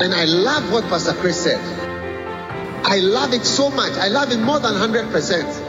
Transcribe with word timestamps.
And 0.00 0.14
I 0.14 0.24
love 0.24 0.72
what 0.72 0.84
Pastor 0.84 1.12
Chris 1.12 1.42
said. 1.42 1.60
I 2.84 2.98
love 3.00 3.34
it 3.34 3.44
so 3.44 3.68
much. 3.70 3.92
I 3.92 4.08
love 4.08 4.30
it 4.32 4.38
more 4.38 4.60
than 4.60 4.74
100%. 4.74 5.67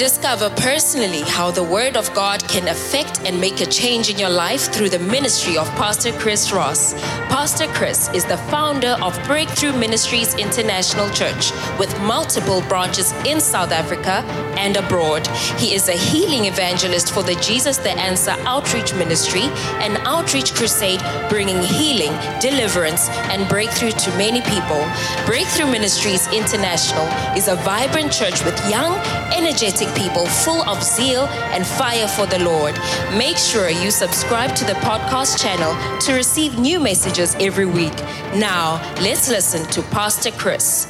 Discover 0.00 0.48
personally 0.56 1.20
how 1.20 1.50
the 1.50 1.62
Word 1.62 1.94
of 1.94 2.10
God 2.14 2.42
can 2.48 2.68
affect 2.68 3.20
and 3.26 3.38
make 3.38 3.60
a 3.60 3.66
change 3.66 4.08
in 4.08 4.18
your 4.18 4.30
life 4.30 4.72
through 4.72 4.88
the 4.88 4.98
ministry 4.98 5.58
of 5.58 5.68
Pastor 5.76 6.10
Chris 6.12 6.52
Ross. 6.52 6.94
Pastor 7.28 7.66
Chris 7.74 8.08
is 8.14 8.24
the 8.24 8.38
founder 8.48 8.96
of 9.02 9.12
Breakthrough 9.26 9.76
Ministries 9.76 10.32
International 10.36 11.10
Church 11.10 11.52
with 11.78 11.94
multiple 12.00 12.62
branches 12.62 13.12
in 13.26 13.42
South 13.42 13.72
Africa 13.72 14.24
and 14.56 14.78
abroad. 14.78 15.26
He 15.58 15.74
is 15.74 15.90
a 15.90 15.92
healing 15.92 16.46
evangelist 16.46 17.12
for 17.12 17.22
the 17.22 17.34
Jesus 17.34 17.76
the 17.76 17.90
Answer 17.90 18.36
Outreach 18.46 18.94
Ministry, 18.94 19.44
an 19.84 19.98
outreach 20.06 20.54
crusade 20.54 21.02
bringing 21.28 21.62
healing, 21.62 22.12
deliverance, 22.40 23.10
and 23.28 23.46
breakthrough 23.50 23.92
to 23.92 24.10
many 24.16 24.40
people. 24.40 24.82
Breakthrough 25.26 25.70
Ministries 25.70 26.26
International 26.32 27.06
is 27.36 27.48
a 27.48 27.56
vibrant 27.56 28.10
church 28.10 28.42
with 28.46 28.58
young, 28.70 28.94
energetic 29.36 29.89
people 29.96 30.26
full 30.26 30.62
of 30.68 30.82
zeal 30.82 31.26
and 31.54 31.66
fire 31.66 32.08
for 32.08 32.26
the 32.26 32.38
Lord. 32.44 32.74
Make 33.16 33.36
sure 33.36 33.68
you 33.70 33.90
subscribe 33.90 34.54
to 34.56 34.64
the 34.64 34.74
podcast 34.74 35.40
channel 35.42 35.72
to 36.00 36.12
receive 36.14 36.58
new 36.58 36.80
messages 36.80 37.34
every 37.40 37.66
week. 37.66 37.96
Now, 38.34 38.80
let's 39.00 39.28
listen 39.28 39.64
to 39.70 39.82
Pastor 39.82 40.30
Chris. 40.32 40.86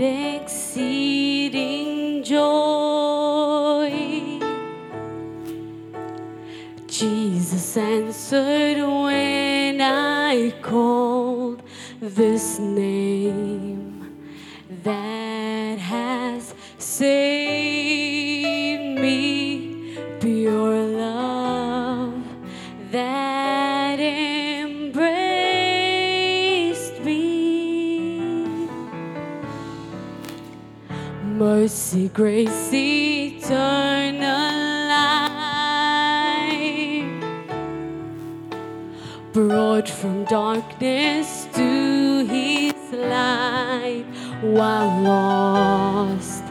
Exceeding 0.00 1.84
joy. 2.22 3.90
Jesus 6.86 7.76
answered 7.76 8.78
when 8.78 9.80
I 9.80 10.52
called 10.62 11.62
this 12.00 12.58
name 12.58 13.63
mercy, 31.64 32.10
grace, 32.10 32.70
eternal 32.74 34.20
life, 34.86 35.24
brought 39.32 39.88
from 39.88 40.24
darkness 40.26 41.48
to 41.54 42.26
His 42.26 42.74
light, 42.92 44.04
while 44.42 45.00
lost 45.00 46.44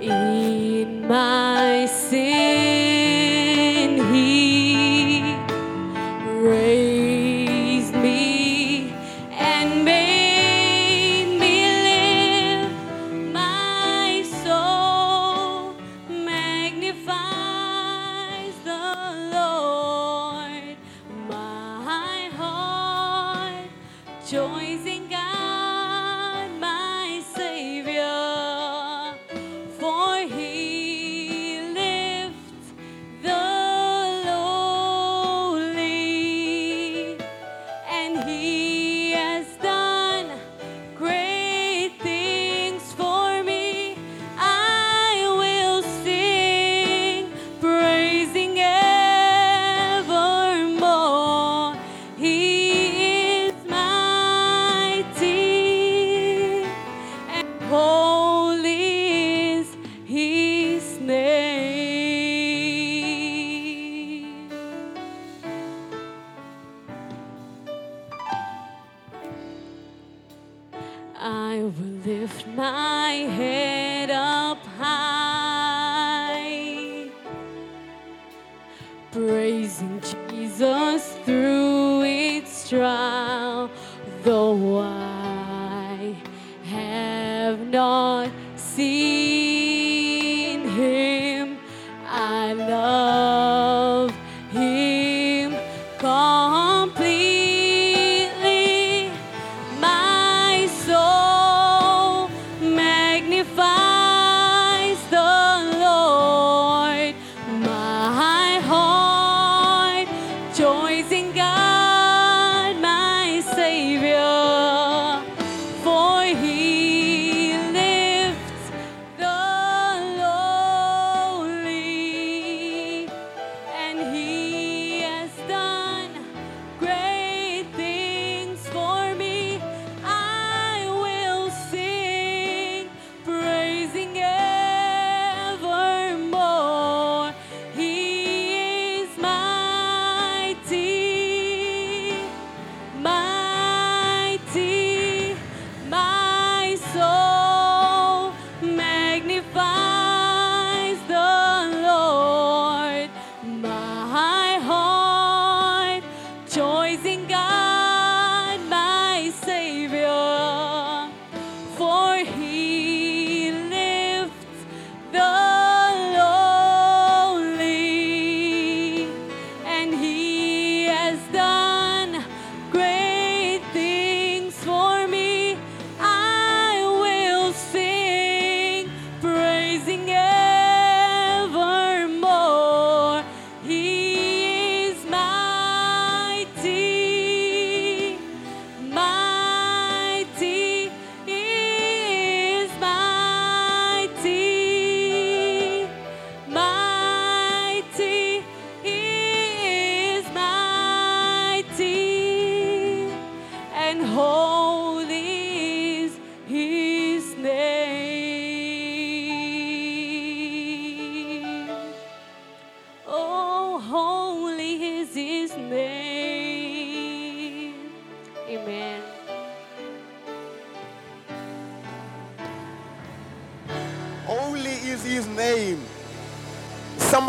in 0.00 1.06
my 1.06 1.84
sin, 1.84 2.83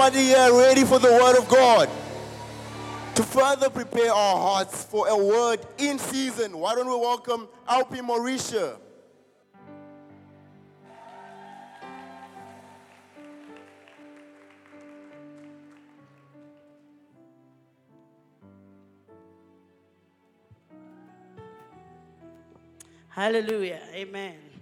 somebody 0.06 0.26
here 0.28 0.54
ready 0.54 0.84
for 0.84 1.00
the 1.00 1.12
Word 1.12 1.36
of 1.36 1.48
God? 1.50 1.90
To 3.16 3.24
further 3.24 3.72
prepare 3.72 4.12
our 4.14 4.38
hearts 4.38 4.84
for 4.84 5.08
a 5.08 5.18
word 5.18 5.60
in 5.80 5.98
season, 5.98 6.58
why 6.60 6.76
don't 6.76 6.88
we 6.88 6.96
welcome 6.96 7.48
Alpi 7.68 8.02
Mauritia? 8.02 8.78
Hallelujah. 23.10 23.80
Amen. 23.94 24.55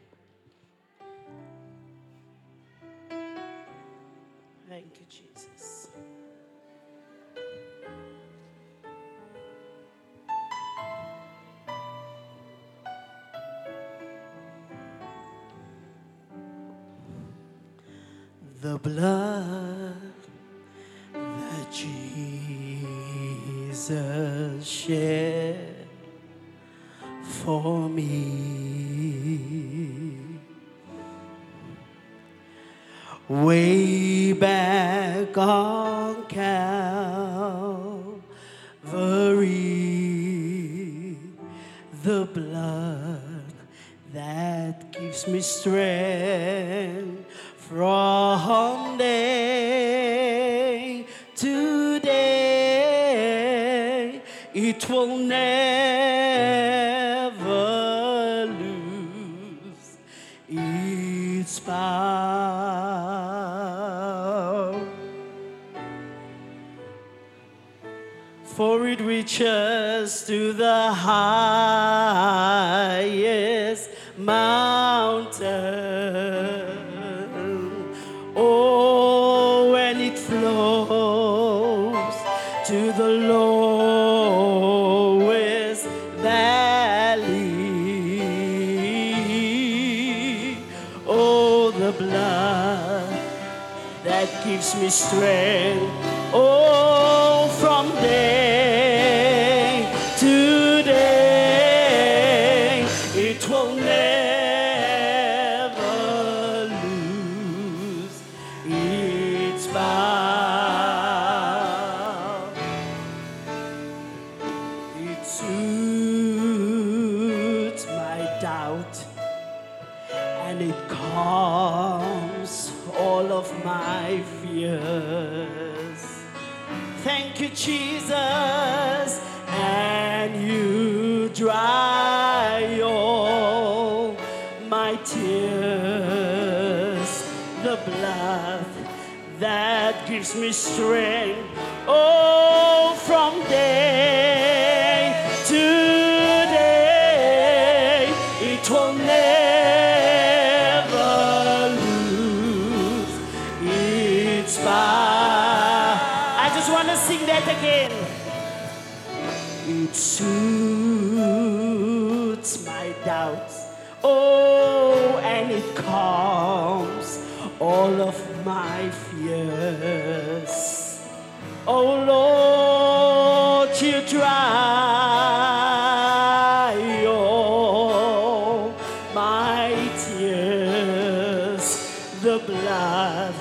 the 182.24 182.40
blood 182.40 183.34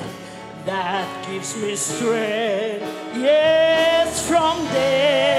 that 0.67 1.27
gives 1.29 1.57
me 1.57 1.77
strength. 1.77 2.83
Yes, 3.15 4.27
from 4.27 4.65
there. 4.73 5.32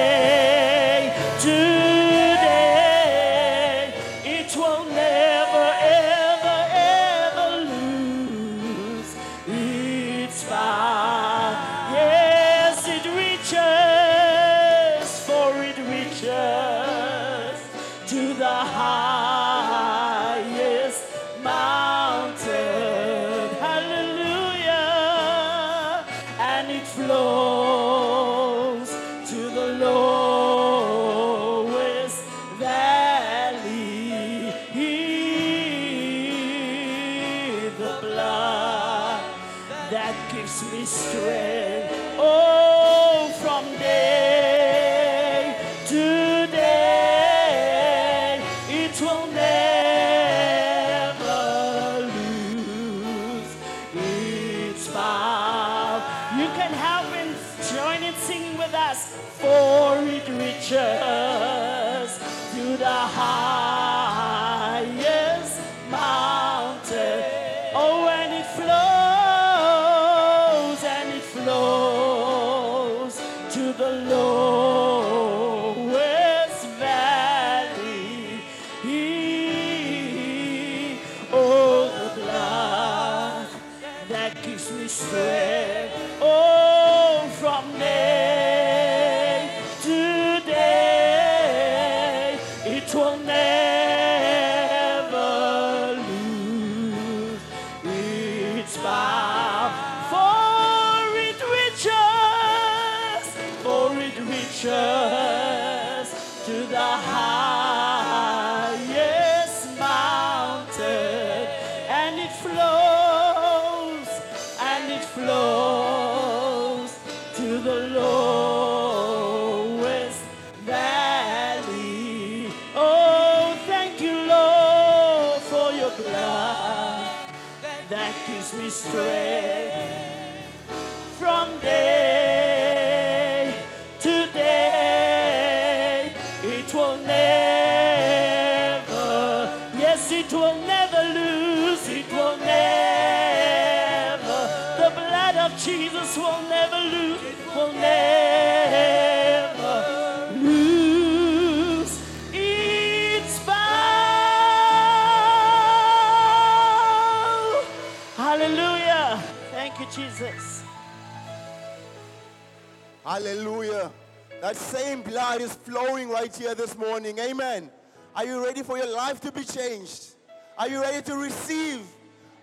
Changed? 169.53 170.13
Are 170.57 170.67
you 170.67 170.81
ready 170.81 171.01
to 171.03 171.15
receive? 171.15 171.81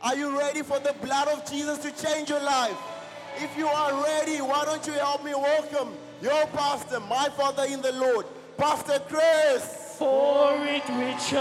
Are 0.02 0.17
you 0.17 0.38
ready 0.38 0.62
for 0.62 0.79
the 0.79 0.95
blood 1.02 1.29
of 1.29 1.50
Jesus 1.50 1.79
to 1.79 1.90
change 1.93 2.31
your 2.31 2.40
life? 2.40 2.76
If 3.37 3.57
you 3.57 3.67
are 3.67 4.02
ready, 4.02 4.38
why 4.38 4.64
don't 4.64 4.87
you 4.87 4.93
help 4.95 5.25
me 5.25 5.35
welcome 5.35 5.95
your 6.23 6.47
pastor, 6.49 7.00
my 7.00 7.29
father 7.31 7.64
in 7.64 7.81
the 7.81 7.93
Lord, 7.93 8.26
Pastor 8.57 9.00
Chris. 9.09 9.97
For 9.99 10.57
it 10.61 10.88
reaches 10.88 11.33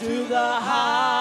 to 0.00 0.24
the 0.28 0.38
highest 0.38 1.19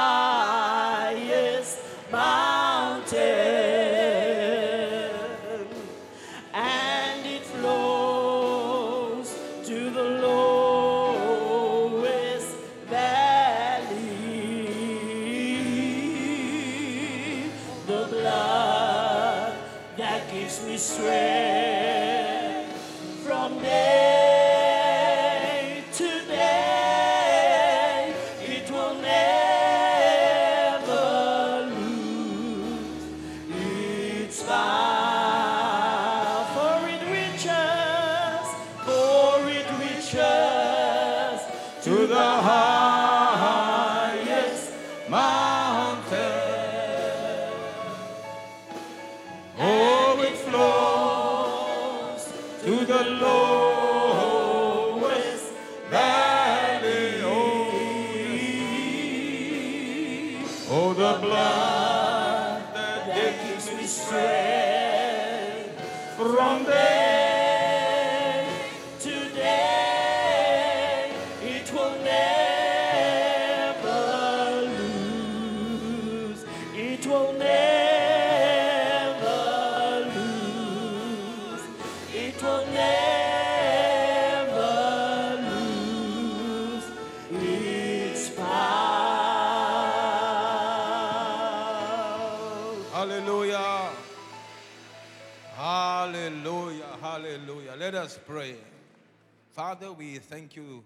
we 100.00 100.18
thank 100.18 100.56
you 100.56 100.82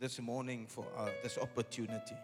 this 0.00 0.20
morning 0.20 0.66
for 0.66 0.84
uh, 0.98 1.08
this 1.22 1.38
opportunity. 1.38 2.16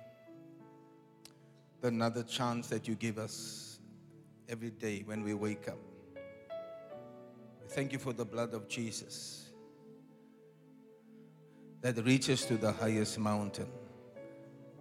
Another 1.85 2.25
chance 2.25 2.66
that 2.66 2.88
you 2.88 2.97
give 2.97 3.16
us 3.16 3.78
every 4.49 4.71
day 4.71 5.04
when 5.06 5.23
we 5.23 5.35
wake 5.35 5.68
up. 5.68 5.78
We 7.62 7.68
thank 7.68 7.92
you 7.92 8.00
for 8.00 8.12
the 8.12 8.25
blood 8.25 8.54
of 8.54 8.66
Jesus 8.66 9.50
that 11.80 12.04
reaches 12.04 12.45
to 12.47 12.56
the 12.56 12.73
highest 12.73 13.21
mountain 13.21 13.68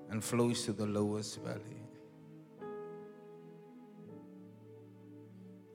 and 0.09 0.23
flows 0.23 0.65
to 0.65 0.73
the 0.73 0.87
lowest 0.87 1.43
valley. 1.43 1.83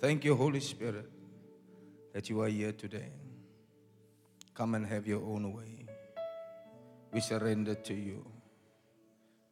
Thank 0.00 0.24
you, 0.24 0.34
Holy 0.34 0.58
Spirit, 0.58 1.08
that 2.12 2.28
you 2.28 2.40
are 2.40 2.48
here 2.48 2.72
today. 2.72 3.12
Come 4.54 4.74
and 4.74 4.86
have 4.86 5.06
your 5.06 5.22
own 5.22 5.52
way. 5.52 5.86
We 7.12 7.20
surrender 7.20 7.74
to 7.74 7.94
you. 7.94 8.24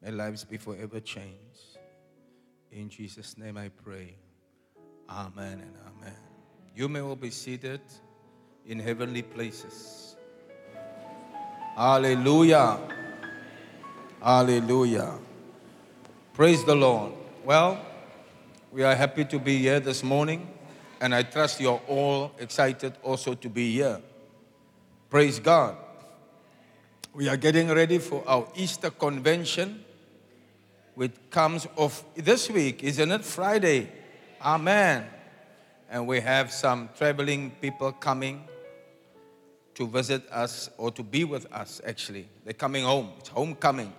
May 0.03 0.13
lives 0.13 0.45
be 0.45 0.57
forever 0.57 1.01
changed. 1.01 1.79
In 2.71 2.89
Jesus' 2.89 3.37
name 3.37 3.57
I 3.57 3.69
pray. 3.69 4.15
Amen 5.09 5.61
and 5.61 5.75
amen. 5.87 6.17
You 6.75 6.89
may 6.89 7.01
all 7.01 7.17
be 7.17 7.31
seated 7.31 7.81
in 8.67 8.79
heavenly 8.79 9.23
places. 9.23 10.17
Hallelujah. 11.75 12.79
Hallelujah. 14.23 15.19
Praise 16.35 16.65
the 16.65 16.75
Lord. 16.75 17.13
Well, 17.45 17.81
we 18.71 18.85
are 18.85 18.95
happy 18.95 19.25
to 19.25 19.39
be 19.39 19.59
here 19.59 19.81
this 19.81 20.03
morning, 20.03 20.47
and 21.01 21.15
I 21.15 21.23
trust 21.23 21.61
you're 21.61 21.81
all 21.89 22.33
excited 22.39 22.95
also 23.03 23.35
to 23.35 23.49
be 23.49 23.73
here. 23.73 24.01
Praise 25.11 25.41
God. 25.41 25.75
We 27.15 27.31
are 27.31 27.39
getting 27.39 27.69
ready 27.69 27.97
for 27.97 28.23
our 28.27 28.47
Easter 28.55 28.91
convention, 28.91 29.83
which 30.95 31.13
comes 31.31 31.67
off 31.77 32.05
this 32.15 32.51
week, 32.51 32.85
isn't 32.85 33.11
it? 33.11 33.25
Friday. 33.25 33.91
Amen. 34.43 35.07
And 35.91 36.07
we 36.07 36.21
have 36.21 36.53
some 36.53 36.91
traveling 36.99 37.53
people 37.53 37.91
coming 37.93 38.45
to 39.77 39.89
visit 39.89 40.31
us 40.31 40.69
or 40.77 40.91
to 40.91 41.03
be 41.03 41.25
with 41.25 41.51
us, 41.55 41.81
actually. 41.87 42.29
They're 42.45 42.53
coming 42.53 42.85
home. 42.85 43.13
It's 43.19 43.31
homecoming. 43.31 43.95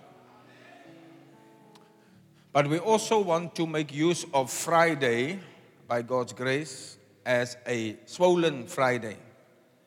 But 2.52 2.68
we 2.68 2.78
also 2.78 3.20
want 3.20 3.56
to 3.56 3.66
make 3.66 3.92
use 3.92 4.24
of 4.32 4.48
Friday, 4.48 5.40
by 5.88 6.02
God's 6.02 6.34
grace, 6.34 6.98
as 7.26 7.56
a 7.66 7.96
swollen 8.06 8.68
Friday. 8.68 9.16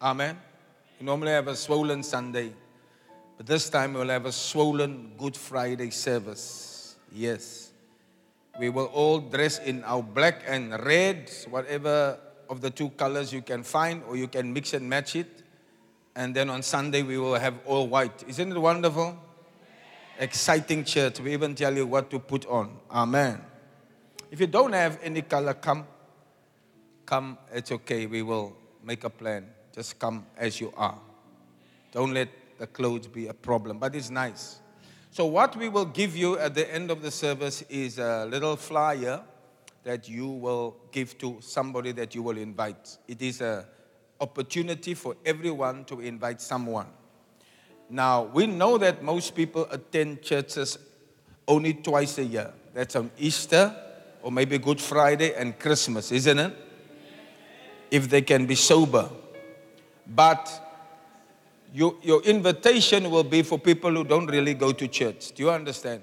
Amen. 0.01 0.38
We 1.03 1.07
normally 1.07 1.33
have 1.33 1.50
a 1.50 1.55
swollen 1.57 2.01
Sunday, 2.01 2.53
but 3.36 3.45
this 3.45 3.69
time 3.69 3.93
we'll 3.93 4.07
have 4.07 4.25
a 4.25 4.31
swollen 4.31 5.12
Good 5.17 5.36
Friday 5.36 5.89
service. 5.89 6.95
Yes. 7.12 7.74
We 8.57 8.69
will 8.69 8.86
all 8.86 9.19
dress 9.19 9.60
in 9.60 9.83
our 9.83 10.01
black 10.01 10.43
and 10.48 10.72
red, 10.86 11.29
whatever 11.50 12.17
of 12.50 12.62
the 12.62 12.69
two 12.69 12.89
colors 12.91 13.33
you 13.33 13.41
can 13.41 13.63
find, 13.63 14.01
or 14.07 14.15
you 14.15 14.29
can 14.29 14.53
mix 14.53 14.74
and 14.74 14.89
match 14.89 15.17
it. 15.17 15.43
And 16.15 16.33
then 16.33 16.50
on 16.50 16.63
Sunday 16.63 17.03
we 17.03 17.17
will 17.17 17.36
have 17.36 17.55
all 17.65 17.89
white. 17.89 18.24
Isn't 18.25 18.53
it 18.53 18.57
wonderful? 18.57 19.19
exciting 20.19 20.86
church. 20.86 21.19
We 21.19 21.33
even 21.33 21.53
tell 21.53 21.75
you 21.75 21.86
what 21.86 22.10
to 22.12 22.19
put 22.19 22.45
on. 22.45 22.77
Amen. 22.89 23.41
If 24.31 24.39
you 24.39 24.48
don't 24.48 24.72
have 24.72 25.00
any 25.03 25.24
color, 25.24 25.53
come. 25.53 25.86
Come, 27.05 27.39
it's 27.51 27.74
okay. 27.74 28.05
We 28.05 28.22
will 28.22 28.55
make 28.81 29.03
a 29.03 29.10
plan. 29.10 29.50
Just 29.74 30.00
come 30.00 30.25
as 30.38 30.62
you 30.62 30.72
are. 30.77 30.98
Don't 31.92 32.13
let 32.13 32.30
the 32.58 32.68
clothes 32.68 33.08
be 33.08 33.27
a 33.27 33.34
problem, 33.34 33.80
but 33.80 33.96
it's 33.96 34.10
nice. 34.10 34.60
So, 35.12 35.25
what 35.25 35.56
we 35.56 35.70
will 35.70 35.86
give 35.86 36.15
you 36.15 36.39
at 36.39 36.56
the 36.56 36.72
end 36.74 36.89
of 36.89 37.01
the 37.01 37.12
service 37.12 37.63
is 37.70 38.00
a 38.00 38.25
little 38.25 38.56
flyer 38.56 39.22
that 39.84 40.08
you 40.08 40.27
will 40.27 40.75
give 40.92 41.18
to 41.20 41.38
somebody 41.42 41.92
that 41.92 42.15
you 42.15 42.24
will 42.24 42.38
invite. 42.38 42.98
It 43.08 43.22
is 43.22 43.42
an 43.42 43.65
opportunity 44.20 44.94
for 44.94 45.15
everyone 45.25 45.86
to 45.86 46.00
invite 46.00 46.42
someone. 46.42 46.88
Now, 47.89 48.24
we 48.24 48.48
know 48.48 48.77
that 48.77 49.03
most 49.03 49.36
people 49.36 49.68
attend 49.70 50.22
churches 50.22 50.77
only 51.48 51.74
twice 51.74 52.18
a 52.18 52.24
year. 52.24 52.53
That's 52.74 52.96
on 52.96 53.12
Easter 53.18 53.75
or 54.22 54.32
maybe 54.32 54.58
Good 54.58 54.80
Friday 54.82 55.36
and 55.36 55.60
Christmas, 55.60 56.12
isn't 56.12 56.39
it? 56.39 56.53
If 57.92 58.10
they 58.10 58.22
can 58.22 58.46
be 58.46 58.56
sober. 58.56 59.10
But 60.07 60.50
your, 61.74 61.95
your 62.01 62.22
invitation 62.24 63.09
will 63.09 63.24
be 63.24 63.42
for 63.42 63.57
people 63.57 63.92
who 63.92 64.03
don't 64.03 64.27
really 64.27 64.53
go 64.53 64.72
to 64.72 64.87
church. 64.87 65.31
Do 65.33 65.44
you 65.44 65.51
understand? 65.51 66.01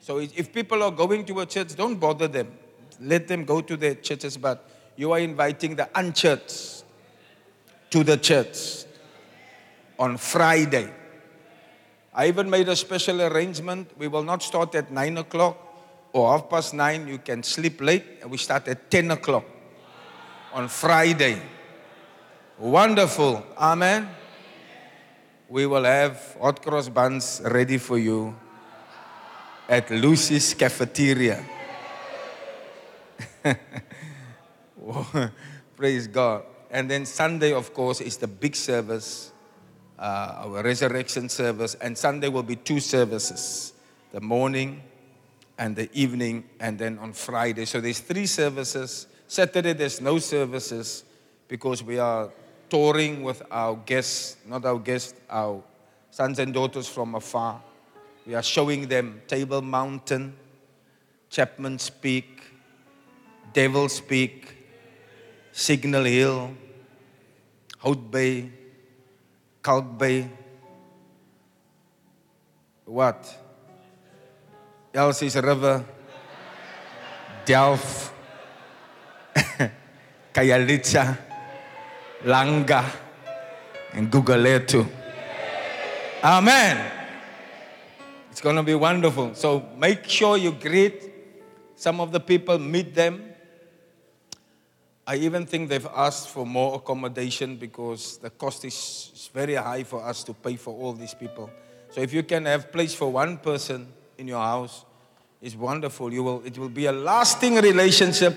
So 0.00 0.18
if 0.18 0.52
people 0.52 0.82
are 0.82 0.90
going 0.90 1.24
to 1.26 1.40
a 1.40 1.46
church, 1.46 1.74
don't 1.76 1.96
bother 1.96 2.28
them. 2.28 2.52
Let 3.00 3.28
them 3.28 3.44
go 3.44 3.60
to 3.60 3.76
their 3.76 3.94
churches, 3.94 4.36
but 4.36 4.68
you 4.96 5.12
are 5.12 5.18
inviting 5.18 5.76
the 5.76 5.88
unchurched 5.94 6.84
to 7.90 8.04
the 8.04 8.16
church 8.16 8.84
on 9.98 10.16
Friday. 10.16 10.90
I 12.12 12.28
even 12.28 12.48
made 12.48 12.68
a 12.68 12.76
special 12.76 13.22
arrangement. 13.22 13.90
We 13.98 14.08
will 14.08 14.22
not 14.22 14.42
start 14.42 14.74
at 14.74 14.90
9 14.90 15.18
o'clock 15.18 15.58
or 16.12 16.30
half 16.30 16.48
past 16.48 16.74
9. 16.74 17.08
You 17.08 17.18
can 17.18 17.42
sleep 17.42 17.80
late, 17.80 18.04
and 18.22 18.30
we 18.30 18.38
start 18.38 18.68
at 18.68 18.90
10 18.90 19.10
o'clock 19.10 19.44
on 20.52 20.68
Friday. 20.68 21.40
Wonderful. 22.58 23.44
Amen. 23.58 24.08
We 25.48 25.66
will 25.66 25.82
have 25.82 26.36
hot 26.40 26.62
cross 26.62 26.88
buns 26.88 27.42
ready 27.44 27.78
for 27.78 27.98
you 27.98 28.36
at 29.68 29.90
Lucy's 29.90 30.54
Cafeteria. 30.54 31.44
Praise 35.76 36.06
God. 36.06 36.44
And 36.70 36.88
then 36.88 37.06
Sunday, 37.06 37.52
of 37.52 37.74
course, 37.74 38.00
is 38.00 38.18
the 38.18 38.28
big 38.28 38.54
service, 38.54 39.32
uh, 39.98 40.44
our 40.44 40.62
resurrection 40.62 41.28
service. 41.28 41.74
And 41.74 41.98
Sunday 41.98 42.28
will 42.28 42.44
be 42.44 42.54
two 42.54 42.78
services 42.78 43.72
the 44.12 44.20
morning 44.20 44.80
and 45.58 45.74
the 45.74 45.90
evening, 45.92 46.44
and 46.60 46.78
then 46.78 47.00
on 47.00 47.12
Friday. 47.14 47.64
So 47.64 47.80
there's 47.80 47.98
three 47.98 48.26
services. 48.26 49.08
Saturday, 49.26 49.72
there's 49.72 50.00
no 50.00 50.20
services 50.20 51.02
because 51.48 51.82
we 51.82 51.98
are 51.98 52.30
touring 52.74 53.22
with 53.22 53.40
our 53.52 53.76
guests, 53.86 54.36
not 54.48 54.64
our 54.64 54.80
guests, 54.80 55.14
our 55.30 55.62
sons 56.10 56.40
and 56.40 56.52
daughters 56.52 56.88
from 56.88 57.14
afar. 57.14 57.62
We 58.26 58.34
are 58.34 58.42
showing 58.42 58.88
them 58.88 59.22
Table 59.28 59.62
Mountain, 59.62 60.34
Chapman's 61.30 61.88
Peak, 61.88 62.42
Devil's 63.52 64.00
Peak, 64.00 64.56
Signal 65.52 66.02
Hill, 66.02 66.50
Hout 67.78 68.10
Bay, 68.10 68.50
Kalk 69.62 69.96
Bay. 69.96 70.28
What? 72.86 73.22
Elsie's 74.92 75.36
River, 75.36 75.84
Delft, 77.44 78.12
Khayelitsha, 80.34 81.33
Langa, 82.24 82.84
and 83.92 84.10
Gugulethu. 84.10 84.86
Amen. 86.22 86.90
It's 88.30 88.40
going 88.40 88.56
to 88.56 88.62
be 88.62 88.74
wonderful. 88.74 89.34
So 89.34 89.68
make 89.76 90.08
sure 90.08 90.36
you 90.36 90.52
greet 90.52 91.12
some 91.76 92.00
of 92.00 92.12
the 92.12 92.20
people, 92.20 92.58
meet 92.58 92.94
them. 92.94 93.22
I 95.06 95.16
even 95.16 95.44
think 95.44 95.68
they've 95.68 95.86
asked 95.94 96.30
for 96.30 96.46
more 96.46 96.76
accommodation 96.76 97.56
because 97.56 98.16
the 98.18 98.30
cost 98.30 98.64
is 98.64 99.28
very 99.34 99.54
high 99.54 99.84
for 99.84 100.02
us 100.02 100.24
to 100.24 100.32
pay 100.32 100.56
for 100.56 100.74
all 100.74 100.94
these 100.94 101.12
people. 101.12 101.50
So 101.90 102.00
if 102.00 102.12
you 102.14 102.22
can 102.22 102.46
have 102.46 102.72
place 102.72 102.94
for 102.94 103.12
one 103.12 103.36
person 103.36 103.86
in 104.16 104.26
your 104.26 104.40
house, 104.42 104.84
it's 105.42 105.54
wonderful. 105.54 106.10
You 106.10 106.22
will, 106.22 106.42
it 106.46 106.56
will 106.56 106.70
be 106.70 106.86
a 106.86 106.92
lasting 106.92 107.56
relationship. 107.56 108.34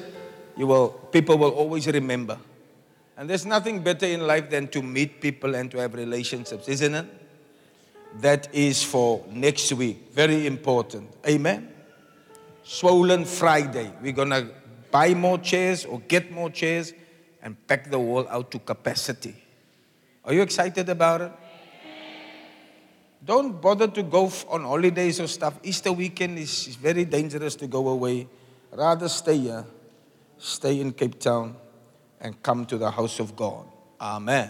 You 0.57 0.67
will, 0.67 0.89
people 0.89 1.37
will 1.37 1.51
always 1.51 1.87
remember. 1.87 2.37
And 3.17 3.27
there's 3.27 3.45
nothing 3.47 3.81
better 3.81 4.05
in 4.05 4.27
life 4.27 4.51
than 4.51 4.67
to 4.69 4.83
meet 4.83 5.19
people 5.19 5.55
and 5.55 5.71
to 5.71 5.79
have 5.79 5.95
relationships, 5.95 6.69
isn't 6.69 6.93
it? 6.93 7.05
That 8.21 8.53
is 8.53 8.83
for 8.83 9.25
next 9.31 9.73
week. 9.73 10.11
Very 10.13 10.45
important. 10.45 11.09
Amen. 11.27 11.73
Swollen 12.63 13.25
Friday. 13.25 13.91
We're 14.01 14.11
going 14.11 14.29
to 14.29 14.49
buy 14.91 15.15
more 15.15 15.39
chairs 15.39 15.83
or 15.83 15.99
get 16.01 16.31
more 16.31 16.51
chairs 16.51 16.93
and 17.41 17.55
pack 17.67 17.89
the 17.89 17.99
wall 17.99 18.27
out 18.29 18.51
to 18.51 18.59
capacity. 18.59 19.35
Are 20.23 20.33
you 20.33 20.41
excited 20.41 20.87
about 20.89 21.21
it? 21.21 21.31
Don't 23.25 23.59
bother 23.59 23.87
to 23.87 24.03
go 24.03 24.31
on 24.47 24.61
holidays 24.61 25.19
or 25.19 25.27
stuff. 25.27 25.59
Easter 25.63 25.91
weekend 25.91 26.37
is, 26.37 26.67
is 26.67 26.75
very 26.75 27.03
dangerous 27.03 27.55
to 27.55 27.67
go 27.67 27.87
away. 27.89 28.27
Rather 28.71 29.09
stay 29.09 29.37
here, 29.37 29.65
stay 30.37 30.79
in 30.79 30.91
Cape 30.91 31.19
Town, 31.19 31.55
and 32.19 32.41
come 32.41 32.65
to 32.65 32.77
the 32.77 32.91
house 32.91 33.19
of 33.19 33.35
God. 33.35 33.65
Amen. 33.99 34.49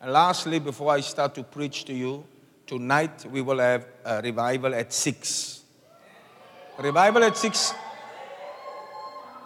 And 0.00 0.12
lastly, 0.12 0.58
before 0.58 0.92
I 0.92 1.00
start 1.00 1.34
to 1.36 1.42
preach 1.42 1.84
to 1.86 1.94
you, 1.94 2.24
tonight 2.66 3.24
we 3.30 3.40
will 3.40 3.58
have 3.58 3.86
a 4.04 4.20
revival 4.20 4.74
at 4.74 4.92
6. 4.92 5.62
Revival 6.78 7.24
at 7.24 7.36
6. 7.36 7.74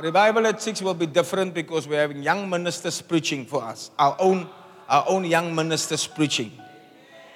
Revival 0.01 0.46
at 0.46 0.62
6 0.62 0.83
will 0.83 0.94
be 0.94 1.07
different 1.07 1.55
because 1.55 1.87
we're 1.87 2.01
having 2.01 2.22
young 2.22 2.48
ministers 2.48 3.03
preaching 3.03 3.44
for 3.44 3.62
us. 3.62 3.90
Our 3.98 4.16
own, 4.18 4.48
our 4.88 5.05
own 5.09 5.24
young 5.24 5.55
ministers 5.55 6.07
preaching. 6.07 6.53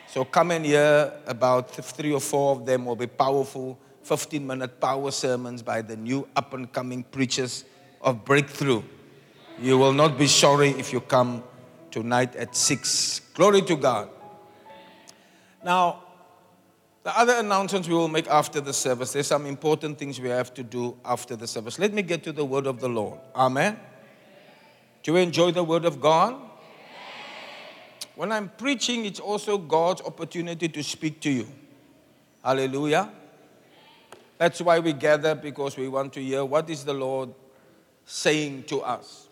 So 0.09 0.25
come 0.25 0.51
and 0.51 0.65
hear 0.65 1.13
about 1.27 1.71
three 1.71 2.13
or 2.13 2.21
four 2.21 2.53
of 2.53 2.67
them 2.67 2.85
will 2.85 2.97
be 2.97 3.07
powerful 3.07 3.79
15 4.03 4.47
minute 4.47 4.81
power 4.81 5.11
sermons 5.11 5.63
by 5.63 5.81
the 5.83 5.97
new 5.97 6.27
up 6.35 6.53
and 6.55 6.71
coming 6.73 7.03
preachers 7.03 7.65
of 8.01 8.25
breakthrough. 8.25 8.83
You 9.61 9.79
will 9.79 9.93
not 9.93 10.19
be 10.19 10.27
sorry 10.27 10.71
if 10.71 10.93
you 10.93 11.01
come 11.01 11.45
tonight 11.91 12.35
at 12.37 12.57
6. 12.57 13.21
Glory 13.35 13.63
to 13.63 13.77
God. 13.77 14.09
Now, 15.65 16.03
the 17.05 17.17
other 17.19 17.35
announcements 17.35 17.89
we 17.89 17.95
will 17.95 18.09
make 18.09 18.29
after 18.29 18.61
the 18.61 18.73
service. 18.73 19.13
There's 19.13 19.27
some 19.27 19.47
important 19.47 19.99
things 19.99 20.21
we 20.21 20.29
have 20.29 20.55
to 20.55 20.63
do 20.63 20.97
after 21.05 21.37
the 21.37 21.47
service. 21.47 21.79
Let 21.79 21.93
me 21.93 22.03
get 22.03 22.23
to 22.25 22.33
the 22.33 22.45
word 22.45 22.67
of 22.67 22.81
the 22.81 22.89
Lord. 22.89 23.19
Amen. 23.35 23.79
Do 25.03 25.13
you 25.13 25.19
enjoy 25.19 25.51
the 25.51 25.65
word 25.65 25.85
of 25.85 26.01
God? 26.01 26.37
When 28.15 28.31
I'm 28.31 28.51
preaching, 28.51 29.05
it's 29.05 29.21
also 29.21 29.59
God's 29.59 30.03
opportunity 30.03 30.69
to 30.69 30.83
speak 30.83 31.21
to 31.23 31.31
you. 31.31 31.49
Hallelujah. 32.45 33.11
That's 34.39 34.61
why 34.61 34.79
we 34.79 34.93
gather 34.93 35.35
because 35.35 35.77
we 35.77 35.89
want 35.89 36.13
to 36.15 36.21
hear 36.23 36.45
what 36.45 36.69
is 36.69 36.85
the 36.85 36.95
Lord 36.95 37.35
saying 38.05 38.65
to 38.65 38.83
us. 38.83 39.29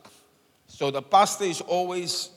So 0.80 0.90
the 0.90 1.02
pastor 1.02 1.44
is 1.44 1.60
always 1.60 2.30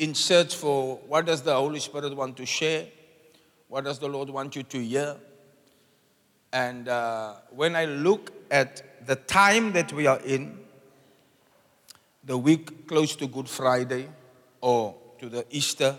in 0.00 0.16
search 0.16 0.56
for 0.56 0.96
what 1.06 1.26
does 1.26 1.42
the 1.42 1.54
Holy 1.54 1.78
Spirit 1.78 2.16
want 2.16 2.36
to 2.38 2.44
share? 2.44 2.88
What 3.68 3.84
does 3.84 4.00
the 4.00 4.08
Lord 4.08 4.30
want 4.30 4.56
you 4.56 4.64
to 4.64 4.82
hear? 4.82 5.16
And 6.52 6.88
uh, 6.88 7.34
when 7.50 7.76
I 7.76 7.84
look 7.84 8.32
at 8.50 9.06
the 9.06 9.14
time 9.14 9.70
that 9.74 9.92
we 9.92 10.08
are 10.08 10.18
in, 10.26 10.58
the 12.24 12.36
week 12.36 12.88
close 12.88 13.14
to 13.14 13.28
Good 13.28 13.48
Friday 13.48 14.08
or 14.60 14.96
to 15.20 15.28
the 15.28 15.46
Easter, 15.50 15.96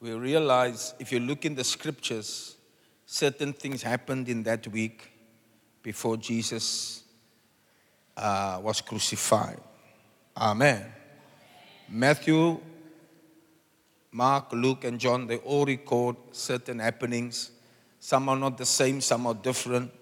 we 0.00 0.10
realize 0.14 0.94
if 0.98 1.12
you 1.12 1.20
look 1.20 1.44
in 1.44 1.54
the 1.54 1.62
scriptures, 1.62 2.56
certain 3.06 3.52
things 3.52 3.84
happened 3.84 4.28
in 4.28 4.42
that 4.42 4.66
week 4.66 5.12
before 5.84 6.16
Jesus 6.16 7.04
uh, 8.16 8.58
was 8.60 8.80
crucified. 8.80 9.60
Amen. 10.36 10.86
Matthew, 11.88 12.58
Mark, 14.10 14.52
Luke, 14.52 14.84
and 14.84 14.98
John, 14.98 15.26
they 15.26 15.38
all 15.38 15.66
record 15.66 16.16
certain 16.32 16.78
happenings. 16.78 17.50
Some 18.00 18.28
are 18.28 18.36
not 18.36 18.56
the 18.56 18.66
same, 18.66 19.00
some 19.00 19.26
are 19.26 19.34
different. 19.34 19.92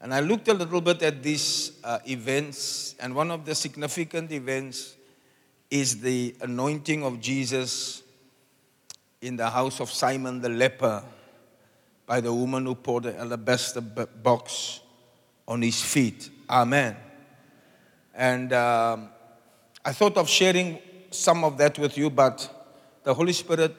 And 0.00 0.12
I 0.12 0.20
looked 0.20 0.48
a 0.48 0.54
little 0.54 0.80
bit 0.80 1.00
at 1.02 1.22
these 1.22 1.78
uh, 1.84 2.00
events, 2.08 2.96
and 2.98 3.14
one 3.14 3.30
of 3.30 3.44
the 3.44 3.54
significant 3.54 4.32
events 4.32 4.96
is 5.70 6.00
the 6.00 6.34
anointing 6.40 7.04
of 7.04 7.20
Jesus 7.20 8.02
in 9.20 9.36
the 9.36 9.48
house 9.48 9.80
of 9.80 9.90
Simon 9.90 10.40
the 10.40 10.48
leper 10.48 11.02
by 12.04 12.20
the 12.20 12.34
woman 12.34 12.66
who 12.66 12.74
poured 12.74 13.04
the 13.04 13.18
alabaster 13.18 13.80
box 13.80 14.80
on 15.46 15.62
his 15.62 15.80
feet. 15.80 16.28
Amen. 16.50 16.96
And 18.14 18.52
um, 18.52 19.08
I 19.84 19.92
thought 19.92 20.16
of 20.16 20.28
sharing 20.28 20.78
some 21.10 21.42
of 21.42 21.58
that 21.58 21.76
with 21.76 21.98
you, 21.98 22.08
but 22.08 22.48
the 23.02 23.12
Holy 23.12 23.32
Spirit 23.32 23.74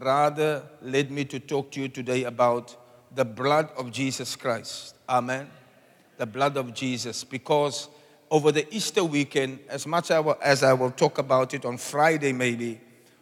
rather 0.00 0.64
led 0.82 1.12
me 1.12 1.24
to 1.26 1.38
talk 1.38 1.70
to 1.72 1.80
you 1.80 1.88
today 1.88 2.24
about 2.24 2.74
the 3.14 3.24
blood 3.24 3.68
of 3.76 3.92
Jesus 3.92 4.34
Christ. 4.34 4.96
Amen. 5.08 5.48
The 6.16 6.26
blood 6.26 6.56
of 6.56 6.74
Jesus. 6.74 7.22
Because 7.22 7.88
over 8.32 8.50
the 8.50 8.66
Easter 8.74 9.04
weekend, 9.04 9.60
as 9.68 9.86
much 9.86 10.10
as 10.10 10.64
I 10.64 10.72
will 10.72 10.90
talk 10.90 11.18
about 11.18 11.54
it 11.54 11.64
on 11.64 11.78
Friday, 11.78 12.32
maybe, 12.32 12.80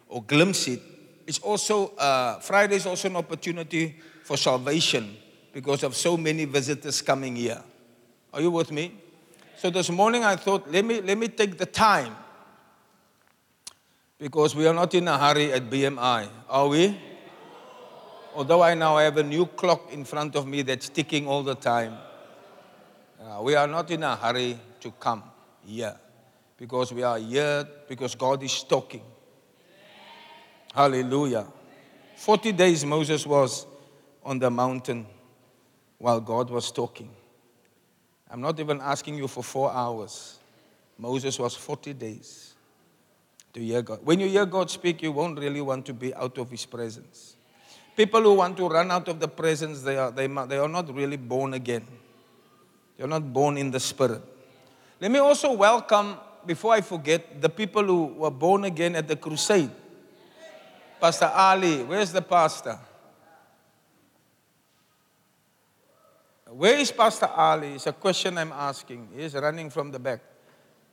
or 0.09 0.23
glimpse 0.23 0.67
it, 0.67 0.81
it's 1.27 1.37
also, 1.37 1.89
uh, 1.97 2.39
Friday 2.39 2.77
is 2.77 2.87
also 2.87 3.09
an 3.09 3.15
opportunity 3.15 3.95
for 4.23 4.37
salvation 4.37 5.17
because 5.53 5.83
of 5.83 5.95
so 5.95 6.17
many 6.17 6.45
visitors 6.45 6.99
coming 6.99 7.35
here. 7.35 7.61
Are 8.33 8.41
you 8.41 8.49
with 8.49 8.71
me? 8.71 8.99
So 9.55 9.69
this 9.69 9.91
morning 9.91 10.23
I 10.23 10.35
thought, 10.35 10.69
let 10.71 10.83
me, 10.83 10.99
let 10.99 11.15
me 11.15 11.27
take 11.27 11.59
the 11.59 11.67
time 11.67 12.15
because 14.23 14.55
we 14.55 14.65
are 14.65 14.73
not 14.73 14.93
in 14.93 15.05
a 15.09 15.17
hurry 15.17 15.51
at 15.51 15.69
BMI, 15.69 16.29
are 16.47 16.67
we? 16.69 16.97
Although 18.33 18.63
I 18.63 18.73
now 18.73 18.97
have 18.97 19.17
a 19.17 19.23
new 19.23 19.45
clock 19.45 19.91
in 19.91 20.05
front 20.05 20.37
of 20.37 20.47
me 20.47 20.61
that's 20.61 20.87
ticking 20.87 21.27
all 21.27 21.43
the 21.43 21.55
time, 21.55 21.97
uh, 23.21 23.41
we 23.41 23.53
are 23.55 23.67
not 23.67 23.91
in 23.91 24.01
a 24.01 24.15
hurry 24.15 24.57
to 24.79 24.91
come 24.91 25.23
here 25.65 25.93
because 26.55 26.93
we 26.93 27.03
are 27.03 27.19
here 27.19 27.67
because 27.89 28.15
God 28.15 28.41
is 28.43 28.63
talking. 28.63 29.01
Hallelujah. 30.73 31.45
40 32.15 32.53
days 32.53 32.85
Moses 32.85 33.27
was 33.27 33.67
on 34.23 34.39
the 34.39 34.49
mountain 34.49 35.05
while 35.97 36.21
God 36.21 36.49
was 36.49 36.71
talking. 36.71 37.09
I'm 38.31 38.39
not 38.39 38.57
even 38.57 38.79
asking 38.79 39.17
you 39.17 39.27
for 39.27 39.43
four 39.43 39.69
hours. 39.69 40.39
Moses 40.97 41.37
was 41.37 41.55
40 41.57 41.91
days 41.91 42.53
to 43.53 43.59
hear 43.59 43.81
God. 43.81 43.99
When 44.03 44.19
you 44.19 44.27
hear 44.27 44.45
God 44.45 44.69
speak, 44.69 45.01
you 45.01 45.11
won't 45.11 45.39
really 45.39 45.61
want 45.61 45.85
to 45.85 45.93
be 45.93 46.13
out 46.13 46.37
of 46.37 46.49
his 46.49 46.65
presence. 46.65 47.35
People 47.95 48.21
who 48.21 48.33
want 48.33 48.57
to 48.57 48.67
run 48.67 48.89
out 48.91 49.07
of 49.07 49.19
the 49.19 49.27
presence, 49.27 49.81
they 49.81 49.97
are, 49.97 50.11
they, 50.11 50.27
they 50.27 50.57
are 50.57 50.67
not 50.67 50.93
really 50.93 51.17
born 51.17 51.53
again. 51.53 51.85
They're 52.97 53.07
not 53.07 53.31
born 53.31 53.57
in 53.57 53.69
the 53.69 53.79
spirit. 53.79 54.21
Let 54.99 55.11
me 55.11 55.19
also 55.19 55.53
welcome, 55.53 56.17
before 56.45 56.73
I 56.73 56.81
forget, 56.81 57.41
the 57.41 57.49
people 57.49 57.83
who 57.83 58.05
were 58.05 58.31
born 58.31 58.63
again 58.63 58.95
at 58.95 59.07
the 59.07 59.15
crusade. 59.15 59.69
Pastor 60.99 61.31
Ali, 61.33 61.83
where's 61.83 62.11
the 62.11 62.21
pastor? 62.21 62.79
Where 66.49 66.77
is 66.77 66.91
Pastor 66.91 67.27
Ali? 67.35 67.73
It's 67.73 67.87
a 67.87 67.93
question 67.93 68.37
I'm 68.37 68.51
asking. 68.51 69.09
He's 69.15 69.33
running 69.33 69.71
from 69.71 69.91
the 69.91 69.97
back. 69.97 70.21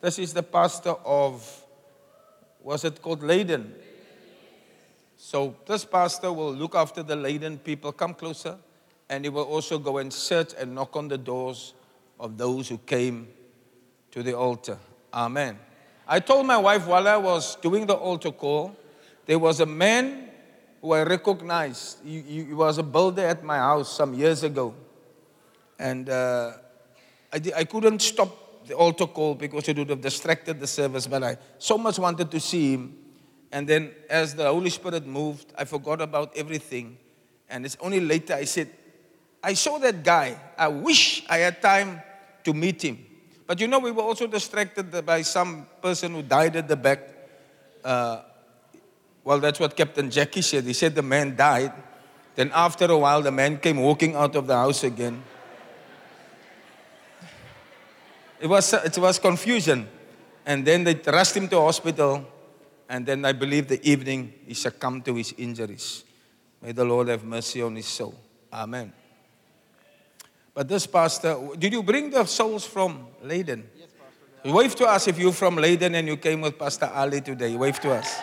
This 0.00 0.18
is 0.18 0.32
the 0.32 0.42
pastor 0.42 0.94
of, 1.04 1.59
was 2.62 2.84
it 2.84 3.00
called 3.00 3.22
Leiden? 3.22 3.74
So 5.16 5.54
this 5.66 5.84
pastor 5.84 6.32
will 6.32 6.54
look 6.54 6.74
after 6.74 7.02
the 7.02 7.16
Leiden 7.16 7.58
people. 7.58 7.92
Come 7.92 8.14
closer. 8.14 8.56
And 9.08 9.24
he 9.24 9.28
will 9.28 9.44
also 9.44 9.78
go 9.78 9.98
and 9.98 10.12
search 10.12 10.52
and 10.58 10.74
knock 10.74 10.96
on 10.96 11.08
the 11.08 11.18
doors 11.18 11.74
of 12.18 12.38
those 12.38 12.68
who 12.68 12.78
came 12.78 13.28
to 14.12 14.22
the 14.22 14.36
altar. 14.36 14.78
Amen. 15.12 15.58
I 16.06 16.20
told 16.20 16.46
my 16.46 16.58
wife 16.58 16.86
while 16.86 17.06
I 17.06 17.16
was 17.16 17.56
doing 17.56 17.86
the 17.86 17.94
altar 17.94 18.30
call, 18.30 18.76
there 19.26 19.38
was 19.38 19.60
a 19.60 19.66
man 19.66 20.28
who 20.80 20.92
I 20.92 21.02
recognized. 21.02 21.98
He, 22.04 22.20
he 22.20 22.42
was 22.54 22.78
a 22.78 22.82
builder 22.82 23.26
at 23.26 23.44
my 23.44 23.58
house 23.58 23.94
some 23.94 24.14
years 24.14 24.42
ago. 24.42 24.74
And 25.78 26.08
uh, 26.08 26.52
I, 27.32 27.40
I 27.56 27.64
couldn't 27.64 28.00
stop 28.00 28.39
the 28.70 28.76
altar 28.76 29.06
call 29.06 29.34
because 29.34 29.68
it 29.68 29.76
would 29.76 29.90
have 29.90 30.00
distracted 30.00 30.60
the 30.60 30.66
service, 30.66 31.06
but 31.08 31.22
I 31.24 31.36
so 31.58 31.76
much 31.76 31.98
wanted 31.98 32.30
to 32.30 32.38
see 32.38 32.72
him. 32.72 32.96
And 33.50 33.66
then 33.66 33.90
as 34.08 34.34
the 34.36 34.46
Holy 34.46 34.70
Spirit 34.70 35.06
moved, 35.06 35.52
I 35.58 35.64
forgot 35.64 36.00
about 36.00 36.36
everything. 36.36 36.96
And 37.48 37.66
it's 37.66 37.76
only 37.80 37.98
later 37.98 38.34
I 38.34 38.44
said, 38.44 38.70
I 39.42 39.54
saw 39.54 39.78
that 39.78 40.04
guy. 40.04 40.38
I 40.56 40.68
wish 40.68 41.24
I 41.28 41.38
had 41.38 41.60
time 41.60 42.00
to 42.44 42.54
meet 42.54 42.82
him. 42.82 43.04
But 43.44 43.60
you 43.60 43.66
know, 43.66 43.80
we 43.80 43.90
were 43.90 44.04
also 44.04 44.28
distracted 44.28 45.04
by 45.04 45.22
some 45.22 45.66
person 45.82 46.14
who 46.14 46.22
died 46.22 46.54
at 46.54 46.68
the 46.68 46.76
back. 46.76 47.00
Uh, 47.82 48.20
well, 49.24 49.40
that's 49.40 49.58
what 49.58 49.76
Captain 49.76 50.08
Jackie 50.10 50.42
said. 50.42 50.62
He 50.62 50.74
said 50.74 50.94
the 50.94 51.02
man 51.02 51.34
died. 51.34 51.72
Then 52.36 52.52
after 52.54 52.84
a 52.84 52.96
while, 52.96 53.20
the 53.20 53.32
man 53.32 53.58
came 53.58 53.78
walking 53.78 54.14
out 54.14 54.36
of 54.36 54.46
the 54.46 54.54
house 54.54 54.84
again. 54.84 55.24
It 58.40 58.46
was, 58.46 58.72
it 58.72 58.96
was 58.98 59.18
confusion. 59.18 59.86
And 60.46 60.64
then 60.64 60.84
they 60.84 60.94
rushed 61.06 61.36
him 61.36 61.48
to 61.48 61.60
hospital. 61.60 62.26
And 62.88 63.06
then 63.06 63.24
I 63.24 63.32
believe 63.32 63.68
the 63.68 63.80
evening 63.88 64.32
he 64.46 64.54
succumbed 64.54 65.04
to 65.04 65.14
his 65.14 65.34
injuries. 65.36 66.04
May 66.62 66.72
the 66.72 66.84
Lord 66.84 67.08
have 67.08 67.22
mercy 67.22 67.62
on 67.62 67.76
his 67.76 67.86
soul. 67.86 68.14
Amen. 68.52 68.92
But 70.52 70.68
this 70.68 70.86
pastor, 70.86 71.36
did 71.58 71.72
you 71.72 71.82
bring 71.82 72.10
the 72.10 72.24
souls 72.24 72.66
from 72.66 73.06
Leiden? 73.22 73.68
Yes, 73.78 73.88
Pastor. 74.42 74.56
Wave 74.56 74.74
to 74.76 74.86
us 74.86 75.06
if 75.06 75.18
you're 75.18 75.32
from 75.32 75.56
Leiden 75.56 75.94
and 75.94 76.08
you 76.08 76.16
came 76.16 76.40
with 76.40 76.58
Pastor 76.58 76.90
Ali 76.92 77.20
today. 77.20 77.54
Wave 77.54 77.78
to 77.80 77.92
us. 77.92 78.20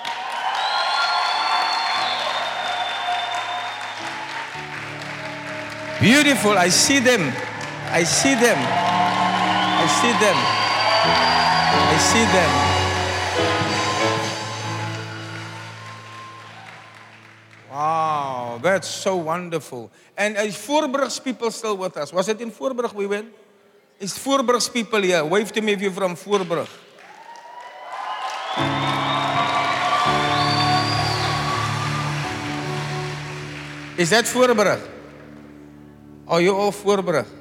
Beautiful. 6.01 6.58
I 6.58 6.69
see 6.69 6.99
them. 6.99 7.34
I 7.89 8.03
see 8.03 8.36
them. 8.36 9.07
I 9.88 9.89
see 9.89 10.12
them. 10.19 10.36
I 11.95 11.97
see 12.12 12.26
them. 12.36 12.52
Wow, 17.71 18.60
that's 18.62 18.89
so 18.89 19.15
wonderful. 19.15 19.89
And 20.17 20.36
is 20.36 20.58
Voorbrug's 20.58 21.19
people 21.21 21.50
still 21.52 21.78
with 21.78 21.95
us? 21.95 22.12
Was 22.12 22.28
it 22.28 22.41
in 22.41 22.52
Voorbrug 22.52 22.93
we 22.93 23.08
went? 23.08 23.34
Is 23.97 24.12
Voorbrug's 24.19 24.67
people 24.67 25.02
here? 25.02 25.23
Wave 25.23 25.54
to 25.54 25.62
me 25.62 25.71
if 25.71 25.82
you're 25.82 25.91
from 25.91 26.17
Voorbrug. 26.17 26.67
Is 33.97 34.10
that 34.10 34.26
Voorbrug? 34.26 34.82
Are 36.28 36.41
you 36.41 36.54
all 36.54 36.73
Voorbrug? 36.73 37.37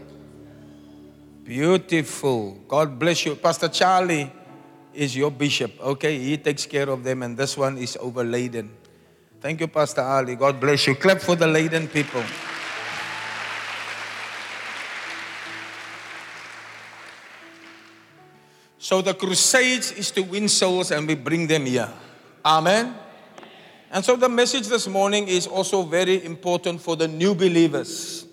Beautiful. 1.47 2.59
God 2.67 2.99
bless 2.99 3.25
you. 3.25 3.37
Pastor 3.37 3.69
Charlie 3.69 4.33
is 4.93 5.17
your 5.17 5.31
bishop. 5.31 5.81
Okay, 5.81 6.19
he 6.19 6.37
takes 6.37 6.67
care 6.67 6.89
of 6.91 7.05
them, 7.05 7.23
and 7.23 7.37
this 7.37 7.57
one 7.57 7.79
is 7.79 7.97
overladen. 8.01 8.71
Thank 9.41 9.61
you, 9.61 9.69
Pastor 9.69 10.01
Ali. 10.01 10.35
God 10.35 10.59
bless 10.59 10.89
you. 10.89 10.97
Clap 10.97 11.21
for 11.21 11.37
the 11.37 11.47
Leiden 11.47 11.87
people. 11.87 12.25
So 18.79 19.03
the 19.03 19.15
crusades 19.15 19.93
is 19.93 20.11
to 20.13 20.23
win 20.23 20.49
souls 20.49 20.91
and 20.91 21.07
we 21.07 21.17
bring 21.17 21.47
them 21.47 21.67
here. 21.67 21.93
Amen. 22.45 22.95
And 23.91 24.05
so 24.05 24.15
the 24.15 24.29
message 24.29 24.69
this 24.69 24.87
morning 24.87 25.27
is 25.27 25.47
also 25.47 25.83
very 25.83 26.25
important 26.25 26.81
for 26.81 26.95
the 26.95 27.09
new 27.09 27.35
believers 27.35 28.27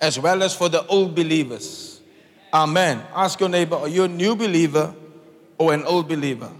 as 0.00 0.18
well 0.18 0.42
as 0.42 0.54
for 0.54 0.68
the 0.68 0.84
old 0.86 1.14
believers. 1.14 1.99
Amen. 2.52 3.02
Ask 3.14 3.38
your 3.38 3.48
neighbor, 3.48 3.76
are 3.76 3.88
you 3.88 4.04
a 4.04 4.08
new 4.08 4.34
believer 4.34 4.92
or 5.56 5.72
an 5.72 5.84
old 5.84 6.08
believer? 6.08 6.50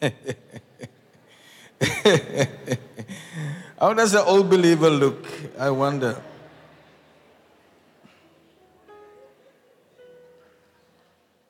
How 3.78 3.94
does 3.94 4.12
the 4.12 4.22
old 4.22 4.50
believer 4.50 4.90
look? 4.90 5.26
I 5.58 5.70
wonder. 5.70 6.22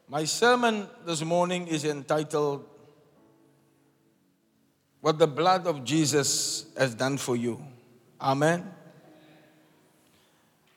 My 0.09 0.25
sermon 0.25 0.87
this 1.05 1.25
morning 1.25 1.67
is 1.67 1.85
entitled 1.85 2.65
What 5.01 5.19
the 5.19 5.27
Blood 5.27 5.67
of 5.67 5.83
Jesus 5.83 6.67
Has 6.77 6.95
Done 6.95 7.17
for 7.17 7.35
You. 7.35 7.61
Amen. 8.21 8.71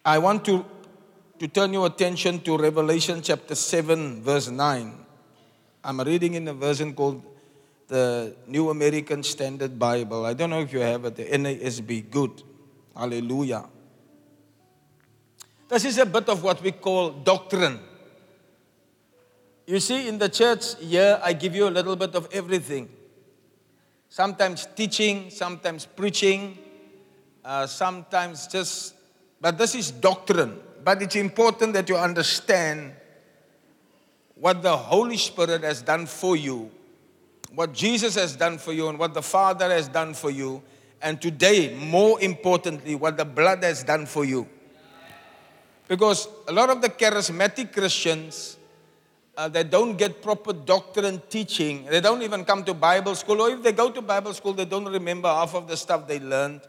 I 0.07 0.19
want 0.19 0.45
to, 0.45 0.63
to 1.37 1.49
turn 1.49 1.73
your 1.73 1.85
attention 1.85 2.39
to 2.43 2.57
Revelation 2.57 3.21
chapter 3.21 3.55
7, 3.55 4.23
verse 4.23 4.47
9. 4.47 4.93
I'm 5.83 5.99
reading 5.99 6.35
in 6.35 6.47
a 6.47 6.53
version 6.53 6.93
called 6.93 7.21
the 7.89 8.33
New 8.47 8.69
American 8.69 9.21
Standard 9.21 9.77
Bible. 9.77 10.25
I 10.25 10.33
don't 10.33 10.49
know 10.49 10.61
if 10.61 10.71
you 10.71 10.79
have 10.79 11.03
it, 11.03 11.17
the 11.17 11.25
NASB. 11.25 12.09
Good. 12.09 12.41
Hallelujah. 12.95 13.65
This 15.67 15.83
is 15.83 15.97
a 15.97 16.05
bit 16.05 16.29
of 16.29 16.41
what 16.41 16.63
we 16.63 16.71
call 16.71 17.09
doctrine. 17.09 17.77
You 19.65 19.81
see, 19.81 20.07
in 20.07 20.19
the 20.19 20.29
church 20.29 20.77
here, 20.79 21.19
I 21.21 21.33
give 21.33 21.53
you 21.53 21.67
a 21.67 21.73
little 21.77 21.97
bit 21.97 22.15
of 22.15 22.29
everything. 22.31 22.87
Sometimes 24.07 24.69
teaching, 24.73 25.29
sometimes 25.31 25.85
preaching, 25.85 26.57
uh, 27.43 27.67
sometimes 27.67 28.47
just, 28.47 28.93
but 29.39 29.57
this 29.57 29.75
is 29.75 29.91
doctrine. 29.91 30.59
But 30.83 31.01
it's 31.01 31.15
important 31.15 31.73
that 31.73 31.89
you 31.89 31.97
understand 31.97 32.93
what 34.35 34.61
the 34.61 34.75
Holy 34.75 35.17
Spirit 35.17 35.63
has 35.63 35.81
done 35.81 36.05
for 36.05 36.35
you, 36.35 36.71
what 37.53 37.73
Jesus 37.73 38.15
has 38.15 38.35
done 38.35 38.57
for 38.57 38.71
you, 38.71 38.87
and 38.87 38.97
what 38.97 39.13
the 39.13 39.21
Father 39.21 39.69
has 39.69 39.87
done 39.87 40.13
for 40.13 40.29
you, 40.29 40.63
and 41.01 41.21
today, 41.21 41.75
more 41.75 42.21
importantly, 42.21 42.95
what 42.95 43.17
the 43.17 43.25
blood 43.25 43.63
has 43.63 43.83
done 43.83 44.05
for 44.05 44.25
you. 44.25 44.47
Because 45.87 46.27
a 46.47 46.51
lot 46.51 46.69
of 46.69 46.81
the 46.81 46.89
charismatic 46.89 47.73
Christians, 47.73 48.57
uh, 49.35 49.47
they 49.47 49.63
don't 49.63 49.97
get 49.97 50.21
proper 50.21 50.53
doctrine 50.53 51.21
teaching. 51.29 51.85
They 51.85 52.01
don't 52.01 52.21
even 52.21 52.45
come 52.45 52.63
to 52.63 52.73
Bible 52.73 53.15
school, 53.15 53.41
or 53.41 53.49
if 53.49 53.61
they 53.61 53.71
go 53.71 53.91
to 53.91 54.01
Bible 54.01 54.33
school, 54.33 54.53
they 54.53 54.65
don't 54.65 54.85
remember 54.85 55.27
half 55.27 55.53
of 55.53 55.67
the 55.67 55.77
stuff 55.77 56.07
they 56.07 56.19
learned. 56.19 56.61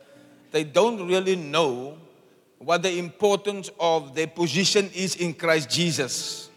They 0.51 0.65
don't 0.65 1.07
really 1.07 1.37
know 1.37 1.99
what 2.59 2.83
the 2.83 2.99
importance 2.99 3.71
of 3.79 4.15
their 4.15 4.27
position 4.27 4.91
is 4.95 5.17
in 5.17 5.35
Christ 5.35 5.71
Jesus. 5.71 6.51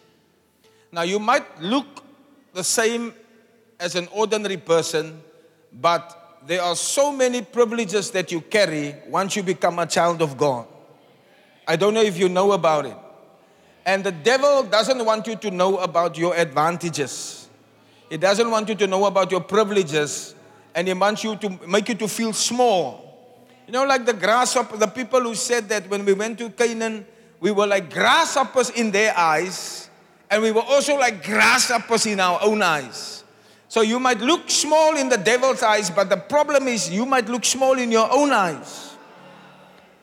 Now, 0.92 1.04
you 1.04 1.20
might 1.20 1.62
look 1.62 2.04
the 2.54 2.64
same 2.64 3.14
as 3.80 3.96
an 3.96 4.08
ordinary 4.12 4.58
person, 4.58 5.22
but 5.72 6.40
there 6.46 6.62
are 6.62 6.76
so 6.76 7.12
many 7.12 7.42
privileges 7.42 8.12
that 8.12 8.32
you 8.32 8.42
carry 8.42 8.96
once 9.08 9.36
you 9.36 9.44
become 9.44 9.80
a 9.80 9.86
child 9.86 10.22
of 10.22 10.38
God. 10.38 10.68
I 11.68 11.76
don't 11.76 11.94
know 11.94 12.02
if 12.02 12.18
you 12.18 12.30
know 12.30 12.52
about 12.52 12.86
it. 12.86 12.98
And 13.86 14.04
the 14.04 14.12
devil 14.12 14.64
doesn't 14.64 15.04
want 15.06 15.28
you 15.28 15.36
to 15.38 15.52
know 15.52 15.78
about 15.78 16.18
your 16.18 16.36
advantages. 16.36 17.50
He 18.10 18.18
doesn't 18.18 18.50
want 18.50 18.70
you 18.70 18.76
to 18.76 18.88
know 18.88 19.06
about 19.06 19.32
your 19.32 19.42
privileges. 19.42 20.36
And 20.76 20.88
he 20.88 20.94
wants 20.94 21.24
you 21.24 21.36
to 21.38 21.50
make 21.68 21.90
you 21.90 21.96
to 21.96 22.08
feel 22.08 22.34
small. 22.34 23.11
You 23.72 23.80
know, 23.80 23.86
like 23.86 24.06
the 24.06 24.12
grasshopper, 24.12 24.76
the 24.76 24.88
people 24.88 25.22
who 25.22 25.34
said 25.34 25.70
that 25.70 25.88
when 25.88 26.04
we 26.04 26.12
went 26.12 26.38
to 26.40 26.50
Canaan, 26.50 27.08
we 27.40 27.52
were 27.52 27.66
like 27.66 27.90
grasshoppers 27.90 28.70
in 28.70 28.92
their 28.92 29.18
eyes, 29.18 29.90
and 30.30 30.44
we 30.44 30.52
were 30.52 30.68
also 30.68 31.00
like 31.00 31.24
grasshoppers 31.24 32.06
in 32.06 32.20
our 32.20 32.38
own 32.44 32.62
eyes. 32.62 33.24
So 33.70 33.80
you 33.80 33.98
might 33.98 34.20
look 34.20 34.50
small 34.50 34.98
in 34.98 35.08
the 35.08 35.16
devil's 35.16 35.64
eyes, 35.64 35.90
but 35.90 36.10
the 36.10 36.18
problem 36.18 36.68
is 36.68 36.92
you 36.92 37.06
might 37.06 37.30
look 37.30 37.46
small 37.46 37.80
in 37.80 37.94
your 37.94 38.12
own 38.12 38.34
eyes. 38.34 38.94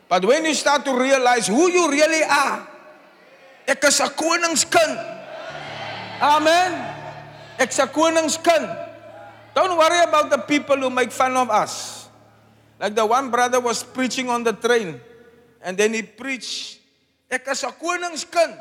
But 0.08 0.24
when 0.24 0.46
you 0.46 0.54
start 0.54 0.86
to 0.86 0.98
realize 0.98 1.46
who 1.46 1.70
you 1.70 1.90
really 1.90 2.24
are, 2.24 2.66
ek 3.68 3.84
is 3.84 4.00
'n 4.00 4.08
koningskind. 4.16 4.96
Amen. 6.22 6.72
Ek's 7.60 7.78
'n 7.80 7.88
koningskind. 7.88 8.64
Don't 9.52 9.76
worry 9.76 10.00
about 10.08 10.30
the 10.30 10.38
people 10.38 10.78
who 10.80 10.88
make 10.88 11.12
fun 11.12 11.36
of 11.36 11.50
us. 11.50 11.97
Like 12.78 12.94
the 12.94 13.06
one 13.06 13.30
brother 13.30 13.60
was 13.60 13.82
preaching 13.82 14.30
on 14.30 14.44
the 14.44 14.52
train, 14.52 15.00
and 15.60 15.76
then 15.76 15.94
he 15.94 16.02
preached, 16.02 16.78
Ek 17.30 17.46
is 17.48 17.64
'n 17.64 17.72
koningskind. 17.74 18.54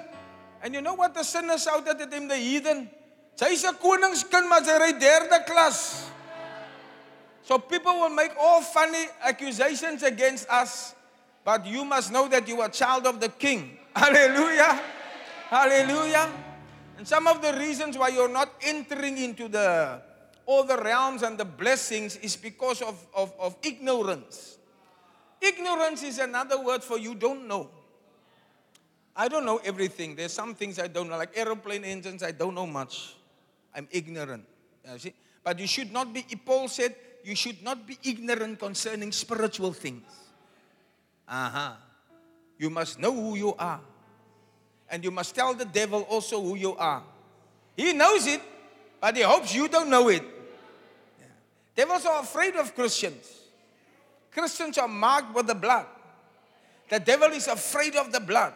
And 0.61 0.73
you 0.73 0.81
know 0.81 0.95
what 0.95 1.13
the 1.13 1.23
sinners 1.23 1.63
shouted 1.63 2.01
at 2.01 2.11
him, 2.11 2.27
the 2.27 2.35
heathen? 2.35 2.89
Sy's 3.35 3.63
'n 3.63 3.77
koningskind, 3.77 4.49
maar 4.49 4.65
sy 4.65 4.75
ry 4.77 4.91
derde 4.97 5.45
klas. 5.45 6.09
So 7.47 7.57
people 7.57 7.93
will 8.01 8.11
make 8.11 8.35
all 8.35 8.61
funny 8.61 9.07
accusations 9.23 10.03
against 10.03 10.49
us, 10.49 10.93
but 11.45 11.65
you 11.65 11.85
must 11.85 12.11
know 12.11 12.27
that 12.27 12.45
you 12.47 12.59
are 12.59 12.67
child 12.67 13.07
of 13.07 13.21
the 13.21 13.29
king. 13.29 13.77
Hallelujah. 13.95 14.81
Hallelujah. 15.47 16.27
And 16.97 17.07
some 17.07 17.25
of 17.25 17.41
the 17.41 17.53
reasons 17.53 17.97
why 17.97 18.09
you're 18.09 18.27
not 18.27 18.51
entering 18.59 19.17
into 19.17 19.47
the 19.47 20.01
all 20.47 20.63
the 20.63 20.77
realms 20.77 21.21
and 21.21 21.37
the 21.37 21.45
blessings 21.45 22.15
is 22.15 22.37
because 22.37 22.81
of, 22.81 23.05
of, 23.13 23.33
of 23.37 23.55
ignorance. 23.61 24.57
Ignorance 25.41 26.01
is 26.03 26.17
another 26.19 26.63
word 26.63 26.83
for 26.83 26.97
you 26.97 27.13
don't 27.13 27.47
know. 27.47 27.69
I 29.15 29.27
don't 29.27 29.45
know 29.45 29.59
everything. 29.63 30.15
There's 30.15 30.31
some 30.31 30.55
things 30.55 30.79
I 30.79 30.87
don't 30.87 31.09
know, 31.09 31.17
like 31.17 31.37
aeroplane 31.37 31.83
engines, 31.83 32.23
I 32.23 32.31
don't 32.31 32.55
know 32.55 32.65
much. 32.65 33.15
I'm 33.75 33.87
ignorant. 33.91 34.45
You 34.89 34.97
see? 34.97 35.13
But 35.43 35.59
you 35.59 35.67
should 35.67 35.91
not 35.91 36.13
be, 36.13 36.23
Paul 36.45 36.69
said, 36.69 36.95
you 37.23 37.35
should 37.35 37.61
not 37.61 37.85
be 37.85 37.97
ignorant 38.03 38.57
concerning 38.57 39.11
spiritual 39.11 39.73
things. 39.73 40.03
Uh-huh. 41.27 41.73
You 42.57 42.69
must 42.69 42.99
know 42.99 43.13
who 43.13 43.35
you 43.35 43.53
are. 43.55 43.81
And 44.89 45.03
you 45.03 45.11
must 45.11 45.35
tell 45.35 45.53
the 45.53 45.65
devil 45.65 46.03
also 46.03 46.41
who 46.41 46.55
you 46.55 46.75
are. 46.77 47.03
He 47.75 47.91
knows 47.91 48.25
it, 48.27 48.41
but 49.01 49.17
he 49.17 49.23
hopes 49.23 49.53
you 49.53 49.67
don't 49.67 49.89
know 49.89 50.07
it. 50.07 50.23
Devils 51.77 52.07
are 52.07 52.21
afraid 52.21 52.55
of 52.55 52.73
Christians. 52.73 53.43
Christians 54.31 54.79
are 54.79 54.87
marked 54.87 55.35
with 55.35 55.45
the 55.45 55.53
blood. 55.53 55.85
The 56.89 56.99
devil 56.99 57.29
is 57.29 57.47
afraid 57.47 57.95
of 57.95 58.11
the 58.11 58.19
blood. 58.19 58.53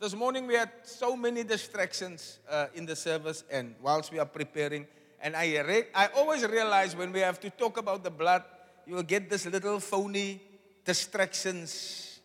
This 0.00 0.16
morning 0.16 0.48
we 0.48 0.54
had 0.54 0.70
so 0.82 1.16
many 1.16 1.44
distractions 1.44 2.40
uh, 2.50 2.66
in 2.74 2.86
the 2.86 2.96
service 2.96 3.44
and 3.52 3.76
whilst 3.80 4.10
we 4.10 4.18
are 4.18 4.26
preparing. 4.26 4.88
And 5.22 5.36
I, 5.36 5.60
re- 5.60 5.84
I 5.94 6.08
always 6.16 6.44
realize 6.44 6.96
when 6.96 7.12
we 7.12 7.20
have 7.20 7.38
to 7.40 7.50
talk 7.50 7.78
about 7.78 8.02
the 8.02 8.10
blood, 8.10 8.42
you 8.84 8.96
will 8.96 9.04
get 9.04 9.30
this 9.30 9.46
little 9.46 9.78
phony 9.78 10.42
distractions, 10.84 12.18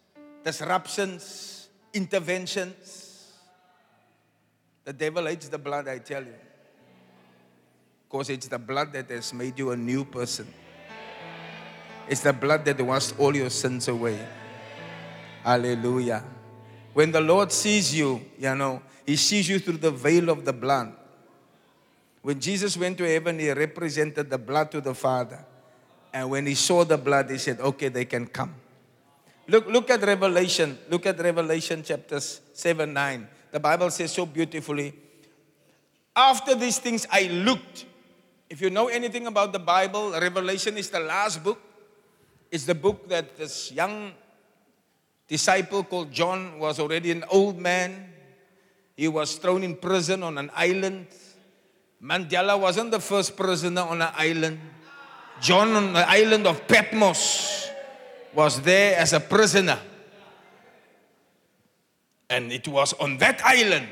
disruptions, 0.44 1.70
interventions. 1.94 3.32
The 4.86 4.94
devil 4.94 5.28
hates 5.28 5.50
the 5.50 5.60
blood, 5.60 5.88
I 5.88 6.00
tell 6.00 6.24
you. 6.24 6.49
Because 8.10 8.32
it's 8.32 8.48
the 8.48 8.58
blood 8.58 8.91
that 8.93 9.10
has 9.12 9.34
made 9.34 9.60
you 9.60 9.69
a 9.69 9.78
new 9.78 10.04
person. 10.04 10.52
It's 12.08 12.22
the 12.22 12.34
blood 12.34 12.65
that 12.65 12.82
washed 12.82 13.13
all 13.19 13.36
your 13.36 13.52
sins 13.52 13.88
away. 13.88 14.19
Hallelujah. 15.43 16.24
When 16.93 17.12
the 17.12 17.22
Lord 17.22 17.52
sees 17.52 17.93
you, 17.93 18.19
you 18.39 18.56
know, 18.56 18.82
He 19.06 19.15
sees 19.15 19.48
you 19.48 19.60
through 19.60 19.78
the 19.78 19.91
veil 19.91 20.32
of 20.32 20.43
the 20.43 20.54
blood. 20.54 20.93
When 22.24 22.39
Jesus 22.39 22.76
went 22.76 22.98
to 22.98 23.08
heaven, 23.08 23.38
He 23.38 23.52
represented 23.52 24.28
the 24.28 24.39
blood 24.39 24.72
to 24.72 24.82
the 24.82 24.95
Father. 24.95 25.45
And 26.12 26.32
when 26.32 26.48
He 26.48 26.56
saw 26.56 26.84
the 26.84 26.98
blood, 26.98 27.30
He 27.30 27.38
said, 27.38 27.60
okay, 27.60 27.89
they 27.89 28.06
can 28.06 28.26
come. 28.26 28.56
Look, 29.48 29.67
look 29.67 29.89
at 29.91 30.02
Revelation. 30.02 30.80
Look 30.89 31.06
at 31.06 31.19
Revelation 31.19 31.84
chapters 31.84 32.41
7, 32.54 32.91
9. 32.91 33.28
The 33.52 33.60
Bible 33.60 33.91
says 33.91 34.12
so 34.12 34.26
beautifully. 34.26 34.95
After 36.15 36.56
these 36.56 36.80
things, 36.80 37.06
I 37.12 37.28
looked 37.28 37.86
if 38.50 38.62
you 38.62 38.70
know 38.72 38.88
anything 38.88 39.28
about 39.28 39.54
the 39.54 39.60
Bible, 39.60 40.12
Revelation 40.12 40.76
is 40.78 40.90
the 40.90 41.00
last 41.00 41.44
book. 41.44 41.62
It's 42.50 42.66
the 42.66 42.74
book 42.74 43.08
that 43.10 43.38
this 43.38 43.72
young 43.72 44.12
disciple 45.28 45.84
called 45.84 46.12
John 46.12 46.58
was 46.58 46.80
already 46.80 47.12
an 47.12 47.24
old 47.30 47.60
man. 47.60 48.12
He 48.98 49.08
was 49.08 49.36
thrown 49.36 49.64
in 49.64 49.76
prison 49.76 50.24
on 50.24 50.38
an 50.40 50.50
island. 50.56 51.08
Mandela 52.02 52.60
wasn't 52.60 52.90
the 52.90 53.00
first 53.00 53.38
prisoner 53.38 53.82
on 53.82 54.02
an 54.02 54.12
island. 54.18 54.60
John 55.40 55.72
on 55.74 55.94
the 55.94 56.10
island 56.10 56.48
of 56.48 56.68
Patmos 56.68 57.70
was 58.34 58.62
there 58.62 58.98
as 58.98 59.14
a 59.14 59.20
prisoner. 59.20 59.78
And 62.32 62.52
it 62.52 62.68
was 62.68 62.94
on 62.94 63.18
that 63.18 63.42
island, 63.44 63.88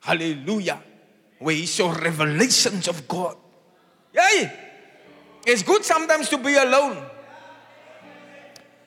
hallelujah, 0.00 0.82
where 1.40 1.54
he 1.54 1.66
saw 1.66 1.90
revelations 1.92 2.86
of 2.86 3.08
God. 3.08 3.36
Yay! 4.14 4.52
It's 5.46 5.62
good 5.62 5.84
sometimes 5.84 6.28
to 6.28 6.38
be 6.38 6.54
alone. 6.54 7.02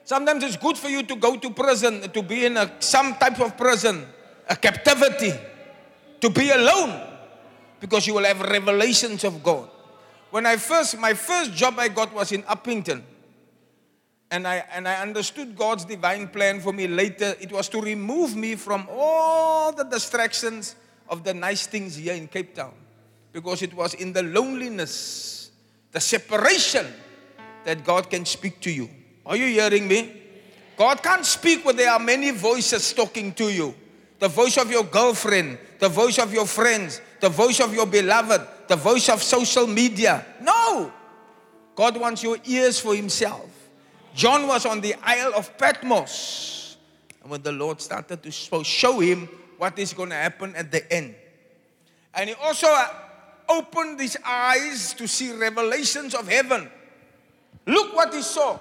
Sometimes 0.06 0.44
it's 0.44 0.58
good 0.58 0.78
for 0.78 0.88
you 0.88 1.04
to 1.04 1.16
go 1.16 1.36
to 1.36 1.50
prison, 1.50 2.10
to 2.12 2.22
be 2.22 2.46
in 2.46 2.58
a, 2.58 2.72
some 2.80 3.16
type 3.16 3.40
of 3.40 3.58
prison, 3.58 4.06
a 4.48 4.56
captivity, 4.56 5.34
to 6.22 6.30
be 6.30 6.52
alone, 6.52 7.02
because 7.80 8.06
you 8.06 8.14
will 8.14 8.24
have 8.24 8.40
revelations 8.42 9.24
of 9.24 9.42
God. 9.42 9.70
When 10.30 10.46
I 10.46 10.58
first, 10.58 11.00
my 11.00 11.14
first 11.14 11.54
job 11.54 11.76
I 11.80 11.88
got 11.88 12.14
was 12.14 12.32
in 12.32 12.44
Upington. 12.44 13.02
And 14.30 14.48
I, 14.48 14.64
and 14.74 14.88
I 14.88 14.96
understood 14.96 15.56
God's 15.56 15.86
divine 15.86 16.28
plan 16.28 16.60
for 16.60 16.74
me 16.74 16.88
later. 16.88 17.36
It 17.40 17.52
was 17.52 17.70
to 17.70 17.82
remove 17.82 18.36
me 18.36 18.56
from 18.56 18.88
all 18.90 19.72
the 19.72 19.84
distractions 19.84 20.76
of 21.14 21.24
the 21.24 21.34
nice 21.34 21.68
things 21.68 21.96
here 21.96 22.16
in 22.16 22.28
Cape 22.28 22.56
Town. 22.56 22.74
Because 23.32 23.62
it 23.62 23.74
was 23.74 23.94
in 23.94 24.14
the 24.14 24.24
loneliness, 24.24 25.52
the 25.92 26.00
separation, 26.00 26.88
that 27.66 27.84
God 27.86 28.10
can 28.10 28.26
speak 28.26 28.60
to 28.62 28.72
you. 28.72 28.90
Are 29.26 29.38
you 29.38 29.46
hearing 29.46 29.88
me? 29.88 30.22
God 30.76 31.04
can't 31.04 31.24
speak 31.24 31.64
when 31.64 31.76
there 31.76 31.92
are 31.92 32.00
many 32.00 32.32
voices 32.32 32.92
talking 32.94 33.32
to 33.34 33.50
you. 33.54 33.76
The 34.18 34.28
voice 34.28 34.58
of 34.58 34.72
your 34.72 34.84
girlfriend, 34.84 35.60
the 35.80 35.88
voice 35.88 36.18
of 36.18 36.34
your 36.34 36.48
friends, 36.48 37.00
the 37.20 37.30
voice 37.30 37.60
of 37.60 37.74
your 37.74 37.86
beloved, 37.86 38.42
the 38.68 38.76
voice 38.76 39.08
of 39.08 39.22
social 39.22 39.68
media. 39.68 40.26
No! 40.42 40.92
God 41.76 41.96
wants 41.96 42.24
your 42.24 42.38
ears 42.46 42.80
for 42.80 42.96
Himself. 42.96 43.50
John 44.16 44.48
was 44.48 44.66
on 44.66 44.82
the 44.82 44.96
Isle 45.04 45.34
of 45.36 45.56
Patmos. 45.60 46.78
And 47.22 47.30
when 47.30 47.44
the 47.44 47.52
Lord 47.52 47.82
started 47.82 48.24
to 48.24 48.32
show 48.32 49.00
him 49.00 49.30
what 49.64 49.80
is 49.80 49.94
going 49.94 50.10
to 50.10 50.16
happen 50.16 50.54
at 50.58 50.70
the 50.74 50.84
end. 50.92 51.16
And 52.14 52.28
he 52.28 52.36
also 52.36 52.68
uh, 52.68 52.90
opened 53.48 53.98
his 53.98 54.18
eyes 54.26 54.94
to 54.96 55.08
see 55.08 55.32
revelations 55.32 56.14
of 56.14 56.28
heaven. 56.28 56.70
Look 57.66 57.96
what 57.96 58.14
he 58.14 58.22
saw. 58.22 58.60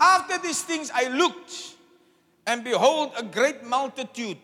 After 0.00 0.38
these 0.38 0.60
things, 0.62 0.90
I 0.92 1.06
looked, 1.06 1.76
and 2.48 2.64
behold, 2.64 3.12
a 3.16 3.22
great 3.22 3.62
multitude 3.62 4.42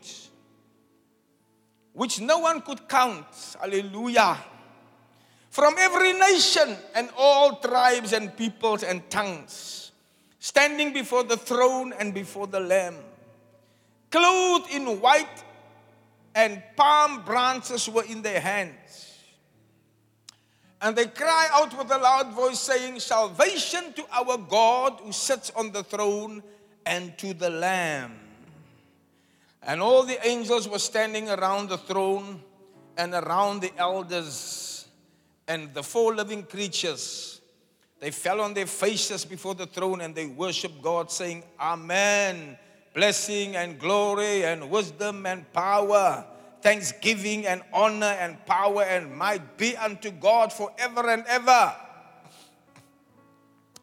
which 1.93 2.21
no 2.21 2.39
one 2.39 2.63
could 2.63 2.89
count. 2.89 3.27
Hallelujah. 3.61 4.39
From 5.51 5.75
every 5.77 6.13
nation 6.13 6.77
and 6.95 7.11
all 7.19 7.57
tribes 7.57 8.13
and 8.13 8.37
peoples 8.37 8.85
and 8.85 9.03
tongues, 9.11 9.91
standing 10.39 10.93
before 10.93 11.25
the 11.25 11.37
throne 11.37 11.93
and 11.99 12.15
before 12.15 12.47
the 12.47 12.61
Lamb, 12.61 12.95
clothed 14.09 14.71
in 14.71 15.01
white, 15.01 15.50
and 16.35 16.63
palm 16.77 17.25
branches 17.25 17.89
were 17.89 18.05
in 18.05 18.23
their 18.23 18.41
hands. 18.41 19.19
And 20.83 20.97
they 20.97 21.07
cry 21.07 21.49
out 21.53 21.77
with 21.77 21.91
a 21.91 21.99
loud 21.99 22.33
voice, 22.33 22.59
saying, 22.59 23.01
Salvation 23.01 23.93
to 23.95 24.05
our 24.13 24.39
God 24.39 25.01
who 25.03 25.13
sits 25.13 25.51
on 25.51 25.73
the 25.73 25.83
throne 25.83 26.43
and 26.87 27.17
to 27.19 27.35
the 27.35 27.51
Lamb. 27.51 28.19
And 29.63 29.83
all 29.83 30.05
the 30.05 30.27
angels 30.27 30.69
were 30.69 30.79
standing 30.79 31.29
around 31.29 31.69
the 31.69 31.77
throne 31.77 32.41
and 32.97 33.13
around 33.13 33.61
the 33.61 33.73
elders 33.77 34.89
and 35.47 35.75
the 35.75 35.83
four 35.83 36.15
living 36.15 36.45
creatures. 36.45 37.41
They 37.99 38.11
fell 38.11 38.41
on 38.41 38.55
their 38.55 38.67
faces 38.67 39.27
before 39.27 39.55
the 39.55 39.67
throne 39.67 40.01
and 40.01 40.15
they 40.15 40.27
worshiped 40.27 40.81
God, 40.81 41.11
saying, 41.11 41.45
Amen. 41.61 42.57
Blessing 42.93 43.57
and 43.57 43.79
glory 43.79 44.45
and 44.45 44.69
wisdom 44.69 45.25
and 45.27 45.51
power, 45.53 46.25
thanksgiving 46.61 47.47
and 47.47 47.63
honor 47.73 48.17
and 48.19 48.45
power 48.47 48.83
and 48.83 49.15
might 49.15 49.57
be 49.57 49.77
unto 49.77 50.11
God 50.11 50.53
forever 50.53 51.09
and 51.09 51.25
ever. 51.29 51.75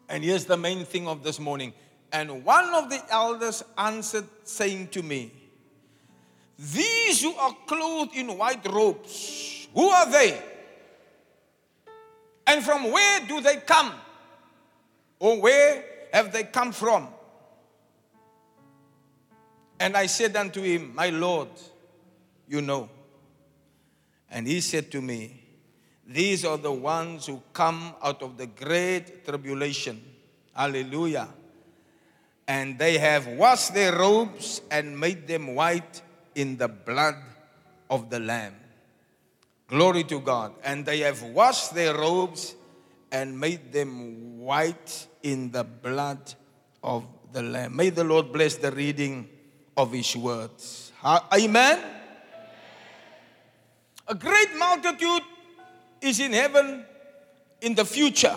And 0.08 0.22
here's 0.22 0.44
the 0.44 0.56
main 0.56 0.84
thing 0.84 1.08
of 1.08 1.22
this 1.22 1.38
morning. 1.38 1.72
And 2.12 2.44
one 2.44 2.72
of 2.74 2.90
the 2.90 3.02
elders 3.10 3.62
answered, 3.76 4.26
saying 4.44 4.88
to 4.88 5.02
me, 5.02 5.32
these 6.58 7.22
who 7.22 7.34
are 7.34 7.56
clothed 7.66 8.14
in 8.14 8.36
white 8.36 8.66
robes, 8.66 9.68
who 9.74 9.88
are 9.88 10.10
they? 10.10 10.42
And 12.46 12.64
from 12.64 12.90
where 12.90 13.20
do 13.26 13.40
they 13.40 13.56
come? 13.56 13.92
Or 15.18 15.40
where 15.40 15.84
have 16.12 16.32
they 16.32 16.44
come 16.44 16.72
from? 16.72 17.08
And 19.80 19.96
I 19.96 20.06
said 20.06 20.36
unto 20.36 20.60
him, 20.62 20.94
My 20.94 21.10
Lord, 21.10 21.48
you 22.48 22.60
know. 22.60 22.88
And 24.30 24.46
he 24.46 24.60
said 24.60 24.90
to 24.92 25.00
me, 25.00 25.40
These 26.06 26.44
are 26.44 26.58
the 26.58 26.72
ones 26.72 27.26
who 27.26 27.42
come 27.52 27.94
out 28.02 28.22
of 28.22 28.36
the 28.36 28.46
great 28.46 29.24
tribulation. 29.24 30.02
Hallelujah. 30.54 31.28
And 32.46 32.78
they 32.78 32.98
have 32.98 33.26
washed 33.26 33.74
their 33.74 33.96
robes 33.96 34.62
and 34.70 34.98
made 34.98 35.26
them 35.26 35.54
white 35.54 36.02
in 36.34 36.56
the 36.56 36.68
blood 36.68 37.16
of 37.90 38.10
the 38.10 38.18
Lamb. 38.18 38.54
Glory 39.68 40.02
to 40.04 40.18
God. 40.20 40.54
And 40.64 40.84
they 40.84 41.00
have 41.00 41.22
washed 41.22 41.74
their 41.74 41.94
robes 41.94 42.54
and 43.12 43.38
made 43.38 43.72
them 43.72 44.38
white 44.40 45.06
in 45.22 45.50
the 45.50 45.64
blood 45.64 46.34
of 46.82 47.04
the 47.32 47.42
Lamb. 47.42 47.76
May 47.76 47.90
the 47.90 48.04
Lord 48.04 48.32
bless 48.32 48.56
the 48.56 48.70
reading 48.70 49.28
of 49.78 49.92
His 49.92 50.14
words. 50.16 50.92
Amen. 51.04 51.78
A 54.08 54.14
great 54.14 54.56
multitude 54.56 55.22
is 56.00 56.18
in 56.18 56.32
heaven 56.32 56.84
in 57.60 57.74
the 57.74 57.84
future, 57.84 58.36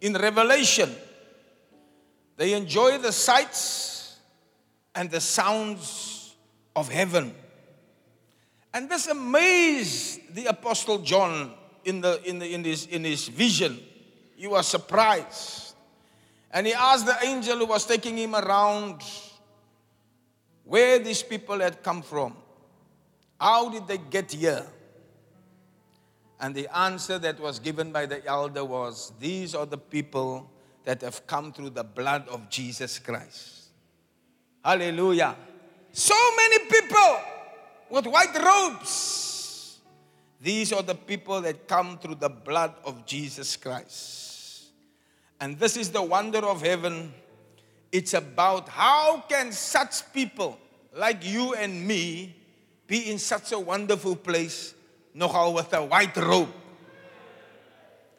in 0.00 0.14
Revelation. 0.14 0.90
They 2.36 2.54
enjoy 2.54 2.98
the 2.98 3.12
sights 3.12 4.16
and 4.94 5.10
the 5.10 5.20
sounds 5.20 6.34
of 6.74 6.90
heaven. 6.90 7.34
And 8.72 8.88
this 8.90 9.06
amazed 9.08 10.34
the 10.34 10.46
Apostle 10.46 10.98
John 10.98 11.52
in, 11.84 12.00
the, 12.00 12.20
in, 12.28 12.38
the, 12.38 12.46
in, 12.52 12.64
his, 12.64 12.86
in 12.86 13.04
his 13.04 13.28
vision. 13.28 13.78
He 14.36 14.46
was 14.46 14.66
surprised. 14.66 15.74
And 16.50 16.66
he 16.66 16.74
asked 16.74 17.06
the 17.06 17.16
angel 17.24 17.58
who 17.58 17.66
was 17.66 17.86
taking 17.86 18.16
him 18.16 18.34
around 18.34 19.02
where 20.66 20.98
these 20.98 21.22
people 21.22 21.60
had 21.60 21.82
come 21.82 22.02
from. 22.02 22.36
How 23.40 23.70
did 23.70 23.86
they 23.86 23.98
get 23.98 24.32
here? 24.32 24.66
And 26.38 26.54
the 26.54 26.68
answer 26.76 27.18
that 27.18 27.40
was 27.40 27.58
given 27.58 27.92
by 27.92 28.04
the 28.06 28.24
elder 28.26 28.64
was 28.64 29.12
These 29.18 29.54
are 29.54 29.64
the 29.64 29.78
people 29.78 30.50
that 30.84 31.00
have 31.02 31.26
come 31.26 31.52
through 31.52 31.70
the 31.70 31.84
blood 31.84 32.28
of 32.28 32.50
Jesus 32.50 32.98
Christ. 32.98 33.68
Hallelujah. 34.64 35.36
So 35.92 36.14
many 36.36 36.58
people 36.66 37.20
with 37.88 38.06
white 38.06 38.36
robes. 38.42 39.78
These 40.40 40.72
are 40.72 40.82
the 40.82 40.94
people 40.94 41.40
that 41.40 41.66
come 41.66 41.98
through 41.98 42.16
the 42.16 42.28
blood 42.28 42.74
of 42.84 43.06
Jesus 43.06 43.56
Christ. 43.56 44.66
And 45.40 45.58
this 45.58 45.76
is 45.76 45.90
the 45.90 46.02
wonder 46.02 46.38
of 46.38 46.62
heaven. 46.62 47.12
It's 47.92 48.14
about 48.14 48.68
how 48.68 49.24
can 49.28 49.52
such 49.52 50.12
people 50.12 50.58
like 50.94 51.24
you 51.24 51.54
and 51.54 51.86
me 51.86 52.34
be 52.86 53.10
in 53.10 53.18
such 53.18 53.52
a 53.52 53.58
wonderful 53.58 54.16
place, 54.16 54.74
nogal 55.14 55.54
with 55.54 55.72
a 55.72 55.84
white 55.84 56.16
robe. 56.16 56.48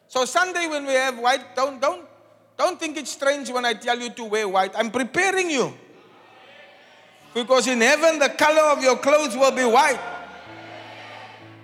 So 0.08 0.26
Sunday 0.26 0.68
when 0.68 0.86
we 0.86 0.94
have 0.94 1.20
white, 1.20 1.56
don't 1.56 1.82
don't 1.82 2.06
don't 2.58 2.80
think 2.80 2.98
it's 2.98 3.12
strange 3.12 3.50
when 3.50 3.66
I 3.66 3.74
tell 3.74 4.00
you 4.00 4.10
to 4.12 4.24
wear 4.24 4.48
white. 4.48 4.72
I'm 4.76 4.90
preparing 4.90 5.50
you. 5.50 5.74
Because 7.34 7.68
in 7.68 7.82
heaven, 7.82 8.18
the 8.18 8.30
color 8.30 8.72
of 8.72 8.82
your 8.82 8.98
clothes 8.98 9.36
will 9.36 9.52
be 9.52 9.64
white. 9.64 10.00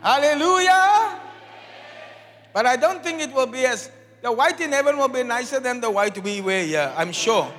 Hallelujah. 0.01 1.19
But 2.53 2.67
I 2.67 2.75
don't 2.75 3.01
think 3.01 3.21
it 3.21 3.33
will 3.33 3.47
be 3.47 3.65
as, 3.65 3.89
the 4.21 4.31
white 4.31 4.59
in 4.61 4.71
heaven 4.71 4.97
will 4.97 5.07
be 5.07 5.23
nicer 5.23 5.59
than 5.59 5.81
the 5.81 5.89
white 5.89 6.21
we 6.21 6.41
wear 6.41 6.63
here, 6.63 6.93
I'm 6.95 7.11
sure. 7.11 7.51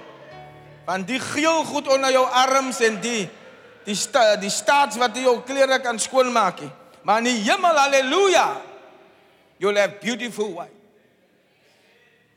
Want 0.84 1.08
die 1.08 1.20
geel 1.20 1.64
goed 1.64 1.88
onder 1.88 2.12
jou 2.12 2.24
arms 2.26 2.80
en 2.84 3.00
die, 3.00 3.24
die, 3.84 3.96
sta, 3.96 4.36
die 4.36 4.52
staats 4.52 4.98
wat 5.00 5.16
jou 5.16 5.38
kleren 5.46 5.82
kan 5.82 5.98
schoonmaak. 5.98 6.60
Maar 7.04 7.18
in 7.24 7.30
die 7.30 7.40
hemel, 7.44 7.76
hallelujah, 7.76 8.56
you'll 9.58 9.76
have 9.80 10.00
beautiful 10.00 10.52
white. 10.52 10.72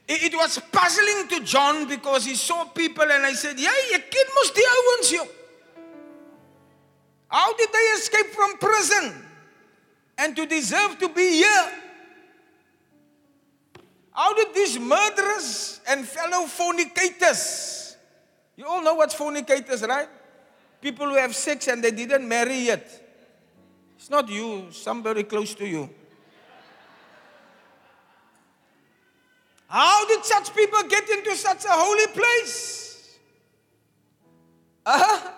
It, 0.07 0.31
it 0.31 0.35
was 0.35 0.59
puzzling 0.71 1.27
to 1.27 1.43
John 1.43 1.87
because 1.87 2.25
he 2.25 2.35
saw 2.35 2.63
people 2.65 3.03
and 3.03 3.25
I 3.25 3.33
said, 3.33 3.59
ja, 3.59 3.71
jy 3.91 3.99
ken 4.07 4.31
mos 4.35 4.53
die 4.55 4.69
ouens, 4.71 5.11
joh. 5.11 5.27
How 7.27 7.51
did 7.53 7.67
they 7.73 7.87
escape 7.99 8.27
from 8.31 8.57
prison 8.57 9.25
and 10.17 10.35
to 10.35 10.45
deserve 10.45 10.97
to 10.99 11.09
be 11.09 11.43
here? 11.43 11.71
How 14.13 14.33
did 14.33 14.55
these 14.55 14.79
murderers 14.79 15.81
and 15.87 16.07
fellow 16.07 16.47
fornicators, 16.47 17.76
you 18.57 18.65
all 18.65 18.81
know 18.81 18.95
what 18.95 19.13
fornicators, 19.13 19.83
right? 19.83 20.09
People 20.81 21.07
who 21.07 21.15
have 21.15 21.35
sex 21.35 21.67
and 21.67 21.83
they 21.83 21.91
didn't 21.91 22.27
marry 22.27 22.57
yet. 22.57 23.03
It's 23.95 24.09
not 24.09 24.27
you, 24.29 24.67
somebody 24.71 25.23
close 25.23 25.53
to 25.55 25.67
you. 25.67 25.89
How 29.67 30.07
did 30.07 30.23
such 30.25 30.55
people 30.55 30.81
get 30.83 31.07
into 31.09 31.35
such 31.35 31.65
a 31.65 31.71
holy 31.71 32.07
place? 32.07 33.17
Uh-huh. 34.85 35.31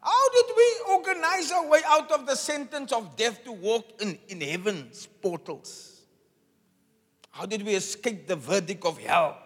How 0.00 0.28
did 0.30 0.46
we 0.56 0.94
organize 0.94 1.52
our 1.52 1.66
way 1.66 1.80
out 1.86 2.10
of 2.10 2.26
the 2.26 2.34
sentence 2.34 2.92
of 2.92 3.16
death 3.16 3.44
to 3.44 3.52
walk 3.52 4.00
in, 4.00 4.18
in 4.28 4.40
heaven's 4.40 5.06
portals? 5.06 6.02
How 7.30 7.46
did 7.46 7.62
we 7.62 7.74
escape 7.74 8.26
the 8.26 8.36
verdict 8.36 8.84
of 8.84 8.98
hell? 8.98 9.38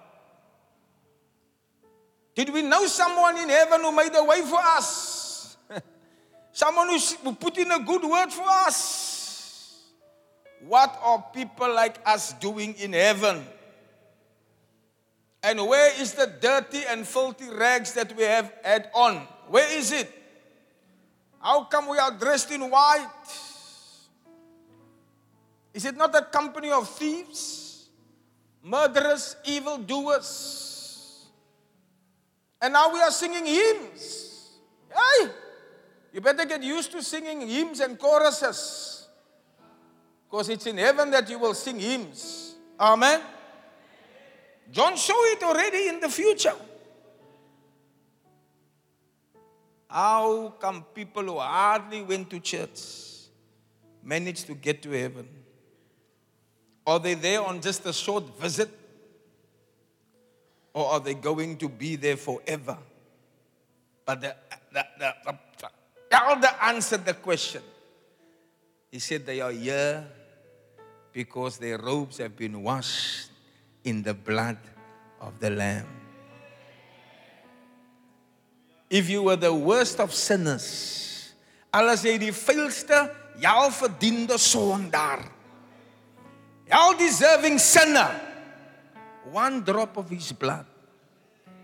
Did 2.39 2.51
we 2.51 2.62
know 2.62 2.86
someone 2.86 3.36
in 3.36 3.49
heaven 3.49 3.80
who 3.80 3.91
made 3.91 4.14
a 4.14 4.22
way 4.22 4.43
for 4.43 4.61
us? 4.61 5.57
someone 6.53 6.89
who 6.89 7.34
put 7.34 7.59
in 7.59 7.68
a 7.72 7.80
good 7.80 8.05
word 8.05 8.30
for 8.30 8.45
us? 8.47 9.82
What 10.61 10.97
are 11.03 11.24
people 11.34 11.74
like 11.74 11.99
us 12.07 12.34
doing 12.34 12.74
in 12.74 12.93
heaven? 12.93 13.45
And 15.43 15.66
where 15.66 16.01
is 16.01 16.12
the 16.12 16.32
dirty 16.41 16.84
and 16.89 17.05
filthy 17.05 17.51
rags 17.51 17.95
that 17.95 18.16
we 18.16 18.22
have 18.22 18.53
had 18.62 18.89
on? 18.95 19.16
Where 19.49 19.76
is 19.76 19.91
it? 19.91 20.09
How 21.41 21.64
come 21.64 21.89
we 21.89 21.99
are 21.99 22.12
dressed 22.12 22.53
in 22.53 22.70
white? 22.70 23.09
Is 25.74 25.84
it 25.84 25.97
not 25.97 26.14
a 26.14 26.22
company 26.22 26.70
of 26.70 26.89
thieves, 26.89 27.89
murderers, 28.62 29.34
evildoers? 29.45 30.68
And 32.61 32.73
now 32.73 32.93
we 32.93 33.01
are 33.01 33.11
singing 33.11 33.47
hymns. 33.47 34.51
Hey, 34.91 35.29
you 36.13 36.21
better 36.21 36.45
get 36.45 36.63
used 36.63 36.91
to 36.93 37.03
singing 37.03 37.47
hymns 37.47 37.81
and 37.81 37.99
choruses. 37.99 39.09
Because 40.29 40.49
it's 40.49 40.67
in 40.67 40.77
heaven 40.77 41.11
that 41.13 41.31
you 41.31 41.39
will 41.39 41.55
sing 41.55 41.79
hymns. 41.79 42.57
Amen. 42.79 43.21
John 44.71 44.97
showed 44.97 45.25
it 45.33 45.43
already 45.43 45.89
in 45.89 46.01
the 46.01 46.09
future. 46.09 46.55
How 49.89 50.55
come 50.61 50.85
people 50.95 51.23
who 51.23 51.39
hardly 51.39 52.03
went 52.03 52.29
to 52.31 52.41
church 52.41 52.81
manage 54.03 54.45
to 54.45 54.55
get 54.55 54.83
to 54.83 54.91
heaven? 54.91 55.27
Are 56.87 56.99
they 56.99 57.15
there 57.15 57.43
on 57.43 57.61
just 57.61 57.87
a 57.87 57.93
short 57.93 58.39
visit? 58.39 58.78
Or 60.79 60.93
are 60.93 61.01
they 61.01 61.14
going 61.14 61.57
to 61.57 61.68
be 61.68 61.97
there 61.97 62.16
forever? 62.16 62.79
But 64.07 64.20
the, 64.20 64.37
the, 64.72 64.87
the, 64.97 65.39
the 66.09 66.24
elder 66.24 66.55
answered 66.62 67.05
the 67.05 67.14
question. 67.14 67.62
He 68.93 69.01
said, 69.01 69.26
They 69.26 69.41
are 69.41 69.51
here 69.51 70.07
because 71.12 71.59
their 71.59 71.79
robes 71.79 72.18
have 72.18 72.37
been 72.37 72.62
washed 72.62 73.31
in 73.83 74.05
the 74.05 74.14
blood 74.14 74.59
of 75.20 75.41
the 75.41 75.51
Lamb. 75.51 75.89
If 78.89 79.11
you 79.11 79.24
were 79.24 79.37
the 79.37 79.53
worst 79.53 79.99
of 79.99 80.14
sinners, 80.14 81.35
alles 81.74 82.07
jy 82.07 82.20
die 82.22 82.31
vuilste, 82.31 83.03
jou 83.43 83.66
verdiende 83.74 84.39
sondaar. 84.39 85.26
Jou 86.70 86.95
deserving 87.03 87.59
sinner. 87.59 88.28
One 89.31 89.62
drop 89.62 89.97
of 89.97 90.09
his 90.09 90.33
blood. 90.33 90.66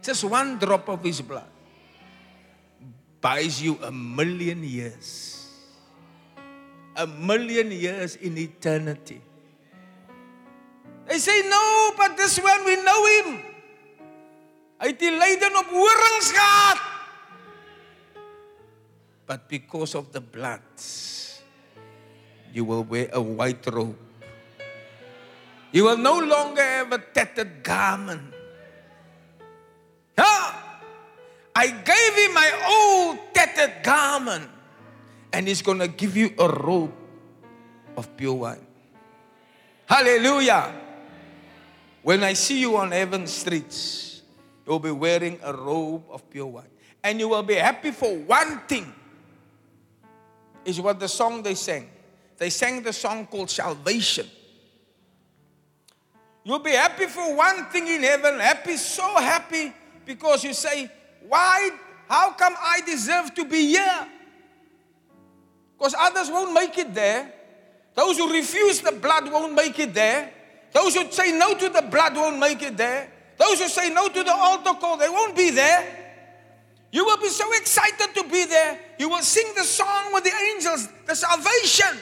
Just 0.03 0.25
one 0.25 0.59
drop 0.59 0.89
of 0.89 1.03
his 1.03 1.21
blood 1.21 1.49
buys 3.25 3.63
you 3.63 3.81
a 3.81 3.91
million 3.91 4.61
years. 4.61 5.49
A 6.97 7.07
million 7.07 7.73
years 7.73 8.17
in 8.17 8.37
eternity. 8.37 9.21
They 11.09 11.19
say, 11.19 11.43
no, 11.49 11.93
but 11.97 12.17
this 12.17 12.39
one 12.39 12.65
we 12.65 12.77
know 12.85 13.01
him. 13.17 13.29
Hy 14.85 14.93
het 14.93 15.01
die 15.01 15.17
lyding 15.17 15.57
op 15.57 15.73
horings. 15.73 16.31
But 19.25 19.49
because 19.49 19.97
of 19.97 20.13
the 20.13 20.21
blood, 20.21 20.61
you 22.53 22.69
will 22.69 22.85
wear 22.85 23.09
a 23.17 23.21
white 23.21 23.65
robe. 23.73 24.04
You 25.75 25.83
will 25.83 25.99
no 25.99 26.21
longer 26.21 26.63
have 26.63 26.93
a 26.93 26.99
tattered 26.99 27.65
garment. 27.65 28.33
Yeah. 30.17 30.55
I 31.53 31.67
gave 31.67 32.15
him 32.15 32.33
my 32.33 32.51
old 32.69 33.35
tattered 33.35 33.83
garment, 33.83 34.49
and 35.33 35.49
he's 35.49 35.63
going 35.63 35.81
to 35.81 35.89
give 35.89 36.17
you 36.17 36.33
a 36.39 36.49
robe 36.49 36.93
of 37.97 38.17
pure 38.17 38.35
white. 38.35 38.63
Hallelujah. 39.87 40.73
When 42.05 42.23
I 42.23 42.35
see 42.35 42.61
you 42.61 42.77
on 42.77 42.93
heaven's 42.93 43.33
streets, 43.33 44.23
you'll 44.65 44.79
be 44.79 44.93
wearing 44.93 45.41
a 45.43 45.53
robe 45.53 46.05
of 46.09 46.31
pure 46.31 46.47
white. 46.47 46.71
And 47.03 47.19
you 47.19 47.31
will 47.31 47.43
be 47.43 47.55
happy 47.55 47.91
for 47.91 48.17
one 48.17 48.61
thing. 48.69 48.93
Is 50.65 50.81
what 50.81 51.01
the 51.01 51.09
song 51.09 51.43
they 51.43 51.57
sang. 51.57 51.91
They 52.39 52.51
sang 52.51 52.81
the 52.85 52.93
song 52.93 53.27
called 53.27 53.51
Salvation. 53.51 54.29
You'll 56.45 56.59
be 56.59 56.73
happy 56.73 57.07
for 57.07 57.35
one 57.35 57.67
thing 57.67 57.89
in 57.89 58.03
heaven, 58.03 58.39
happy, 58.39 58.77
so 58.77 59.17
happy, 59.17 59.73
because 60.05 60.45
you 60.45 60.53
say, 60.53 60.91
Why? 61.27 61.71
How 62.07 62.33
come 62.33 62.55
I 62.61 62.83
deserve 62.85 63.35
to 63.35 63.47
be 63.47 63.69
here? 63.69 64.09
Because 65.79 65.95
others 65.99 66.31
won't 66.31 66.53
make 66.53 66.77
it 66.77 66.93
there. 66.95 67.33
Those 67.95 68.19
who 68.19 68.31
refuse 68.31 68.81
the 68.81 68.93
blood 68.93 69.31
won't 69.33 69.55
make 69.55 69.79
it 69.79 69.95
there. 69.95 70.31
Those 70.73 70.95
who 70.95 71.11
say 71.11 71.33
no 71.33 71.55
to 71.55 71.69
the 71.71 71.83
blood 71.83 72.15
won't 72.15 72.39
make 72.39 72.61
it 72.63 72.77
there. 72.77 73.11
Those 73.39 73.61
who 73.61 73.69
say 73.69 73.89
no 73.91 74.09
to 74.09 74.23
the 74.23 74.35
altar 74.35 74.75
call, 74.75 74.97
they 74.97 75.09
won't 75.09 75.37
be 75.37 75.51
there. 75.51 76.05
You 76.93 77.05
will 77.05 77.19
be 77.19 77.29
so 77.29 77.51
excited 77.55 78.15
to 78.15 78.23
be 78.29 78.45
there. 78.45 78.79
You 78.99 79.09
will 79.09 79.23
sing 79.23 79.53
the 79.57 79.65
song 79.65 80.13
with 80.13 80.25
the 80.25 80.33
angels, 80.55 80.89
the 81.07 81.15
salvation. 81.15 81.99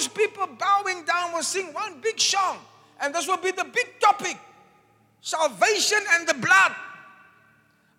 Those 0.00 0.08
people 0.08 0.46
bowing 0.46 1.04
down 1.04 1.34
will 1.34 1.42
sing 1.42 1.74
one 1.74 2.00
big 2.00 2.18
song. 2.18 2.56
And 3.02 3.14
this 3.14 3.28
will 3.28 3.36
be 3.36 3.50
the 3.50 3.64
big 3.64 4.00
topic 4.00 4.38
salvation 5.20 5.98
and 6.12 6.26
the 6.26 6.32
blood. 6.32 6.72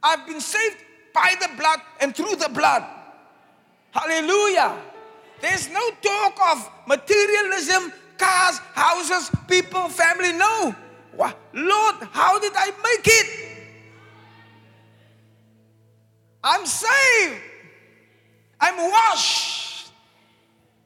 I've 0.01 0.25
been 0.25 0.41
saved 0.41 0.77
by 1.13 1.35
the 1.39 1.49
blood 1.55 1.79
and 1.99 2.15
through 2.15 2.37
the 2.37 2.49
blood. 2.49 2.83
Hallelujah. 3.91 4.79
There's 5.41 5.69
no 5.69 5.91
talk 6.01 6.39
of 6.53 6.71
materialism, 6.87 7.93
cars, 8.17 8.57
houses, 8.73 9.29
people, 9.47 9.87
family. 9.87 10.33
No. 10.33 10.75
Lord, 11.53 11.95
how 12.13 12.39
did 12.39 12.53
I 12.55 12.71
make 12.71 13.05
it? 13.05 13.57
I'm 16.43 16.65
saved. 16.65 17.41
I'm 18.59 18.89
washed 18.89 19.60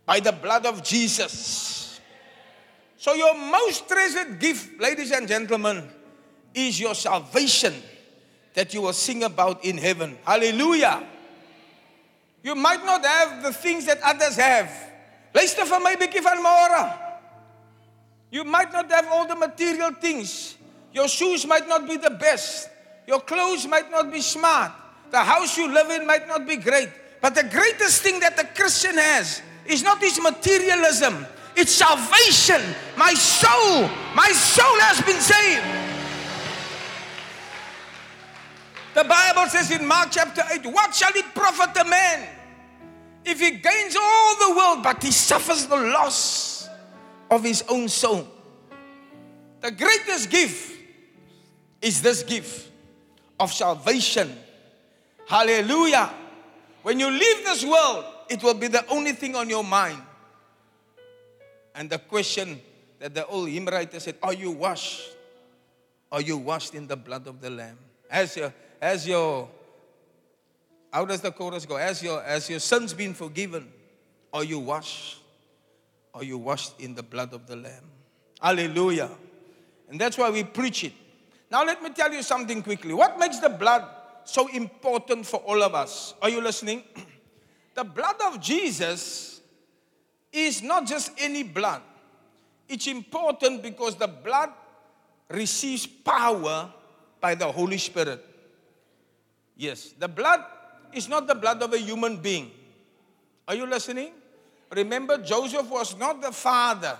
by 0.05 0.19
the 0.19 0.31
blood 0.31 0.65
of 0.65 0.83
Jesus. 0.83 1.99
So, 2.97 3.13
your 3.13 3.37
most 3.37 3.87
treasured 3.87 4.39
gift, 4.39 4.79
ladies 4.79 5.11
and 5.11 5.27
gentlemen, 5.27 5.87
is 6.53 6.79
your 6.79 6.95
salvation 6.95 7.73
that 8.53 8.73
you 8.73 8.81
will 8.81 8.93
sing 8.93 9.23
about 9.23 9.63
in 9.65 9.77
heaven. 9.77 10.17
Hallelujah. 10.25 11.03
You 12.41 12.55
might 12.55 12.83
not 12.85 13.05
have 13.05 13.43
the 13.43 13.51
things 13.51 13.85
that 13.85 13.99
others 14.01 14.37
have. 14.37 14.71
Luister 15.33 15.65
vir 15.65 15.79
my 15.79 15.95
bietjie 15.95 16.23
van 16.23 16.41
môre. 16.41 16.97
You 18.31 18.43
might 18.43 18.71
not 18.71 18.89
have 18.91 19.07
all 19.07 19.27
the 19.27 19.35
material 19.35 19.91
things. 19.91 20.55
Your 20.93 21.07
shoes 21.07 21.45
might 21.45 21.67
not 21.67 21.87
be 21.87 21.97
the 21.97 22.11
best. 22.11 22.69
Your 23.07 23.19
clothes 23.19 23.67
might 23.67 23.91
not 23.91 24.11
be 24.11 24.21
smart. 24.21 24.71
The 25.11 25.19
house 25.19 25.57
you 25.57 25.71
live 25.71 25.89
in 25.91 26.07
might 26.07 26.27
not 26.27 26.47
be 26.47 26.55
great. 26.55 26.89
But 27.21 27.35
the 27.35 27.43
greatest 27.43 28.01
thing 28.01 28.19
that 28.21 28.39
a 28.39 28.45
Christian 28.45 28.97
has 28.97 29.41
is 29.65 29.83
not 29.83 29.99
his 29.99 30.19
materialism. 30.21 31.25
It's 31.55 31.71
salvation. 31.71 32.61
My 32.97 33.13
soul, 33.13 33.89
my 34.13 34.29
soul 34.31 34.79
has 34.81 35.01
been 35.01 35.19
saved. 35.19 35.85
The 38.93 39.03
Bible 39.03 39.47
says 39.49 39.71
in 39.71 39.85
Mark 39.85 40.09
chapter 40.11 40.41
8, 40.51 40.65
What 40.67 40.95
shall 40.95 41.11
it 41.13 41.25
profit 41.33 41.75
a 41.85 41.89
man 41.89 42.29
if 43.25 43.39
he 43.39 43.51
gains 43.51 43.95
all 43.99 44.35
the 44.37 44.55
world 44.55 44.83
but 44.83 45.03
he 45.03 45.11
suffers 45.11 45.67
the 45.67 45.75
loss 45.75 46.69
of 47.29 47.43
his 47.43 47.63
own 47.67 47.89
soul? 47.89 48.27
The 49.61 49.71
greatest 49.71 50.29
gift 50.29 50.79
is 51.81 52.01
this 52.01 52.23
gift 52.23 52.69
of 53.39 53.51
salvation. 53.51 54.33
Hallelujah. 55.27 56.09
When 56.83 56.99
you 56.99 57.09
leave 57.09 57.43
this 57.45 57.65
world, 57.65 58.05
it 58.29 58.43
will 58.43 58.53
be 58.53 58.67
the 58.67 58.85
only 58.89 59.13
thing 59.13 59.35
on 59.35 59.49
your 59.49 59.63
mind. 59.63 60.01
And 61.73 61.89
the 61.89 61.99
question 61.99 62.61
that 62.99 63.13
the 63.13 63.25
old 63.27 63.49
hymn 63.49 63.65
writer 63.65 63.99
said, 63.99 64.15
Are 64.23 64.33
you 64.33 64.51
washed? 64.51 65.09
Are 66.11 66.21
you 66.21 66.37
washed 66.37 66.73
in 66.73 66.87
the 66.87 66.95
blood 66.95 67.27
of 67.27 67.41
the 67.41 67.49
Lamb? 67.49 67.77
As 68.09 68.37
your 68.37 68.53
has 68.81 69.07
your 69.07 69.49
how 70.91 71.03
does 71.03 71.19
the 71.21 71.31
chorus 71.31 71.65
go? 71.65 71.75
Has 71.75 72.01
your 72.01 72.23
has 72.23 72.49
your 72.49 72.59
sins 72.59 72.93
been 72.93 73.13
forgiven? 73.13 73.71
Are 74.33 74.43
you 74.43 74.59
washed? 74.59 75.17
Are 76.13 76.23
you 76.23 76.37
washed 76.37 76.79
in 76.79 76.95
the 76.95 77.03
blood 77.03 77.33
of 77.33 77.47
the 77.47 77.57
Lamb? 77.57 77.83
Hallelujah. 78.41 79.11
And 79.89 79.99
that's 79.99 80.17
why 80.17 80.29
we 80.29 80.43
preach 80.43 80.83
it. 80.85 80.93
Now 81.51 81.65
let 81.65 81.83
me 81.83 81.89
tell 81.89 82.11
you 82.11 82.23
something 82.23 82.63
quickly. 82.63 82.93
What 82.93 83.19
makes 83.19 83.39
the 83.39 83.49
blood 83.49 83.85
so 84.23 84.47
important 84.47 85.25
for 85.25 85.37
all 85.37 85.61
of 85.61 85.75
us? 85.75 86.13
Are 86.21 86.29
you 86.29 86.41
listening? 86.41 86.83
the 87.75 87.83
blood 87.83 88.15
of 88.25 88.39
Jesus 88.41 89.41
is 90.31 90.63
not 90.63 90.87
just 90.87 91.11
any 91.19 91.43
blood. 91.43 91.81
It's 92.67 92.87
important 92.87 93.61
because 93.61 93.95
the 93.95 94.07
blood 94.07 94.49
receives 95.29 95.85
power 95.85 96.71
by 97.19 97.35
the 97.35 97.45
Holy 97.45 97.77
Spirit. 97.77 98.23
Yes, 99.55 99.93
the 99.99 100.07
blood 100.07 100.41
is 100.93 101.07
not 101.07 101.27
the 101.27 101.35
blood 101.35 101.61
of 101.61 101.73
a 101.73 101.77
human 101.77 102.17
being. 102.17 102.51
Are 103.47 103.55
you 103.55 103.65
listening? 103.65 104.11
Remember, 104.71 105.17
Joseph 105.17 105.69
was 105.69 105.97
not 105.97 106.21
the 106.21 106.31
father, 106.31 106.97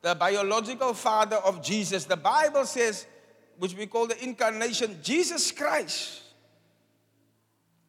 the 0.00 0.14
biological 0.14 0.94
father 0.94 1.36
of 1.36 1.62
Jesus. 1.62 2.04
The 2.04 2.16
Bible 2.16 2.64
says, 2.64 3.06
which 3.58 3.74
we 3.74 3.86
call 3.86 4.06
the 4.06 4.22
incarnation, 4.22 4.98
Jesus 5.02 5.50
Christ. 5.50 6.22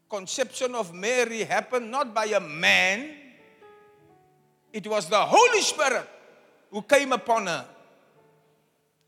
Conception 0.09 0.75
of 0.75 0.93
Mary 0.93 1.43
happened 1.43 1.91
not 1.91 2.13
by 2.13 2.25
a 2.25 2.39
man, 2.39 3.11
it 4.73 4.87
was 4.87 5.07
the 5.07 5.19
Holy 5.19 5.61
Spirit 5.61 6.07
who 6.71 6.81
came 6.81 7.11
upon 7.11 7.47
her. 7.47 7.65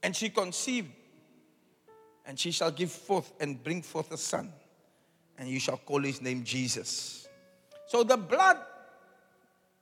And 0.04 0.16
she 0.16 0.30
conceived, 0.30 0.91
and 2.26 2.39
she 2.39 2.52
shall 2.52 2.72
give 2.72 2.91
forth 2.91 3.32
and 3.39 3.64
bring 3.64 3.82
forth 3.82 4.12
a 4.12 4.18
son 4.18 4.52
and 5.41 5.49
you 5.49 5.60
shall 5.60 5.78
call 5.78 5.99
his 5.99 6.22
name 6.22 6.43
Jesus. 6.43 7.28
So 7.88 8.04
the 8.04 8.16
blood 8.16 8.58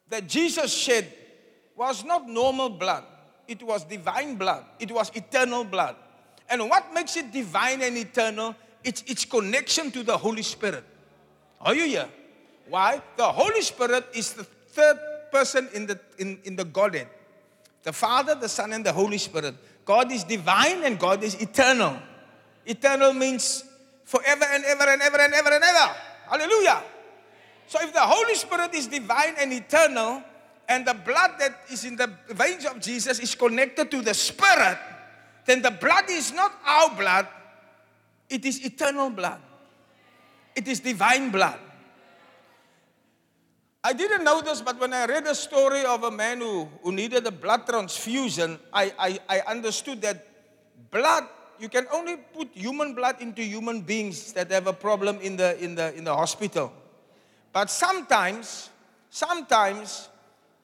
that 0.08 0.26
Jesus 0.26 0.74
shed 0.74 1.14
was 1.76 2.06
not 2.06 2.30
normal 2.30 2.70
blood, 2.70 3.04
it 3.46 3.62
was 3.62 3.84
divine 3.84 4.36
blood, 4.36 4.64
it 4.80 4.90
was 4.90 5.12
eternal 5.14 5.66
blood. 5.66 5.98
And 6.50 6.70
what 6.70 6.94
makes 6.94 7.18
it 7.18 7.34
divine 7.34 7.82
and 7.82 7.98
eternal? 7.98 8.56
It's 8.86 9.02
its 9.02 9.26
connection 9.26 9.92
to 9.92 10.02
the 10.02 10.18
Holy 10.18 10.42
Spirit. 10.44 10.86
Are 11.62 11.76
you 11.76 11.86
here? 11.86 12.10
Why? 12.70 13.02
The 13.18 13.26
Holy 13.26 13.62
Spirit 13.62 14.06
is 14.14 14.34
the 14.34 14.44
third 14.44 15.00
person 15.32 15.68
in 15.74 15.86
the, 15.86 16.00
in, 16.18 16.40
in 16.44 16.56
the 16.56 16.66
Godhead 16.66 17.08
the 17.84 17.94
Father, 17.94 18.36
the 18.36 18.50
Son, 18.50 18.74
and 18.74 18.86
the 18.86 18.92
Holy 18.92 19.18
Spirit. 19.18 19.56
God 19.86 20.12
is 20.12 20.24
divine 20.24 20.84
and 20.84 21.00
God 21.00 21.24
is 21.24 21.36
eternal. 21.36 21.98
Eternal 22.66 23.14
means 23.14 23.64
forever 24.04 24.46
and 24.52 24.66
ever 24.66 24.84
and 24.84 25.02
ever 25.02 25.18
and 25.18 25.34
ever 25.34 25.50
and 25.50 25.64
ever. 25.64 25.96
Hallelujah. 26.30 26.84
So 27.68 27.80
if 27.82 27.94
the 27.94 28.02
Holy 28.02 28.36
Spirit 28.36 28.76
is 28.76 28.88
divine 28.88 29.36
and 29.40 29.54
eternal, 29.54 30.24
and 30.68 30.86
the 30.86 30.94
blood 30.94 31.32
that 31.40 31.62
is 31.72 31.84
in 31.84 31.96
the 31.96 32.12
veins 32.30 32.66
of 32.66 32.80
Jesus 32.80 33.20
is 33.20 33.34
connected 33.34 33.90
to 33.90 34.02
the 34.02 34.14
Spirit, 34.14 34.78
then 35.46 35.64
the 35.64 35.72
blood 35.72 36.06
is 36.10 36.32
not 36.32 36.54
our 36.64 36.96
blood, 36.96 37.28
it 38.30 38.46
is 38.46 38.64
eternal 38.64 39.10
blood. 39.10 39.40
It 40.56 40.68
is 40.68 40.80
divine 40.80 41.32
blood. 41.32 41.60
I 43.84 43.94
didn't 43.94 44.26
know 44.26 44.42
this, 44.42 44.62
but 44.62 44.80
when 44.80 44.94
I 44.94 45.06
read 45.06 45.26
a 45.26 45.36
story 45.36 45.86
of 45.86 46.04
a 46.04 46.12
man 46.12 46.40
who, 46.40 46.68
who 46.84 46.92
needed 46.92 47.26
a 47.26 47.32
blood 47.32 47.66
transfusion, 47.66 48.60
I, 48.74 48.94
I, 49.00 49.20
I 49.30 49.40
understood 49.48 50.02
that 50.02 50.28
blood, 50.92 51.24
you 51.60 51.70
can 51.70 51.88
only 51.94 52.18
put 52.18 52.50
human 52.54 52.94
blood 52.94 53.22
into 53.22 53.42
human 53.42 53.82
beings 53.82 54.34
that 54.34 54.52
have 54.52 54.68
a 54.68 54.74
problem 54.74 55.20
in 55.22 55.38
the, 55.38 55.58
in 55.64 55.76
the, 55.76 55.96
in 55.96 56.04
the 56.04 56.14
hospital. 56.14 56.74
But 57.54 57.70
sometimes, 57.70 58.70
sometimes 59.10 60.10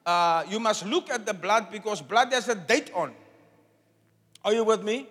uh, 0.05 0.43
you 0.49 0.59
must 0.59 0.85
look 0.85 1.09
at 1.09 1.25
the 1.25 1.33
blood 1.33 1.71
because 1.71 2.01
blood 2.01 2.33
has 2.33 2.49
a 2.49 2.55
date 2.55 2.91
on. 2.93 3.13
Are 4.43 4.53
you 4.53 4.65
with 4.65 4.83
me? 4.83 5.07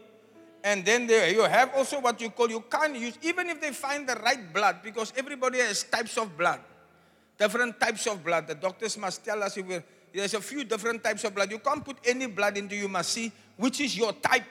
And 0.64 0.84
then 0.84 1.06
there 1.06 1.30
you 1.30 1.42
have 1.42 1.72
also 1.76 2.00
what 2.00 2.20
you 2.20 2.30
call, 2.30 2.50
you 2.50 2.64
can't 2.70 2.96
use, 2.96 3.18
even 3.22 3.48
if 3.50 3.60
they 3.60 3.70
find 3.70 4.08
the 4.08 4.16
right 4.16 4.52
blood, 4.52 4.78
because 4.82 5.12
everybody 5.16 5.58
has 5.58 5.84
types 5.84 6.16
of 6.16 6.36
blood 6.36 6.60
different 7.38 7.80
types 7.80 8.06
of 8.06 8.24
blood. 8.24 8.46
The 8.46 8.54
doctors 8.54 8.96
must 8.96 9.24
tell 9.24 9.42
us 9.42 9.56
if 9.56 9.82
there's 10.12 10.34
a 10.34 10.40
few 10.40 10.64
different 10.64 11.02
types 11.02 11.24
of 11.24 11.34
blood. 11.34 11.50
You 11.50 11.58
can't 11.58 11.84
put 11.84 11.96
any 12.04 12.26
blood 12.26 12.56
into 12.56 12.76
you 12.76 12.88
must 12.88 13.10
see 13.10 13.32
which 13.56 13.80
is 13.80 13.96
your 13.96 14.12
type. 14.12 14.44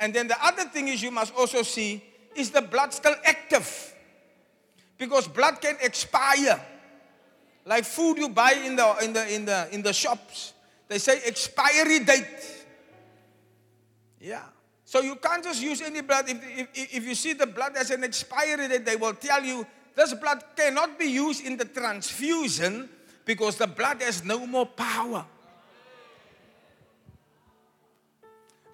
And 0.00 0.14
then 0.14 0.28
the 0.28 0.44
other 0.44 0.64
thing 0.64 0.88
is 0.88 1.02
you 1.02 1.10
must 1.10 1.34
also 1.34 1.62
see 1.62 2.02
is 2.34 2.50
the 2.50 2.62
blood 2.62 2.92
still 2.92 3.14
active? 3.24 3.94
Because 4.96 5.26
blood 5.26 5.60
can 5.60 5.76
expire. 5.82 6.60
Like 7.64 7.84
food 7.84 8.18
you 8.18 8.28
buy 8.28 8.52
in 8.52 8.76
the 8.76 8.96
in 9.02 9.12
the 9.12 9.34
in 9.34 9.44
the 9.44 9.68
in 9.72 9.82
the 9.82 9.92
shops. 9.92 10.54
They 10.88 10.98
say 10.98 11.20
expiry 11.24 12.00
date. 12.00 12.64
Yeah. 14.20 14.42
So 14.88 15.02
you 15.02 15.16
can't 15.16 15.44
just 15.44 15.60
use 15.60 15.82
any 15.82 16.00
blood. 16.00 16.30
If, 16.30 16.38
if, 16.56 16.94
if 16.96 17.06
you 17.06 17.14
see 17.14 17.34
the 17.34 17.46
blood 17.46 17.76
has 17.76 17.90
an 17.90 18.04
expiry 18.04 18.68
date, 18.68 18.86
they 18.86 18.96
will 18.96 19.12
tell 19.12 19.44
you 19.44 19.66
this 19.94 20.14
blood 20.14 20.42
cannot 20.56 20.98
be 20.98 21.04
used 21.04 21.44
in 21.44 21.58
the 21.58 21.66
transfusion 21.66 22.88
because 23.26 23.56
the 23.56 23.66
blood 23.66 24.00
has 24.00 24.24
no 24.24 24.46
more 24.46 24.64
power. 24.64 25.26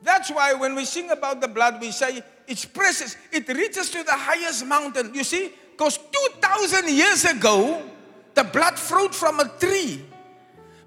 That's 0.03 0.31
why 0.31 0.55
when 0.55 0.77
we 0.77 0.85
sing 0.85 1.11
about 1.11 1.41
the 1.41 1.49
blood, 1.49 1.81
we 1.81 1.91
say 1.91 2.23
it's 2.47 2.65
precious. 2.65 3.17
It 3.33 3.49
reaches 3.49 3.91
to 3.91 4.05
the 4.05 4.15
highest 4.15 4.65
mountain. 4.67 5.13
You 5.13 5.25
see, 5.25 5.51
because 5.73 5.99
2,000 5.99 6.91
years 6.91 7.25
ago, 7.25 7.83
the 8.35 8.45
blood 8.45 8.79
flowed 8.79 9.17
from 9.17 9.41
a 9.41 9.51
tree. 9.59 10.05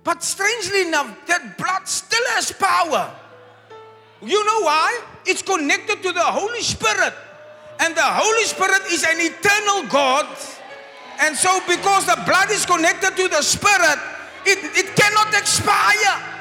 But 0.05 0.23
strangely 0.23 0.87
enough, 0.87 1.13
that 1.27 1.57
blood 1.57 1.85
still 1.85 2.23
has 2.29 2.53
power. 2.53 3.13
You 4.21 4.45
know 4.45 4.61
why? 4.61 5.01
It's 5.25 5.41
connected 5.41 6.01
to 6.03 6.11
the 6.11 6.23
Holy 6.23 6.61
Spirit. 6.61 7.13
And 7.79 7.95
the 7.95 8.03
Holy 8.03 8.43
Spirit 8.43 8.81
is 8.91 9.03
an 9.03 9.17
eternal 9.19 9.89
God. 9.89 10.25
And 11.19 11.35
so, 11.35 11.59
because 11.67 12.05
the 12.05 12.21
blood 12.25 12.49
is 12.51 12.65
connected 12.65 13.15
to 13.15 13.27
the 13.27 13.41
Spirit, 13.41 13.99
it, 14.45 14.59
it 14.77 14.95
cannot 14.95 15.33
expire. 15.33 16.33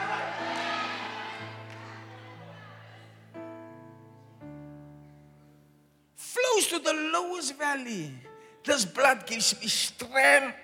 Flows 6.14 6.66
to 6.68 6.78
the 6.78 6.92
lowest 7.12 7.58
valley. 7.58 8.12
This 8.64 8.84
blood 8.84 9.26
gives 9.26 9.60
me 9.60 9.68
strength. 9.68 10.56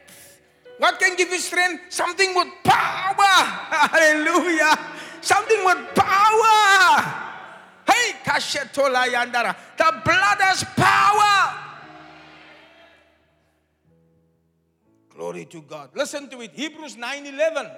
What 0.78 0.98
can 0.98 1.16
give 1.16 1.30
you 1.30 1.38
strength? 1.38 1.92
Something 1.92 2.34
with 2.34 2.48
power. 2.64 3.14
Hallelujah. 3.16 4.78
Something 5.22 5.64
with 5.64 5.94
power. 5.94 7.00
Hey, 7.86 8.12
Kashetola 8.24 9.06
Yandara. 9.06 9.56
The 9.78 10.02
blood 10.04 10.40
has 10.40 10.64
power. 10.76 11.58
Glory 15.08 15.44
to 15.46 15.62
God. 15.62 15.90
Listen 15.94 16.28
to 16.28 16.40
it. 16.40 16.50
Hebrews 16.52 16.96
9:11. 16.96 17.70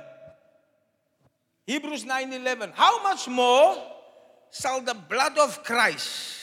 Hebrews 1.66 2.04
9:11. 2.04 2.72
How 2.72 3.02
much 3.02 3.28
more 3.28 3.76
shall 4.50 4.80
the 4.80 4.94
blood 4.94 5.36
of 5.36 5.62
Christ? 5.62 6.40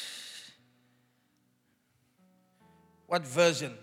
What 3.08 3.26
version? 3.26 3.76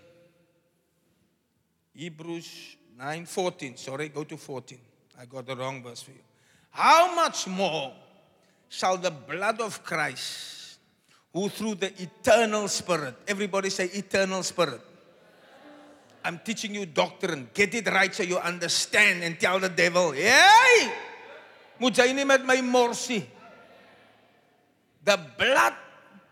Hebrews 1.93 2.77
9:14. 2.97 3.77
Sorry, 3.77 4.09
go 4.09 4.23
to 4.23 4.37
14. 4.37 4.79
I 5.19 5.27
got 5.27 5.47
the 5.47 5.57
wrong 5.57 5.83
verse 5.83 6.03
for 6.03 6.12
you. 6.12 6.28
How 6.79 7.12
much 7.12 7.49
more 7.49 7.91
shall 8.68 8.97
the 8.99 9.11
blood 9.11 9.61
of 9.61 9.83
Christ, 9.83 10.79
who 11.33 11.49
through 11.49 11.74
the 11.74 11.91
eternal 12.01 12.68
Spirit, 12.68 13.16
everybody 13.26 13.68
say 13.68 13.87
eternal 13.87 14.45
Spirit. 14.45 14.81
I'm 16.24 16.39
teaching 16.39 16.76
you 16.76 16.87
doctrine. 16.87 17.51
Get 17.53 17.74
it 17.74 17.89
right 17.89 18.14
so 18.14 18.22
you 18.22 18.39
understand 18.39 19.24
and 19.24 19.41
tell 19.41 19.59
the 19.59 19.68
devil, 19.68 20.12
hey, 20.12 20.93
moet 21.81 21.99
jy 21.99 22.12
met 22.24 22.45
my 22.45 22.62
morsie. 22.62 23.26
The 25.03 25.18
blood 25.37 25.74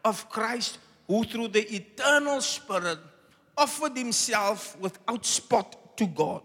of 0.04 0.30
Christ, 0.30 0.78
who 1.08 1.24
through 1.24 1.48
the 1.48 1.74
eternal 1.74 2.40
Spirit 2.40 3.00
offered 3.58 3.96
himself 3.96 4.78
without 4.78 5.26
spot 5.26 5.96
to 5.96 6.06
God. 6.06 6.42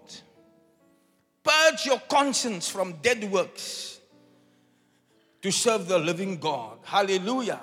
Purge 1.44 1.86
your 1.86 2.00
conscience 2.10 2.68
from 2.68 2.94
dead 3.04 3.30
works 3.30 3.91
to 5.42 5.52
serve 5.52 5.88
the 5.88 5.98
living 5.98 6.38
God. 6.38 6.78
Hallelujah. 6.84 7.60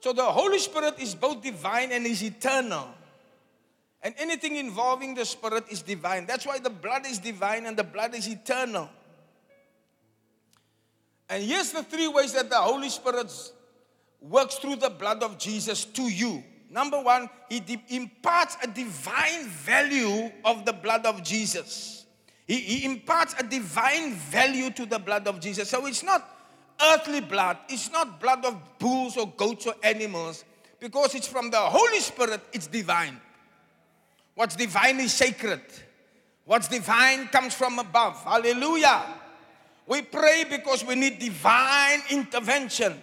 So 0.00 0.12
the 0.12 0.24
Holy 0.24 0.58
Spirit 0.58 0.94
is 0.98 1.14
both 1.14 1.42
divine 1.42 1.92
and 1.92 2.06
is 2.06 2.22
eternal. 2.22 2.88
And 4.02 4.14
anything 4.18 4.56
involving 4.56 5.14
the 5.14 5.24
Spirit 5.24 5.64
is 5.70 5.82
divine. 5.82 6.26
That's 6.26 6.46
why 6.46 6.58
the 6.60 6.70
blood 6.70 7.06
is 7.06 7.18
divine 7.18 7.66
and 7.66 7.76
the 7.76 7.84
blood 7.84 8.14
is 8.14 8.28
eternal. 8.28 8.88
And 11.28 11.42
here's 11.42 11.72
the 11.72 11.82
three 11.82 12.08
ways 12.08 12.32
that 12.34 12.48
the 12.48 12.56
Holy 12.56 12.88
Spirit 12.88 13.32
works 14.20 14.56
through 14.56 14.76
the 14.76 14.90
blood 14.90 15.22
of 15.22 15.38
Jesus 15.38 15.84
to 15.84 16.02
you. 16.02 16.42
Number 16.70 17.00
one, 17.00 17.28
He 17.48 17.62
imparts 17.88 18.56
a 18.62 18.66
divine 18.66 19.46
value 19.46 20.30
of 20.44 20.64
the 20.64 20.72
blood 20.72 21.06
of 21.06 21.22
Jesus. 21.22 21.97
He, 22.48 22.56
he 22.56 22.84
imparts 22.86 23.34
a 23.38 23.42
divine 23.42 24.14
value 24.14 24.70
to 24.70 24.86
the 24.86 24.98
blood 24.98 25.28
of 25.28 25.38
Jesus. 25.38 25.68
So 25.68 25.84
it's 25.86 26.02
not 26.02 26.26
earthly 26.82 27.20
blood, 27.20 27.58
it's 27.68 27.92
not 27.92 28.20
blood 28.20 28.44
of 28.46 28.56
bulls 28.78 29.18
or 29.18 29.28
goats 29.36 29.66
or 29.66 29.74
animals, 29.82 30.44
because 30.80 31.14
it's 31.14 31.28
from 31.28 31.50
the 31.50 31.58
Holy 31.58 32.00
Spirit, 32.00 32.40
it's 32.54 32.66
divine. 32.66 33.20
What's 34.34 34.56
divine 34.56 34.98
is 35.00 35.12
sacred. 35.12 35.60
What's 36.46 36.68
divine 36.68 37.26
comes 37.28 37.54
from 37.54 37.78
above. 37.78 38.24
Hallelujah. 38.24 39.02
We 39.86 40.02
pray 40.02 40.44
because 40.48 40.84
we 40.84 40.94
need 40.94 41.18
divine 41.18 42.00
intervention. 42.10 42.98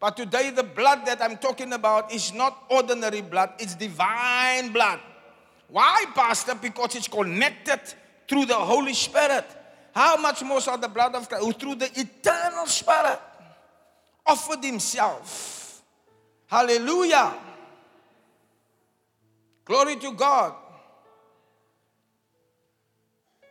But 0.00 0.16
today, 0.16 0.50
the 0.50 0.64
blood 0.64 1.06
that 1.06 1.22
I'm 1.22 1.36
talking 1.36 1.72
about 1.74 2.12
is 2.12 2.32
not 2.34 2.64
ordinary 2.70 3.20
blood, 3.20 3.52
it's 3.58 3.76
divine 3.76 4.72
blood. 4.72 4.98
Why, 5.68 6.06
Pastor? 6.14 6.54
Because 6.56 6.96
it's 6.96 7.08
connected 7.08 7.80
through 8.28 8.46
the 8.46 8.54
Holy 8.54 8.94
Spirit. 8.94 9.44
How 9.94 10.16
much 10.16 10.42
more 10.42 10.60
shall 10.60 10.78
the 10.78 10.88
blood 10.88 11.14
of 11.14 11.28
Christ, 11.28 11.44
who 11.44 11.52
through 11.52 11.76
the 11.76 11.90
eternal 12.00 12.66
Spirit 12.66 13.20
offered 14.26 14.64
himself? 14.64 15.82
Hallelujah. 16.46 17.34
Glory 19.64 19.96
to 19.96 20.12
God. 20.12 20.54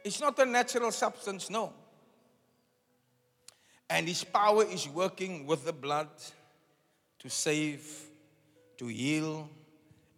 It's 0.04 0.20
not 0.20 0.38
a 0.40 0.46
natural 0.46 0.92
substance, 0.92 1.50
no. 1.50 1.72
And 3.90 4.08
his 4.08 4.24
power 4.24 4.66
is 4.66 4.88
working 4.88 5.46
with 5.46 5.66
the 5.66 5.74
blood 5.74 6.10
to 7.20 7.30
save, 7.30 7.88
to 8.78 8.88
heal, 8.88 9.50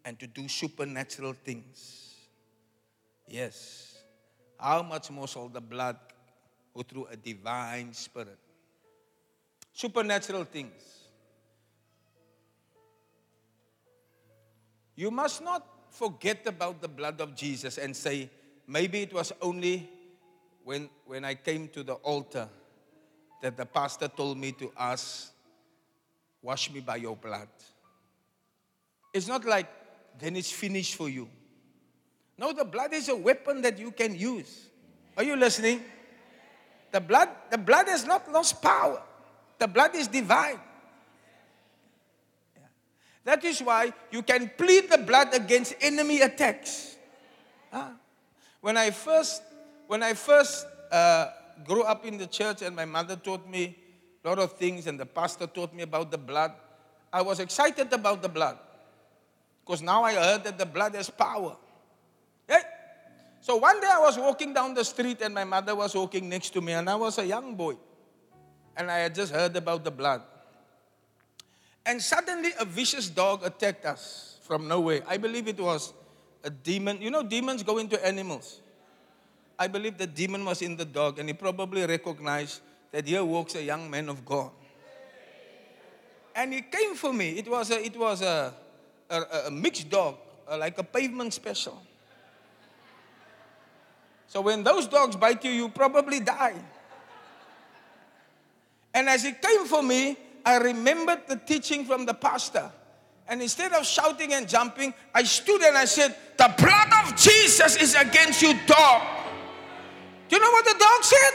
and 0.03 0.19
to 0.19 0.27
do 0.27 0.47
supernatural 0.47 1.33
things. 1.33 2.15
Yes 3.27 3.94
how 4.59 4.83
much 4.83 5.11
more 5.11 5.27
shall 5.27 5.47
the 5.47 5.61
blood 5.61 5.97
go 6.73 6.83
through 6.83 7.07
a 7.11 7.15
divine 7.15 7.93
spirit? 7.93 8.37
Supernatural 9.73 10.45
things. 10.45 10.81
You 14.95 15.11
must 15.11 15.43
not 15.43 15.65
forget 15.89 16.47
about 16.47 16.81
the 16.81 16.87
blood 16.87 17.19
of 17.19 17.35
Jesus 17.35 17.77
and 17.77 17.95
say, 17.95 18.29
maybe 18.67 19.01
it 19.01 19.13
was 19.13 19.33
only 19.41 19.89
when, 20.63 20.89
when 21.05 21.25
I 21.25 21.35
came 21.35 21.67
to 21.69 21.83
the 21.83 21.93
altar 21.95 22.47
that 23.41 23.57
the 23.57 23.65
pastor 23.65 24.07
told 24.07 24.37
me 24.37 24.53
to 24.53 24.71
ask, 24.77 25.31
Wash 26.45 26.71
me 26.71 26.79
by 26.79 26.97
your 26.97 27.15
blood. 27.15 27.47
It's 29.11 29.27
not 29.27 29.45
like, 29.45 29.65
then 30.19 30.35
it's 30.35 30.51
finished 30.51 30.93
for 30.93 31.09
you. 31.09 31.27
No, 32.37 32.51
the 32.51 32.65
blood 32.65 32.93
is 32.93 33.07
a 33.09 33.15
weapon 33.15 33.61
that 33.61 33.79
you 33.79 33.91
can 33.91 34.15
use. 34.15 34.67
Are 35.17 35.23
you 35.23 35.35
listening? 35.35 35.81
The 36.91 36.99
blood, 36.99 37.29
the 37.49 37.57
blood 37.57 37.87
has 37.87 38.05
not 38.05 38.31
lost 38.31 38.61
power. 38.61 39.01
The 39.57 39.67
blood 39.67 39.95
is 39.95 40.07
divine. 40.07 40.59
Yeah. 42.55 42.63
That 43.23 43.43
is 43.45 43.61
why 43.61 43.93
you 44.11 44.21
can 44.21 44.51
plead 44.57 44.89
the 44.89 44.97
blood 44.97 45.33
against 45.33 45.75
enemy 45.79 46.21
attacks. 46.21 46.97
Huh? 47.71 47.89
When 48.59 48.75
I 48.77 48.91
first, 48.91 49.41
when 49.87 50.03
I 50.03 50.13
first 50.13 50.67
uh, 50.91 51.29
grew 51.65 51.83
up 51.83 52.05
in 52.05 52.17
the 52.17 52.27
church 52.27 52.61
and 52.61 52.75
my 52.75 52.85
mother 52.85 53.15
taught 53.15 53.47
me 53.47 53.77
a 54.23 54.27
lot 54.27 54.39
of 54.39 54.53
things 54.53 54.87
and 54.87 54.99
the 54.99 55.05
pastor 55.05 55.47
taught 55.47 55.73
me 55.73 55.83
about 55.83 56.11
the 56.11 56.17
blood, 56.17 56.51
I 57.13 57.21
was 57.21 57.39
excited 57.39 57.93
about 57.93 58.21
the 58.21 58.29
blood. 58.29 58.57
Because 59.63 59.81
now 59.81 60.03
I 60.03 60.13
heard 60.13 60.43
that 60.43 60.57
the 60.57 60.65
blood 60.65 60.95
has 60.95 61.09
power. 61.09 61.55
So 63.45 63.57
one 63.57 63.79
day 63.79 63.85
I 63.85 63.99
was 63.99 64.17
walking 64.17 64.55
down 64.55 64.73
the 64.73 64.83
street 64.83 65.21
and 65.21 65.31
my 65.31 65.43
mother 65.43 65.75
was 65.75 65.93
walking 65.93 66.27
next 66.27 66.49
to 66.53 66.61
me 66.61 66.73
and 66.73 66.89
I 66.89 66.95
was 66.95 67.19
a 67.19 67.25
young 67.27 67.53
boy. 67.53 67.75
And 68.75 68.89
I 68.89 68.97
had 69.05 69.13
just 69.13 69.31
heard 69.31 69.55
about 69.55 69.83
the 69.83 69.91
blood. 69.91 70.23
And 71.85 72.01
suddenly 72.01 72.53
a 72.59 72.65
vicious 72.65 73.07
dog 73.07 73.45
attacked 73.45 73.85
us 73.85 74.39
from 74.41 74.67
nowhere. 74.67 75.03
I 75.07 75.17
believe 75.17 75.47
it 75.47 75.59
was 75.59 75.93
a 76.43 76.49
demon. 76.49 76.99
You 76.99 77.11
know, 77.11 77.21
demons 77.21 77.61
go 77.61 77.77
into 77.77 78.03
animals. 78.03 78.61
I 79.59 79.67
believe 79.67 79.99
the 79.99 80.07
demon 80.07 80.43
was 80.43 80.63
in 80.63 80.75
the 80.75 80.85
dog 80.85 81.19
and 81.19 81.29
he 81.29 81.33
probably 81.33 81.85
recognized 81.85 82.61
that 82.91 83.05
here 83.07 83.23
walks 83.23 83.53
a 83.53 83.61
young 83.61 83.91
man 83.91 84.09
of 84.09 84.25
God. 84.25 84.49
And 86.35 86.51
he 86.51 86.63
came 86.63 86.95
for 86.95 87.13
me. 87.13 87.37
It 87.37 87.47
was 87.47 87.69
a, 87.69 87.85
it 87.85 87.95
was 87.95 88.23
a, 88.23 88.55
a, 89.07 89.21
a 89.45 89.51
mixed 89.51 89.87
dog, 89.91 90.15
like 90.49 90.79
a 90.79 90.83
pavement 90.83 91.31
special. 91.31 91.79
So 94.27 94.41
when 94.41 94.63
those 94.63 94.87
dogs 94.87 95.15
bite 95.15 95.43
you, 95.43 95.51
you 95.51 95.69
probably 95.69 96.19
die. 96.19 96.55
And 98.93 99.09
as 99.09 99.23
he 99.23 99.33
came 99.33 99.65
for 99.65 99.83
me, 99.83 100.17
I 100.45 100.57
remembered 100.57 101.27
the 101.27 101.35
teaching 101.35 101.85
from 101.85 102.05
the 102.05 102.13
pastor. 102.13 102.71
And 103.27 103.41
instead 103.41 103.73
of 103.73 103.85
shouting 103.85 104.33
and 104.33 104.47
jumping, 104.47 104.93
I 105.13 105.23
stood 105.23 105.61
and 105.61 105.77
I 105.77 105.85
said, 105.85 106.15
The 106.37 106.53
blood 106.57 106.87
of 107.03 107.15
Jesus 107.15 107.75
is 107.75 107.95
against 107.95 108.41
you, 108.41 108.53
dog. 108.67 109.01
Do 110.29 110.35
you 110.35 110.41
know 110.41 110.51
what 110.51 110.65
the 110.65 110.75
dog 110.79 111.03
said? 111.03 111.33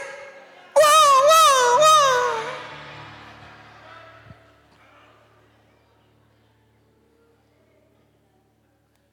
Whoa, 0.75 1.27
whoa, 1.27 1.79
whoa. 1.83 2.51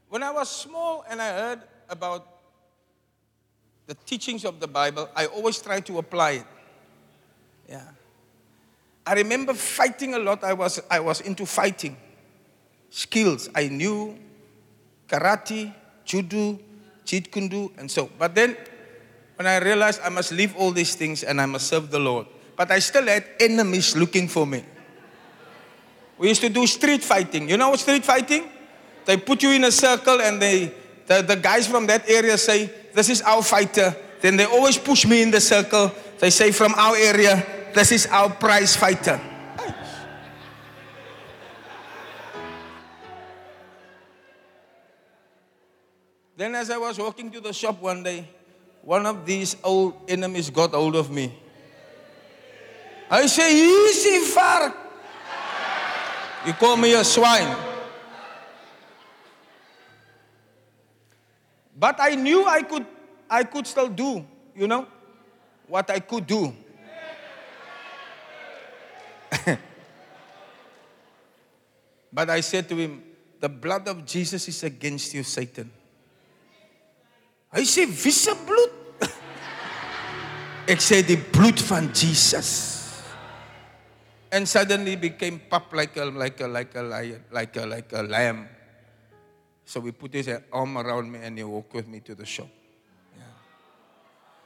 When 0.09 0.23
I 0.23 0.31
was 0.31 0.49
small 0.49 1.05
and 1.09 1.21
I 1.21 1.33
heard 1.33 1.63
about 1.89 2.38
the 3.89 3.95
teachings 4.05 4.45
of 4.45 4.61
the 4.61 4.69
Bible, 4.69 5.09
I 5.17 5.27
always 5.27 5.61
try 5.61 5.81
to 5.81 5.99
apply 5.99 6.31
it. 6.33 6.47
Yeah. 7.69 7.89
I 9.07 9.15
remember 9.15 9.55
fighting 9.55 10.15
a 10.15 10.19
lot. 10.19 10.45
I 10.45 10.53
was, 10.53 10.79
I 10.91 11.01
was 11.01 11.23
into 11.23 11.47
fighting 11.47 11.97
skills. 12.91 13.49
I 13.55 13.69
knew 13.69 14.17
karate, 15.09 15.73
judo, 16.05 16.59
jeet 17.07 17.35
and 17.79 17.91
so. 17.91 18.11
But 18.19 18.35
then, 18.35 18.59
when 19.37 19.47
I 19.47 19.57
realized 19.57 20.03
I 20.05 20.11
must 20.11 20.33
leave 20.33 20.55
all 20.57 20.71
these 20.71 20.95
things 20.95 21.25
and 21.25 21.41
I 21.41 21.47
must 21.47 21.69
serve 21.69 21.91
the 21.91 21.99
Lord, 21.99 22.27
but 22.57 22.71
I 22.71 22.81
still 22.81 23.07
had 23.07 23.25
enemies 23.41 23.97
looking 23.97 24.29
for 24.29 24.47
me. 24.47 24.65
We 26.19 26.29
used 26.29 26.43
to 26.43 26.51
do 26.51 26.67
street 26.67 27.03
fighting. 27.03 27.49
You 27.49 27.57
know 27.57 27.71
what 27.71 27.81
street 27.81 28.05
fighting? 28.05 28.51
They 29.07 29.17
put 29.17 29.43
you 29.43 29.53
in 29.53 29.65
a 29.65 29.73
circle 29.73 30.21
and 30.21 30.43
they, 30.43 30.75
the, 31.07 31.23
the 31.23 31.37
guys 31.37 31.67
from 31.67 31.87
that 31.87 32.07
area 32.11 32.37
say, 32.37 32.71
This 32.99 33.11
is 33.11 33.23
our 33.23 33.45
fighter. 33.45 33.95
Then 34.21 34.37
they 34.37 34.45
always 34.45 34.77
push 34.77 35.07
me 35.07 35.23
in 35.23 35.31
the 35.31 35.41
circle. 35.41 35.93
They 36.19 36.31
say, 36.31 36.51
From 36.51 36.75
our 36.75 36.97
area, 36.97 37.47
this 37.73 37.93
is 37.93 38.09
our 38.09 38.29
prize 38.29 38.75
fighter. 38.75 39.21
Then, 46.37 46.57
as 46.57 46.71
I 46.71 46.79
was 46.79 46.99
walking 46.99 47.31
to 47.31 47.41
the 47.41 47.53
shop 47.53 47.81
one 47.81 48.03
day, 48.03 48.27
one 48.83 49.07
of 49.07 49.25
these 49.25 49.55
old 49.63 49.95
enemies 50.09 50.51
got 50.51 50.73
hold 50.73 50.97
of 50.97 51.09
me. 51.09 51.39
I 53.09 53.27
say, 53.27 53.55
Easy, 53.55 54.27
far. 54.27 54.75
You 56.45 56.53
call 56.55 56.77
me 56.77 56.95
a 56.95 57.05
swine. 57.05 57.78
But 61.79 62.01
I 62.01 62.17
knew 62.17 62.45
I 62.45 62.63
could, 62.63 62.85
I 63.31 63.45
could 63.45 63.67
still 63.67 63.89
do, 63.89 64.27
you 64.57 64.67
know, 64.67 64.87
what 65.69 65.89
I 65.91 66.01
could 66.01 66.27
do. 66.27 66.53
but 72.13 72.31
I 72.31 72.41
said 72.41 72.69
to 72.71 72.77
him, 72.77 73.05
The 73.39 73.49
blood 73.49 73.87
of 73.87 74.05
Jesus 74.05 74.49
is 74.49 74.65
against 74.65 75.15
you, 75.15 75.23
Satan. 75.23 75.71
Hy 77.55 77.63
sê 77.65 77.87
wie 77.87 78.13
se 78.13 78.35
bloed? 78.45 78.75
Ek 80.69 80.83
sê 80.85 80.99
die 81.07 81.17
bloed 81.17 81.63
van 81.65 81.87
Jesus. 81.95 82.75
And 84.29 84.45
suddenly 84.45 84.97
became 85.01 85.41
pup 85.49 85.73
like 85.73 85.97
a 85.97 86.05
like 86.05 86.43
a 86.45 86.49
like 86.51 86.75
a 86.77 86.83
lion, 86.83 87.25
like 87.33 87.57
a 87.57 87.65
like 87.65 87.93
a 87.95 88.03
lamb. 88.03 88.45
So 89.69 89.81
we 89.81 89.93
put 89.93 90.15
his 90.15 90.29
uh, 90.29 90.41
arm 90.51 90.79
around 90.79 91.13
me 91.13 91.19
and 91.23 91.37
he 91.37 91.45
walked 91.45 91.75
with 91.75 91.87
me 91.87 92.01
to 92.01 92.15
the 92.15 92.25
shop. 92.25 92.49
Yeah. 93.15 93.25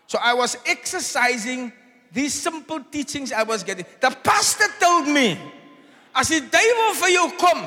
So 0.09 0.19
I 0.21 0.35
was 0.35 0.59
exercising 0.67 1.73
these 2.11 2.35
simple 2.35 2.81
teachings 2.91 3.31
I 3.31 3.45
was 3.45 3.63
getting. 3.63 3.87
The 4.01 4.11
pastor 4.11 4.67
told 4.81 5.07
me, 5.07 5.39
as 6.13 6.27
die 6.27 6.41
duiwel 6.43 6.99
vir 6.99 7.13
jou 7.15 7.29
kom, 7.39 7.63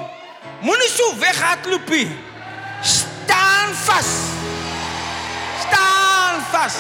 moenie 0.68 0.92
so. 0.92 1.16
Staan 2.84 3.72
vas. 3.88 4.12
Staan 5.64 6.44
vas. 6.52 6.76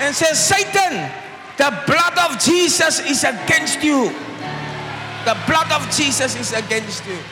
And 0.00 0.12
says, 0.16 0.34
Satan, 0.34 1.12
the 1.58 1.70
blood 1.86 2.18
of 2.26 2.42
Jesus 2.42 2.98
is 3.06 3.22
against 3.22 3.84
you. 3.84 4.10
The 5.24 5.38
blood 5.46 5.70
of 5.70 5.88
Jesus 5.94 6.34
is 6.34 6.52
against 6.52 7.06
you. 7.06 7.22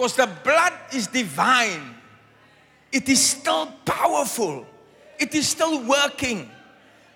Because 0.00 0.16
the 0.16 0.30
blood 0.42 0.72
is 0.94 1.08
divine. 1.08 1.94
It 2.90 3.06
is 3.10 3.22
still 3.22 3.66
powerful. 3.84 4.64
It 5.18 5.34
is 5.34 5.46
still 5.46 5.86
working. 5.86 6.48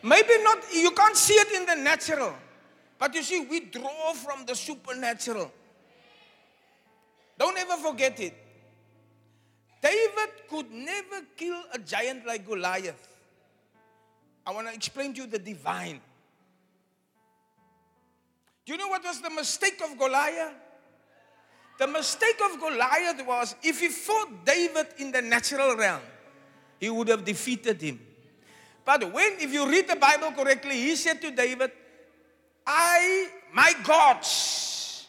Maybe 0.03 0.43
not, 0.43 0.59
you 0.71 0.91
can't 0.91 1.17
see 1.17 1.33
it 1.33 1.51
in 1.53 1.65
the 1.65 1.83
natural. 1.83 2.35
But 2.99 3.15
you 3.15 3.23
see, 3.23 3.47
we 3.51 3.61
draw 3.61 4.13
from 4.13 4.45
the 4.45 4.55
supernatural. 4.55 5.51
Don't 7.39 7.57
ever 7.57 7.79
forget 7.79 8.21
it. 8.21 8.35
David 9.81 10.47
could 10.51 10.71
never 10.71 11.23
kill 11.39 11.63
a 11.73 11.79
giant 11.79 12.27
like 12.27 12.47
Goliath. 12.47 13.09
I 14.47 14.51
want 14.51 14.69
to 14.69 14.75
explain 14.75 15.15
to 15.15 15.23
you 15.23 15.27
the 15.27 15.39
divine. 15.39 16.03
Do 18.67 18.75
you 18.75 18.79
know 18.79 18.89
what 18.89 19.03
was 19.03 19.23
the 19.23 19.31
mistake 19.31 19.81
of 19.83 19.99
Goliath? 19.99 20.64
The 21.79 21.87
mistake 21.87 22.41
of 22.45 22.61
Goliath 22.61 23.27
was 23.27 23.57
if 23.63 23.81
he 23.81 23.89
fought 23.89 24.45
David 24.45 24.87
in 24.99 25.11
the 25.11 25.23
natural 25.23 25.77
realm, 25.77 26.01
he 26.79 26.89
would 26.89 27.09
have 27.09 27.25
defeated 27.25 27.81
him. 27.81 28.01
But 28.85 29.13
when, 29.13 29.33
if 29.41 29.53
you 29.53 29.69
read 29.69 29.89
the 29.89 29.97
Bible 29.97 30.33
correctly, 30.33 30.75
he 30.75 30.95
said 30.95 31.21
to 31.23 31.31
David, 31.31 31.73
I, 32.67 33.29
my 33.53 33.73
gods. 33.83 35.07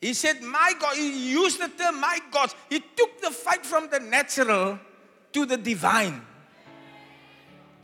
He 0.00 0.14
said, 0.14 0.42
my 0.42 0.72
God. 0.78 0.96
He 0.96 1.30
used 1.30 1.60
the 1.60 1.68
term, 1.68 2.00
my 2.00 2.18
gods. 2.30 2.54
He 2.68 2.80
took 2.80 3.20
the 3.20 3.30
fight 3.30 3.64
from 3.64 3.88
the 3.90 4.00
natural 4.00 4.78
to 5.32 5.46
the 5.46 5.56
divine. 5.56 6.22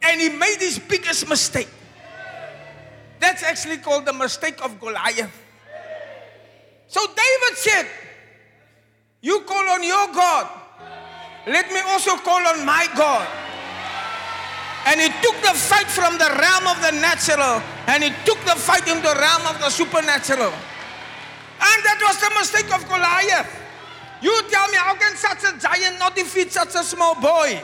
And 0.02 0.20
he 0.20 0.28
made 0.30 0.56
his 0.58 0.78
biggest 0.78 1.28
mistake. 1.28 1.68
That's 3.20 3.42
actually 3.42 3.78
called 3.78 4.06
the 4.06 4.12
mistake 4.12 4.64
of 4.64 4.80
Goliath. 4.80 5.45
So 6.88 7.00
David 7.06 7.56
said, 7.56 7.86
You 9.20 9.40
call 9.42 9.68
on 9.68 9.82
your 9.82 10.12
God. 10.12 10.48
Let 11.46 11.70
me 11.70 11.80
also 11.86 12.16
call 12.16 12.44
on 12.46 12.64
my 12.64 12.88
God. 12.96 13.26
And 14.86 15.00
he 15.00 15.08
took 15.20 15.34
the 15.42 15.54
fight 15.54 15.86
from 15.86 16.18
the 16.18 16.30
realm 16.38 16.66
of 16.66 16.78
the 16.80 16.92
natural 17.02 17.62
and 17.86 18.04
he 18.04 18.10
took 18.24 18.38
the 18.46 18.54
fight 18.54 18.86
into 18.86 19.02
the 19.02 19.14
realm 19.18 19.42
of 19.46 19.58
the 19.58 19.70
supernatural. 19.70 20.54
And 21.58 21.78
that 21.82 21.98
was 22.02 22.20
the 22.22 22.30
mistake 22.38 22.70
of 22.70 22.86
Goliath. 22.86 23.50
You 24.22 24.30
tell 24.48 24.68
me, 24.68 24.76
how 24.78 24.94
can 24.94 25.16
such 25.16 25.42
a 25.42 25.58
giant 25.58 25.98
not 25.98 26.14
defeat 26.14 26.52
such 26.52 26.74
a 26.74 26.84
small 26.84 27.14
boy. 27.14 27.60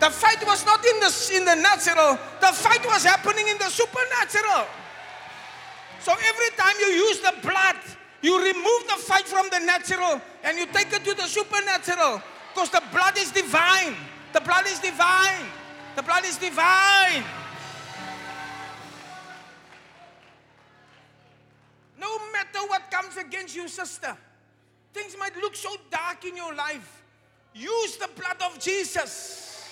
The 0.00 0.10
fight 0.10 0.44
was 0.46 0.64
not 0.66 0.84
in 0.84 1.00
the, 1.00 1.10
in 1.36 1.44
the 1.44 1.54
natural, 1.54 2.18
the 2.40 2.52
fight 2.52 2.84
was 2.86 3.04
happening 3.04 3.48
in 3.48 3.58
the 3.58 3.68
supernatural. 3.68 4.66
So 6.00 6.12
every 6.12 6.50
time 6.56 6.74
you 6.80 6.88
use 7.08 7.20
the 7.20 7.34
blood, 7.40 7.76
you 8.24 8.38
remove 8.38 8.86
the 8.88 8.96
fight 9.04 9.28
from 9.28 9.50
the 9.50 9.58
natural 9.58 10.18
and 10.44 10.56
you 10.56 10.64
take 10.72 10.90
it 10.94 11.04
to 11.04 11.12
the 11.12 11.26
supernatural. 11.26 12.22
Because 12.54 12.70
the 12.70 12.82
blood 12.90 13.18
is 13.18 13.30
divine. 13.30 13.94
The 14.32 14.40
blood 14.40 14.64
is 14.66 14.78
divine. 14.78 15.44
The 15.94 16.02
blood 16.02 16.24
is 16.24 16.38
divine. 16.38 17.22
No 22.00 22.18
matter 22.32 22.60
what 22.66 22.90
comes 22.90 23.18
against 23.18 23.54
you, 23.54 23.68
sister, 23.68 24.16
things 24.94 25.14
might 25.18 25.36
look 25.36 25.54
so 25.54 25.76
dark 25.90 26.24
in 26.24 26.34
your 26.34 26.54
life. 26.54 27.02
Use 27.52 27.98
the 27.98 28.08
blood 28.16 28.40
of 28.40 28.58
Jesus. 28.58 29.68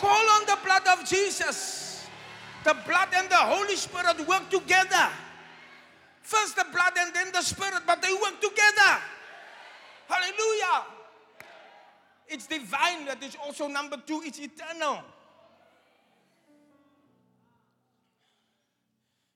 Call 0.00 0.10
on 0.10 0.40
the 0.46 0.58
blood 0.64 0.88
of 0.98 1.08
Jesus. 1.08 2.04
The 2.64 2.74
blood 2.84 3.10
and 3.14 3.30
the 3.30 3.36
Holy 3.36 3.76
Spirit 3.76 4.26
work 4.26 4.50
together. 4.50 5.08
First 6.26 6.56
the 6.56 6.64
blood 6.72 6.92
and 6.98 7.14
then 7.14 7.30
the 7.32 7.40
Spirit, 7.40 7.82
but 7.86 8.02
they 8.02 8.12
work 8.12 8.40
together. 8.40 8.98
Hallelujah. 10.08 10.86
It's 12.26 12.48
divine, 12.48 13.04
that 13.06 13.22
is 13.22 13.36
also 13.44 13.68
number 13.68 13.96
two, 14.04 14.22
it's 14.24 14.40
eternal. 14.40 15.04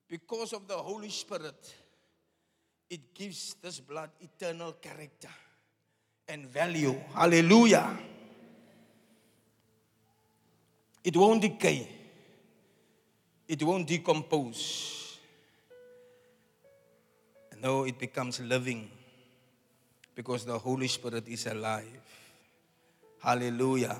Because 0.08 0.52
of 0.52 0.66
the 0.66 0.74
Holy 0.74 1.10
Spirit, 1.10 1.72
it 2.90 3.14
gives 3.14 3.54
this 3.62 3.78
blood 3.78 4.10
eternal 4.20 4.72
character 4.72 5.28
and 6.26 6.44
value. 6.48 7.00
Hallelujah. 7.14 7.96
It 11.04 11.16
won't 11.16 11.40
decay, 11.40 11.88
it 13.46 13.62
won't 13.62 13.86
decompose. 13.86 14.99
No, 17.62 17.84
it 17.84 17.98
becomes 17.98 18.40
living 18.40 18.90
because 20.14 20.44
the 20.44 20.58
Holy 20.58 20.88
Spirit 20.88 21.28
is 21.28 21.46
alive. 21.46 22.00
Hallelujah. 23.22 23.98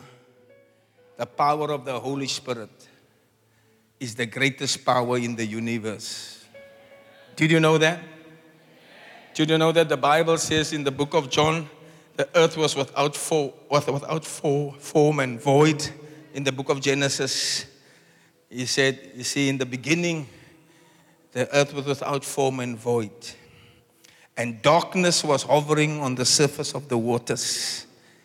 The 1.17 1.27
power 1.27 1.73
of 1.73 1.85
the 1.85 1.99
Holy 2.01 2.27
Spirit 2.27 2.71
is 3.99 4.15
the 4.15 4.27
greatest 4.27 4.85
power 4.85 5.19
in 5.19 5.37
the 5.37 5.45
universe. 5.45 6.45
Did 7.37 7.51
you 7.51 7.61
know 7.61 7.77
that? 7.79 8.01
Did 9.35 9.51
you 9.51 9.59
know 9.59 9.73
that 9.73 9.89
the 9.89 9.97
Bible 9.97 10.39
says 10.39 10.73
in 10.73 10.83
the 10.83 10.91
book 10.91 11.15
of 11.15 11.31
John, 11.31 11.69
the 12.17 12.29
earth 12.35 12.57
was 12.57 12.75
without, 12.75 13.15
form, 13.15 13.53
without 13.71 14.25
form 14.25 15.21
and 15.21 15.41
void? 15.41 15.89
In 16.33 16.45
the 16.45 16.53
book 16.53 16.69
of 16.71 16.81
Genesis, 16.81 17.67
he 18.49 18.67
said, 18.67 19.13
You 19.15 19.25
see, 19.25 19.49
in 19.49 19.59
the 19.59 19.67
beginning, 19.67 20.29
the 21.33 21.55
earth 21.55 21.73
was 21.73 21.87
without 21.87 22.25
form 22.25 22.61
and 22.61 22.77
void, 22.77 23.11
and 24.41 24.63
darkness 24.63 25.23
was 25.23 25.43
hovering 25.43 26.01
on 26.01 26.15
the 26.15 26.25
surface 26.25 26.75
of 26.75 26.89
the 26.89 26.97
waters. 26.97 27.85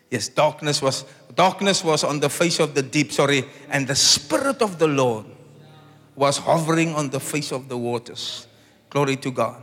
Yes, 0.10 0.30
darkness 0.30 0.82
was 0.82 1.04
darkness 1.36 1.84
was 1.84 2.06
on 2.06 2.22
the 2.22 2.30
face 2.30 2.62
of 2.62 2.74
the 2.74 2.82
deep, 2.82 3.12
sorry, 3.12 3.44
and 3.70 3.86
the 3.86 3.96
spirit 3.96 4.62
of 4.62 4.80
the 4.80 4.88
Lord 4.88 5.26
was 6.16 6.38
hovering 6.38 6.96
on 6.96 7.10
the 7.10 7.20
face 7.20 7.52
of 7.52 7.68
the 7.68 7.78
waters. 7.78 8.48
Glory 8.90 9.18
to 9.18 9.30
God. 9.30 9.62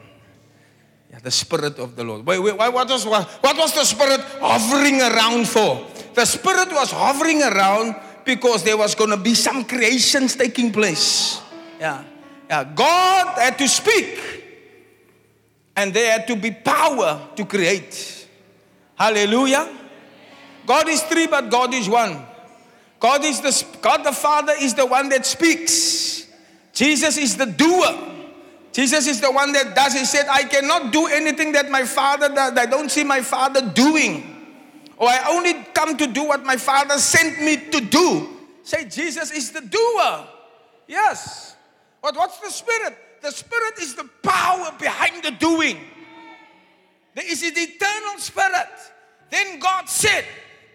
Yeah, 1.11 1.21
the 1.21 1.31
spirit 1.31 1.79
of 1.79 1.97
the 1.97 2.05
Lord. 2.05 2.27
Wait, 2.27 2.39
wait, 2.39 2.55
what 2.55 2.87
was 2.87 3.07
what, 3.07 3.27
what 3.41 3.57
was 3.57 3.73
the 3.73 3.85
spirit 3.85 4.21
hovering 4.39 5.01
around 5.01 5.49
for? 5.49 5.87
The 6.13 6.27
spirit 6.27 6.69
was 6.71 6.93
hovering 6.93 7.43
around 7.43 7.97
because 8.27 8.63
there 8.63 8.77
was 8.77 8.95
going 8.95 9.09
to 9.09 9.17
be 9.17 9.35
some 9.35 9.65
creations 9.65 10.37
taking 10.37 10.71
place. 10.71 11.41
Yeah. 11.81 12.05
Yeah, 12.51 12.65
God 12.65 13.39
had 13.39 13.57
to 13.57 13.67
speak. 13.67 14.42
And 15.77 15.95
there 15.95 16.13
had 16.13 16.27
to 16.27 16.37
be 16.37 16.51
power 16.51 17.29
to 17.37 17.45
create. 17.45 18.29
Hallelujah. 18.95 19.69
God 20.67 20.89
is 20.89 21.03
three, 21.03 21.27
but 21.27 21.51
God 21.51 21.75
is 21.75 21.89
one. 21.89 22.25
God 23.01 23.25
is 23.25 23.41
the 23.41 23.79
God 23.81 24.05
the 24.05 24.13
Father 24.13 24.53
is 24.61 24.75
the 24.75 24.87
one 24.87 25.09
that 25.09 25.27
speaks. 25.27 26.27
Jesus 26.73 27.19
is 27.19 27.37
the 27.37 27.47
doer. 27.47 28.11
Jesus 28.73 29.07
is 29.07 29.21
the 29.21 29.31
one 29.31 29.53
that 29.53 29.75
does. 29.75 29.93
He 29.93 30.05
said, 30.05 30.27
I 30.31 30.45
cannot 30.45 30.93
do 30.93 31.07
anything 31.07 31.53
that 31.53 31.71
my 31.71 31.85
Father 31.85 32.29
does. 32.29 32.57
I 32.57 32.67
don't 32.67 32.91
see 32.91 33.05
my 33.05 33.21
Father 33.21 33.61
doing. 33.61 34.29
Or 34.97 35.09
I 35.09 35.31
only 35.31 35.55
come 35.75 35.97
to 35.97 36.07
do 36.07 36.25
what 36.25 36.45
my 36.45 36.57
Father 36.57 36.97
sent 36.97 37.43
me 37.43 37.57
to 37.71 37.81
do. 37.81 38.29
Say, 38.63 38.85
Jesus 38.85 39.33
is 39.33 39.51
the 39.51 39.61
doer. 39.61 40.27
Yes. 40.87 41.57
But 42.01 42.17
what's 42.17 42.39
the 42.39 42.51
Spirit? 42.51 42.97
The 43.23 43.31
Spirit 43.31 43.79
is 43.79 43.95
the 43.95 44.09
power 44.23 44.73
behind 44.79 45.23
the 45.23 45.31
doing. 45.31 45.79
There 47.15 47.31
is 47.31 47.43
an 47.43 47.53
eternal 47.55 48.19
Spirit. 48.19 48.69
Then 49.31 49.61
God 49.61 49.89
said, 49.89 50.25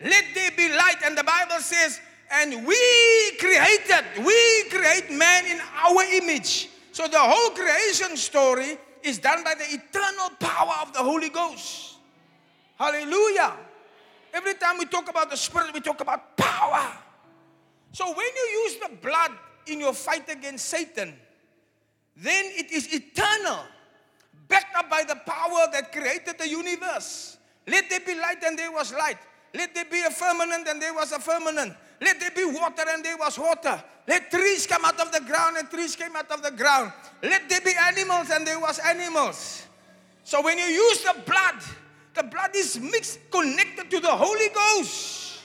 Let 0.02 0.24
there 0.34 0.52
be 0.56 0.70
light. 0.70 0.98
And 1.06 1.18
the 1.18 1.24
Bible 1.24 1.60
says, 1.60 2.00
And 2.32 2.66
we 2.66 3.32
created, 3.38 4.26
we 4.26 4.70
create 4.70 5.12
man 5.12 5.46
in 5.46 5.60
our 5.76 6.04
image. 6.14 6.70
So 6.94 7.08
the 7.08 7.20
whole 7.20 7.52
creation 7.52 8.16
story 8.16 8.78
is 9.04 9.20
done 9.20 9.44
by 9.44 9.56
the 9.56 9.66
eternal 9.66 10.30
power 10.40 10.74
of 10.82 10.94
the 10.94 11.00
Holy 11.00 11.30
Ghost. 11.30 11.96
Hallelujah. 12.80 13.54
Every 14.34 14.54
time 14.54 14.78
we 14.78 14.86
talk 14.86 15.10
about 15.10 15.30
the 15.30 15.38
Spirit, 15.38 15.74
we 15.74 15.82
talk 15.82 16.00
about 16.00 16.38
power. 16.38 16.92
So 17.92 18.08
when 18.08 18.28
you 18.36 18.64
use 18.64 18.78
the 18.78 18.96
blood 19.02 19.32
in 19.66 19.80
your 19.80 19.94
fight 19.94 20.30
against 20.30 20.66
Satan, 20.66 21.14
then 22.22 22.46
it 22.56 22.72
is 22.72 22.94
eternal, 22.94 23.60
backed 24.48 24.76
up 24.76 24.90
by 24.90 25.04
the 25.04 25.16
power 25.26 25.68
that 25.72 25.92
created 25.92 26.38
the 26.40 26.48
universe. 26.48 27.38
Let 27.68 27.90
there 27.90 28.00
be 28.00 28.16
light, 28.16 28.44
and 28.44 28.58
there 28.58 28.72
was 28.72 28.92
light. 28.92 29.18
Let 29.54 29.76
there 29.76 29.86
be 29.86 30.02
a 30.02 30.10
firmament, 30.10 30.68
and 30.68 30.82
there 30.82 30.94
was 30.94 31.12
a 31.12 31.20
firmament. 31.20 31.74
Let 32.02 32.20
there 32.20 32.32
be 32.32 32.46
water, 32.46 32.84
and 32.88 33.04
there 33.04 33.18
was 33.18 33.38
water. 33.38 33.84
Let 34.08 34.32
trees 34.32 34.66
come 34.66 34.86
out 34.86 35.00
of 35.00 35.12
the 35.12 35.20
ground, 35.22 35.58
and 35.58 35.70
trees 35.70 35.96
came 35.96 36.16
out 36.16 36.32
of 36.32 36.42
the 36.42 36.52
ground. 36.52 36.92
Let 37.22 37.50
there 37.50 37.62
be 37.62 37.74
animals, 37.80 38.30
and 38.32 38.48
there 38.48 38.60
was 38.60 38.80
animals. 38.80 39.68
So 40.24 40.42
when 40.42 40.58
you 40.58 40.66
use 40.66 41.04
the 41.04 41.22
blood, 41.26 41.62
the 42.14 42.24
blood 42.24 42.56
is 42.56 42.80
mixed, 42.80 43.20
connected 43.30 43.92
to 43.92 44.00
the 44.00 44.12
Holy 44.12 44.50
Ghost. 44.50 45.40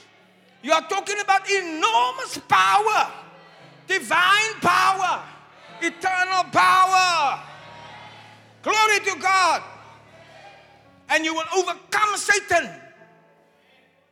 You 0.63 0.71
are 0.71 0.87
talking 0.87 1.19
about 1.19 1.49
enormous 1.49 2.39
power, 2.47 3.11
divine 3.87 4.53
power, 4.61 5.23
eternal 5.83 6.43
power. 6.51 7.43
Glory 8.61 8.99
to 8.99 9.19
God. 9.19 9.61
And 11.09 11.25
you 11.25 11.33
will 11.33 11.49
overcome 11.55 12.15
Satan 12.15 12.69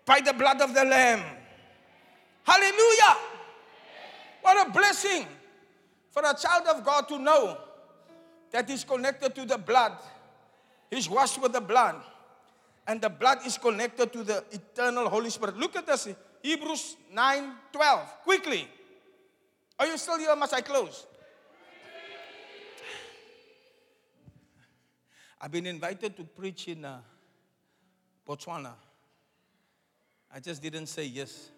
by 0.05 0.19
the 0.19 0.33
blood 0.33 0.61
of 0.61 0.73
the 0.73 0.83
Lamb. 0.83 1.23
Hallelujah. 2.43 3.17
What 4.41 4.67
a 4.67 4.71
blessing 4.71 5.25
for 6.09 6.21
a 6.25 6.35
child 6.35 6.67
of 6.67 6.83
God 6.83 7.07
to 7.07 7.17
know 7.17 7.57
that 8.51 8.69
he's 8.69 8.83
connected 8.83 9.33
to 9.35 9.45
the 9.45 9.57
blood. 9.57 9.93
He's 10.89 11.09
washed 11.09 11.41
with 11.41 11.53
the 11.53 11.61
blood. 11.61 11.95
And 12.85 12.99
the 12.99 13.09
blood 13.09 13.39
is 13.45 13.57
connected 13.57 14.11
to 14.11 14.23
the 14.23 14.43
eternal 14.51 15.07
Holy 15.07 15.29
Spirit. 15.29 15.55
Look 15.55 15.75
at 15.75 15.85
this. 15.85 16.09
Hebrews 16.43 16.97
9 17.13 17.53
12. 17.71 18.23
Quickly. 18.23 18.67
Are 19.79 19.87
you 19.87 19.97
still 19.97 20.17
here? 20.17 20.35
Must 20.35 20.53
I 20.53 20.61
close? 20.61 21.05
I've 25.43 25.51
been 25.51 25.65
invited 25.65 26.15
to 26.17 26.23
preach 26.23 26.67
in 26.67 26.85
uh, 26.85 26.99
Botswana. 28.27 28.73
I 30.31 30.39
just 30.39 30.61
didn't 30.61 30.85
say 30.85 31.05
yes. 31.05 31.49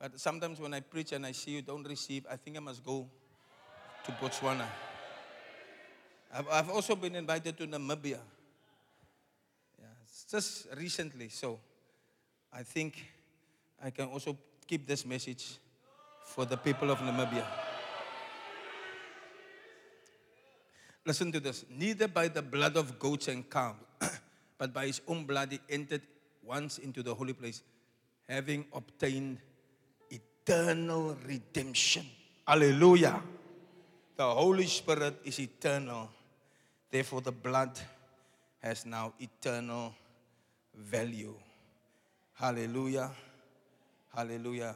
But 0.00 0.18
sometimes 0.18 0.58
when 0.58 0.72
I 0.72 0.80
preach 0.80 1.12
and 1.12 1.26
I 1.26 1.32
see 1.32 1.50
you 1.50 1.62
don't 1.62 1.86
receive, 1.86 2.26
I 2.30 2.36
think 2.36 2.56
I 2.56 2.60
must 2.60 2.82
go 2.82 3.06
to 4.04 4.12
Botswana. 4.12 4.64
I've, 6.32 6.70
also 6.70 6.96
been 6.96 7.14
invited 7.14 7.58
to 7.58 7.66
Namibia. 7.66 8.18
Yeah, 9.78 9.84
just 10.30 10.66
recently. 10.76 11.28
So 11.28 11.60
I 12.52 12.62
think 12.62 13.04
I 13.82 13.90
can 13.90 14.06
also 14.06 14.36
keep 14.66 14.86
this 14.86 15.04
message 15.04 15.58
for 16.24 16.46
the 16.46 16.56
people 16.56 16.90
of 16.90 16.98
Namibia. 17.00 17.44
Listen 21.06 21.30
to 21.30 21.38
this. 21.38 21.64
Neither 21.70 22.08
by 22.08 22.26
the 22.26 22.42
blood 22.42 22.76
of 22.76 22.98
goats 22.98 23.28
and 23.28 23.48
calves, 23.48 23.78
but 24.58 24.74
by 24.74 24.86
his 24.86 25.00
own 25.06 25.24
blood 25.24 25.52
he 25.52 25.60
entered 25.70 26.02
once 26.42 26.78
into 26.78 27.00
the 27.00 27.14
holy 27.14 27.32
place, 27.32 27.62
having 28.28 28.64
obtained 28.74 29.38
eternal 30.10 31.16
redemption. 31.24 32.04
Hallelujah. 32.46 33.22
The 34.16 34.26
Holy 34.26 34.66
Spirit 34.66 35.14
is 35.24 35.38
eternal. 35.38 36.10
Therefore, 36.90 37.20
the 37.20 37.32
blood 37.32 37.78
has 38.58 38.84
now 38.84 39.12
eternal 39.20 39.94
value. 40.74 41.34
Hallelujah. 42.34 43.12
Hallelujah. 44.14 44.74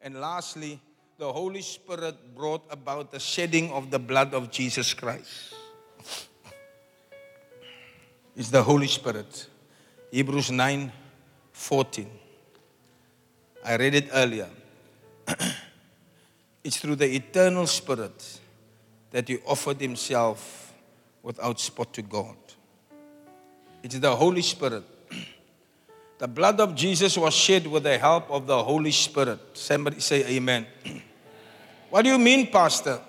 And 0.00 0.20
lastly, 0.20 0.80
the 1.18 1.32
Holy 1.32 1.62
Spirit 1.62 2.34
brought 2.34 2.64
about 2.70 3.12
the 3.12 3.20
shedding 3.20 3.70
of 3.70 3.90
the 3.90 3.98
blood 3.98 4.34
of 4.34 4.50
Jesus 4.50 4.92
Christ. 4.94 5.54
It's 8.36 8.50
the 8.50 8.62
Holy 8.62 8.86
Spirit. 8.86 9.48
Hebrews 10.10 10.50
9 10.50 10.92
14. 11.52 12.10
I 13.64 13.76
read 13.76 13.94
it 13.94 14.08
earlier. 14.12 14.48
it's 16.64 16.78
through 16.78 16.96
the 16.96 17.12
eternal 17.12 17.66
Spirit 17.66 18.40
that 19.10 19.26
he 19.28 19.38
offered 19.44 19.80
himself 19.80 20.72
without 21.22 21.58
spot 21.58 21.92
to 21.94 22.02
God. 22.02 22.36
It's 23.82 23.98
the 23.98 24.14
Holy 24.14 24.42
Spirit. 24.42 24.84
The 26.18 26.26
blood 26.26 26.58
of 26.58 26.74
Jesus 26.74 27.16
was 27.16 27.32
shed 27.32 27.64
with 27.68 27.84
the 27.84 27.96
help 27.96 28.28
of 28.28 28.48
the 28.48 28.60
Holy 28.60 28.90
Spirit. 28.90 29.38
Somebody 29.52 30.00
say 30.00 30.24
amen. 30.26 30.66
What 31.90 32.02
do 32.02 32.10
you 32.10 32.18
mean, 32.18 32.48
Pastor? 32.50 33.00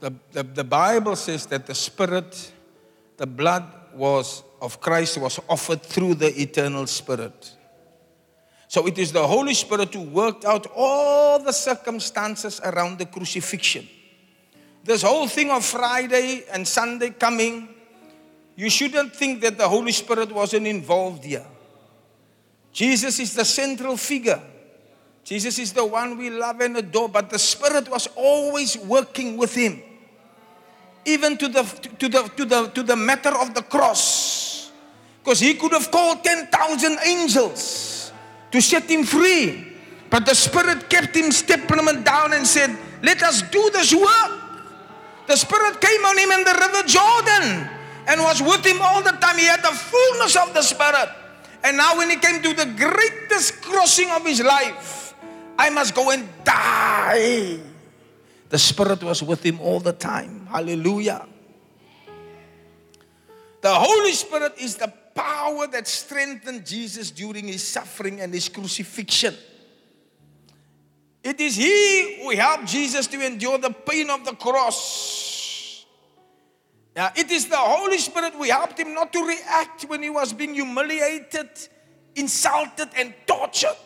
The, 0.00 0.12
the, 0.32 0.42
the 0.42 0.64
Bible 0.64 1.16
says 1.16 1.46
that 1.46 1.66
the 1.66 1.74
Spirit, 1.74 2.52
the 3.16 3.26
blood 3.26 3.64
was 3.94 4.42
of 4.60 4.80
Christ 4.80 5.18
was 5.18 5.40
offered 5.48 5.82
through 5.82 6.14
the 6.14 6.40
eternal 6.40 6.86
Spirit. 6.86 7.54
So 8.68 8.86
it 8.86 8.98
is 8.98 9.12
the 9.12 9.26
Holy 9.26 9.54
Spirit 9.54 9.94
who 9.94 10.02
worked 10.02 10.44
out 10.44 10.66
all 10.74 11.38
the 11.38 11.52
circumstances 11.52 12.60
around 12.64 12.98
the 12.98 13.06
crucifixion. 13.06 13.88
This 14.82 15.02
whole 15.02 15.28
thing 15.28 15.50
of 15.50 15.64
Friday 15.64 16.44
and 16.52 16.66
Sunday 16.66 17.10
coming, 17.10 17.68
you 18.54 18.70
shouldn't 18.70 19.14
think 19.14 19.40
that 19.42 19.58
the 19.58 19.68
Holy 19.68 19.92
Spirit 19.92 20.32
wasn't 20.32 20.66
involved 20.66 21.24
here. 21.24 21.46
Jesus 22.72 23.18
is 23.18 23.34
the 23.34 23.44
central 23.44 23.96
figure. 23.96 24.40
Jesus 25.24 25.58
is 25.58 25.72
the 25.72 25.84
one 25.84 26.16
we 26.18 26.30
love 26.30 26.60
and 26.60 26.76
adore, 26.76 27.08
but 27.08 27.30
the 27.30 27.38
Spirit 27.38 27.88
was 27.88 28.06
always 28.14 28.76
working 28.76 29.36
with 29.36 29.54
him. 29.54 29.82
Even 31.06 31.38
to 31.38 31.48
the, 31.48 31.62
to 31.98 32.08
the, 32.08 32.22
to 32.36 32.44
the, 32.44 32.66
to 32.68 32.82
the 32.82 32.96
matter 32.96 33.30
of 33.30 33.54
the 33.54 33.62
cross. 33.62 34.70
Because 35.22 35.40
he 35.40 35.54
could 35.54 35.72
have 35.72 35.90
called 35.90 36.22
10,000 36.22 36.98
angels 37.06 38.12
to 38.50 38.60
set 38.60 38.90
him 38.90 39.04
free. 39.04 39.72
But 40.10 40.26
the 40.26 40.34
Spirit 40.34 40.90
kept 40.90 41.16
him, 41.16 41.32
stepped 41.32 41.70
him 41.70 42.02
down 42.02 42.32
and 42.32 42.46
said, 42.46 42.76
Let 43.02 43.22
us 43.22 43.42
do 43.42 43.70
this 43.70 43.94
work. 43.94 44.32
The 45.26 45.36
Spirit 45.36 45.80
came 45.80 46.04
on 46.04 46.18
him 46.18 46.30
in 46.30 46.44
the 46.44 46.54
river 46.54 46.82
Jordan 46.86 47.68
and 48.06 48.20
was 48.20 48.40
with 48.40 48.64
him 48.64 48.78
all 48.80 49.02
the 49.02 49.12
time. 49.12 49.38
He 49.38 49.46
had 49.46 49.62
the 49.62 49.74
fullness 49.74 50.36
of 50.36 50.54
the 50.54 50.62
Spirit. 50.62 51.08
And 51.64 51.76
now, 51.76 51.96
when 51.96 52.10
he 52.10 52.16
came 52.16 52.42
to 52.42 52.52
the 52.54 52.66
greatest 52.66 53.60
crossing 53.62 54.10
of 54.10 54.24
his 54.24 54.40
life, 54.40 55.14
I 55.58 55.70
must 55.70 55.94
go 55.94 56.10
and 56.10 56.28
die. 56.44 57.58
The 58.48 58.58
Spirit 58.58 59.02
was 59.02 59.22
with 59.22 59.42
him 59.42 59.60
all 59.60 59.80
the 59.80 59.92
time. 59.92 60.35
Hallelujah. 60.48 61.26
The 63.60 63.74
Holy 63.74 64.12
Spirit 64.12 64.54
is 64.60 64.76
the 64.76 64.92
power 65.14 65.66
that 65.66 65.88
strengthened 65.88 66.66
Jesus 66.66 67.10
during 67.10 67.48
his 67.48 67.66
suffering 67.66 68.20
and 68.20 68.32
his 68.32 68.48
crucifixion. 68.48 69.34
It 71.26 71.40
is 71.40 71.56
He 71.56 72.22
who 72.22 72.30
helped 72.36 72.66
Jesus 72.66 73.08
to 73.08 73.26
endure 73.26 73.58
the 73.58 73.70
pain 73.70 74.10
of 74.10 74.24
the 74.24 74.34
cross. 74.34 75.84
Now, 76.94 77.10
it 77.16 77.30
is 77.32 77.48
the 77.48 77.56
Holy 77.56 77.98
Spirit 77.98 78.34
who 78.34 78.44
helped 78.44 78.78
him 78.78 78.94
not 78.94 79.12
to 79.12 79.26
react 79.26 79.82
when 79.84 80.04
he 80.04 80.08
was 80.08 80.32
being 80.32 80.54
humiliated, 80.54 81.50
insulted, 82.14 82.90
and 82.96 83.12
tortured. 83.26 83.76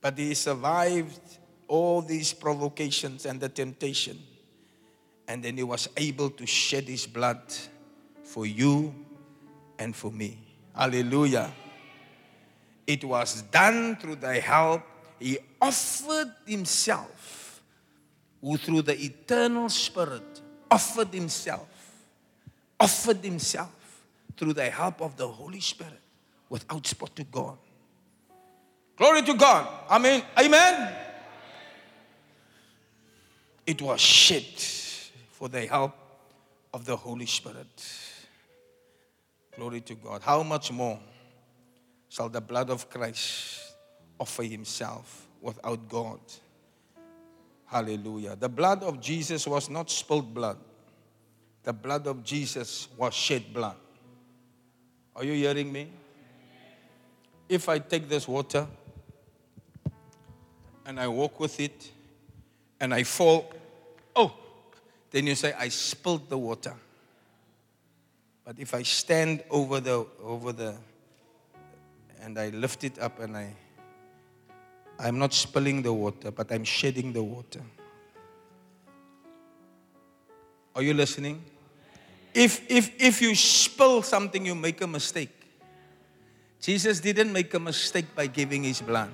But 0.00 0.16
he 0.16 0.32
survived 0.34 1.35
all 1.68 2.02
these 2.02 2.32
provocations 2.32 3.26
and 3.26 3.40
the 3.40 3.48
temptation. 3.48 4.18
And 5.28 5.42
then 5.42 5.56
he 5.56 5.62
was 5.62 5.88
able 5.96 6.30
to 6.30 6.46
shed 6.46 6.84
his 6.84 7.06
blood 7.06 7.42
for 8.24 8.46
you 8.46 8.94
and 9.78 9.94
for 9.94 10.10
me. 10.10 10.38
Hallelujah. 10.74 11.52
It 12.86 13.04
was 13.04 13.42
done 13.42 13.96
through 13.96 14.16
the 14.16 14.34
help. 14.40 14.82
He 15.18 15.38
offered 15.60 16.32
himself, 16.46 17.62
who 18.40 18.56
through 18.56 18.82
the 18.82 18.96
eternal 19.00 19.68
Spirit 19.68 20.40
offered 20.70 21.12
himself, 21.12 21.68
offered 22.78 23.24
himself 23.24 23.72
through 24.36 24.52
the 24.52 24.68
help 24.70 25.00
of 25.00 25.16
the 25.16 25.26
Holy 25.26 25.60
Spirit 25.60 26.00
without 26.48 26.86
spot 26.86 27.16
to 27.16 27.24
God. 27.24 27.56
Glory 28.96 29.22
to 29.22 29.34
God. 29.34 29.68
Amen. 29.90 30.22
Amen. 30.38 31.05
It 33.66 33.82
was 33.82 34.00
shed 34.00 34.44
for 35.32 35.48
the 35.48 35.66
help 35.66 35.92
of 36.72 36.84
the 36.84 36.96
Holy 36.96 37.26
Spirit. 37.26 37.84
Glory 39.56 39.80
to 39.80 39.94
God. 39.94 40.22
How 40.22 40.42
much 40.42 40.70
more 40.70 41.00
shall 42.08 42.28
the 42.28 42.40
blood 42.40 42.70
of 42.70 42.88
Christ 42.88 43.72
offer 44.20 44.44
himself 44.44 45.26
without 45.40 45.88
God? 45.88 46.20
Hallelujah. 47.66 48.36
The 48.36 48.48
blood 48.48 48.82
of 48.84 49.00
Jesus 49.00 49.46
was 49.46 49.68
not 49.68 49.90
spilled 49.90 50.32
blood. 50.32 50.58
The 51.64 51.72
blood 51.72 52.06
of 52.06 52.22
Jesus 52.22 52.86
was 52.96 53.12
shed 53.12 53.52
blood. 53.52 53.76
Are 55.16 55.24
you 55.24 55.32
hearing 55.32 55.72
me? 55.72 55.90
If 57.48 57.68
I 57.68 57.78
take 57.78 58.08
this 58.08 58.28
water 58.28 58.66
and 60.84 61.00
I 61.00 61.08
walk 61.08 61.40
with 61.40 61.58
it 61.58 61.90
and 62.78 62.94
I 62.94 63.02
fall, 63.02 63.50
then 65.16 65.26
you 65.26 65.34
say, 65.34 65.54
I 65.58 65.68
spilled 65.68 66.28
the 66.28 66.36
water. 66.36 66.74
But 68.44 68.58
if 68.58 68.74
I 68.74 68.82
stand 68.82 69.42
over 69.48 69.80
the, 69.80 70.04
over 70.22 70.52
the, 70.52 70.74
and 72.20 72.38
I 72.38 72.50
lift 72.50 72.84
it 72.84 72.98
up 72.98 73.18
and 73.20 73.34
I, 73.34 73.54
I'm 74.98 75.18
not 75.18 75.32
spilling 75.32 75.80
the 75.80 75.94
water, 75.94 76.30
but 76.30 76.52
I'm 76.52 76.64
shedding 76.64 77.14
the 77.14 77.22
water. 77.22 77.62
Are 80.74 80.82
you 80.82 80.92
listening? 80.92 81.42
If, 82.34 82.70
if, 82.70 82.92
if 83.00 83.22
you 83.22 83.34
spill 83.34 84.02
something, 84.02 84.44
you 84.44 84.54
make 84.54 84.82
a 84.82 84.86
mistake. 84.86 85.30
Jesus 86.60 87.00
didn't 87.00 87.32
make 87.32 87.54
a 87.54 87.58
mistake 87.58 88.14
by 88.14 88.26
giving 88.26 88.64
his 88.64 88.82
blood. 88.82 89.12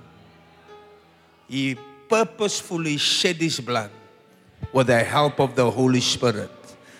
He 1.46 1.76
purposefully 2.08 2.96
shed 2.96 3.36
his 3.36 3.60
blood 3.60 3.92
with 4.72 4.86
the 4.86 5.02
help 5.02 5.40
of 5.40 5.54
the 5.54 5.70
Holy 5.70 6.00
Spirit. 6.00 6.50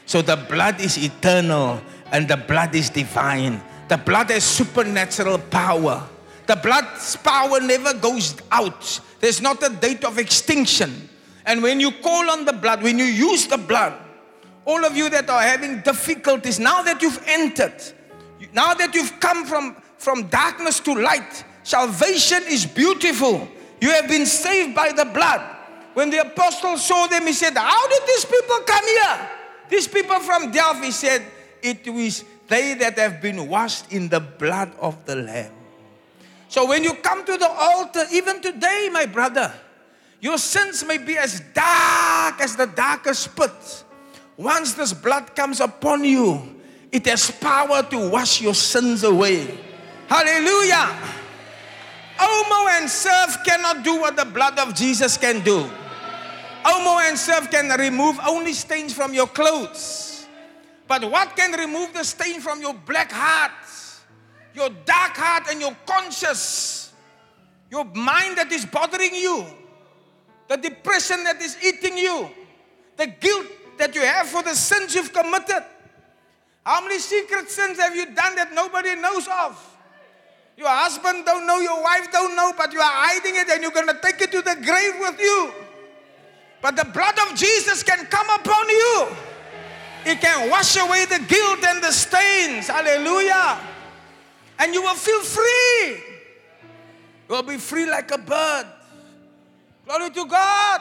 So 0.06 0.22
the 0.22 0.36
blood 0.36 0.80
is 0.80 0.98
eternal 0.98 1.80
and 2.10 2.28
the 2.28 2.36
blood 2.36 2.74
is 2.74 2.90
divine. 2.90 3.62
The 3.88 3.96
blood 3.96 4.30
has 4.30 4.44
supernatural 4.44 5.38
power. 5.38 6.06
The 6.46 6.56
blood's 6.56 7.16
power 7.16 7.60
never 7.60 7.94
goes 7.94 8.36
out. 8.50 9.00
There's 9.20 9.40
not 9.40 9.62
a 9.62 9.68
date 9.68 10.04
of 10.04 10.18
extinction. 10.18 11.08
And 11.46 11.62
when 11.62 11.80
you 11.80 11.90
call 11.90 12.30
on 12.30 12.44
the 12.44 12.52
blood, 12.52 12.82
when 12.82 12.98
you 12.98 13.04
use 13.04 13.46
the 13.46 13.58
blood, 13.58 13.94
all 14.64 14.84
of 14.84 14.96
you 14.96 15.08
that 15.10 15.28
are 15.28 15.42
having 15.42 15.80
difficulties, 15.80 16.58
now 16.58 16.82
that 16.82 17.02
you've 17.02 17.22
entered, 17.26 17.74
now 18.52 18.74
that 18.74 18.94
you've 18.94 19.18
come 19.20 19.44
from, 19.46 19.76
from 19.98 20.28
darkness 20.28 20.80
to 20.80 20.94
light, 20.94 21.44
salvation 21.62 22.42
is 22.48 22.66
beautiful. 22.66 23.48
You 23.80 23.90
have 23.90 24.08
been 24.08 24.26
saved 24.26 24.74
by 24.74 24.92
the 24.92 25.04
blood. 25.04 25.40
When 25.94 26.10
the 26.10 26.18
apostle 26.18 26.78
saw 26.78 27.06
them, 27.06 27.26
he 27.26 27.32
said, 27.32 27.56
How 27.56 27.88
did 27.88 28.02
these 28.06 28.24
people 28.24 28.58
come 28.66 28.84
here? 28.84 29.30
These 29.68 29.88
people 29.88 30.18
from 30.20 30.50
Delphi 30.50 30.90
said, 30.90 31.22
It 31.62 31.88
was 31.88 32.24
they 32.48 32.74
that 32.74 32.98
have 32.98 33.20
been 33.20 33.48
washed 33.48 33.92
in 33.92 34.08
the 34.08 34.20
blood 34.20 34.72
of 34.80 35.04
the 35.06 35.16
Lamb. 35.16 35.52
So 36.48 36.66
when 36.66 36.84
you 36.84 36.94
come 36.94 37.24
to 37.24 37.36
the 37.38 37.48
altar, 37.48 38.04
even 38.12 38.42
today, 38.42 38.90
my 38.92 39.06
brother, 39.06 39.52
your 40.20 40.36
sins 40.38 40.84
may 40.84 40.98
be 40.98 41.16
as 41.16 41.40
dark 41.54 42.40
as 42.40 42.56
the 42.56 42.66
darkest 42.66 43.34
pit. 43.34 43.84
Once 44.36 44.74
this 44.74 44.92
blood 44.92 45.34
comes 45.34 45.60
upon 45.60 46.04
you, 46.04 46.60
it 46.90 47.06
has 47.06 47.30
power 47.30 47.82
to 47.82 48.10
wash 48.10 48.40
your 48.42 48.54
sins 48.54 49.02
away. 49.02 49.58
Hallelujah. 50.08 50.92
Omo 52.18 52.68
and 52.78 52.90
surf 52.90 53.38
cannot 53.46 53.82
do 53.82 53.96
what 53.96 54.16
the 54.16 54.26
blood 54.26 54.58
of 54.58 54.74
Jesus 54.74 55.16
can 55.16 55.40
do. 55.40 55.68
Oh, 56.64 56.82
Omo 56.82 57.08
and 57.08 57.18
surf 57.18 57.50
can 57.50 57.68
remove 57.78 58.18
only 58.26 58.52
stains 58.52 58.92
from 58.92 59.14
your 59.14 59.26
clothes. 59.26 60.26
But 60.86 61.10
what 61.10 61.36
can 61.36 61.52
remove 61.52 61.92
the 61.94 62.04
stain 62.04 62.40
from 62.40 62.60
your 62.60 62.74
black 62.74 63.10
heart, 63.10 63.52
your 64.54 64.68
dark 64.84 65.16
heart, 65.16 65.44
and 65.50 65.60
your 65.60 65.76
conscience, 65.86 66.92
your 67.70 67.84
mind 67.84 68.36
that 68.36 68.52
is 68.52 68.66
bothering 68.66 69.14
you, 69.14 69.46
the 70.48 70.56
depression 70.56 71.24
that 71.24 71.40
is 71.40 71.56
eating 71.64 71.96
you, 71.96 72.28
the 72.96 73.06
guilt 73.06 73.46
that 73.78 73.94
you 73.94 74.02
have 74.02 74.28
for 74.28 74.42
the 74.42 74.54
sins 74.54 74.94
you've 74.94 75.12
committed? 75.12 75.64
How 76.64 76.80
many 76.82 76.98
secret 76.98 77.50
sins 77.50 77.78
have 77.78 77.96
you 77.96 78.06
done 78.06 78.36
that 78.36 78.52
nobody 78.52 78.94
knows 78.96 79.26
of? 79.26 79.68
Your 80.56 80.68
husband 80.68 81.24
don't 81.24 81.46
know, 81.46 81.58
your 81.58 81.82
wife 81.82 82.12
don't 82.12 82.36
know, 82.36 82.52
but 82.56 82.72
you 82.72 82.80
are 82.80 82.92
hiding 82.92 83.34
it 83.36 83.48
and 83.48 83.62
you're 83.62 83.72
going 83.72 83.88
to 83.88 83.98
take 84.02 84.20
it 84.20 84.30
to 84.30 84.42
the 84.42 84.54
grave 84.62 84.94
with 85.00 85.18
you. 85.18 85.52
But 86.62 86.76
the 86.76 86.84
blood 86.84 87.18
of 87.26 87.36
Jesus 87.36 87.82
can 87.82 88.06
come 88.06 88.30
upon 88.30 88.68
you. 88.68 89.08
It 90.06 90.20
can 90.20 90.48
wash 90.48 90.76
away 90.76 91.04
the 91.06 91.18
guilt 91.18 91.64
and 91.64 91.82
the 91.82 91.90
stains. 91.90 92.68
Hallelujah. 92.68 93.58
And 94.60 94.72
you 94.72 94.80
will 94.80 94.94
feel 94.94 95.20
free. 95.20 96.02
You 97.28 97.34
will 97.36 97.42
be 97.42 97.58
free 97.58 97.90
like 97.90 98.10
a 98.12 98.18
bird. 98.18 98.66
Glory 99.84 100.10
to 100.10 100.24
God. 100.26 100.80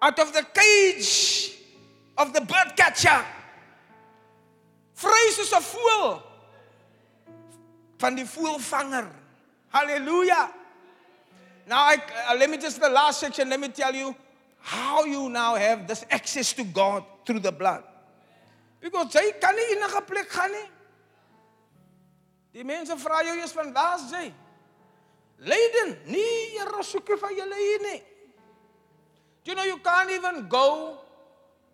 Out 0.00 0.18
of 0.18 0.32
the 0.32 0.46
cage 0.54 1.52
of 2.16 2.32
the 2.32 2.40
bird 2.40 2.76
catcher. 2.76 3.24
Soos 4.96 5.52
'n 5.52 5.60
voël 5.60 6.22
van 7.98 8.14
die 8.14 8.24
voëlvanger. 8.24 9.06
Hallelujah. 9.68 10.48
Now, 11.66 11.78
I, 11.78 11.96
uh, 12.30 12.36
let 12.38 12.48
me 12.48 12.58
just 12.58 12.80
the 12.80 12.88
last 12.88 13.20
section. 13.20 13.50
Let 13.50 13.58
me 13.58 13.68
tell 13.68 13.94
you 13.94 14.14
how 14.60 15.04
you 15.04 15.28
now 15.28 15.54
have 15.56 15.86
this 15.86 16.06
access 16.10 16.52
to 16.54 16.64
God 16.64 17.04
through 17.26 17.40
the 17.40 17.52
blood. 17.52 17.82
Because 18.80 19.12
jy 19.14 19.32
kan 19.40 19.56
nie 19.56 19.74
enige 19.74 20.00
plek 20.06 20.30
gaan 20.30 20.52
nie. 20.52 20.66
Die 22.54 22.64
mense 22.64 22.94
vra 23.02 23.22
jou 23.26 23.34
eers 23.34 23.54
van 23.56 23.72
laas 23.74 24.06
jy. 24.14 24.28
Leiden, 25.42 25.96
nee, 26.06 26.36
Here 26.56 26.84
soek 26.86 27.10
vir 27.18 27.34
julle 27.36 27.58
hier 27.58 27.82
nie. 27.82 27.98
Do 29.44 29.50
you 29.50 29.56
know 29.56 29.64
you 29.64 29.78
can't 29.78 30.10
even 30.10 30.46
go 30.48 30.98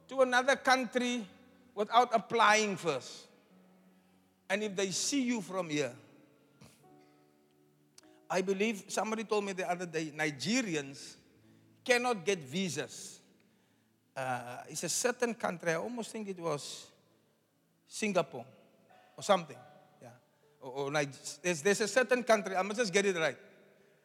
to 0.09 0.21
another 0.23 0.57
country 0.57 1.25
without 1.75 2.11
applying 2.13 2.77
first. 2.77 3.29
And 4.49 4.63
if 4.63 4.77
they 4.77 4.91
see 4.91 5.23
you 5.23 5.41
from 5.41 5.71
here, 5.71 5.93
I 8.33 8.41
believe 8.41 8.85
somebody 8.89 9.25
told 9.25 9.45
me 9.45 9.53
the 9.53 9.71
other 9.71 9.85
day 9.85 10.11
Nigerians 10.17 11.17
cannot 11.85 12.25
get 12.25 12.39
visas. 12.39 13.21
Uh, 14.17 14.57
it's 14.71 14.83
a 14.85 14.89
certain 14.89 15.35
country, 15.35 15.73
I 15.73 15.75
almost 15.75 16.11
think 16.11 16.29
it 16.29 16.41
was 16.41 16.87
Singapore 17.87 18.47
or 19.19 19.23
something. 19.23 19.57
Yeah. 20.01 20.09
Or, 20.63 20.71
or 20.71 20.91
there's, 21.43 21.61
there's 21.61 21.81
a 21.83 21.89
certain 21.89 22.23
country, 22.23 22.57
I 22.57 22.63
must 22.63 22.81
just 22.81 22.93
get 22.93 23.05
it 23.05 23.17
right. 23.17 23.37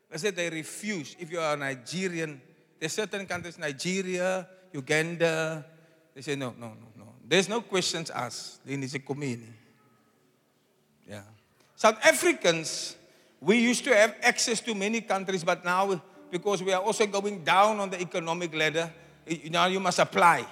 They 0.10 0.18
said 0.18 0.36
they 0.36 0.50
refuse. 0.50 1.16
If 1.18 1.32
you 1.32 1.40
are 1.40 1.54
a 1.54 1.58
Nigerian, 1.58 2.42
there's 2.78 2.94
certain 2.94 3.26
countries, 3.26 3.58
Nigeria, 3.58 4.46
Uganda, 4.74 5.66
they 6.14 6.22
say 6.22 6.36
no, 6.36 6.54
no, 6.60 6.68
no, 6.68 6.88
no. 6.98 7.14
There's 7.26 7.48
no 7.48 7.62
questions 7.62 8.10
asked. 8.10 8.66
They 8.66 8.76
need 8.76 9.06
come. 9.06 9.24
Yeah. 11.10 11.22
South 11.78 12.00
Africans, 12.04 12.97
we 13.42 13.58
used 13.58 13.84
to 13.86 13.96
have 13.96 14.16
access 14.22 14.60
to 14.62 14.74
many 14.74 15.02
countries, 15.02 15.44
but 15.44 15.64
now 15.64 16.02
because 16.32 16.64
we 16.64 16.74
are 16.74 16.82
also 16.82 17.06
going 17.06 17.44
down 17.44 17.80
on 17.80 17.90
the 17.90 18.02
economic 18.02 18.54
ladder, 18.54 18.92
now 19.50 19.68
you 19.68 19.80
must 19.80 20.00
apply. 20.00 20.46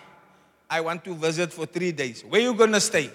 I 0.69 0.81
want 0.81 1.03
to 1.05 1.15
visit 1.15 1.53
for 1.53 1.65
three 1.65 1.91
days. 1.91 2.23
Where 2.23 2.41
you 2.41 2.53
gonna 2.53 2.79
stay? 2.79 3.09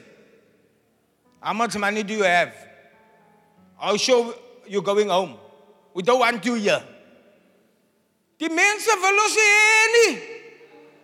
How 1.41 1.53
much 1.53 1.77
money 1.77 2.03
do 2.03 2.14
you 2.14 2.23
have? 2.23 2.55
How 3.79 3.97
sure 3.97 4.35
you're 4.66 4.83
going 4.83 5.09
home? 5.09 5.37
We 5.95 6.03
don't 6.03 6.21
want 6.21 6.45
you 6.45 6.55
here. 6.55 6.83
Die 8.39 8.49
mense 8.49 8.89
wil 9.01 9.18
ons. 9.21 9.37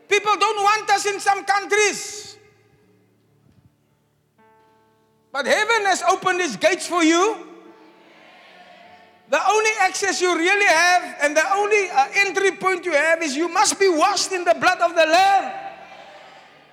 People 0.09 0.37
don't 0.37 0.63
want 0.63 0.89
us 0.91 1.07
in 1.07 1.21
some 1.21 1.45
countries. 1.45 2.39
But 5.33 5.47
heaven 5.47 5.85
has 5.85 6.03
opened 6.03 6.41
its 6.41 6.57
gates 6.57 6.87
for 6.87 7.03
you. 7.03 7.56
The 9.29 9.41
only 9.51 9.71
access 9.81 10.21
you 10.21 10.37
really 10.37 10.67
have 10.67 11.17
and 11.23 11.37
the 11.37 11.47
only 11.55 11.91
uh, 11.91 12.07
entry 12.27 12.53
point 12.53 12.85
you 12.85 12.93
have 12.93 13.23
is 13.23 13.35
you 13.37 13.49
must 13.49 13.79
be 13.79 13.89
washed 13.89 14.31
in 14.31 14.45
the 14.45 14.55
blood 14.55 14.81
of 14.81 14.95
the 14.95 15.07
lamb. 15.07 15.53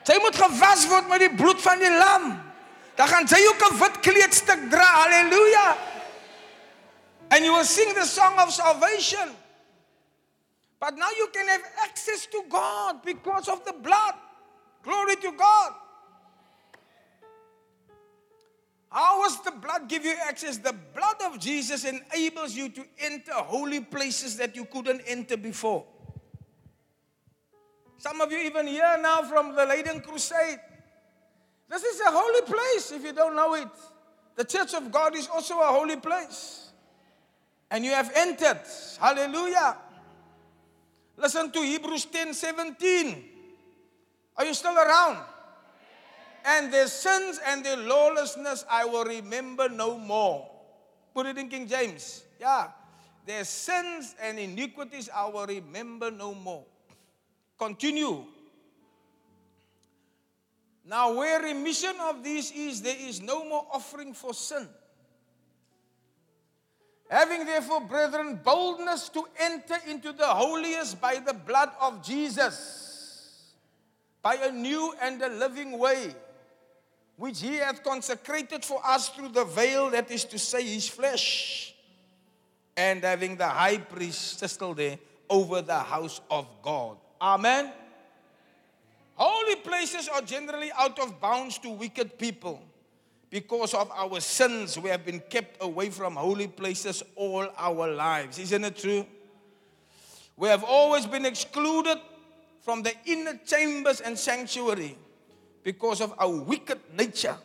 Jy 0.04 0.20
moet 0.20 0.36
gewas 0.36 0.84
word 0.92 1.08
met 1.08 1.24
die 1.24 1.32
bloed 1.32 1.62
van 1.64 1.80
die 1.80 1.90
lam. 1.90 2.36
Dan 3.00 3.08
gaan 3.08 3.26
jy 3.26 3.40
ook 3.48 3.62
'n 3.72 3.78
wit 3.80 4.00
kleedstuk 4.00 4.70
dra. 4.70 4.84
Halleluja. 4.84 5.78
And 7.32 7.46
you 7.46 7.54
will 7.54 7.66
sing 7.66 7.94
the 7.94 8.06
song 8.06 8.38
of 8.38 8.52
salvation. 8.52 9.36
But 10.80 10.98
now 10.98 11.10
you 11.18 11.30
can 11.32 11.48
have 11.48 11.64
access 11.88 12.28
to 12.28 12.44
God 12.50 13.02
because 13.02 13.48
of 13.48 13.64
the 13.64 13.74
blood. 13.74 14.14
Glory 14.84 15.16
to 15.16 15.32
God. 15.32 15.72
How 18.94 19.24
does 19.24 19.42
the 19.42 19.50
blood 19.50 19.90
give 19.90 20.06
you 20.06 20.14
access? 20.28 20.58
The 20.58 20.76
blood 20.94 21.16
of 21.26 21.40
Jesus 21.40 21.84
enables 21.84 22.56
you 22.56 22.70
to 22.70 22.86
enter 23.00 23.34
holy 23.34 23.80
places 23.80 24.38
that 24.38 24.56
you 24.56 24.66
couldn't 24.66 25.02
enter 25.08 25.36
before. 25.36 25.84
Some 27.98 28.22
of 28.22 28.32
you 28.32 28.38
even 28.38 28.68
here 28.68 28.96
now 29.02 29.24
from 29.24 29.56
the 29.56 29.66
Leiden 29.66 30.00
Crusade. 30.02 30.60
This 31.68 31.82
is 31.82 32.02
a 32.02 32.12
holy 32.12 32.42
place 32.42 32.92
if 32.92 33.04
you 33.04 33.14
don't 33.14 33.36
know 33.36 33.56
it. 33.56 33.70
The 34.36 34.46
church 34.46 34.76
of 34.76 34.92
God 34.92 35.16
is 35.16 35.28
also 35.28 35.60
a 35.60 35.68
holy 35.68 35.96
place. 35.96 36.70
And 37.72 37.84
you 37.84 37.92
have 37.94 38.12
entered. 38.16 38.62
Hallelujah. 39.00 39.76
Listen 41.18 41.50
to 41.50 41.60
Hebrews 41.62 42.06
10 42.06 42.36
17. 42.36 43.24
Are 44.38 44.46
you 44.46 44.54
still 44.54 44.78
around? 44.78 45.18
And 46.46 46.74
their 46.74 46.88
sins 46.88 47.40
and 47.48 47.64
their 47.64 47.78
lawlessness 47.78 48.66
I 48.70 48.86
will 48.86 49.06
remember 49.06 49.70
no 49.70 49.98
more. 49.98 50.50
Put 51.14 51.28
it 51.28 51.38
in 51.38 51.48
King 51.48 51.68
James. 51.68 52.24
Yeah. 52.40 52.68
Their 53.26 53.46
sins 53.46 54.16
and 54.22 54.38
iniquities 54.38 55.10
I 55.14 55.30
will 55.30 55.46
remember 55.46 56.12
no 56.12 56.34
more. 56.34 56.66
Continue. 57.58 58.26
Now, 60.86 61.14
where 61.14 61.42
remission 61.42 61.96
of 62.02 62.24
these 62.24 62.52
is, 62.52 62.82
there 62.82 62.98
is 63.00 63.22
no 63.22 63.46
more 63.46 63.66
offering 63.72 64.14
for 64.14 64.34
sin. 64.34 64.68
Having 67.10 67.46
therefore, 67.46 67.82
brethren, 67.82 68.40
boldness 68.44 69.08
to 69.10 69.24
enter 69.40 69.78
into 69.88 70.12
the 70.12 70.26
holiest 70.26 71.00
by 71.00 71.22
the 71.26 71.34
blood 71.34 71.70
of 71.80 72.04
Jesus, 72.04 73.54
by 74.22 74.36
a 74.36 74.52
new 74.52 74.94
and 75.02 75.22
a 75.22 75.30
living 75.30 75.78
way, 75.78 76.16
which 77.18 77.42
he 77.42 77.58
hath 77.58 77.84
consecrated 77.84 78.66
for 78.66 78.82
us 78.86 79.10
through 79.10 79.30
the 79.30 79.46
veil, 79.46 79.90
that 79.92 80.10
is 80.10 80.26
to 80.26 80.40
say, 80.40 80.64
his 80.64 80.88
flesh, 80.88 81.74
and 82.76 83.04
having 83.04 83.36
the 83.36 83.48
high 83.48 83.78
priest 83.78 84.44
still 84.48 84.74
there 84.74 84.98
over 85.30 85.62
the 85.62 85.80
house 85.80 86.22
of 86.30 86.48
God. 86.62 86.98
Amen. 87.22 87.72
Holy 89.16 89.56
places 89.58 90.10
are 90.10 90.22
generally 90.22 90.72
out 90.78 90.98
of 91.00 91.22
bounds 91.22 91.58
to 91.60 91.70
wicked 91.70 92.18
people. 92.18 92.62
Because 93.30 93.74
of 93.74 93.90
our 93.92 94.20
sins, 94.20 94.78
we 94.78 94.90
have 94.90 95.06
been 95.06 95.20
kept 95.20 95.64
away 95.64 95.90
from 95.90 96.16
holy 96.16 96.48
places 96.48 97.02
all 97.16 97.48
our 97.58 97.92
lives. 97.92 98.38
Isn't 98.38 98.64
it 98.64 98.76
true? 98.76 99.06
We 100.36 100.50
have 100.50 100.64
always 100.64 101.06
been 101.06 101.26
excluded 101.26 101.98
from 102.62 102.84
the 102.84 102.94
inner 103.06 103.40
chambers 103.46 104.02
and 104.02 104.18
sanctuary 104.18 104.98
because 105.64 106.02
of 106.02 106.14
our 106.18 106.30
wicked 106.30 106.80
nature. 106.98 107.38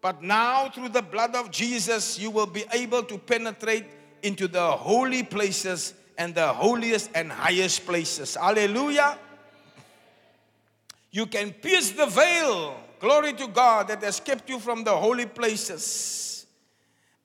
But 0.00 0.22
now, 0.22 0.70
through 0.70 0.90
the 0.90 1.02
blood 1.02 1.34
of 1.34 1.50
Jesus, 1.50 2.18
you 2.18 2.30
will 2.30 2.46
be 2.46 2.64
able 2.72 3.02
to 3.02 3.18
penetrate 3.18 3.84
into 4.22 4.48
the 4.48 4.70
holy 4.72 5.22
places 5.22 5.94
and 6.16 6.34
the 6.34 6.52
holiest 6.52 7.10
and 7.14 7.30
highest 7.30 7.86
places. 7.86 8.34
Hallelujah. 8.34 9.18
You 11.10 11.26
can 11.26 11.52
pierce 11.52 11.90
the 11.90 12.06
veil. 12.06 12.76
Glory 12.98 13.32
to 13.34 13.46
God 13.48 13.88
that 13.88 14.02
has 14.02 14.20
kept 14.20 14.48
you 14.48 14.58
from 14.58 14.84
the 14.84 14.94
holy 14.94 15.26
places. 15.26 16.46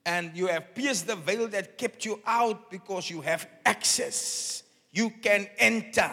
And 0.04 0.36
you 0.36 0.46
have 0.46 0.74
pierced 0.74 1.06
the 1.06 1.16
veil 1.16 1.48
that 1.48 1.76
kept 1.76 2.04
you 2.04 2.20
out 2.26 2.70
because 2.70 3.10
you 3.10 3.20
have 3.22 3.46
access. 3.64 4.62
You 4.92 5.10
can 5.10 5.48
enter. 5.58 6.10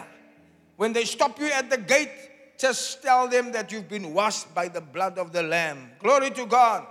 When 0.76 0.92
they 0.92 1.04
stop 1.04 1.38
you 1.38 1.46
at 1.46 1.70
the 1.70 1.78
gate, 1.78 2.10
just 2.58 3.02
tell 3.02 3.28
them 3.28 3.52
that 3.52 3.72
you've 3.72 3.88
been 3.88 4.14
washed 4.14 4.54
by 4.54 4.68
the 4.68 4.80
blood 4.80 5.18
of 5.18 5.32
the 5.32 5.42
Lamb. 5.42 5.90
Glory 5.98 6.30
to 6.30 6.46
God. 6.46 6.86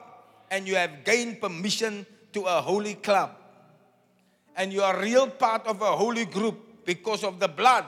And 0.52 0.68
you 0.68 0.76
have 0.76 1.04
gained 1.04 1.42
permission 1.42 2.06
to 2.34 2.44
a 2.44 2.62
holy 2.62 2.96
club. 2.96 3.32
And 4.56 4.72
you 4.72 4.82
are 4.84 4.96
a 4.96 5.02
real 5.02 5.28
part 5.28 5.66
of 5.66 5.82
a 5.82 5.96
holy 5.96 6.26
group 6.26 6.86
because 6.86 7.24
of 7.24 7.40
the 7.40 7.48
blood 7.48 7.86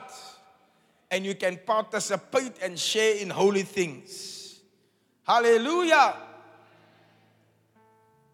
and 1.11 1.25
you 1.25 1.35
can 1.35 1.57
participate 1.65 2.53
and 2.61 2.77
share 2.77 3.15
in 3.17 3.29
holy 3.29 3.63
things. 3.63 4.59
Hallelujah. 5.23 6.15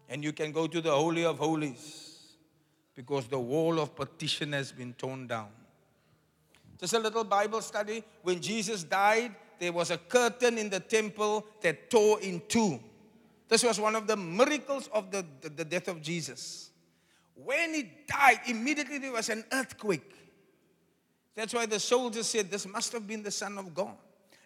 And 0.08 0.24
you 0.24 0.32
can 0.32 0.52
go 0.52 0.66
to 0.66 0.80
the 0.80 0.90
Holy 0.90 1.24
of 1.24 1.38
Holies 1.38 2.18
because 2.94 3.26
the 3.26 3.38
wall 3.38 3.80
of 3.80 3.94
partition 3.94 4.52
has 4.52 4.72
been 4.72 4.92
torn 4.94 5.26
down. 5.26 5.48
Just 6.82 6.94
a 6.94 6.98
little 6.98 7.22
Bible 7.22 7.60
study. 7.60 8.02
When 8.22 8.40
Jesus 8.42 8.82
died, 8.82 9.36
there 9.60 9.72
was 9.72 9.92
a 9.92 9.98
curtain 9.98 10.58
in 10.58 10.68
the 10.68 10.80
temple 10.80 11.46
that 11.60 11.88
tore 11.88 12.20
in 12.20 12.42
two. 12.48 12.80
This 13.48 13.62
was 13.62 13.78
one 13.78 13.94
of 13.94 14.08
the 14.08 14.16
miracles 14.16 14.90
of 14.92 15.12
the, 15.12 15.24
the, 15.42 15.48
the 15.48 15.64
death 15.64 15.86
of 15.86 16.02
Jesus. 16.02 16.70
When 17.36 17.72
he 17.72 17.88
died, 18.08 18.40
immediately 18.48 18.98
there 18.98 19.12
was 19.12 19.28
an 19.28 19.44
earthquake. 19.52 20.12
That's 21.36 21.54
why 21.54 21.66
the 21.66 21.78
soldiers 21.78 22.26
said, 22.26 22.50
This 22.50 22.66
must 22.66 22.92
have 22.94 23.06
been 23.06 23.22
the 23.22 23.30
Son 23.30 23.58
of 23.58 23.72
God. 23.72 23.94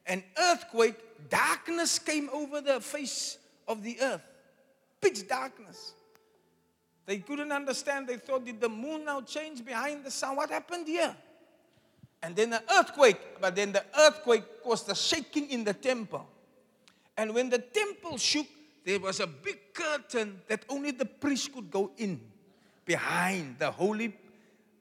An 0.05 0.23
earthquake, 0.39 1.31
darkness 1.31 1.99
came 1.99 2.29
over 2.35 2.61
the 2.61 2.83
face 2.83 3.39
of 3.67 3.83
the 3.83 3.97
earth. 4.03 4.23
Pitch 5.01 5.27
darkness. 5.27 5.95
They 7.07 7.17
couldn't 7.17 7.51
understand. 7.51 8.09
They 8.09 8.19
thought, 8.19 8.45
Did 8.45 8.61
the 8.61 8.69
moon 8.69 9.07
now 9.07 9.23
change 9.23 9.65
behind 9.65 10.05
the 10.05 10.11
sun? 10.11 10.37
What 10.37 10.51
happened 10.51 10.87
here? 10.87 11.17
And 12.23 12.35
then 12.35 12.53
an 12.53 12.61
earthquake. 12.79 13.41
But 13.41 13.57
then 13.57 13.73
the 13.73 13.85
earthquake 13.99 14.63
caused 14.63 14.91
a 14.91 14.95
shaking 14.95 15.51
in 15.51 15.65
the 15.65 15.75
temple. 15.75 16.27
And 17.17 17.35
when 17.35 17.51
the 17.51 17.59
temple 17.59 18.19
shook, 18.19 18.47
there 18.85 19.01
was 19.01 19.21
a 19.21 19.27
big 19.27 19.75
curtain 19.75 20.41
that 20.49 20.65
only 20.69 20.93
the 20.93 21.05
priest 21.05 21.53
could 21.53 21.71
go 21.71 21.91
in 21.97 22.21
behind 22.85 23.59
the 23.59 23.71
holy 23.71 24.15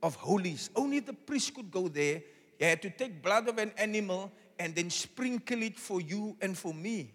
of 0.04 0.16
holies. 0.16 0.70
Only 0.76 1.00
the 1.00 1.14
priest 1.14 1.56
could 1.56 1.72
go 1.72 1.88
there. 1.88 2.22
He 2.60 2.66
had 2.66 2.82
to 2.84 2.90
take 2.90 3.22
blood 3.22 3.48
of 3.50 3.58
an 3.58 3.72
animal 3.78 4.32
and 4.60 4.76
then 4.76 4.90
sprinkle 4.90 5.62
it 5.64 5.80
for 5.80 6.00
you 6.00 6.38
and 6.42 6.58
for 6.58 6.74
me. 6.74 7.12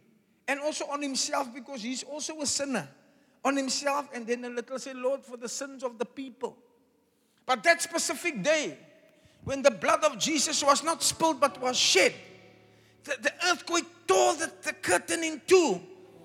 And 0.49 0.61
also 0.61 0.85
on 0.87 1.01
himself 1.01 1.55
because 1.55 1.83
he's 1.83 2.03
also 2.03 2.41
a 2.41 2.47
sinner. 2.47 2.89
On 3.45 3.57
himself 3.57 4.09
and 4.13 4.27
then 4.27 4.45
a 4.45 4.51
little 4.51 4.79
say, 4.79 4.93
Lord, 4.93 5.25
for 5.25 5.37
the 5.37 5.49
sins 5.49 5.85
of 5.85 5.99
the 5.99 6.05
people. 6.05 6.57
But 7.47 7.63
that 7.63 7.81
specific 7.81 8.43
day, 8.43 8.77
when 9.45 9.63
the 9.63 9.71
blood 9.71 10.05
of 10.05 10.19
Jesus 10.19 10.63
was 10.63 10.83
not 10.83 11.03
spilled 11.03 11.41
but 11.41 11.61
was 11.61 11.77
shed, 11.77 12.13
the, 13.05 13.17
the 13.23 13.33
earthquake 13.49 13.87
tore 14.07 14.35
the, 14.35 14.51
the 14.63 14.73
curtain 14.73 15.25
in 15.25 15.41
two. 15.47 15.81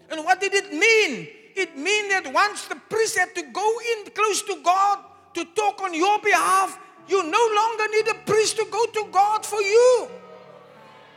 And 0.09 0.23
what 0.23 0.39
did 0.39 0.53
it 0.53 0.73
mean? 0.73 1.27
It 1.55 1.77
mean 1.77 2.09
that 2.09 2.31
once 2.33 2.67
the 2.67 2.75
priest 2.75 3.17
had 3.17 3.33
to 3.35 3.41
go 3.41 3.79
in 3.93 4.11
close 4.11 4.41
to 4.43 4.59
God 4.63 4.99
to 5.33 5.45
talk 5.55 5.81
on 5.81 5.93
your 5.93 6.19
behalf, 6.19 6.77
you 7.07 7.23
no 7.23 7.49
longer 7.55 7.85
need 7.91 8.07
a 8.09 8.15
priest 8.25 8.57
to 8.57 8.65
go 8.69 8.85
to 8.85 9.07
God 9.11 9.45
for 9.45 9.61
you. 9.61 10.09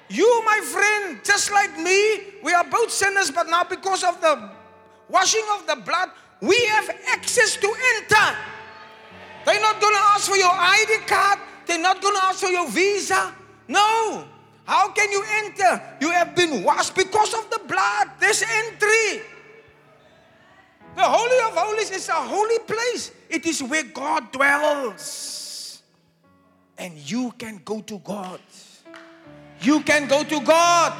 You, 0.09 0.43
my 0.45 0.61
friend, 0.61 1.21
just 1.25 1.51
like 1.51 1.77
me, 1.79 2.21
we 2.43 2.53
are 2.53 2.65
both 2.65 2.91
sinners, 2.91 3.31
but 3.31 3.49
now 3.49 3.65
because 3.65 4.05
of 4.05 4.21
the 4.21 4.51
washing 5.09 5.45
of 5.59 5.67
the 5.67 5.77
blood, 5.77 6.11
we 6.41 6.57
have 6.67 6.89
access 7.09 7.57
to 7.57 7.75
enter. 7.97 8.37
They're 9.45 9.61
not 9.61 9.81
going 9.81 9.95
to 9.95 10.01
ask 10.01 10.31
for 10.31 10.37
your 10.37 10.53
ID 10.53 10.99
card, 11.07 11.39
they're 11.69 11.79
not 11.79 12.01
going 12.01 12.15
to 12.17 12.25
ask 12.25 12.41
for 12.41 12.51
your 12.51 12.69
visa. 12.71 13.33
No. 13.69 14.25
How 14.65 14.91
can 14.91 15.11
you 15.13 15.23
enter? 15.45 15.81
You 16.01 16.11
have 16.11 16.35
been 16.35 16.65
washed 16.65 16.95
because 16.95 17.33
of 17.35 17.49
the 17.51 17.61
blood. 17.69 18.09
This 18.19 18.43
entry. 18.43 19.23
The 20.97 21.03
Holy 21.05 21.39
of 21.47 21.57
Holies 21.57 21.91
is 21.91 22.09
a 22.09 22.15
holy 22.15 22.59
place. 22.61 23.13
It 23.31 23.47
is 23.47 23.63
where 23.63 23.85
God 23.85 24.33
dwells. 24.33 25.83
And 26.77 26.97
you 26.99 27.33
can 27.39 27.61
go 27.65 27.81
to 27.83 27.99
God. 27.99 28.41
You 29.61 29.81
can 29.83 30.09
go 30.09 30.25
to 30.25 30.41
God. 30.41 30.93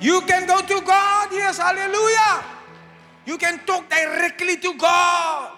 You 0.00 0.20
can 0.22 0.46
go 0.46 0.60
to 0.60 0.80
God. 0.84 1.28
Yes, 1.32 1.58
hallelujah. 1.58 2.44
You 3.26 3.38
can 3.38 3.58
talk 3.64 3.88
directly 3.88 4.56
to 4.58 4.74
God. 4.76 5.52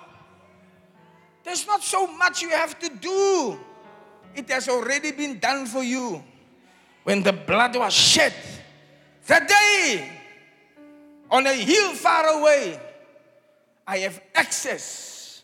There's 1.43 1.67
not 1.67 1.83
so 1.83 2.07
much 2.07 2.43
you 2.43 2.51
have 2.51 2.79
to 2.81 2.89
do. 2.89 3.59
It 4.37 4.51
has 4.51 4.69
already 4.69 5.13
been 5.13 5.39
done 5.39 5.67
for 5.67 5.83
you. 5.83 6.23
When 7.05 7.23
the 7.23 7.33
blood 7.33 7.77
was 7.77 7.93
shed, 7.93 8.35
that 9.27 9.49
day, 9.49 10.11
on 11.31 11.47
a 11.47 11.55
hill 11.55 11.95
far 11.95 12.27
away, 12.39 12.81
I 13.87 13.99
have 13.99 14.21
access. 14.35 15.43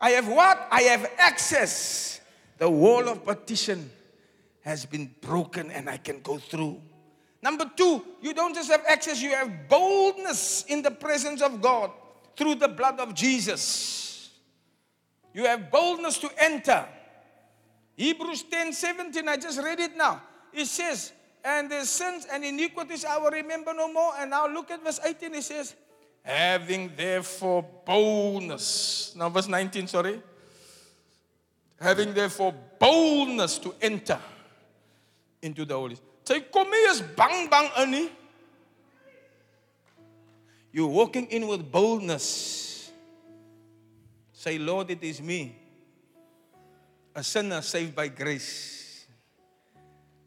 I 0.00 0.10
have 0.10 0.28
what? 0.28 0.66
I 0.70 0.82
have 0.82 1.10
access. 1.18 2.20
The 2.58 2.70
wall 2.70 3.08
of 3.08 3.24
partition 3.24 3.90
has 4.62 4.86
been 4.86 5.10
broken 5.20 5.70
and 5.70 5.90
I 5.90 5.96
can 5.96 6.20
go 6.20 6.38
through. 6.38 6.80
Number 7.42 7.70
two, 7.76 8.04
you 8.20 8.32
don't 8.32 8.54
just 8.54 8.70
have 8.70 8.84
access, 8.88 9.20
you 9.20 9.30
have 9.30 9.68
boldness 9.68 10.64
in 10.68 10.80
the 10.80 10.92
presence 10.92 11.42
of 11.42 11.60
God 11.60 11.90
through 12.36 12.54
the 12.54 12.68
blood 12.68 13.00
of 13.00 13.14
Jesus. 13.14 14.30
You 15.34 15.46
have 15.46 15.70
boldness 15.70 16.18
to 16.18 16.30
enter. 16.38 16.86
Hebrews 18.02 18.42
10 18.50 18.72
17, 18.72 19.28
I 19.28 19.36
just 19.36 19.62
read 19.62 19.78
it 19.78 19.96
now. 19.96 20.20
It 20.52 20.66
says, 20.66 21.12
And 21.44 21.70
the 21.70 21.84
sins 21.84 22.26
and 22.32 22.44
iniquities 22.44 23.04
I 23.04 23.16
will 23.18 23.30
remember 23.30 23.72
no 23.72 23.92
more. 23.92 24.12
And 24.18 24.30
now 24.30 24.48
look 24.48 24.72
at 24.72 24.82
verse 24.82 24.98
18, 25.04 25.34
it 25.36 25.44
says, 25.44 25.76
Having 26.24 26.92
therefore 26.96 27.64
boldness. 27.86 29.14
Now, 29.16 29.28
verse 29.28 29.46
19, 29.46 29.86
sorry. 29.86 30.20
Having 31.80 32.14
therefore 32.14 32.52
boldness 32.80 33.58
to 33.58 33.72
enter 33.80 34.18
into 35.40 35.64
the 35.64 35.74
Holy. 35.74 35.96
Kom 36.52 36.70
nie 36.70 36.88
eens 36.88 37.02
bang 37.16 37.48
bang 37.50 37.70
in. 37.82 38.10
You're 40.72 40.88
walking 40.88 41.26
in 41.26 41.46
with 41.46 41.70
boldness. 41.70 42.90
Say, 44.32 44.58
Lord, 44.58 44.90
it 44.90 45.02
is 45.02 45.20
me, 45.20 45.61
a 47.14 47.22
sinner 47.22 47.60
saved 47.62 47.94
by 47.94 48.08
grace. 48.08 49.06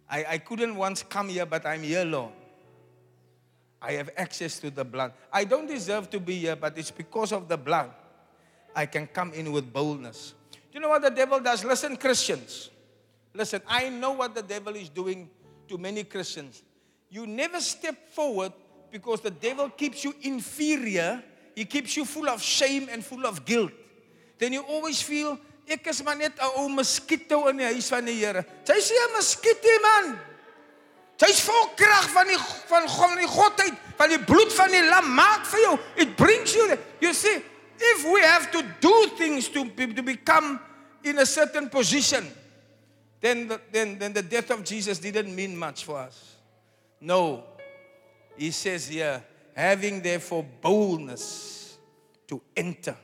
I, 0.09 0.25
I 0.29 0.37
couldn't 0.37 0.75
once 0.75 1.03
come 1.03 1.29
here, 1.29 1.45
but 1.45 1.65
I'm 1.65 1.83
here, 1.83 2.05
Lord. 2.05 2.31
I 3.81 3.93
have 3.93 4.09
access 4.17 4.59
to 4.59 4.69
the 4.69 4.83
blood. 4.83 5.13
I 5.31 5.43
don't 5.43 5.67
deserve 5.67 6.09
to 6.11 6.19
be 6.19 6.37
here, 6.39 6.55
but 6.55 6.77
it's 6.77 6.91
because 6.91 7.31
of 7.31 7.47
the 7.47 7.57
blood. 7.57 7.91
I 8.75 8.85
can 8.85 9.07
come 9.07 9.33
in 9.33 9.51
with 9.51 9.71
boldness. 9.71 10.33
Do 10.51 10.57
you 10.73 10.79
know 10.79 10.89
what 10.89 11.01
the 11.01 11.09
devil 11.09 11.39
does? 11.39 11.63
Listen, 11.63 11.95
Christians. 11.95 12.69
Listen, 13.33 13.61
I 13.67 13.89
know 13.89 14.11
what 14.11 14.33
the 14.35 14.41
devil 14.41 14.75
is 14.75 14.89
doing 14.89 15.29
to 15.67 15.77
many 15.77 16.03
Christians. 16.03 16.63
You 17.09 17.27
never 17.27 17.59
step 17.59 18.09
forward 18.09 18.53
because 18.91 19.21
the 19.21 19.31
devil 19.31 19.69
keeps 19.69 20.03
you 20.03 20.13
inferior. 20.21 21.23
He 21.55 21.65
keeps 21.65 21.95
you 21.95 22.05
full 22.05 22.27
of 22.27 22.41
shame 22.41 22.87
and 22.91 23.03
full 23.03 23.25
of 23.25 23.45
guilt. 23.45 23.71
Then 24.37 24.53
you 24.53 24.61
always 24.61 25.01
feel, 25.01 25.39
ek 25.67 25.87
is 25.87 26.01
maar 26.03 26.17
net 26.17 26.37
'n 26.37 26.61
ou 26.61 26.69
muskiete 26.69 27.35
in 27.49 27.57
die 27.57 27.65
huis 27.65 27.87
van 27.87 28.05
die 28.05 28.19
Here. 28.19 28.45
Sy 28.63 28.79
sê 28.79 28.93
'n 28.93 29.15
muskiete 29.15 29.79
man. 29.81 30.19
Sy's 31.17 31.39
vol 31.41 31.69
krag 31.75 32.09
van 32.11 32.27
die 32.27 32.37
van 32.67 32.87
God 32.87 33.09
van 33.09 33.17
die 33.17 33.27
godheid, 33.27 33.75
van 33.97 34.09
die 34.09 34.19
bloed 34.19 34.53
van 34.53 34.71
die 34.71 34.83
lam 34.83 35.13
maak 35.15 35.45
vir 35.45 35.59
jou. 35.59 35.79
It 35.95 36.15
brings 36.15 36.53
you. 36.53 36.77
You 36.99 37.13
see, 37.13 37.41
if 37.79 38.03
we 38.03 38.21
have 38.21 38.51
to 38.51 38.61
do 38.81 39.07
things 39.17 39.47
to, 39.49 39.65
to 39.69 40.03
become 40.03 40.59
in 41.03 41.19
a 41.19 41.25
certain 41.25 41.69
position, 41.69 42.25
then 43.21 43.47
the, 43.47 43.61
then, 43.71 43.97
then 43.97 44.13
the 44.13 44.21
death 44.21 44.51
of 44.51 44.63
Jesus 44.63 44.99
didn't 44.99 45.33
mean 45.33 45.55
much 45.55 45.85
for 45.85 45.97
us. 45.97 46.35
No. 46.99 47.43
He 48.35 48.51
says 48.51 48.87
here, 48.87 49.23
having 49.55 50.01
therefore 50.01 50.45
boldness 50.61 51.77
to 52.27 52.41
enter. 52.55 52.95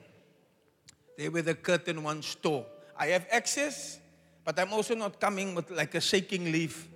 There 1.17 1.31
where 1.31 1.41
the 1.41 1.55
curtain 1.55 2.03
once 2.03 2.35
tore. 2.35 2.65
I 2.97 3.07
have 3.07 3.25
access, 3.31 3.99
but 4.43 4.57
I'm 4.59 4.73
also 4.73 4.95
not 4.95 5.19
coming 5.19 5.55
with 5.55 5.69
like 5.71 5.95
a 5.95 6.01
shaking 6.01 6.51
leaf. 6.51 6.87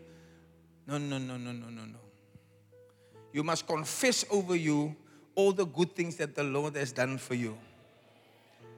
No, 0.87 0.97
no, 0.97 1.17
no, 1.17 1.37
no, 1.37 1.51
no, 1.51 1.69
no, 1.69 1.85
no. 1.85 1.99
You 3.33 3.43
must 3.43 3.67
confess 3.67 4.23
over 4.29 4.55
you 4.55 4.95
all 5.35 5.51
the 5.51 5.65
good 5.65 5.95
things 5.95 6.15
that 6.17 6.35
the 6.35 6.43
Lord 6.43 6.75
has 6.75 6.91
done 6.91 7.17
for 7.17 7.33
you. 7.33 7.57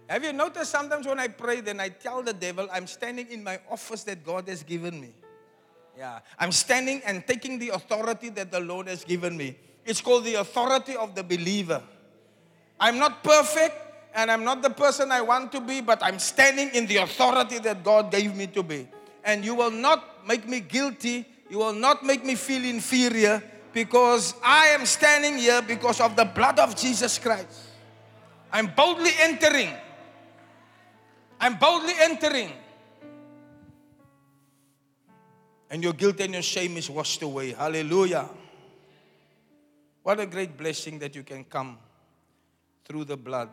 Have 0.07 0.23
you 0.23 0.33
noticed 0.33 0.71
sometimes 0.71 1.05
when 1.05 1.19
I 1.19 1.27
pray, 1.27 1.61
then 1.61 1.79
I 1.79 1.89
tell 1.89 2.23
the 2.23 2.33
devil, 2.33 2.67
I'm 2.71 2.87
standing 2.87 3.29
in 3.29 3.43
my 3.43 3.59
office 3.69 4.03
that 4.05 4.25
God 4.25 4.47
has 4.47 4.63
given 4.63 4.99
me. 4.99 5.13
Yeah. 5.97 6.19
I'm 6.39 6.51
standing 6.51 7.01
and 7.05 7.25
taking 7.27 7.59
the 7.59 7.69
authority 7.69 8.29
that 8.29 8.51
the 8.51 8.59
Lord 8.59 8.87
has 8.87 9.03
given 9.03 9.35
me. 9.35 9.57
It's 9.85 9.99
called 9.99 10.23
the 10.23 10.35
authority 10.35 10.95
of 10.95 11.13
the 11.13 11.23
believer. 11.23 11.81
I'm 12.79 12.97
not 12.99 13.23
perfect 13.23 13.86
and 14.17 14.31
I'm 14.31 14.43
not 14.43 14.63
the 14.63 14.71
person 14.71 15.11
I 15.11 15.21
want 15.21 15.51
to 15.51 15.61
be, 15.61 15.79
but 15.79 16.01
I'm 16.01 16.17
standing 16.17 16.71
in 16.73 16.87
the 16.87 16.97
authority 16.97 17.59
that 17.59 17.83
God 17.83 18.11
gave 18.11 18.35
me 18.35 18.47
to 18.47 18.63
be. 18.63 18.87
And 19.23 19.45
you 19.45 19.53
will 19.53 19.69
not 19.69 20.27
make 20.27 20.47
me 20.49 20.59
guilty. 20.59 21.23
You 21.51 21.59
will 21.59 21.73
not 21.73 22.03
make 22.03 22.25
me 22.25 22.33
feel 22.33 22.65
inferior 22.65 23.43
because 23.73 24.33
I 24.43 24.69
am 24.69 24.87
standing 24.87 25.37
here 25.37 25.61
because 25.61 26.01
of 26.01 26.15
the 26.15 26.25
blood 26.25 26.57
of 26.57 26.75
Jesus 26.75 27.19
Christ. 27.19 27.69
I'm 28.51 28.73
boldly 28.75 29.11
entering. 29.19 29.69
I'm 31.39 31.59
boldly 31.59 31.93
entering. 31.99 32.51
And 35.69 35.83
your 35.83 35.93
guilt 35.93 36.19
and 36.21 36.33
your 36.33 36.41
shame 36.41 36.75
is 36.77 36.89
washed 36.89 37.21
away. 37.21 37.51
Hallelujah. 37.51 38.27
What 40.01 40.19
a 40.19 40.25
great 40.25 40.57
blessing 40.57 40.97
that 40.99 41.13
you 41.13 41.21
can 41.21 41.43
come 41.43 41.77
through 42.83 43.03
the 43.03 43.17
blood 43.17 43.49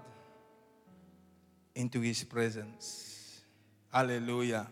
into 1.75 2.01
his 2.01 2.23
presence. 2.25 3.43
Hallelujah. 3.93 4.67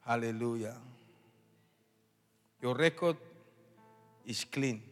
Hallelujah. 0.00 0.76
Your 2.60 2.74
record 2.74 3.16
is 4.24 4.44
clean. 4.44 4.82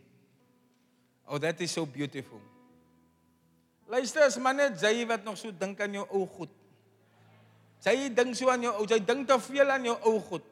Oh, 1.29 1.39
that 1.39 1.61
is 1.61 1.71
so 1.71 1.87
beautiful. 1.87 2.41
Luister, 3.89 4.27
is 4.27 4.37
maar 4.41 4.57
net 4.57 4.81
jy 4.81 5.05
wat 5.09 5.25
nog 5.25 5.37
so 5.39 5.53
dink 5.53 5.81
aan 5.81 5.93
jou 5.93 6.05
ou 6.09 6.25
goed. 6.29 6.53
Sy 7.85 8.09
dink 8.17 8.37
so 8.37 8.49
aan 8.53 8.65
jou 8.65 8.73
ou, 8.73 8.87
sy 8.89 8.99
dink 9.05 9.29
te 9.29 9.37
veel 9.45 9.71
aan 9.71 9.85
jou 9.85 9.97
ou 10.09 10.17
goed. 10.25 10.45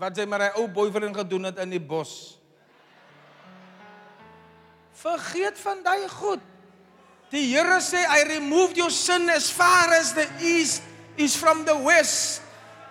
Wat 0.00 0.16
sy 0.16 0.24
maar 0.28 0.46
hy 0.46 0.50
ou 0.60 0.68
boyfriend 0.72 1.16
gedoen 1.16 1.50
het 1.50 1.60
in 1.64 1.74
die 1.74 1.82
bos. 1.82 2.38
Vergeet 4.98 5.58
van 5.60 5.82
daai 5.84 6.08
goed. 6.10 6.44
Die 7.30 7.52
Here 7.52 7.80
sê 7.80 8.00
I 8.08 8.24
removed 8.38 8.76
your 8.76 8.90
sin 8.90 9.28
as 9.28 9.50
far 9.50 9.92
as 9.92 10.14
the 10.14 10.26
east 10.40 10.82
is 11.16 11.36
from 11.36 11.64
the 11.64 11.76
west 11.76 12.42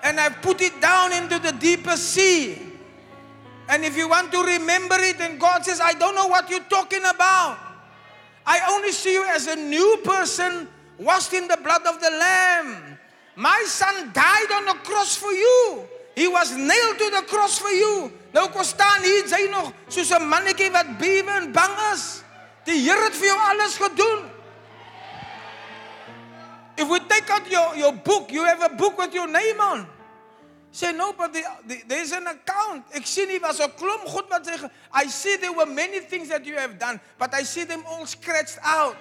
and 0.03 0.19
I 0.19 0.29
put 0.29 0.61
it 0.61 0.79
down 0.79 1.11
into 1.13 1.39
the 1.39 1.51
deepest 1.53 2.13
sea. 2.13 2.61
And 3.69 3.83
if 3.83 3.97
you 3.97 4.07
want 4.07 4.31
to 4.31 4.43
remember 4.43 4.95
it 4.99 5.19
and 5.19 5.39
God 5.39 5.65
says 5.65 5.81
I 5.81 5.93
don't 5.93 6.15
know 6.15 6.27
what 6.27 6.49
you're 6.49 6.69
talking 6.69 7.03
about. 7.03 7.57
I 8.45 8.61
only 8.69 8.91
see 8.91 9.13
you 9.13 9.25
as 9.25 9.47
a 9.47 9.55
new 9.55 9.99
person 10.03 10.69
washed 10.97 11.33
in 11.33 11.47
the 11.47 11.57
blood 11.57 11.85
of 11.85 11.99
the 11.99 12.09
lamb. 12.09 12.97
My 13.35 13.63
son 13.67 14.11
died 14.13 14.51
on 14.53 14.65
the 14.65 14.77
cross 14.85 15.17
for 15.17 15.31
you. 15.31 15.83
He 16.15 16.27
was 16.27 16.55
nailed 16.55 16.97
to 16.97 17.09
the 17.11 17.23
cross 17.27 17.59
for 17.59 17.69
you. 17.69 18.11
Nou 18.33 18.49
kom 18.49 18.65
staan 18.65 19.03
hier 19.05 19.25
jy 19.29 19.49
nog 19.49 19.69
soos 19.89 20.09
'n 20.13 20.25
mannetjie 20.25 20.71
wat 20.73 20.97
bewe 20.97 21.31
en 21.31 21.51
bang 21.51 21.75
is. 21.93 22.21
Die 22.67 22.81
Here 22.83 23.05
het 23.07 23.15
vir 23.15 23.29
jou 23.31 23.37
alles 23.39 23.77
gedoen. 23.79 24.25
If 26.77 26.89
we 26.89 26.99
take 27.07 27.29
out 27.31 27.47
your, 27.49 27.75
your 27.75 27.93
book, 27.93 28.31
you 28.31 28.43
have 28.45 28.61
a 28.61 28.69
book 28.69 28.97
with 28.99 29.13
your 29.13 29.27
name 29.27 29.59
on. 29.59 29.87
Say 30.71 30.91
no, 30.91 31.13
but 31.13 31.33
the, 31.33 31.41
the, 31.65 31.81
there's 31.87 32.11
an 32.11 32.27
account. 32.27 32.85
Ek 32.93 33.07
sien 33.07 33.31
nie 33.31 33.39
was 33.41 33.59
'n 33.59 33.71
klomp 33.79 34.05
goed 34.05 34.29
wat 34.29 34.45
sê 34.45 34.69
I 34.93 35.07
see 35.07 35.37
there 35.37 35.53
were 35.53 35.65
many 35.65 36.01
things 36.01 36.29
that 36.29 36.45
you 36.45 36.55
have 36.55 36.77
done, 36.77 36.99
but 37.17 37.33
I 37.33 37.43
see 37.43 37.63
them 37.63 37.83
all 37.87 38.05
scratched 38.05 38.59
out. 38.61 38.95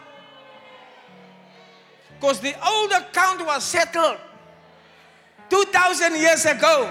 Because 2.19 2.41
the 2.41 2.55
old 2.65 2.93
account 2.93 3.45
was 3.45 3.65
settled 3.65 4.17
2000 5.51 6.17
years 6.17 6.47
ago. 6.47 6.89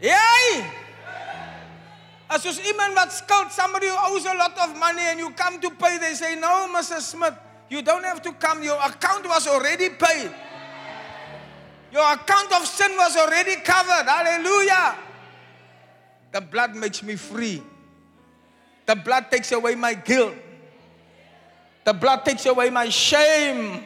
Yay! 0.00 0.83
As 2.34 2.42
soos 2.42 2.58
iemand 2.58 2.98
wat 2.98 3.14
skuld 3.14 3.52
somebody 3.54 3.86
who 3.86 3.94
owes 4.10 4.26
a 4.26 4.34
lot 4.34 4.58
of 4.58 4.74
money 4.76 5.02
and 5.06 5.20
you 5.20 5.30
come 5.38 5.60
to 5.60 5.70
pay, 5.70 5.98
they 5.98 6.14
say, 6.14 6.34
No, 6.34 6.66
Mr. 6.74 6.98
Smith, 6.98 7.34
you 7.70 7.80
don't 7.80 8.02
have 8.02 8.20
to 8.22 8.32
come. 8.32 8.60
Your 8.62 8.74
account 8.82 9.22
was 9.28 9.46
already 9.46 9.90
paid. 9.90 10.34
Your 11.92 12.02
account 12.12 12.50
of 12.52 12.66
sin 12.66 12.90
was 12.98 13.16
already 13.16 13.54
covered. 13.62 14.10
Hallelujah. 14.10 14.96
The 16.32 16.40
blood 16.40 16.74
makes 16.74 17.04
me 17.04 17.14
free. 17.14 17.62
The 18.86 18.96
blood 18.96 19.30
takes 19.30 19.52
away 19.52 19.76
my 19.76 19.94
guilt. 19.94 20.34
The 21.84 21.92
blood 21.92 22.24
takes 22.24 22.46
away 22.46 22.68
my 22.70 22.88
shame. 22.88 23.84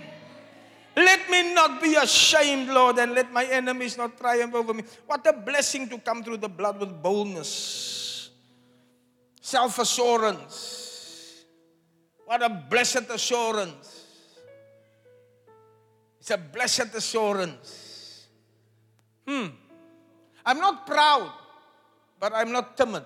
Let 0.96 1.30
me 1.30 1.54
not 1.54 1.82
be 1.82 1.94
ashamed, 1.94 2.70
Lord, 2.70 2.98
and 2.98 3.12
let 3.12 3.30
my 3.30 3.44
enemies 3.44 3.96
not 3.96 4.16
triumph 4.18 4.54
over 4.54 4.72
me. 4.74 4.82
What 5.06 5.26
a 5.26 5.32
blessing 5.32 5.88
to 5.90 5.98
come 5.98 6.24
through 6.24 6.38
the 6.38 6.48
blood 6.48 6.80
with 6.80 7.02
boldness, 7.02 7.46
self 9.40 9.78
assurance. 9.78 11.44
What 12.24 12.42
a 12.42 12.48
blessed 12.48 13.10
assurance. 13.10 14.04
It's 16.20 16.30
a 16.30 16.38
blessed 16.38 16.94
assurance. 16.94 18.26
Hmm. 19.26 19.46
I'm 20.44 20.58
not 20.58 20.86
proud, 20.86 21.32
but 22.20 22.32
I'm 22.34 22.52
not 22.52 22.76
timid. 22.76 23.04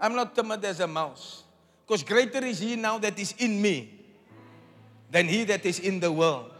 I'm 0.00 0.14
not 0.14 0.34
timid 0.34 0.64
as 0.64 0.80
a 0.80 0.86
mouse. 0.86 1.44
Because 1.86 2.02
greater 2.02 2.44
is 2.44 2.58
He 2.58 2.76
now 2.76 2.98
that 2.98 3.18
is 3.18 3.34
in 3.38 3.60
me 3.60 4.02
than 5.12 5.28
he 5.28 5.44
that 5.44 5.64
is 5.64 5.78
in 5.78 6.00
the 6.00 6.10
world. 6.10 6.50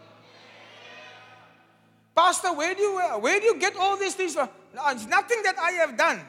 Pastor, 2.15 2.53
where 2.53 2.75
do 2.75 2.83
you 2.83 3.01
where 3.19 3.41
do 3.41 3.47
you 3.47 3.59
get 3.59 3.75
all 3.77 3.97
these 3.97 4.15
things 4.15 4.35
from? 4.35 4.49
No, 4.75 4.83
it's 4.89 5.07
nothing 5.07 5.41
that 5.43 5.59
I 5.59 5.73
have 5.73 5.97
done. 5.97 6.21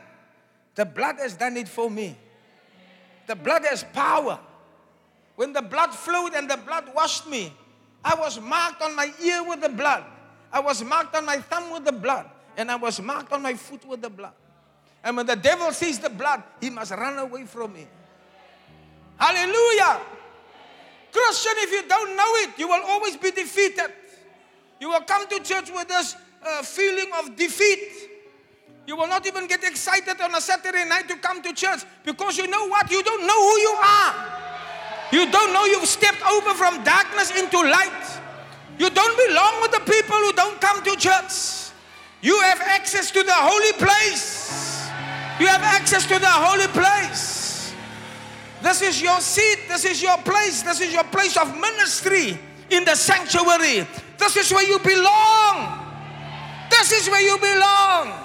The 0.75 0.85
blood 0.85 1.17
has 1.19 1.35
done 1.35 1.57
it 1.57 1.67
for 1.67 1.89
me. 1.89 2.17
The 3.27 3.35
blood 3.35 3.63
has 3.69 3.83
power. 3.83 4.39
When 5.35 5.53
the 5.53 5.61
blood 5.61 5.93
flowed 5.93 6.33
and 6.33 6.49
the 6.49 6.57
blood 6.57 6.93
washed 6.93 7.27
me, 7.27 7.53
I 8.03 8.15
was 8.15 8.39
marked 8.39 8.81
on 8.81 8.95
my 8.95 9.11
ear 9.23 9.43
with 9.47 9.61
the 9.61 9.69
blood. 9.69 10.03
I 10.51 10.59
was 10.59 10.83
marked 10.83 11.15
on 11.15 11.25
my 11.25 11.37
thumb 11.37 11.71
with 11.71 11.85
the 11.85 11.91
blood. 11.91 12.29
And 12.57 12.69
I 12.69 12.75
was 12.75 13.01
marked 13.01 13.31
on 13.31 13.41
my 13.41 13.53
foot 13.53 13.85
with 13.85 14.01
the 14.01 14.09
blood. 14.09 14.33
And 15.03 15.17
when 15.17 15.25
the 15.25 15.35
devil 15.35 15.71
sees 15.71 15.99
the 15.99 16.09
blood, 16.09 16.43
he 16.61 16.69
must 16.69 16.91
run 16.91 17.17
away 17.17 17.45
from 17.45 17.73
me. 17.73 17.87
Hallelujah. 19.17 20.01
Christian, 21.11 21.53
if 21.57 21.71
you 21.71 21.87
don't 21.87 22.15
know 22.15 22.31
it, 22.43 22.49
you 22.57 22.67
will 22.67 22.83
always 22.85 23.17
be 23.17 23.31
defeated. 23.31 23.91
You 24.79 24.89
will 24.89 25.01
come 25.01 25.27
to 25.27 25.39
church 25.39 25.71
with 25.71 25.87
this 25.87 26.15
uh, 26.45 26.61
feeling 26.61 27.09
of 27.19 27.35
defeat. 27.35 28.09
You 28.85 28.97
will 28.97 29.07
not 29.07 29.25
even 29.25 29.47
get 29.47 29.63
excited 29.63 30.19
on 30.19 30.35
a 30.35 30.41
Saturday 30.41 30.83
night 30.85 31.07
to 31.07 31.15
come 31.15 31.41
to 31.41 31.53
church 31.53 31.83
because 32.03 32.37
you 32.37 32.47
know 32.47 32.67
what? 32.67 32.91
You 32.91 33.01
don't 33.01 33.25
know 33.25 33.41
who 33.49 33.59
you 33.59 33.75
are. 33.81 34.43
You 35.11 35.31
don't 35.31 35.53
know 35.53 35.65
you've 35.65 35.87
stepped 35.87 36.21
over 36.25 36.53
from 36.53 36.83
darkness 36.83 37.31
into 37.37 37.57
light. 37.57 38.19
You 38.77 38.89
don't 38.89 39.27
belong 39.27 39.61
with 39.61 39.71
the 39.71 39.79
people 39.79 40.17
who 40.17 40.33
don't 40.33 40.59
come 40.59 40.83
to 40.83 40.95
church. 40.97 41.71
You 42.21 42.39
have 42.41 42.59
access 42.61 43.11
to 43.11 43.23
the 43.23 43.33
holy 43.33 43.73
place. 43.73 44.89
You 45.39 45.47
have 45.47 45.61
access 45.61 46.05
to 46.07 46.19
the 46.19 46.27
holy 46.27 46.67
place. 46.67 47.73
This 48.61 48.81
is 48.81 49.01
your 49.01 49.19
seat. 49.19 49.59
This 49.67 49.85
is 49.85 50.01
your 50.01 50.17
place. 50.19 50.63
This 50.63 50.81
is 50.81 50.93
your 50.93 51.03
place 51.05 51.37
of 51.37 51.55
ministry 51.59 52.39
in 52.69 52.83
the 52.85 52.95
sanctuary. 52.95 53.85
This 54.17 54.35
is 54.37 54.51
where 54.51 54.67
you 54.67 54.79
belong. 54.79 55.79
This 56.69 56.91
is 56.91 57.09
where 57.09 57.21
you 57.21 57.37
belong. 57.37 58.22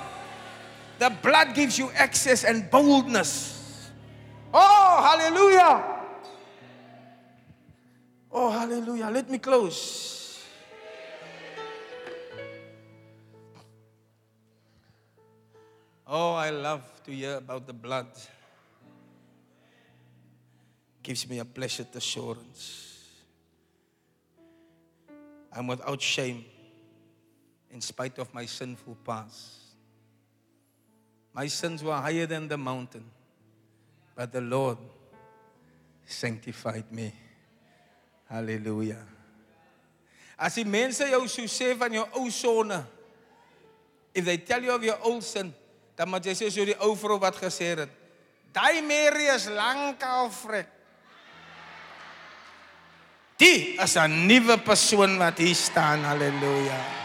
The 0.98 1.10
blood 1.22 1.54
gives 1.54 1.78
you 1.78 1.90
access 1.94 2.42
and 2.44 2.68
boldness. 2.70 3.90
Oh, 4.52 4.98
hallelujah. 5.02 5.84
Oh, 8.32 8.50
hallelujah. 8.50 9.08
Let 9.10 9.30
me 9.30 9.38
close. 9.38 10.44
Oh, 16.06 16.32
I 16.34 16.50
love 16.50 16.82
to 17.04 17.12
hear 17.12 17.36
about 17.36 17.66
the 17.66 17.72
blood. 17.72 18.06
Gives 21.02 21.28
me 21.28 21.38
a 21.38 21.44
blessed 21.44 21.94
assurance. 21.94 23.04
I'm 25.52 25.66
without 25.66 26.00
shame 26.00 26.44
in 27.70 27.80
spite 27.80 28.18
of 28.18 28.32
my 28.34 28.46
sinful 28.46 28.96
past. 29.04 29.57
My 31.38 31.46
sins 31.46 31.84
were 31.84 31.94
higher 31.94 32.26
than 32.26 32.48
the 32.48 32.58
mountain, 32.58 33.04
but 34.16 34.32
the 34.32 34.40
Lord 34.40 34.76
sanctified 36.04 36.90
me. 36.90 37.14
Hallelujah. 38.28 39.06
As 40.36 40.58
die 40.58 40.66
mense 40.66 41.06
jou 41.06 41.22
so 41.30 41.46
sê 41.46 41.78
van 41.78 41.94
jou 41.94 42.02
ou 42.18 42.26
sonde, 42.34 42.80
if 44.10 44.26
they 44.26 44.42
tell 44.42 44.66
you 44.66 44.74
of 44.74 44.82
your 44.82 44.98
old 45.06 45.22
sin, 45.22 45.54
dan 45.94 46.10
moet 46.10 46.26
jy 46.26 46.34
sê 46.42 46.50
so 46.50 46.66
die 46.66 46.74
ou 46.82 46.98
vrou 46.98 47.22
wat 47.22 47.38
gesê 47.38 47.70
het, 47.84 47.94
daai 48.50 48.82
Mary 48.82 49.30
is 49.30 49.46
lankal 49.46 50.34
vrek. 50.42 50.74
Die 53.38 53.78
is 53.78 53.94
'n 53.94 54.26
nuwe 54.26 54.58
persoon 54.58 55.22
wat 55.22 55.38
hier 55.38 55.54
staan. 55.54 56.02
Halleluja. 56.02 56.97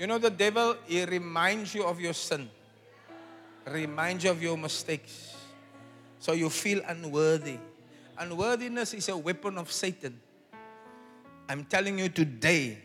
You 0.00 0.06
know 0.06 0.16
the 0.16 0.30
devil 0.30 0.76
he 0.86 1.04
reminds 1.04 1.74
you 1.74 1.84
of 1.84 2.00
your 2.00 2.14
sin. 2.14 2.48
Reminds 3.68 4.24
you 4.24 4.30
of 4.30 4.42
your 4.42 4.56
mistakes. 4.56 5.36
So 6.18 6.32
you 6.32 6.48
feel 6.48 6.80
unworthy. 6.88 7.58
Unworthiness 8.16 8.94
is 8.94 9.10
a 9.10 9.16
weapon 9.16 9.58
of 9.58 9.70
Satan. 9.70 10.18
I'm 11.50 11.66
telling 11.66 11.98
you 11.98 12.08
today, 12.08 12.78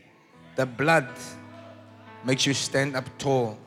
the 0.58 0.66
blood 0.66 1.08
makes 2.26 2.46
you 2.46 2.54
stand 2.54 2.98
up 2.98 3.06
tall 3.18 3.58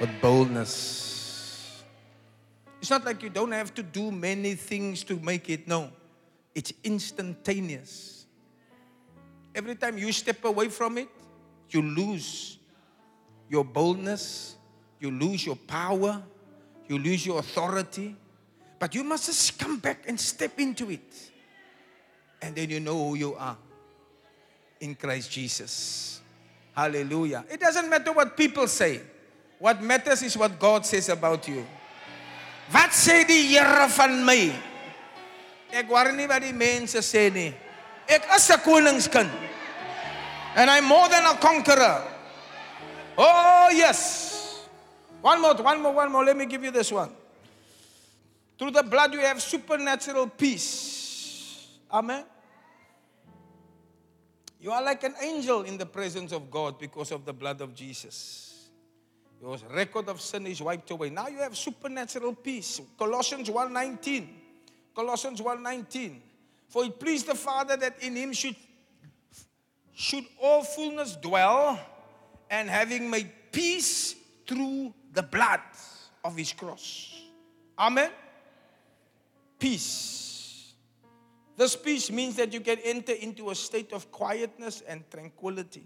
with 0.00 0.10
boldness. 0.20 1.84
It's 2.80 2.90
not 2.90 3.04
like 3.04 3.22
you 3.22 3.30
don't 3.30 3.52
have 3.52 3.72
to 3.74 3.84
do 3.84 4.10
many 4.10 4.56
things 4.56 5.04
to 5.04 5.14
make 5.20 5.48
it. 5.48 5.68
No, 5.68 5.92
it's 6.56 6.72
instantaneous. 6.82 8.26
Every 9.54 9.76
time 9.76 9.96
you 9.96 10.10
step 10.10 10.44
away 10.44 10.70
from 10.70 10.98
it, 10.98 11.08
you 11.74 11.82
lose 11.82 12.58
your 13.48 13.64
boldness, 13.64 14.56
you 15.00 15.10
lose 15.10 15.44
your 15.44 15.56
power, 15.56 16.22
you 16.88 16.98
lose 16.98 17.24
your 17.24 17.38
authority. 17.38 18.16
But 18.78 18.94
you 18.94 19.04
must 19.04 19.26
just 19.26 19.58
come 19.58 19.78
back 19.78 20.04
and 20.08 20.18
step 20.18 20.58
into 20.58 20.90
it. 20.90 21.30
And 22.40 22.56
then 22.56 22.70
you 22.70 22.80
know 22.80 23.08
who 23.08 23.14
you 23.14 23.34
are. 23.34 23.56
in 24.80 24.94
Christ 24.94 25.30
Jesus. 25.30 26.20
Hallelujah. 26.74 27.44
It 27.50 27.60
doesn't 27.60 27.88
matter 27.88 28.12
what 28.12 28.36
people 28.36 28.66
say. 28.66 29.00
What 29.58 29.82
matters 29.82 30.22
is 30.22 30.36
what 30.36 30.58
God 30.58 30.86
says 30.86 31.10
about 31.10 31.46
you. 31.46 31.64
Wat 32.72 32.90
sê 32.94 33.26
die 33.28 33.52
Here 33.52 33.88
van 33.92 34.24
my? 34.24 34.48
Ek 35.70 35.90
worry 35.90 36.14
nie 36.16 36.26
wat 36.30 36.40
die 36.42 36.54
mense 36.56 37.02
sê 37.04 37.28
nie. 37.34 37.52
Ek 38.08 38.24
is 38.34 38.48
'n 38.50 38.62
koningskind. 38.64 39.30
And 40.56 40.68
I'm 40.68 40.84
more 40.84 41.08
than 41.08 41.24
a 41.24 41.34
conqueror. 41.34 42.02
Oh, 43.16 43.70
yes. 43.72 44.66
One 45.20 45.40
more, 45.40 45.54
one 45.54 45.82
more, 45.82 45.92
one 45.92 46.10
more. 46.12 46.24
Let 46.24 46.36
me 46.36 46.46
give 46.46 46.64
you 46.64 46.70
this 46.70 46.90
one. 46.90 47.10
Through 48.58 48.72
the 48.72 48.82
blood, 48.82 49.12
you 49.12 49.20
have 49.20 49.40
supernatural 49.40 50.28
peace. 50.28 51.68
Amen. 51.92 52.24
You 54.60 54.72
are 54.72 54.82
like 54.82 55.02
an 55.04 55.14
angel 55.22 55.62
in 55.62 55.78
the 55.78 55.86
presence 55.86 56.32
of 56.32 56.50
God 56.50 56.78
because 56.78 57.10
of 57.12 57.24
the 57.24 57.32
blood 57.32 57.60
of 57.62 57.74
Jesus. 57.74 58.68
Your 59.40 59.56
record 59.72 60.08
of 60.10 60.20
sin 60.20 60.46
is 60.46 60.60
wiped 60.60 60.90
away. 60.90 61.08
Now 61.08 61.28
you 61.28 61.38
have 61.38 61.56
supernatural 61.56 62.34
peace. 62.34 62.80
Colossians 62.98 63.48
1:19. 63.48 64.28
Colossians 64.94 65.40
1:19. 65.40 66.20
For 66.68 66.84
it 66.84 67.00
pleased 67.00 67.26
the 67.26 67.34
Father 67.34 67.76
that 67.76 68.02
in 68.02 68.14
him 68.16 68.34
should 68.34 68.54
should 70.00 70.24
all 70.40 70.62
fullness 70.62 71.14
dwell, 71.16 71.78
and 72.48 72.70
having 72.70 73.10
made 73.10 73.30
peace 73.52 74.14
through 74.46 74.94
the 75.12 75.22
blood 75.22 75.60
of 76.24 76.34
his 76.34 76.54
cross. 76.54 77.22
Amen. 77.78 78.10
Peace. 79.58 80.72
This 81.54 81.76
peace 81.76 82.10
means 82.10 82.36
that 82.36 82.50
you 82.54 82.60
can 82.60 82.78
enter 82.82 83.12
into 83.12 83.50
a 83.50 83.54
state 83.54 83.92
of 83.92 84.10
quietness 84.10 84.82
and 84.88 85.04
tranquility. 85.10 85.84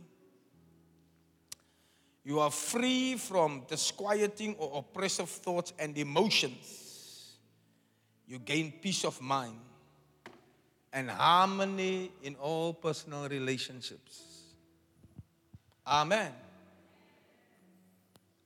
You 2.22 2.38
are 2.38 2.52
free 2.52 3.16
from 3.16 3.64
disquieting 3.66 4.54
or 4.60 4.78
oppressive 4.78 5.28
thoughts 5.28 5.72
and 5.76 5.98
emotions. 5.98 7.32
You 8.28 8.38
gain 8.38 8.74
peace 8.80 9.04
of 9.04 9.20
mind 9.20 9.58
and 10.94 11.10
harmony 11.10 12.12
in 12.22 12.36
all 12.36 12.72
personal 12.72 13.28
relationships. 13.28 14.22
Amen. 15.86 16.32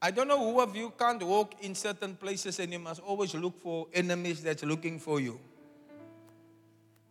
I 0.00 0.10
don't 0.10 0.26
know 0.26 0.38
who 0.38 0.60
of 0.60 0.74
you 0.74 0.92
can't 0.98 1.22
walk 1.22 1.54
in 1.60 1.74
certain 1.74 2.16
places 2.16 2.58
and 2.58 2.72
you 2.72 2.78
must 2.78 3.00
always 3.00 3.34
look 3.34 3.60
for 3.60 3.86
enemies 3.92 4.42
that's 4.42 4.64
looking 4.64 4.98
for 4.98 5.20
you. 5.20 5.38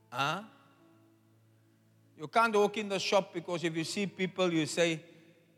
Huh? 0.10 0.42
You 2.18 2.28
can't 2.28 2.56
walk 2.56 2.78
in 2.78 2.90
the 2.90 2.98
shop 2.98 3.34
because 3.34 3.64
if 3.64 3.76
you 3.76 3.84
see 3.84 4.08
people, 4.08 4.52
you 4.52 4.66
say, 4.66 5.00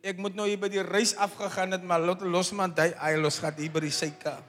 ek 0.04 0.20
moet 0.20 0.36
nou 0.36 0.48
hier 0.48 0.60
by 0.60 0.68
die 0.72 0.84
reis 0.84 1.14
afgegaan 1.16 1.76
het, 1.76 1.84
maar 1.84 2.00
los 2.04 2.52
daai 2.76 2.92
hy 3.00 3.16
los 3.16 3.40
gaan 3.40 3.56
hier 3.56 3.72
by 3.72 3.80
die 3.84 3.92
suiker. 3.92 4.44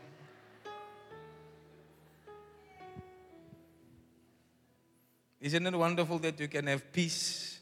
Isn't 5.40 5.66
it 5.66 5.74
wonderful 5.74 6.18
that 6.18 6.38
you 6.38 6.48
can 6.48 6.66
have 6.66 6.92
peace? 6.92 7.60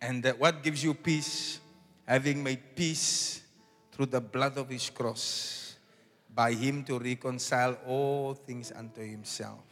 And 0.00 0.22
that 0.22 0.38
what 0.38 0.62
gives 0.62 0.84
you 0.84 0.94
peace? 0.94 1.60
Having 2.06 2.42
made 2.42 2.76
peace 2.76 3.42
through 3.92 4.06
the 4.06 4.20
blood 4.20 4.58
of 4.58 4.68
his 4.68 4.90
cross, 4.90 5.76
by 6.34 6.52
him 6.52 6.84
to 6.84 6.98
reconcile 6.98 7.76
all 7.86 8.34
things 8.34 8.72
unto 8.74 9.00
himself. 9.00 9.64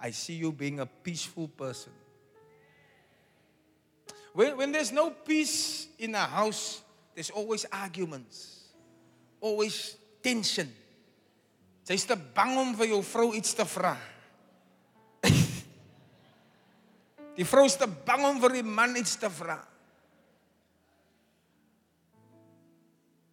I 0.00 0.10
see 0.10 0.34
you 0.34 0.52
being 0.52 0.80
a 0.80 0.86
peaceful 0.86 1.48
person. 1.48 1.92
When, 4.32 4.56
when 4.56 4.72
there's 4.72 4.92
no 4.92 5.10
peace 5.10 5.88
in 5.98 6.14
a 6.14 6.26
house, 6.26 6.82
there's 7.14 7.30
always 7.30 7.66
arguments, 7.72 8.68
always 9.40 9.96
tension. 10.22 10.72
Jy's 11.88 12.04
te 12.04 12.14
bang 12.14 12.58
om 12.60 12.74
vir 12.76 12.92
jou 12.92 13.00
vrou 13.02 13.32
iets 13.34 13.54
te 13.56 13.64
vra. 13.64 13.96
Die 17.38 17.46
vrou 17.46 17.68
is 17.70 17.76
te 17.78 17.86
bang 17.86 18.24
om 18.26 18.40
vir 18.42 18.58
die 18.58 18.66
man 18.66 18.96
iets 18.98 19.14
te 19.20 19.30
vra. 19.30 19.60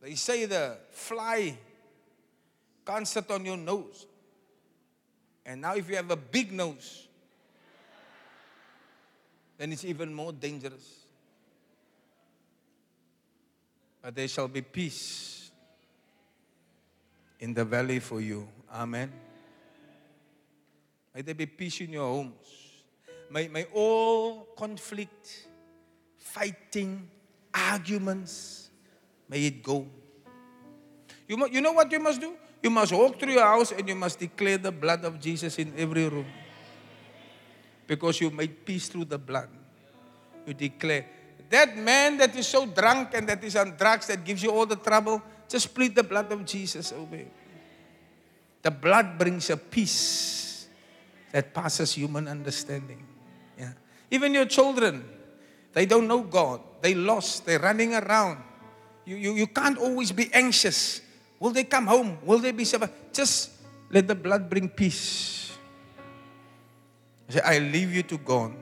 They 0.05 0.13
say 0.13 0.45
the 0.45 0.77
fly 0.93 1.57
can't 2.85 3.07
sit 3.07 3.31
on 3.31 3.43
your 3.45 3.57
nose. 3.57 4.05
And 5.43 5.61
now 5.61 5.73
if 5.75 5.89
you 5.89 5.95
have 5.95 6.11
a 6.11 6.15
big 6.15 6.51
nose, 6.51 7.07
then 9.57 9.71
it's 9.71 9.83
even 9.83 10.13
more 10.13 10.31
dangerous. 10.31 10.85
But 14.03 14.15
there 14.15 14.27
shall 14.27 14.47
be 14.47 14.61
peace 14.61 15.49
in 17.39 17.55
the 17.55 17.65
valley 17.65 17.99
for 17.99 18.21
you. 18.21 18.47
Amen. 18.71 19.11
May 21.15 21.23
there 21.23 21.33
be 21.33 21.47
peace 21.47 21.81
in 21.81 21.93
your 21.93 22.05
homes. 22.05 22.64
May, 23.29 23.47
may 23.47 23.65
all 23.73 24.47
conflict, 24.57 25.47
fighting, 26.17 27.07
arguments, 27.53 28.69
may 29.27 29.45
it 29.47 29.63
go. 29.63 29.87
You, 31.27 31.47
you 31.51 31.61
know 31.61 31.71
what 31.71 31.91
you 31.91 31.99
must 31.99 32.21
do? 32.21 32.33
You 32.61 32.69
must 32.69 32.91
walk 32.91 33.19
through 33.19 33.33
your 33.33 33.45
house 33.45 33.71
and 33.71 33.87
you 33.87 33.95
must 33.95 34.19
declare 34.19 34.57
the 34.57 34.71
blood 34.71 35.05
of 35.05 35.19
Jesus 35.19 35.57
in 35.59 35.73
every 35.77 36.07
room. 36.07 36.25
Because 37.87 38.19
you 38.21 38.31
made 38.31 38.65
peace 38.65 38.87
through 38.87 39.05
the 39.05 39.17
blood. 39.17 39.49
You 40.45 40.53
declare, 40.53 41.05
that 41.49 41.77
man 41.77 42.17
that 42.17 42.35
is 42.35 42.47
so 42.47 42.65
drunk 42.65 43.09
and 43.13 43.27
that 43.29 43.43
is 43.43 43.55
on 43.55 43.75
drugs 43.77 44.07
that 44.07 44.23
gives 44.23 44.41
you 44.41 44.51
all 44.51 44.65
the 44.65 44.75
trouble, 44.75 45.21
just 45.47 45.73
plead 45.73 45.95
the 45.95 46.03
blood 46.03 46.31
of 46.31 46.45
Jesus 46.45 46.91
over 46.91 47.15
him. 47.15 47.29
The 48.61 48.71
blood 48.71 49.17
brings 49.17 49.49
a 49.51 49.57
peace 49.57 50.67
that 51.31 51.53
passes 51.53 51.93
human 51.93 52.27
understanding. 52.27 53.14
Even 54.11 54.33
your 54.33 54.45
children, 54.45 55.03
they 55.73 55.85
don't 55.85 56.07
know 56.07 56.21
God. 56.21 56.61
They 56.81 56.93
lost. 56.93 57.45
They're 57.45 57.59
running 57.59 57.93
around. 57.93 58.37
You, 59.05 59.15
you, 59.17 59.33
you 59.33 59.47
can't 59.47 59.77
always 59.77 60.11
be 60.11 60.29
anxious. 60.33 61.01
Will 61.39 61.51
they 61.51 61.63
come 61.63 61.87
home? 61.87 62.17
Will 62.23 62.39
they 62.39 62.51
be 62.51 62.65
survived? 62.65 62.93
Just 63.13 63.51
let 63.89 64.07
the 64.07 64.15
blood 64.15 64.49
bring 64.49 64.69
peace. 64.69 65.57
Say, 67.29 67.41
I 67.41 67.59
leave 67.59 67.93
you 67.93 68.03
to 68.03 68.17
God. 68.17 68.53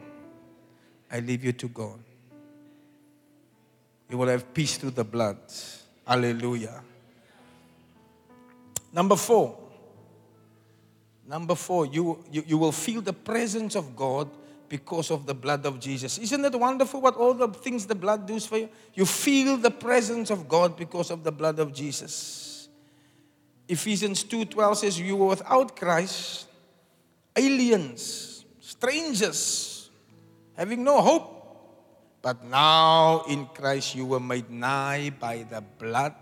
I 1.12 1.20
leave 1.20 1.44
you 1.44 1.54
to 1.54 1.68
God. 1.68 2.00
You 4.10 4.18
will 4.18 4.28
have 4.28 4.54
peace 4.54 4.78
through 4.78 4.92
the 4.92 5.04
blood. 5.04 5.38
Hallelujah. 6.06 6.82
Number 8.92 9.16
four. 9.16 9.58
Number 11.28 11.56
four, 11.56 11.86
you, 11.86 12.24
you, 12.32 12.44
you 12.46 12.58
will 12.58 12.72
feel 12.72 13.02
the 13.02 13.14
presence 13.14 13.76
of 13.76 13.96
God 13.96 14.30
because 14.74 15.12
of 15.12 15.28
the 15.28 15.36
blood 15.36 15.68
of 15.68 15.80
Jesus. 15.80 16.18
Isn't 16.18 16.44
it 16.44 16.56
wonderful 16.60 17.00
what 17.00 17.16
all 17.16 17.36
the 17.36 17.48
things 17.48 17.86
the 17.86 17.94
blood 17.94 18.26
does 18.26 18.48
for 18.48 18.58
you? 18.58 18.70
You 18.96 19.06
feel 19.06 19.56
the 19.56 19.70
presence 19.70 20.32
of 20.32 20.50
God 20.50 20.76
because 20.76 21.12
of 21.12 21.24
the 21.24 21.32
blood 21.32 21.60
of 21.60 21.72
Jesus. 21.72 22.70
Ephesians 23.70 24.24
2:12 24.24 24.78
says, 24.78 25.00
You 25.00 25.16
were 25.16 25.28
without 25.28 25.76
Christ, 25.76 26.48
aliens, 27.36 28.46
strangers, 28.60 29.92
having 30.58 30.84
no 30.84 31.02
hope. 31.02 31.30
But 32.24 32.44
now 32.44 33.26
in 33.30 33.46
Christ 33.54 33.94
you 33.94 34.08
were 34.08 34.20
made 34.20 34.50
nigh 34.50 35.12
by 35.20 35.46
the 35.46 35.62
blood 35.62 36.18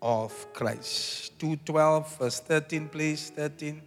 of 0.00 0.32
Christ. 0.54 1.36
2:12 1.38 2.16
verse 2.16 2.40
13 2.40 2.88
please 2.88 3.28
13 3.36 3.82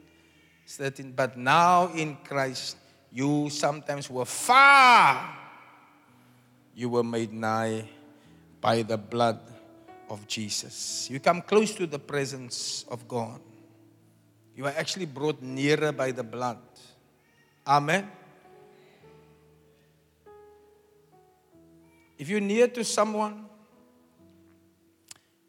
13 0.67 1.11
but 1.17 1.35
now 1.37 1.89
in 1.95 2.17
Christ 2.21 2.77
you 3.11 3.49
sometimes 3.49 4.09
were 4.09 4.25
far 4.25 5.37
you 6.77 6.89
were 6.89 7.03
made 7.03 7.33
nigh 7.33 7.89
by 8.61 8.83
the 8.83 8.97
blood 8.97 9.39
of 10.11 10.27
Jesus. 10.27 11.09
You 11.09 11.19
come 11.19 11.41
close 11.41 11.73
to 11.73 11.87
the 11.87 11.97
presence 11.97 12.85
of 12.91 13.07
God. 13.07 13.41
You 14.55 14.67
are 14.67 14.73
actually 14.77 15.07
brought 15.07 15.41
nearer 15.41 15.91
by 15.91 16.11
the 16.11 16.21
blood. 16.21 16.59
Amen. 17.65 18.07
If 22.19 22.29
you're 22.29 22.39
near 22.41 22.67
to 22.67 22.83
someone, 22.83 23.45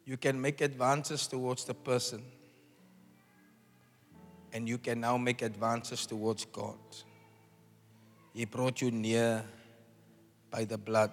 you 0.06 0.16
can 0.16 0.40
make 0.40 0.62
advances 0.62 1.26
towards 1.26 1.66
the 1.66 1.74
person. 1.74 2.22
And 4.54 4.66
you 4.66 4.78
can 4.78 5.00
now 5.00 5.18
make 5.18 5.42
advances 5.42 6.06
towards 6.06 6.46
God. 6.46 6.78
He 8.38 8.44
brought 8.44 8.80
you 8.80 8.92
near 8.92 9.44
by 10.48 10.64
the 10.64 10.78
blood. 10.78 11.10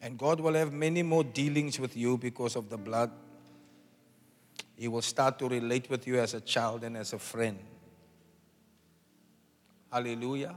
And 0.00 0.18
God 0.18 0.40
will 0.40 0.54
have 0.54 0.72
many 0.72 1.04
more 1.04 1.22
dealings 1.22 1.78
with 1.78 1.96
you 1.96 2.18
because 2.18 2.56
of 2.56 2.68
the 2.68 2.76
blood. 2.76 3.12
He 4.74 4.88
will 4.88 5.00
start 5.00 5.38
to 5.38 5.48
relate 5.48 5.88
with 5.88 6.08
you 6.08 6.18
as 6.18 6.34
a 6.34 6.40
child 6.40 6.82
and 6.82 6.96
as 6.96 7.12
a 7.12 7.20
friend. 7.20 7.56
Hallelujah. 9.92 10.56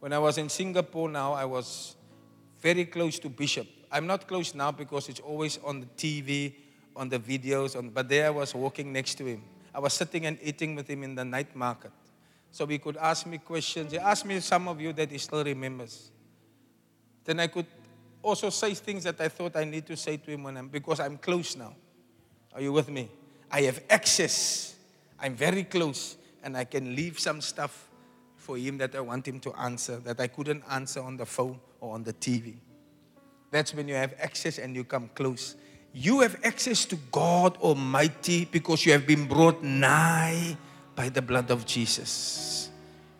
When 0.00 0.14
I 0.14 0.18
was 0.18 0.38
in 0.38 0.48
Singapore 0.48 1.10
now, 1.10 1.34
I 1.34 1.44
was 1.44 1.94
very 2.58 2.86
close 2.86 3.18
to 3.18 3.28
Bishop. 3.28 3.66
I'm 3.92 4.06
not 4.06 4.26
close 4.26 4.54
now 4.54 4.72
because 4.72 5.10
it's 5.10 5.20
always 5.20 5.58
on 5.62 5.80
the 5.80 5.86
TV, 5.88 6.54
on 6.96 7.10
the 7.10 7.18
videos, 7.18 7.76
on, 7.76 7.90
but 7.90 8.08
there 8.08 8.28
I 8.28 8.30
was 8.30 8.54
walking 8.54 8.94
next 8.94 9.16
to 9.16 9.26
him. 9.26 9.42
I 9.74 9.80
was 9.80 9.94
sitting 9.94 10.26
and 10.26 10.38
eating 10.42 10.74
with 10.74 10.88
him 10.88 11.02
in 11.02 11.14
the 11.14 11.24
night 11.24 11.54
market. 11.54 11.92
So 12.50 12.66
he 12.66 12.78
could 12.78 12.96
ask 12.96 13.26
me 13.26 13.38
questions. 13.38 13.92
He 13.92 13.98
asked 13.98 14.24
me 14.24 14.40
some 14.40 14.68
of 14.68 14.80
you 14.80 14.92
that 14.94 15.10
he 15.10 15.18
still 15.18 15.44
remembers. 15.44 16.10
Then 17.24 17.40
I 17.40 17.46
could 17.46 17.66
also 18.22 18.50
say 18.50 18.74
things 18.74 19.04
that 19.04 19.20
I 19.20 19.28
thought 19.28 19.56
I 19.56 19.64
need 19.64 19.86
to 19.86 19.96
say 19.96 20.16
to 20.16 20.30
him 20.30 20.44
when 20.44 20.56
I'm, 20.56 20.68
because 20.68 21.00
I'm 21.00 21.18
close 21.18 21.56
now. 21.56 21.74
Are 22.54 22.60
you 22.60 22.72
with 22.72 22.88
me? 22.88 23.08
I 23.50 23.62
have 23.62 23.82
access. 23.88 24.74
I'm 25.20 25.34
very 25.34 25.64
close 25.64 26.16
and 26.42 26.56
I 26.56 26.64
can 26.64 26.96
leave 26.96 27.18
some 27.18 27.40
stuff 27.40 27.88
for 28.36 28.56
him 28.56 28.78
that 28.78 28.94
I 28.94 29.00
want 29.00 29.28
him 29.28 29.40
to 29.40 29.52
answer 29.54 29.98
that 29.98 30.20
I 30.20 30.26
couldn't 30.26 30.64
answer 30.70 31.02
on 31.02 31.16
the 31.16 31.26
phone 31.26 31.60
or 31.80 31.94
on 31.94 32.02
the 32.02 32.14
TV. 32.14 32.54
That's 33.50 33.74
when 33.74 33.88
you 33.88 33.94
have 33.94 34.14
access 34.18 34.58
and 34.58 34.74
you 34.74 34.84
come 34.84 35.10
close. 35.14 35.56
You 35.92 36.20
have 36.20 36.38
access 36.44 36.84
to 36.86 36.96
God 37.10 37.56
Almighty 37.58 38.44
because 38.44 38.84
you 38.84 38.92
have 38.92 39.06
been 39.06 39.26
brought 39.26 39.62
nigh 39.62 40.56
by 40.94 41.08
the 41.08 41.22
blood 41.22 41.50
of 41.50 41.66
Jesus. 41.66 42.70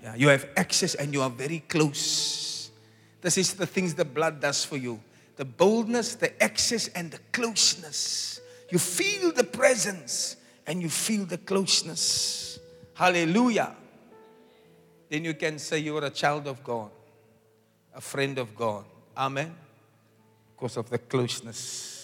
Yeah, 0.02 0.14
you 0.14 0.28
have 0.28 0.48
access 0.56 0.94
and 0.94 1.12
you 1.12 1.22
are 1.22 1.30
very 1.30 1.60
close. 1.60 2.70
This 3.20 3.38
is 3.38 3.54
the 3.54 3.66
things 3.66 3.94
the 3.94 4.04
blood 4.04 4.40
does 4.40 4.64
for 4.64 4.76
you 4.76 5.00
the 5.36 5.44
boldness, 5.44 6.16
the 6.16 6.42
access, 6.42 6.88
and 6.88 7.12
the 7.12 7.18
closeness. 7.30 8.40
You 8.70 8.78
feel 8.78 9.30
the 9.30 9.44
presence 9.44 10.36
and 10.66 10.82
you 10.82 10.88
feel 10.88 11.24
the 11.24 11.38
closeness. 11.38 12.58
Hallelujah. 12.92 13.76
Then 15.08 15.24
you 15.24 15.34
can 15.34 15.60
say 15.60 15.78
you 15.78 15.96
are 15.96 16.04
a 16.04 16.10
child 16.10 16.48
of 16.48 16.64
God, 16.64 16.90
a 17.94 18.00
friend 18.00 18.36
of 18.38 18.54
God. 18.56 18.84
Amen. 19.16 19.54
Because 20.56 20.76
of 20.76 20.90
the 20.90 20.98
closeness. 20.98 21.97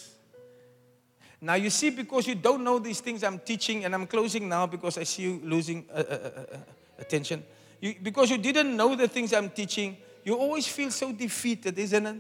Now, 1.45 1.57
you 1.57 1.69
see, 1.69 1.91
because 1.91 2.27
you 2.27 2.37
don't 2.37 2.65
know 2.65 2.79
these 2.79 3.01
things 3.01 3.23
I'm 3.23 3.39
teaching, 3.39 3.85
and 3.85 3.95
I'm 3.95 4.07
closing 4.07 4.49
now 4.49 4.67
because 4.67 4.97
I 4.97 5.03
see 5.03 5.25
you 5.25 5.41
losing 5.45 5.85
uh, 5.93 5.99
uh, 5.99 6.01
uh, 6.01 6.41
uh, 6.41 6.57
attention. 6.99 7.45
You, 7.83 7.97
because 8.03 8.31
you 8.31 8.39
didn't 8.39 8.75
know 8.75 8.95
the 8.95 9.09
things 9.09 9.35
I'm 9.35 9.51
teaching, 9.51 9.99
you 10.25 10.39
always 10.39 10.67
feel 10.67 10.91
so 10.91 11.13
defeated, 11.13 11.79
isn't 11.79 12.07
it? 12.07 12.17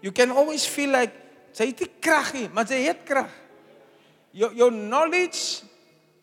You 0.00 0.12
can 0.12 0.30
always 0.30 0.64
feel 0.64 0.90
like, 0.90 1.12
sy 1.52 1.66
het 1.72 1.80
nie 1.80 1.88
krag 2.00 2.34
nie. 2.34 3.26
Your, 4.32 4.52
your 4.52 4.70
knowledge, 4.70 5.62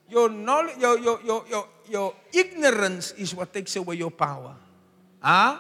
your 0.08 0.30
knowledge, 0.30 0.78
your, 0.80 1.00
your, 1.00 1.20
your, 1.26 1.45
your, 1.50 1.68
your 1.90 2.14
ignorance 2.32 3.12
is 3.18 3.36
what 3.36 3.52
takes 3.52 3.76
away 3.76 3.95
your 3.95 4.12
power. 4.12 4.56
Huh? 5.20 5.60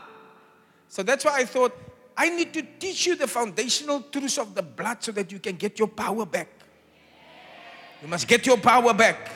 So 0.87 1.03
that's 1.03 1.25
why 1.25 1.39
I 1.39 1.45
thought, 1.45 1.75
I 2.15 2.29
need 2.29 2.53
to 2.53 2.61
teach 2.79 3.07
you 3.07 3.15
the 3.17 3.27
foundational 3.27 4.01
truths 4.01 4.37
of 4.37 4.55
the 4.55 4.61
blood 4.61 5.03
so 5.03 5.11
that 5.11 5.29
you 5.29 5.39
can 5.39 5.57
get 5.57 5.77
your 5.77 5.89
power 5.89 6.25
back. 6.25 6.52
You 8.03 8.09
must 8.09 8.27
get 8.27 8.45
your 8.45 8.57
power 8.57 8.93
back. 8.93 9.31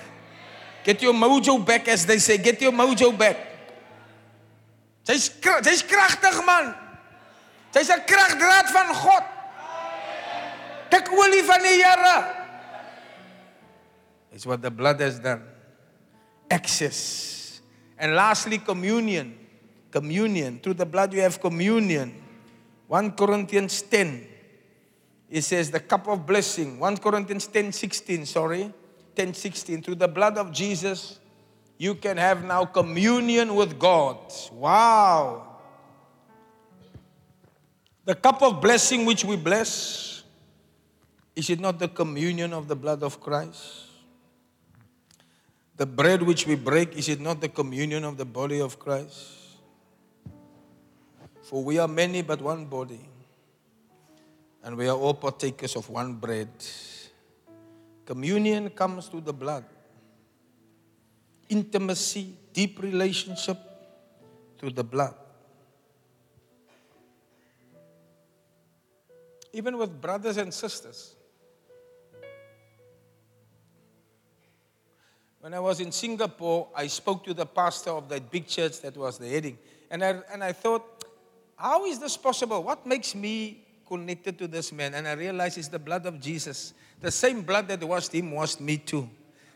Get 0.83 1.01
your 1.01 1.13
mojo 1.13 1.65
back, 1.65 1.87
as 1.87 2.05
they 2.05 2.19
say. 2.19 2.37
Get 2.37 2.61
your 2.61 2.73
mojo 2.73 3.17
back. 3.17 3.37
Jy's 5.05 5.29
jy's 5.63 5.81
kragtig 5.83 6.45
man. 6.45 6.75
Jy's 7.71 7.89
'n 7.89 8.03
kragdraad 8.03 8.67
van 8.75 8.91
God. 8.91 9.23
Kyk 10.91 11.07
olie 11.11 11.43
van 11.43 11.63
die 11.63 11.79
Here. 11.79 12.47
It's 14.33 14.45
what 14.45 14.61
the 14.61 14.69
blood 14.69 14.99
has 14.99 15.19
done. 15.19 15.43
Access. 16.51 17.61
And 17.97 18.15
lastly, 18.15 18.59
communion. 18.59 19.33
Communion. 19.91 20.59
Through 20.59 20.75
the 20.75 20.85
blood, 20.85 21.13
you 21.13 21.21
have 21.21 21.39
communion. 21.39 22.13
1 22.87 23.11
Corinthians 23.13 23.81
10. 23.81 24.27
It 25.29 25.41
says 25.41 25.71
the 25.71 25.79
cup 25.79 26.07
of 26.07 26.25
blessing. 26.25 26.79
1 26.79 26.97
Corinthians 26.97 27.47
10 27.47 27.71
16, 27.71 28.25
sorry. 28.25 28.73
10 29.15 29.33
16. 29.33 29.81
Through 29.81 29.95
the 29.95 30.07
blood 30.07 30.37
of 30.37 30.51
Jesus, 30.51 31.19
you 31.77 31.95
can 31.95 32.17
have 32.17 32.43
now 32.43 32.65
communion 32.65 33.55
with 33.55 33.77
God. 33.77 34.17
Wow. 34.53 35.57
The 38.05 38.15
cup 38.15 38.41
of 38.41 38.61
blessing 38.61 39.05
which 39.05 39.25
we 39.25 39.35
bless, 39.35 40.23
is 41.35 41.49
it 41.49 41.59
not 41.59 41.77
the 41.77 41.89
communion 41.89 42.53
of 42.53 42.69
the 42.69 42.75
blood 42.75 43.03
of 43.03 43.19
Christ? 43.19 43.83
The 45.75 45.85
bread 45.85 46.23
which 46.23 46.47
we 46.47 46.55
break, 46.55 46.95
is 46.97 47.09
it 47.09 47.19
not 47.19 47.41
the 47.41 47.49
communion 47.49 48.05
of 48.05 48.17
the 48.17 48.25
body 48.25 48.61
of 48.61 48.79
Christ? 48.79 49.33
For 51.43 51.63
we 51.63 51.77
are 51.77 51.87
many, 51.87 52.21
but 52.21 52.41
one 52.41 52.65
body. 52.65 53.07
And 54.67 54.75
we 54.75 54.89
are 54.89 54.97
all 54.97 55.13
partakers 55.13 55.77
of 55.77 55.89
one 55.89 56.15
bread. 56.15 56.49
Communion 58.05 58.69
comes 58.71 59.07
through 59.07 59.21
the 59.21 59.31
blood. 59.31 59.63
Intimacy, 61.47 62.33
deep 62.51 62.81
relationship 62.81 63.57
through 64.59 64.71
the 64.71 64.83
blood. 64.83 65.15
Even 69.53 69.77
with 69.77 70.01
brothers 70.01 70.35
and 70.35 70.53
sisters. 70.53 71.15
When 75.39 75.53
I 75.53 75.61
was 75.61 75.79
in 75.79 75.93
Singapore, 75.93 76.67
I 76.75 76.87
spoke 76.87 77.23
to 77.23 77.33
the 77.33 77.45
pastor 77.45 77.91
of 77.91 78.09
that 78.09 78.29
big 78.29 78.47
church 78.47 78.81
that 78.81 78.97
was 78.97 79.17
the 79.17 79.29
heading. 79.29 79.57
And 79.89 80.03
I, 80.03 80.19
and 80.29 80.43
I 80.43 80.51
thought, 80.51 81.05
how 81.55 81.85
is 81.85 81.99
this 81.99 82.17
possible? 82.17 82.61
What 82.61 82.85
makes 82.85 83.15
me 83.15 83.63
connected 83.87 84.37
to 84.39 84.47
this 84.47 84.71
man? 84.71 84.93
And 84.93 85.07
I 85.07 85.13
realized 85.13 85.57
it's 85.57 85.67
the 85.67 85.79
blood 85.79 86.05
of 86.05 86.19
Jesus. 86.19 86.73
The 87.01 87.11
same 87.11 87.41
blood 87.41 87.67
that 87.69 87.83
washed 87.83 88.13
him 88.13 88.31
washed 88.31 88.59
me 88.59 88.77
too. 88.77 89.09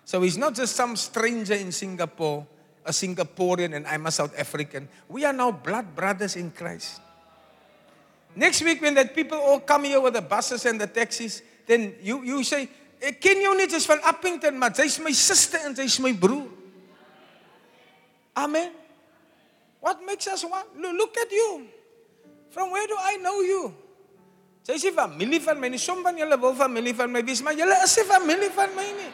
So 0.06 0.22
he's 0.22 0.38
not 0.38 0.56
just 0.56 0.76
some 0.76 0.96
stranger 0.96 1.54
in 1.54 1.72
Singapore, 1.72 2.46
a 2.86 2.92
Singaporean, 2.92 3.76
and 3.76 3.86
I'm 3.88 4.06
a 4.06 4.12
South 4.12 4.38
African. 4.38 4.88
We 5.08 5.26
are 5.26 5.34
now 5.34 5.52
blood 5.52 5.96
brothers 5.96 6.36
in 6.36 6.52
Christ. 6.52 7.02
Next 8.36 8.64
week, 8.64 8.82
when 8.82 8.96
that 8.96 9.14
people 9.14 9.38
all 9.38 9.60
come 9.60 9.84
here 9.84 10.00
with 10.00 10.14
the 10.14 10.22
buses 10.22 10.66
and 10.66 10.80
the 10.80 10.88
taxis, 10.88 11.42
then 11.68 11.96
you, 12.02 12.24
you 12.24 12.44
say, 12.44 12.70
Ek 13.02 13.18
ken 13.18 13.40
jou 13.42 13.56
net 13.58 13.74
as 13.74 13.88
van 13.90 13.98
Upington, 14.06 14.54
maar 14.62 14.76
jy's 14.78 15.00
my 15.02 15.10
suster 15.10 15.64
en 15.66 15.74
jy's 15.74 15.98
my 16.00 16.14
broer. 16.14 16.46
Amen. 18.38 18.72
What 19.82 20.06
makes 20.06 20.28
us 20.28 20.46
one? 20.46 20.64
Look 20.78 21.18
at 21.18 21.32
you. 21.32 21.66
From 22.52 22.70
where 22.70 22.86
do 22.86 22.96
I 23.00 23.18
know 23.18 23.42
you? 23.42 23.74
Sy 24.62 24.78
sê 24.78 24.92
familie 24.94 25.42
van 25.42 25.58
my 25.58 25.72
nie. 25.74 25.82
Som 25.82 26.04
van 26.06 26.18
julle 26.18 26.38
wil 26.38 26.54
familie 26.58 26.94
van 26.94 27.10
my 27.10 27.24
wees, 27.26 27.42
maar 27.42 27.58
julle 27.58 27.78
is 27.82 27.98
nie 27.98 28.06
familie 28.06 28.52
van 28.54 28.76
my 28.78 28.88
nie. 28.94 29.12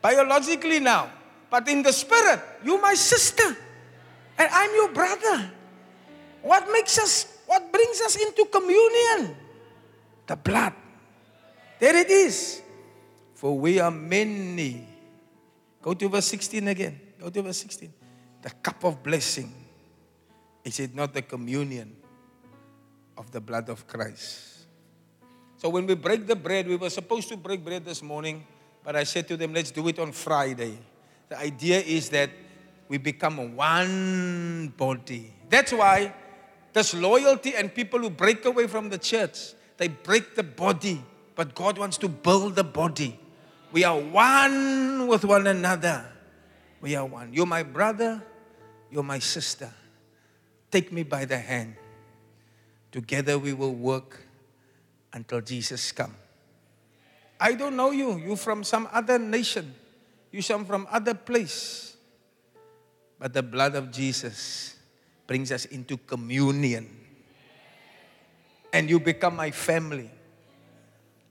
Biologically 0.00 0.78
now, 0.80 1.10
but 1.50 1.68
in 1.68 1.82
the 1.82 1.92
spirit, 1.92 2.40
you 2.64 2.78
my 2.80 2.94
sister 2.94 3.50
and 4.38 4.48
I'm 4.48 4.72
your 4.78 4.92
brother. 4.94 5.50
What 6.40 6.70
makes 6.70 6.96
us 6.96 7.26
what 7.44 7.72
brings 7.72 8.00
us 8.00 8.16
into 8.16 8.46
communion? 8.46 9.36
The 10.26 10.36
blood. 10.36 10.72
There 11.78 11.96
it 11.96 12.10
is. 12.10 12.62
For 13.34 13.56
we 13.56 13.80
are 13.80 13.90
many. 13.90 14.86
Go 15.82 15.94
to 15.94 16.08
verse 16.08 16.26
16 16.26 16.68
again. 16.68 17.00
Go 17.20 17.30
to 17.30 17.42
verse 17.42 17.58
16. 17.58 17.92
The 18.42 18.50
cup 18.50 18.84
of 18.84 19.02
blessing. 19.02 19.67
Is 20.68 20.80
it 20.80 20.94
not 20.94 21.14
the 21.14 21.22
communion 21.22 21.96
of 23.16 23.32
the 23.32 23.40
blood 23.40 23.70
of 23.70 23.86
Christ? 23.86 24.66
So 25.56 25.70
when 25.70 25.86
we 25.86 25.94
break 25.94 26.26
the 26.26 26.36
bread, 26.36 26.68
we 26.68 26.76
were 26.76 26.90
supposed 26.90 27.30
to 27.30 27.38
break 27.38 27.64
bread 27.64 27.86
this 27.86 28.02
morning, 28.02 28.46
but 28.84 28.94
I 28.94 29.04
said 29.04 29.26
to 29.28 29.36
them, 29.38 29.54
let's 29.54 29.70
do 29.70 29.88
it 29.88 29.98
on 29.98 30.12
Friday. 30.12 30.76
The 31.30 31.38
idea 31.38 31.80
is 31.80 32.10
that 32.10 32.28
we 32.86 32.98
become 32.98 33.56
one 33.56 34.74
body. 34.76 35.32
That's 35.48 35.72
why 35.72 36.12
there's 36.74 36.92
loyalty 36.92 37.54
and 37.56 37.74
people 37.74 38.00
who 38.00 38.10
break 38.10 38.44
away 38.44 38.66
from 38.66 38.90
the 38.90 38.98
church, 38.98 39.54
they 39.78 39.88
break 39.88 40.34
the 40.34 40.42
body, 40.42 41.02
but 41.34 41.54
God 41.54 41.78
wants 41.78 41.96
to 41.96 42.08
build 42.08 42.56
the 42.56 42.64
body. 42.64 43.18
We 43.72 43.84
are 43.84 43.98
one 43.98 45.06
with 45.08 45.24
one 45.24 45.46
another. 45.46 46.04
We 46.82 46.94
are 46.94 47.06
one. 47.06 47.32
You're 47.32 47.46
my 47.46 47.62
brother, 47.62 48.22
you're 48.90 49.02
my 49.02 49.18
sister. 49.18 49.72
Take 50.70 50.92
me 50.92 51.02
by 51.02 51.24
the 51.24 51.38
hand. 51.38 51.76
Together 52.92 53.38
we 53.38 53.52
will 53.52 53.74
work 53.74 54.20
until 55.12 55.40
Jesus 55.40 55.92
come. 55.92 56.14
I 57.40 57.54
don't 57.54 57.76
know 57.76 57.90
you. 57.90 58.18
You're 58.18 58.36
from 58.36 58.64
some 58.64 58.88
other 58.92 59.18
nation. 59.18 59.74
You 60.32 60.42
some 60.42 60.64
from 60.64 60.86
other 60.90 61.14
place. 61.14 61.96
But 63.18 63.32
the 63.32 63.42
blood 63.42 63.74
of 63.74 63.90
Jesus 63.90 64.76
brings 65.26 65.52
us 65.52 65.64
into 65.66 65.96
communion. 65.96 66.88
And 68.72 68.90
you 68.90 69.00
become 69.00 69.36
my 69.36 69.50
family. 69.50 70.10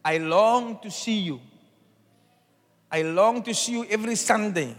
I 0.03 0.17
long 0.17 0.79
to 0.79 0.89
see 0.89 1.19
you. 1.19 1.39
I 2.91 3.01
long 3.01 3.43
to 3.43 3.53
see 3.53 3.73
you 3.73 3.85
every 3.85 4.15
Sunday. 4.15 4.75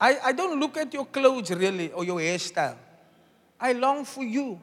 I, 0.00 0.18
I 0.24 0.32
don't 0.32 0.60
look 0.60 0.76
at 0.76 0.92
your 0.92 1.06
clothes 1.06 1.50
really 1.50 1.90
or 1.90 2.04
your 2.04 2.18
hairstyle. 2.18 2.76
I 3.60 3.72
long 3.72 4.04
for 4.04 4.24
you 4.24 4.60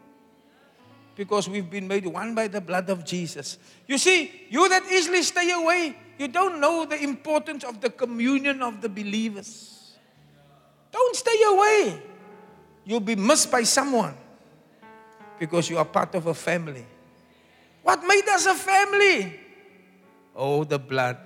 because 1.16 1.50
we've 1.50 1.70
been 1.70 1.88
made 1.88 2.06
one 2.06 2.34
by 2.34 2.48
the 2.48 2.62
blood 2.62 2.90
of 2.90 3.06
Jesus. 3.06 3.58
You 3.88 3.98
see, 3.98 4.32
you 4.50 4.68
that 4.70 4.84
easily 4.92 5.24
stay 5.24 5.52
away, 5.52 5.96
you 6.18 6.28
don't 6.28 6.60
know 6.60 6.86
the 6.86 7.02
importance 7.02 7.64
of 7.64 7.82
the 7.82 7.90
communion 7.90 8.62
of 8.62 8.82
the 8.82 8.90
believers. 8.90 9.94
Don't 10.92 11.16
stay 11.16 11.42
away. 11.48 12.02
You'll 12.86 13.00
be 13.00 13.16
missed 13.16 13.52
by 13.52 13.64
someone 13.64 14.16
because 15.40 15.70
you 15.70 15.78
are 15.78 15.86
part 15.86 16.16
of 16.16 16.28
a 16.28 16.34
family. 16.34 16.86
What 17.84 18.04
made 18.06 18.28
us 18.30 18.46
a 18.46 18.56
family? 18.56 19.40
Oh, 20.36 20.64
the 20.64 20.80
blood 20.80 21.18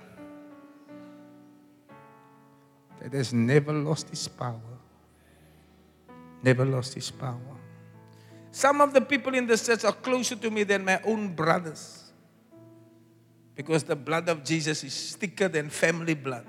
that 3.00 3.12
has 3.12 3.32
never 3.32 3.72
lost 3.72 4.10
its 4.10 4.28
power. 4.28 4.60
Never 6.42 6.64
lost 6.64 6.96
its 6.96 7.10
power. 7.10 7.55
Some 8.56 8.80
of 8.80 8.94
the 8.96 9.04
people 9.04 9.34
in 9.36 9.44
the 9.44 9.58
church 9.58 9.84
are 9.84 9.92
closer 9.92 10.34
to 10.34 10.48
me 10.48 10.64
than 10.64 10.80
my 10.82 10.96
own 11.04 11.28
brothers 11.36 12.08
because 13.52 13.84
the 13.84 13.94
blood 13.94 14.30
of 14.32 14.42
Jesus 14.42 14.80
is 14.80 15.14
thicker 15.20 15.44
than 15.44 15.68
family 15.68 16.14
blood. 16.16 16.48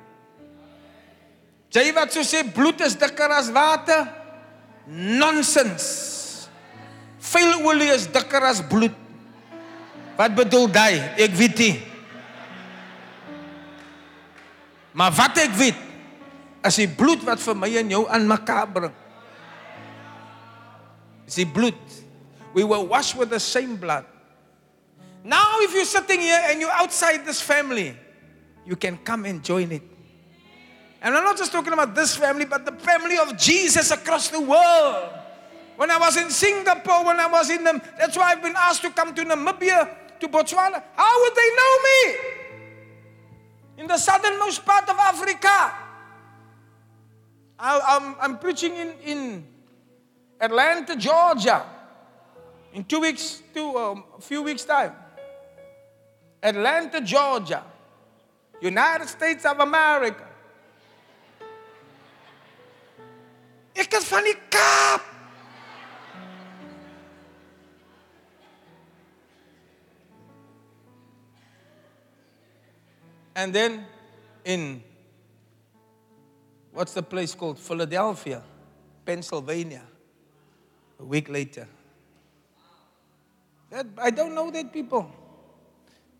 Jy 1.68 1.92
wat 1.92 2.16
so 2.16 2.24
sê 2.24 2.46
bloed 2.48 2.80
is 2.80 2.96
dikker 2.96 3.28
as 3.28 3.50
water? 3.52 4.08
Nonsens. 4.88 6.48
Veel 7.20 7.60
olie 7.68 7.90
is 7.92 8.08
dikker 8.08 8.46
as 8.48 8.62
bloed. 8.64 8.96
Wat 10.16 10.32
bedoel 10.38 10.72
jy? 10.72 10.94
Ek 11.28 11.36
weet 11.36 11.60
nie. 11.60 11.76
Maar 14.96 15.12
wat 15.12 15.44
ek 15.44 15.60
weet, 15.60 15.84
is 16.72 16.80
die 16.80 16.88
bloed 16.88 17.28
wat 17.28 17.44
vir 17.44 17.60
my 17.60 17.72
en 17.84 17.94
jou 17.98 18.06
aan 18.08 18.32
mekaar 18.32 18.72
bring. 18.72 18.96
Is 21.28 21.44
blood. 21.45 21.76
We 22.54 22.64
were 22.64 22.82
washed 22.82 23.16
with 23.16 23.30
the 23.30 23.40
same 23.40 23.76
blood. 23.76 24.06
Now 25.24 25.60
if 25.60 25.74
you're 25.74 25.86
sitting 25.86 26.22
here 26.22 26.40
and 26.45 26.62
you're 26.62 26.72
outside 26.72 27.26
this 27.26 27.41
family, 27.41 27.95
you 28.66 28.78
can 28.78 28.98
come 28.98 29.26
and 29.26 29.44
join 29.44 29.72
it. 29.72 29.84
And 31.02 31.16
I'm 31.16 31.24
not 31.24 31.38
just 31.38 31.52
talking 31.52 31.74
about 31.74 31.94
this 31.94 32.16
family, 32.16 32.45
but 32.45 32.66
the 32.66 32.72
family 32.72 33.18
of 33.18 33.38
Jesus 33.38 33.91
across 33.91 34.30
the 34.30 34.40
world. 34.40 35.10
When 35.76 35.91
I 35.91 35.98
was 35.99 36.18
in 36.18 36.32
Singapore, 36.32 37.06
when 37.06 37.20
I 37.20 37.28
was 37.28 37.49
in 37.49 37.64
them, 37.64 37.82
that's 37.99 38.18
why 38.18 38.32
I've 38.32 38.41
been 38.41 38.56
asked 38.58 38.82
to 38.82 38.90
come 38.90 39.14
to 39.14 39.24
Namibia, 39.24 40.20
to 40.20 40.28
Botswana. 40.28 40.82
How 40.95 41.22
would 41.22 41.36
they 41.36 41.49
know 41.56 41.78
me? 41.84 42.16
In 43.78 43.88
the 43.88 43.98
southernmost 43.98 44.66
part 44.66 44.90
of 44.90 44.98
Africa. 44.98 45.74
I, 47.60 47.80
I'm, 47.99 48.16
I'm 48.20 48.40
preaching 48.40 48.76
in, 48.76 48.94
in 49.04 49.48
Atlanta, 50.39 50.95
Georgia, 50.95 51.65
in 52.73 52.84
two 52.84 52.99
weeks, 52.99 53.41
two, 53.53 53.77
um, 53.77 54.03
a 54.18 54.22
few 54.22 54.43
weeks' 54.43 54.64
time. 54.65 54.93
Atlanta, 56.43 57.01
Georgia, 57.01 57.64
United 58.61 59.07
States 59.07 59.45
of 59.45 59.59
America. 59.59 60.27
Ek 63.76 63.93
is 63.93 64.07
van 64.09 64.23
die 64.23 64.34
Kaap. 64.49 65.01
And 73.35 73.53
then 73.53 73.85
in 74.43 74.81
what's 76.72 76.93
the 76.93 77.03
place 77.03 77.35
called? 77.35 77.59
Philadelphia, 77.59 78.41
Pennsylvania. 79.05 79.84
A 80.99 81.06
week 81.06 81.30
later. 81.30 81.68
That, 83.69 83.86
I 83.98 84.11
don't 84.11 84.34
know 84.34 84.49
that 84.52 84.72
people, 84.72 85.11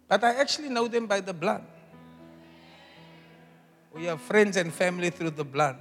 but 0.08 0.24
I 0.24 0.36
actually 0.36 0.70
know 0.70 0.88
them 0.88 1.08
by 1.08 1.22
the 1.22 1.34
blood. 1.34 1.64
We 3.94 4.10
are 4.10 4.18
friends 4.18 4.58
and 4.58 4.72
family 4.72 5.10
through 5.10 5.32
the 5.32 5.46
blood. 5.46 5.78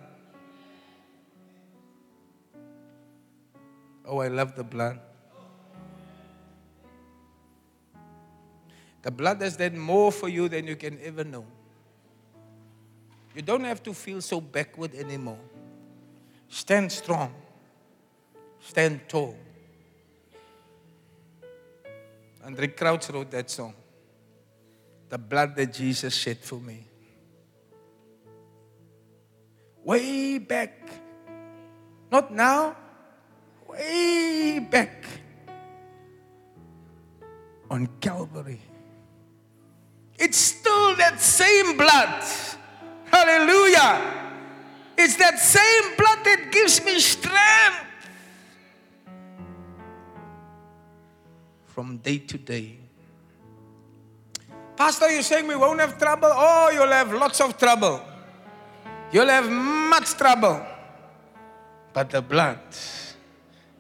Oh, 4.07 4.21
I 4.21 4.29
love 4.29 4.55
the 4.55 4.65
blood. 4.65 5.01
The 9.03 9.11
blood 9.11 9.41
has 9.43 9.57
done 9.57 9.79
more 9.79 10.11
for 10.11 10.29
you 10.29 10.49
than 10.49 10.67
you 10.67 10.77
can 10.77 10.99
ever 11.03 11.25
know. 11.25 11.45
You 13.35 13.43
don't 13.43 13.65
have 13.65 13.83
to 13.83 13.93
feel 13.93 14.21
so 14.21 14.41
backward 14.41 14.95
anymore. 14.95 15.39
Stand 16.49 16.91
strong. 16.91 17.35
Stand 18.69 19.09
tall. 19.09 19.37
Andraé 22.45 22.77
Crouch 22.77 23.09
wrote 23.11 23.31
that 23.31 23.49
song. 23.49 23.75
The 25.09 25.19
blood 25.19 25.55
that 25.55 25.73
Jesus 25.73 26.13
shed 26.13 26.39
for 26.39 26.57
me. 26.57 26.85
Way 29.85 30.39
back. 30.39 30.91
Not 32.11 32.33
now. 32.33 32.77
Way 33.69 34.59
back. 34.69 35.05
On 37.71 37.87
Calvary. 38.01 38.61
It's 40.19 40.39
still 40.39 40.97
that 40.97 41.21
same 41.21 41.77
blood. 41.77 42.25
Hallelujah. 43.05 44.01
It's 44.99 45.15
that 45.17 45.39
same 45.39 45.97
blood 45.97 46.25
that 46.25 46.49
gives 46.51 46.85
me 46.85 46.99
strength 46.99 47.86
from 51.77 51.99
day 51.99 52.17
to 52.17 52.39
day. 52.39 52.75
Pastor, 54.75 55.11
you're 55.11 55.21
saying 55.21 55.47
we 55.47 55.55
won't 55.55 55.79
have 55.79 55.99
trouble? 55.99 56.31
Oh, 56.33 56.71
you'll 56.73 56.89
have 56.89 57.13
lots 57.13 57.39
of 57.43 57.59
trouble. 57.59 58.01
You'll 59.13 59.29
have 59.29 59.51
much 59.51 60.15
trouble. 60.15 60.65
But 61.93 62.09
the 62.09 62.23
blood 62.23 62.61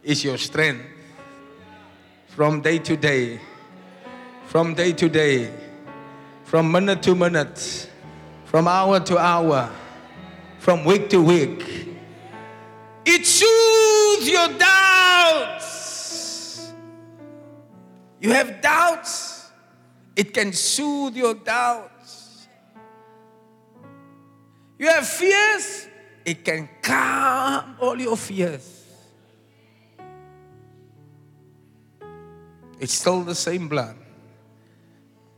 is 0.02 0.23
your 0.23 0.36
strength 0.36 0.85
from 2.28 2.60
day 2.60 2.81
to 2.81 2.98
day, 2.98 3.40
from 4.44 4.74
day 4.74 4.93
to 4.93 5.09
day, 5.09 5.51
from 6.44 6.70
minute 6.70 7.02
to 7.05 7.14
minute, 7.14 7.90
from 8.44 8.68
hour 8.68 9.01
to 9.01 9.16
hour, 9.16 9.73
from 10.59 10.85
week 10.85 11.09
to 11.09 11.23
week. 11.23 11.64
It 13.06 13.24
soothes 13.24 14.28
your 14.28 14.48
doubts. 14.48 15.76
You 18.20 18.32
have 18.32 18.60
doubts, 18.60 19.51
it 20.14 20.32
can 20.32 20.52
soothe 20.52 21.16
your 21.16 21.34
doubts. 21.34 22.48
You 24.78 24.88
have 24.88 25.06
fears, 25.06 25.86
it 26.24 26.44
can 26.44 26.68
calm 26.82 27.76
all 27.80 27.98
your 27.98 28.16
fears. 28.16 28.84
It's 32.78 32.93
still 32.93 33.22
the 33.22 33.34
same 33.34 33.68
blood 33.68 33.97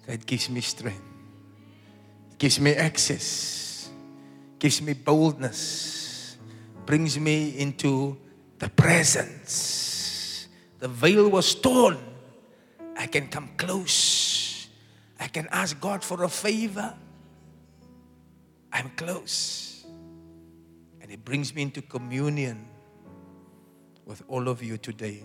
that 0.06 0.26
gives 0.26 0.50
me 0.50 0.60
strength, 0.60 1.02
gives 2.38 2.58
me 2.58 2.74
access, 2.74 3.90
gives 4.58 4.82
me 4.82 4.94
boldness, 4.94 6.36
brings 6.84 7.18
me 7.18 7.58
into 7.58 8.16
the 8.58 8.68
presence. 8.68 10.48
The 10.80 10.88
veil 10.88 11.28
was 11.28 11.54
torn. 11.54 12.07
I 12.98 13.06
can 13.06 13.28
come 13.28 13.50
close. 13.56 14.66
I 15.20 15.28
can 15.28 15.46
ask 15.52 15.80
God 15.80 16.02
for 16.02 16.24
a 16.24 16.28
favor. 16.28 16.92
I'm 18.72 18.90
close. 18.90 19.86
And 21.00 21.10
it 21.10 21.24
brings 21.24 21.54
me 21.54 21.62
into 21.62 21.80
communion 21.80 22.66
with 24.04 24.22
all 24.26 24.48
of 24.48 24.62
you 24.62 24.76
today. 24.78 25.22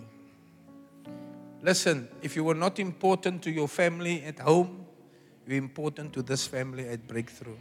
Listen, 1.62 2.08
if 2.22 2.36
you 2.36 2.44
were 2.44 2.54
not 2.54 2.78
important 2.78 3.42
to 3.42 3.50
your 3.50 3.66
family 3.66 4.22
at 4.22 4.38
home, 4.38 4.86
you're 5.46 5.58
important 5.58 6.12
to 6.12 6.22
this 6.22 6.46
family 6.46 6.88
at 6.88 7.08
Breakthrough. 7.08 7.56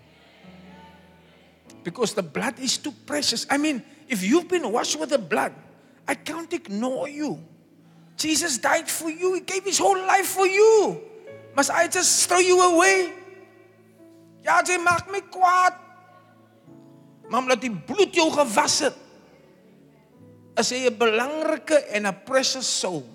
Because 1.83 2.13
the 2.13 2.23
blood 2.23 2.59
is 2.59 2.77
too 2.77 2.93
precious. 3.05 3.47
I 3.49 3.57
mean, 3.57 3.83
if 4.07 4.23
you've 4.23 4.47
been 4.47 4.71
washed 4.71 4.99
with 4.99 5.09
the 5.09 5.17
blood, 5.17 5.53
I 6.07 6.15
can't 6.15 6.51
ignore 6.53 7.09
you. 7.09 7.43
Jesus 8.17 8.57
died 8.57 8.89
for 8.89 9.09
you, 9.09 9.33
He 9.35 9.41
gave 9.41 9.63
His 9.63 9.77
whole 9.77 9.97
life 9.97 10.27
for 10.27 10.45
you. 10.47 11.01
Must 11.55 11.69
I 11.69 11.87
just 11.87 12.27
throw 12.29 12.39
you 12.39 12.61
away? 12.61 13.13
Ja, 14.43 14.61
jy 14.65 14.77
maak 14.81 15.07
my 15.11 15.21
kwaad. 15.31 15.79
Maar 17.29 17.39
omdat 17.39 17.61
die 17.63 17.71
bloed 17.71 18.15
jou 18.15 18.27
gewas 18.33 18.79
het, 18.83 18.97
is 20.59 20.69
jy 20.69 20.89
'n 20.89 20.97
belangrike 20.97 21.77
en 21.95 22.05
'n 22.05 22.23
precious 22.25 22.67
soul 22.67 23.07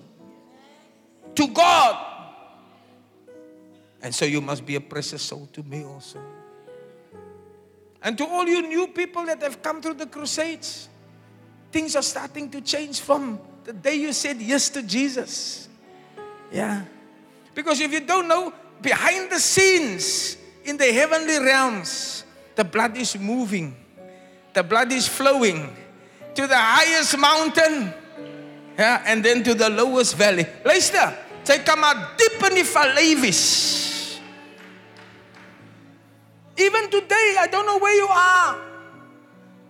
to 1.35 1.47
God. 1.47 1.95
And 4.01 4.15
so 4.15 4.25
you 4.25 4.41
must 4.41 4.65
be 4.65 4.75
a 4.75 4.81
precious 4.81 5.21
soul 5.21 5.47
to 5.53 5.63
me 5.63 5.83
also. 5.83 6.19
And 8.01 8.17
to 8.17 8.25
all 8.25 8.47
you 8.47 8.61
new 8.61 8.87
people 8.87 9.25
that 9.25 9.41
have 9.41 9.61
come 9.61 9.81
through 9.81 9.95
the 9.95 10.07
crusades, 10.07 10.87
things 11.71 11.95
are 11.95 12.03
starting 12.03 12.49
to 12.51 12.61
change 12.61 13.01
from 13.01 13.39
the 13.69 13.73
day 13.73 14.01
you 14.01 14.11
said 14.11 14.41
yes 14.41 14.67
to 14.73 14.81
Jesus. 14.81 15.69
Yeah. 16.51 16.89
Because 17.53 17.79
if 17.79 17.93
you 17.93 17.99
don't 17.99 18.27
know, 18.27 18.51
behind 18.81 19.29
the 19.29 19.37
scenes 19.37 20.37
in 20.65 20.75
the 20.75 20.91
heavenly 20.91 21.37
realms, 21.37 22.25
the 22.55 22.63
blood 22.63 22.97
is 22.97 23.13
moving, 23.19 23.77
the 24.53 24.63
blood 24.63 24.91
is 24.91 25.07
flowing 25.07 25.69
to 26.33 26.47
the 26.47 26.57
highest 26.57 27.15
mountain, 27.19 27.93
yeah, 28.75 29.03
and 29.05 29.23
then 29.23 29.43
to 29.43 29.53
the 29.53 29.69
lowest 29.69 30.15
valley. 30.17 30.47
Luister, 30.65 31.13
sy 31.45 31.61
kan 31.61 31.77
maar 31.77 32.17
diep 32.17 32.41
in 32.49 33.21
wees. 33.21 34.17
Even 36.57 36.89
today, 36.89 37.37
I 37.37 37.47
don't 37.51 37.67
know 37.67 37.77
where 37.77 37.95
you 37.95 38.09
are. 38.09 38.57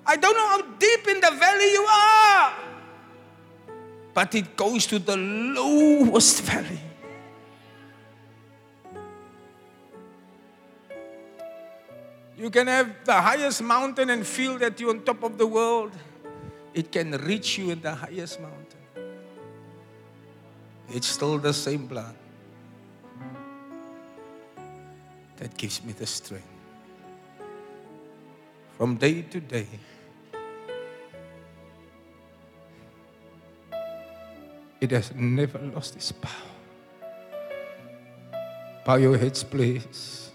I 0.08 0.16
don't 0.16 0.38
know 0.38 0.48
how 0.48 0.62
deep 0.80 1.04
in 1.10 1.20
the 1.20 1.36
valley 1.36 1.72
you 1.74 1.84
are. 1.84 2.69
But 4.14 4.36
it 4.36 4.56
goes 4.56 4.86
to 4.88 5.00
the 5.00 5.18
lowest 5.18 6.42
valley. 6.44 6.80
You 12.38 12.50
can 12.50 12.68
have 12.68 13.04
the 13.04 13.14
highest 13.14 13.62
mountain 13.62 14.10
and 14.10 14.26
feel 14.26 14.58
that 14.60 14.80
you're 14.80 14.92
on 14.92 15.04
top 15.04 15.24
of 15.24 15.38
the 15.38 15.46
world. 15.46 15.92
It 16.74 16.92
can 16.92 17.12
reach 17.12 17.58
you 17.58 17.72
in 17.72 17.82
the 17.82 17.94
highest 17.94 18.40
mountain. 18.40 18.80
It's 20.92 21.08
still 21.08 21.38
the 21.38 21.54
same 21.54 21.86
blood 21.86 22.16
that 25.38 25.56
gives 25.58 25.84
me 25.84 25.94
the 25.94 26.06
strength. 26.06 26.48
From 28.78 28.96
day 28.96 29.22
to 29.24 29.40
day, 29.42 29.68
it 34.82 34.92
has 34.92 35.14
never 35.16 35.60
lost 35.60 35.96
its 35.96 36.12
power. 36.12 36.32
Bow 38.86 38.96
your 38.96 39.18
heads, 39.18 39.44
please. 39.44 40.32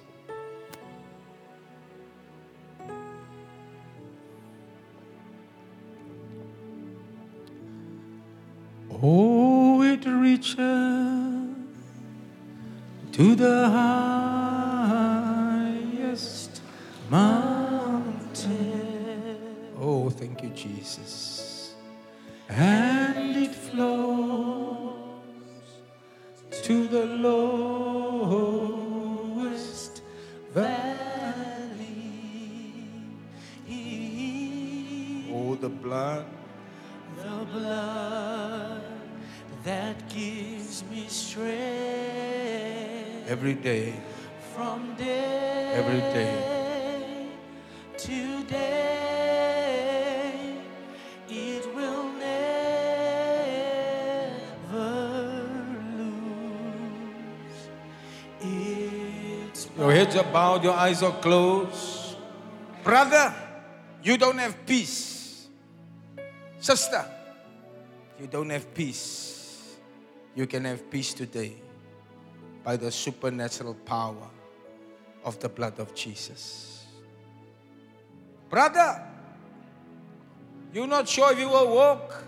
Oh, 9.02 9.82
it 9.82 10.06
reaches 10.06 10.56
to 13.12 13.34
the 13.34 13.68
highest 15.98 16.62
mountain. 17.10 18.48
Oh, 19.78 20.08
thank 20.10 20.42
you, 20.42 20.50
Jesus. 20.50 21.33
And 22.56 23.36
it 23.36 23.52
flows 23.52 24.94
to 26.62 26.86
the 26.86 27.04
lowest 27.04 28.42
valley. 30.52 30.94
Oh, 35.32 35.56
the 35.56 35.68
blood 35.68 36.26
The 37.16 37.44
blood 37.52 38.82
that 39.64 40.08
gives 40.08 40.84
me 40.90 41.06
strength 41.08 41.50
every 43.26 43.54
day. 43.54 43.94
from 44.54 44.94
day 44.94 45.72
Every 45.74 45.98
day. 46.14 46.53
Bowed, 60.34 60.64
your 60.64 60.74
eyes 60.74 61.00
are 61.00 61.14
closed. 61.20 62.16
Brother, 62.82 63.32
you 64.02 64.18
don't 64.18 64.38
have 64.38 64.66
peace. 64.66 65.46
Sister, 66.58 67.04
you 68.18 68.26
don't 68.26 68.50
have 68.50 68.74
peace. 68.74 69.76
You 70.34 70.48
can 70.48 70.64
have 70.64 70.90
peace 70.90 71.14
today 71.14 71.54
by 72.64 72.76
the 72.76 72.90
supernatural 72.90 73.74
power 73.86 74.28
of 75.24 75.38
the 75.38 75.48
blood 75.48 75.78
of 75.78 75.94
Jesus. 75.94 76.84
Brother, 78.50 79.06
you're 80.72 80.88
not 80.88 81.08
sure 81.08 81.30
if 81.30 81.38
you 81.38 81.48
will 81.48 81.72
walk 81.72 82.24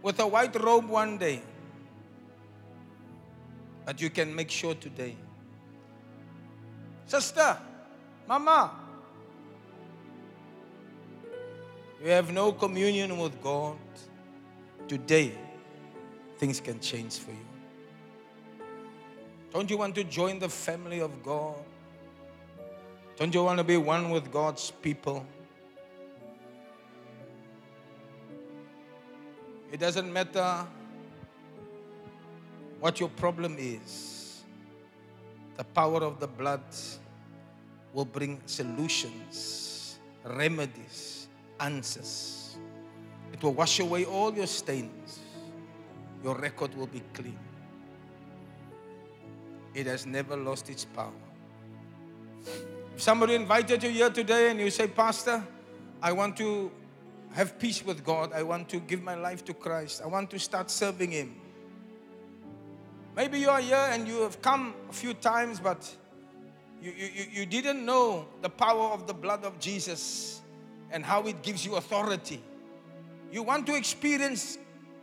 with 0.00 0.18
a 0.20 0.26
white 0.26 0.58
robe 0.58 0.88
one 0.88 1.18
day, 1.18 1.42
but 3.84 4.00
you 4.00 4.08
can 4.08 4.34
make 4.34 4.50
sure 4.50 4.74
today. 4.74 5.14
Sister, 7.08 7.56
Mama, 8.28 8.70
you 12.04 12.10
have 12.10 12.30
no 12.30 12.52
communion 12.52 13.16
with 13.16 13.42
God. 13.42 13.78
Today, 14.86 15.32
things 16.36 16.60
can 16.60 16.78
change 16.80 17.16
for 17.16 17.30
you. 17.30 17.46
Don't 19.54 19.70
you 19.70 19.78
want 19.78 19.94
to 19.94 20.04
join 20.04 20.38
the 20.38 20.50
family 20.50 21.00
of 21.00 21.22
God? 21.22 21.56
Don't 23.16 23.34
you 23.34 23.42
want 23.42 23.56
to 23.56 23.64
be 23.64 23.78
one 23.78 24.10
with 24.10 24.30
God's 24.30 24.70
people? 24.70 25.24
It 29.72 29.80
doesn't 29.80 30.12
matter 30.12 30.66
what 32.80 33.00
your 33.00 33.08
problem 33.08 33.56
is, 33.58 34.17
the 35.58 35.64
power 35.64 36.04
of 36.04 36.20
the 36.20 36.26
blood 36.28 36.62
will 37.92 38.04
bring 38.04 38.40
solutions, 38.46 39.98
remedies, 40.24 41.26
answers. 41.58 42.56
It 43.32 43.42
will 43.42 43.54
wash 43.54 43.80
away 43.80 44.04
all 44.04 44.32
your 44.32 44.46
stains. 44.46 45.18
Your 46.22 46.36
record 46.36 46.76
will 46.76 46.86
be 46.86 47.02
clean. 47.12 47.38
It 49.74 49.86
has 49.86 50.06
never 50.06 50.36
lost 50.36 50.70
its 50.70 50.84
power. 50.84 51.12
If 52.94 53.02
somebody 53.02 53.34
invited 53.34 53.82
you 53.82 53.90
here 53.90 54.10
today 54.10 54.52
and 54.52 54.60
you 54.60 54.70
say, 54.70 54.86
Pastor, 54.86 55.44
I 56.00 56.12
want 56.12 56.36
to 56.36 56.70
have 57.32 57.58
peace 57.58 57.84
with 57.84 58.04
God, 58.04 58.32
I 58.32 58.44
want 58.44 58.68
to 58.68 58.78
give 58.78 59.02
my 59.02 59.16
life 59.16 59.44
to 59.46 59.54
Christ, 59.54 60.02
I 60.04 60.06
want 60.06 60.30
to 60.30 60.38
start 60.38 60.70
serving 60.70 61.10
Him. 61.10 61.34
Maybe 63.18 63.40
you 63.40 63.50
are 63.50 63.60
here 63.60 63.88
and 63.90 64.06
you 64.06 64.22
have 64.22 64.40
come 64.40 64.74
a 64.88 64.92
few 64.92 65.12
times, 65.12 65.58
but 65.58 65.92
you, 66.80 66.92
you, 66.96 67.24
you- 67.32 67.46
didn't 67.46 67.84
know 67.84 68.28
the 68.42 68.48
power 68.48 68.92
of 68.92 69.08
the 69.08 69.12
blood 69.12 69.44
of 69.44 69.58
Jesus 69.58 70.40
and 70.92 71.04
how 71.04 71.22
it 71.26 71.42
gives 71.42 71.66
you 71.66 71.74
authority. 71.74 72.40
You 73.32 73.42
want 73.42 73.66
to 73.66 73.74
experience 73.74 74.56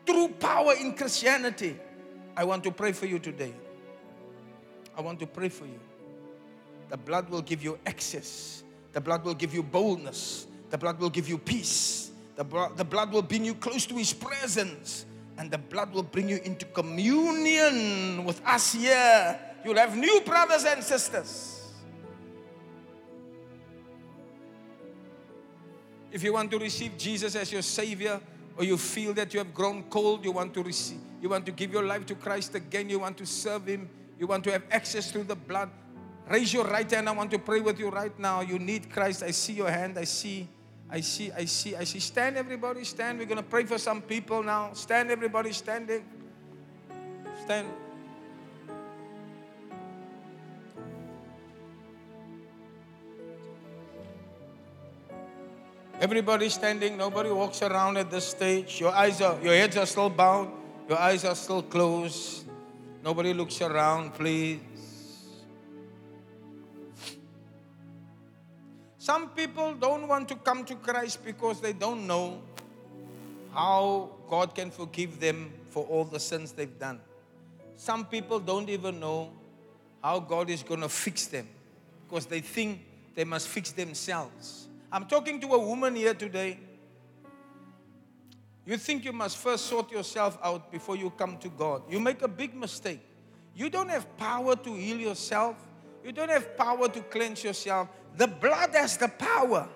true 0.05 0.29
power 0.29 0.75
in 0.79 0.93
Christianity. 0.93 1.77
I 2.37 2.45
want 2.45 2.63
to 2.63 2.71
pray 2.71 2.93
for 2.93 3.05
you 3.05 3.19
today. 3.19 3.53
I 4.97 5.01
want 5.01 5.19
to 5.19 5.27
pray 5.27 5.49
for 5.49 5.65
you. 5.65 5.81
The 6.87 6.95
blood 6.95 7.29
will 7.29 7.41
give 7.41 7.65
you 7.65 7.77
access. 7.85 8.63
The 8.93 9.01
blood 9.01 9.25
will 9.25 9.33
give 9.33 9.53
you 9.53 9.61
boldness. 9.61 10.47
The 10.69 10.77
blood 10.77 10.99
will 11.01 11.09
give 11.09 11.27
you 11.27 11.37
peace. 11.37 12.11
The, 12.37 12.45
blo- 12.45 12.71
the 12.77 12.85
blood 12.85 13.11
will 13.11 13.23
bring 13.23 13.43
you 13.43 13.55
close 13.55 13.85
to 13.87 13.95
His 13.95 14.13
presence. 14.13 15.05
And 15.37 15.51
the 15.51 15.57
blood 15.57 15.93
will 15.93 16.03
bring 16.03 16.29
you 16.29 16.39
into 16.43 16.65
communion 16.65 18.23
with 18.23 18.41
us 18.45 18.73
here. 18.73 19.39
You'll 19.63 19.77
have 19.77 19.97
new 19.97 20.21
brothers 20.21 20.63
and 20.63 20.83
sisters. 20.83 21.73
If 26.11 26.23
you 26.23 26.31
want 26.31 26.51
to 26.51 26.59
receive 26.59 26.97
Jesus 26.97 27.35
as 27.35 27.51
your 27.51 27.61
Savior, 27.61 28.21
or 28.57 28.63
you 28.63 28.77
feel 28.77 29.13
that 29.13 29.33
you 29.33 29.39
have 29.39 29.53
grown 29.53 29.83
cold, 29.83 30.23
you 30.23 30.31
want 30.31 30.53
to 30.53 30.63
receive, 30.63 30.99
you 31.21 31.27
want 31.27 31.45
to 31.45 31.51
give 31.51 31.73
your 31.73 31.83
life 31.83 32.05
to 32.05 32.15
Christ 32.15 32.55
again, 32.55 32.89
you 32.89 32.99
want 32.99 33.17
to 33.17 33.25
serve 33.25 33.67
Him, 33.67 33.89
you 34.17 34.27
want 34.27 34.43
to 34.45 34.51
have 34.51 34.63
access 34.71 35.11
to 35.11 35.23
the 35.23 35.35
blood, 35.35 35.69
raise 36.29 36.53
your 36.53 36.65
right 36.65 36.89
hand. 36.89 37.09
I 37.09 37.11
want 37.11 37.31
to 37.31 37.39
pray 37.39 37.59
with 37.59 37.79
you 37.79 37.89
right 37.89 38.17
now. 38.17 38.41
You 38.41 38.59
need 38.59 38.89
Christ. 38.89 39.23
I 39.23 39.31
see 39.31 39.53
your 39.53 39.69
hand. 39.69 39.97
I 39.97 40.05
see, 40.05 40.47
I 40.89 41.01
see, 41.01 41.31
I 41.31 41.45
see, 41.45 41.75
I 41.75 41.83
see. 41.83 41.99
Stand, 41.99 42.37
everybody, 42.37 42.83
stand. 42.83 43.19
We're 43.19 43.25
going 43.25 43.37
to 43.37 43.43
pray 43.43 43.65
for 43.65 43.77
some 43.77 44.01
people 44.01 44.43
now. 44.43 44.73
Stand, 44.73 45.11
everybody, 45.11 45.51
standing. 45.51 46.05
Stand. 47.43 47.67
Everybody 55.99 56.49
standing, 56.49 56.97
nobody 56.97 57.31
walks 57.31 57.61
around 57.63 57.97
at 57.97 58.11
this 58.11 58.27
stage. 58.27 58.79
Your 58.79 58.91
eyes 58.91 59.21
are, 59.21 59.39
your 59.41 59.53
heads 59.53 59.77
are 59.77 59.85
still 59.85 60.09
bowed, 60.09 60.51
your 60.89 60.99
eyes 60.99 61.23
are 61.23 61.35
still 61.35 61.63
closed. 61.63 62.45
Nobody 63.01 63.33
looks 63.33 63.61
around, 63.61 64.13
please. 64.13 64.59
Some 69.05 69.29
people 69.29 69.75
don't 69.75 70.07
want 70.07 70.27
to 70.29 70.35
come 70.35 70.65
to 70.65 70.73
Christ 70.73 71.23
because 71.23 71.61
they 71.61 71.73
don't 71.73 72.07
know 72.07 72.41
how 73.53 74.09
God 74.27 74.55
can 74.55 74.71
forgive 74.71 75.19
them 75.19 75.53
for 75.69 75.85
all 75.85 76.05
the 76.05 76.19
sins 76.19 76.53
they've 76.53 76.79
done. 76.79 76.99
Some 77.77 78.05
people 78.05 78.39
don't 78.39 78.67
even 78.67 78.99
know 78.99 79.29
how 80.01 80.19
God 80.19 80.49
is 80.49 80.63
going 80.63 80.81
to 80.81 80.89
fix 80.89 81.27
them 81.27 81.47
because 82.07 82.25
they 82.25 82.39
think 82.39 82.83
they 83.13 83.23
must 83.23 83.47
fix 83.47 83.71
themselves. 83.73 84.69
I'm 84.91 85.05
talking 85.05 85.39
to 85.41 85.53
a 85.53 85.59
woman 85.59 85.95
here 85.95 86.15
today. 86.15 86.57
You 88.65 88.75
think 88.75 89.05
you 89.05 89.13
must 89.13 89.37
first 89.37 89.67
sort 89.67 89.91
yourself 89.91 90.39
out 90.41 90.71
before 90.71 90.95
you 90.95 91.11
come 91.11 91.37
to 91.37 91.49
God. 91.49 91.83
You 91.87 91.99
make 91.99 92.23
a 92.23 92.27
big 92.27 92.55
mistake. 92.55 93.01
You 93.53 93.69
don't 93.69 93.89
have 93.89 94.17
power 94.17 94.55
to 94.55 94.73
heal 94.73 94.97
yourself, 94.97 95.57
you 96.03 96.11
don't 96.11 96.31
have 96.31 96.57
power 96.57 96.89
to 96.89 97.01
cleanse 97.01 97.43
yourself. 97.43 97.87
The 98.17 98.27
blood 98.27 98.71
has 98.73 98.97
the 98.97 99.07
power 99.07 99.67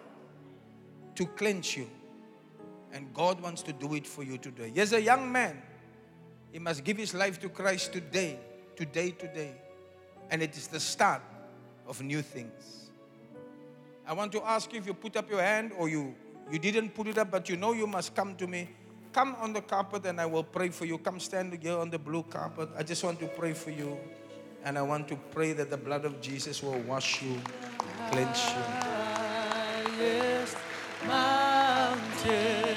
to 1.16 1.26
cleanse 1.26 1.76
you. 1.76 1.88
And 2.91 3.14
God 3.14 3.41
wants 3.41 3.61
to 3.64 3.74
do 3.74 3.94
it 3.95 4.07
for 4.07 4.24
you 4.24 4.38
today. 4.38 4.72
Here's 4.74 4.94
a 4.94 5.02
young 5.02 5.32
man. 5.32 5.61
He 6.52 6.60
must 6.60 6.84
give 6.84 6.98
his 6.98 7.14
life 7.14 7.40
to 7.41 7.49
Christ 7.49 7.94
today, 7.94 8.40
today, 8.76 9.11
today. 9.11 9.53
And 10.32 10.41
it 10.41 10.57
is 10.57 10.68
the 10.68 10.80
start 10.80 11.22
of 11.88 12.02
new 12.02 12.22
things. 12.22 12.90
I 14.07 14.14
want 14.14 14.32
to 14.32 14.44
ask 14.44 14.72
you 14.74 14.80
if 14.80 14.88
you 14.88 14.94
put 14.94 15.16
up 15.18 15.30
your 15.30 15.41
hand 15.41 15.72
or 15.78 15.88
you, 15.88 16.16
you 16.52 16.57
didn't 16.57 16.95
put 16.95 17.07
it 17.07 17.18
up, 17.20 17.30
but 17.30 17.48
you 17.48 17.57
know 17.57 17.74
you 17.74 17.86
must 17.86 18.16
come 18.16 18.36
to 18.38 18.48
me. 18.48 18.70
Come 19.14 19.36
on 19.40 19.53
the 19.53 19.61
carpet 19.61 20.06
and 20.06 20.20
I 20.20 20.26
will 20.26 20.44
pray 20.44 20.70
for 20.70 20.86
you. 20.86 20.98
Come 20.98 21.20
stand 21.20 21.57
here 21.61 21.78
on 21.78 21.90
the 21.90 21.99
blue 21.99 22.24
carpet. 22.24 22.70
I 22.76 22.84
just 22.84 23.03
want 23.03 23.20
to 23.20 23.28
pray 23.28 23.53
for 23.53 23.70
you. 23.70 23.98
And 24.64 24.78
I 24.78 24.82
want 24.82 25.07
to 25.10 25.16
pray 25.16 25.53
that 25.53 25.70
the 25.70 25.78
blood 25.78 26.06
of 26.06 26.22
Jesus 26.22 26.61
will 26.61 26.80
wash 26.82 27.22
you, 27.22 27.40
cleanse 28.12 28.46
you. 28.46 28.62
highest 30.00 30.58
mountain. 31.06 32.76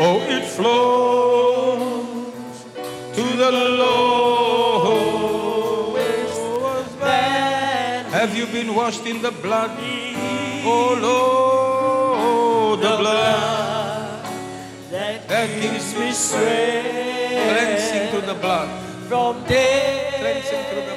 Oh, 0.00 0.20
it 0.28 0.44
flows 0.44 2.64
to 3.16 3.22
the 3.36 3.50
lowest 3.50 4.30
Then 7.00 8.04
Have 8.12 8.36
you 8.36 8.46
been 8.46 8.74
washed 8.74 9.06
in 9.06 9.22
the 9.22 9.30
blood? 9.30 9.70
Oh 10.66 10.94
Lord, 11.00 12.80
the 12.80 12.96
blood 12.96 14.24
that 14.90 15.28
that 15.28 15.48
gives 15.60 15.60
gives 15.60 15.94
me 15.94 16.00
me 16.06 16.12
strength 16.12 17.48
cleansing 17.48 18.10
to 18.12 18.20
the 18.26 18.34
blood, 18.34 18.68
from 19.08 19.44
day 19.44 20.10
cleansing 20.18 20.64
through 20.70 20.86
the 20.90 20.93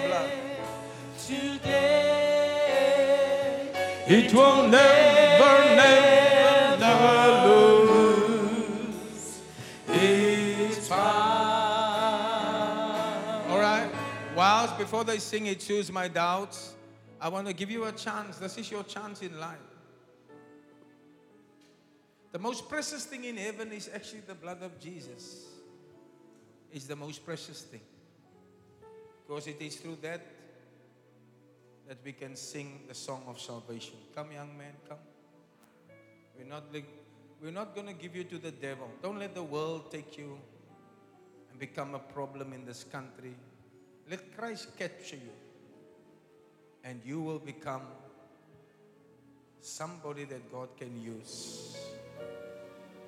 It 4.09 4.33
will 4.33 4.69
never, 4.69 5.75
never, 5.75 6.77
never 6.79 7.43
lose 7.91 9.41
its 9.89 10.87
power. 10.87 11.03
All 13.49 13.59
right. 13.59 13.89
Whilst 14.33 14.77
before 14.77 15.03
they 15.03 15.17
sing 15.17 15.47
it, 15.47 15.59
choose 15.59 15.91
my 15.91 16.07
doubts. 16.07 16.75
I 17.19 17.27
want 17.27 17.47
to 17.47 17.53
give 17.53 17.69
you 17.69 17.83
a 17.83 17.91
chance. 17.91 18.37
This 18.37 18.57
is 18.57 18.71
your 18.71 18.83
chance 18.83 19.21
in 19.21 19.37
life. 19.41 19.57
The 22.31 22.39
most 22.39 22.69
precious 22.69 23.03
thing 23.03 23.25
in 23.25 23.35
heaven 23.35 23.73
is 23.73 23.89
actually 23.93 24.21
the 24.21 24.35
blood 24.35 24.63
of 24.63 24.79
Jesus. 24.79 25.47
It's 26.71 26.85
the 26.85 26.95
most 26.95 27.25
precious 27.25 27.63
thing. 27.63 27.81
Because 29.27 29.47
it 29.47 29.61
is 29.61 29.75
through 29.75 29.97
that 30.01 30.21
that 31.87 31.97
we 32.03 32.11
can 32.11 32.35
sing 32.35 32.81
the 32.87 32.93
song 32.93 33.23
of 33.27 33.39
salvation. 33.39 33.95
Come, 34.13 34.31
young 34.33 34.57
man, 34.57 34.73
come. 34.89 34.97
We're 36.37 36.47
not, 36.47 36.63
li- 36.73 36.85
we're 37.41 37.51
not 37.51 37.73
going 37.73 37.87
to 37.87 37.93
give 37.93 38.15
you 38.15 38.25
to 38.25 38.37
the 38.37 38.51
devil. 38.51 38.89
Don't 39.01 39.19
let 39.19 39.33
the 39.33 39.43
world 39.43 39.89
take 39.89 40.17
you 40.17 40.37
and 41.49 41.59
become 41.59 41.95
a 41.95 41.99
problem 41.99 42.51
in 42.51 42.65
this 42.65 42.83
country. 42.83 43.33
Let 44.09 44.37
Christ 44.37 44.77
capture 44.77 45.15
you, 45.15 45.31
and 46.83 47.01
you 47.05 47.21
will 47.21 47.39
become 47.39 47.81
somebody 49.61 50.25
that 50.25 50.51
God 50.51 50.69
can 50.77 51.01
use 51.01 51.77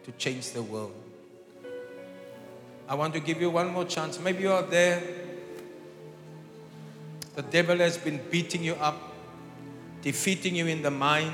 to 0.04 0.12
change 0.14 0.52
the 0.52 0.64
world. 0.64 0.96
I 2.88 2.96
want 2.96 3.14
to 3.14 3.20
give 3.20 3.40
you 3.40 3.50
one 3.50 3.72
more 3.72 3.86
chance. 3.86 4.20
Maybe 4.20 4.44
you 4.44 4.52
are 4.52 4.64
there. 4.64 5.29
The 7.40 7.44
devil 7.44 7.78
has 7.78 7.98
been 7.98 8.20
beating 8.30 8.66
you 8.66 8.74
up, 8.82 9.00
defeating 10.02 10.56
you 10.58 10.68
in 10.68 10.82
the 10.82 10.92
mind 10.92 11.32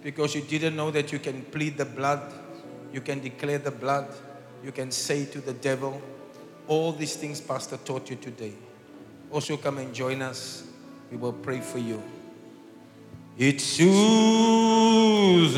because 0.00 0.36
you 0.36 0.40
didn't 0.40 0.76
know 0.76 0.92
that 0.92 1.10
you 1.10 1.18
can 1.18 1.42
plead 1.42 1.76
the 1.76 1.84
blood, 1.84 2.32
you 2.92 3.00
can 3.00 3.18
declare 3.18 3.58
the 3.58 3.72
blood, 3.72 4.06
you 4.62 4.70
can 4.70 4.92
say 4.92 5.24
to 5.24 5.40
the 5.40 5.52
devil, 5.52 6.00
all 6.68 6.92
these 6.92 7.16
things 7.16 7.40
Pastor 7.40 7.76
taught 7.78 8.08
you 8.08 8.14
today. 8.14 8.52
Also, 9.32 9.56
come 9.56 9.78
and 9.78 9.92
join 9.92 10.22
us. 10.22 10.62
We 11.10 11.16
will 11.16 11.32
pray 11.32 11.58
for 11.58 11.78
you. 11.78 12.00
It 13.36 13.60
soothes 13.60 13.98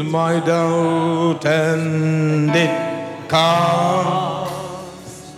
my 0.02 0.40
doubt 0.40 1.44
and 1.44 2.50
it 2.56 3.28
calms 3.28 4.50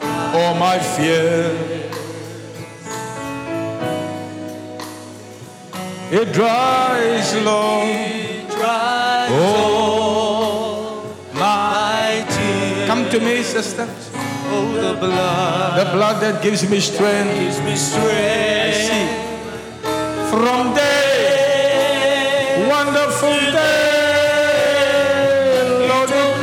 all 0.00 0.54
my 0.54 0.78
fear. 0.78 1.69
It 6.12 6.32
dries 6.32 7.36
long 7.44 7.86
Dries 8.50 9.30
oh. 9.30 11.04
all 11.04 11.04
my 11.34 12.26
tears. 12.28 12.86
Come 12.88 13.08
to 13.10 13.20
me, 13.20 13.44
sister. 13.44 13.88
Oh, 14.52 14.72
the 14.72 14.94
blood 14.98 15.78
The 15.78 15.84
blood 15.92 16.20
that 16.20 16.42
gives 16.42 16.68
me 16.68 16.80
strength. 16.80 17.32
gives 17.38 17.60
me 17.60 17.76
strength. 17.76 19.28
From 20.30 20.74
day, 20.74 22.66
wonderful 22.68 23.38
day, 23.54 24.08
Lord, 25.88 26.10
it 26.10 26.40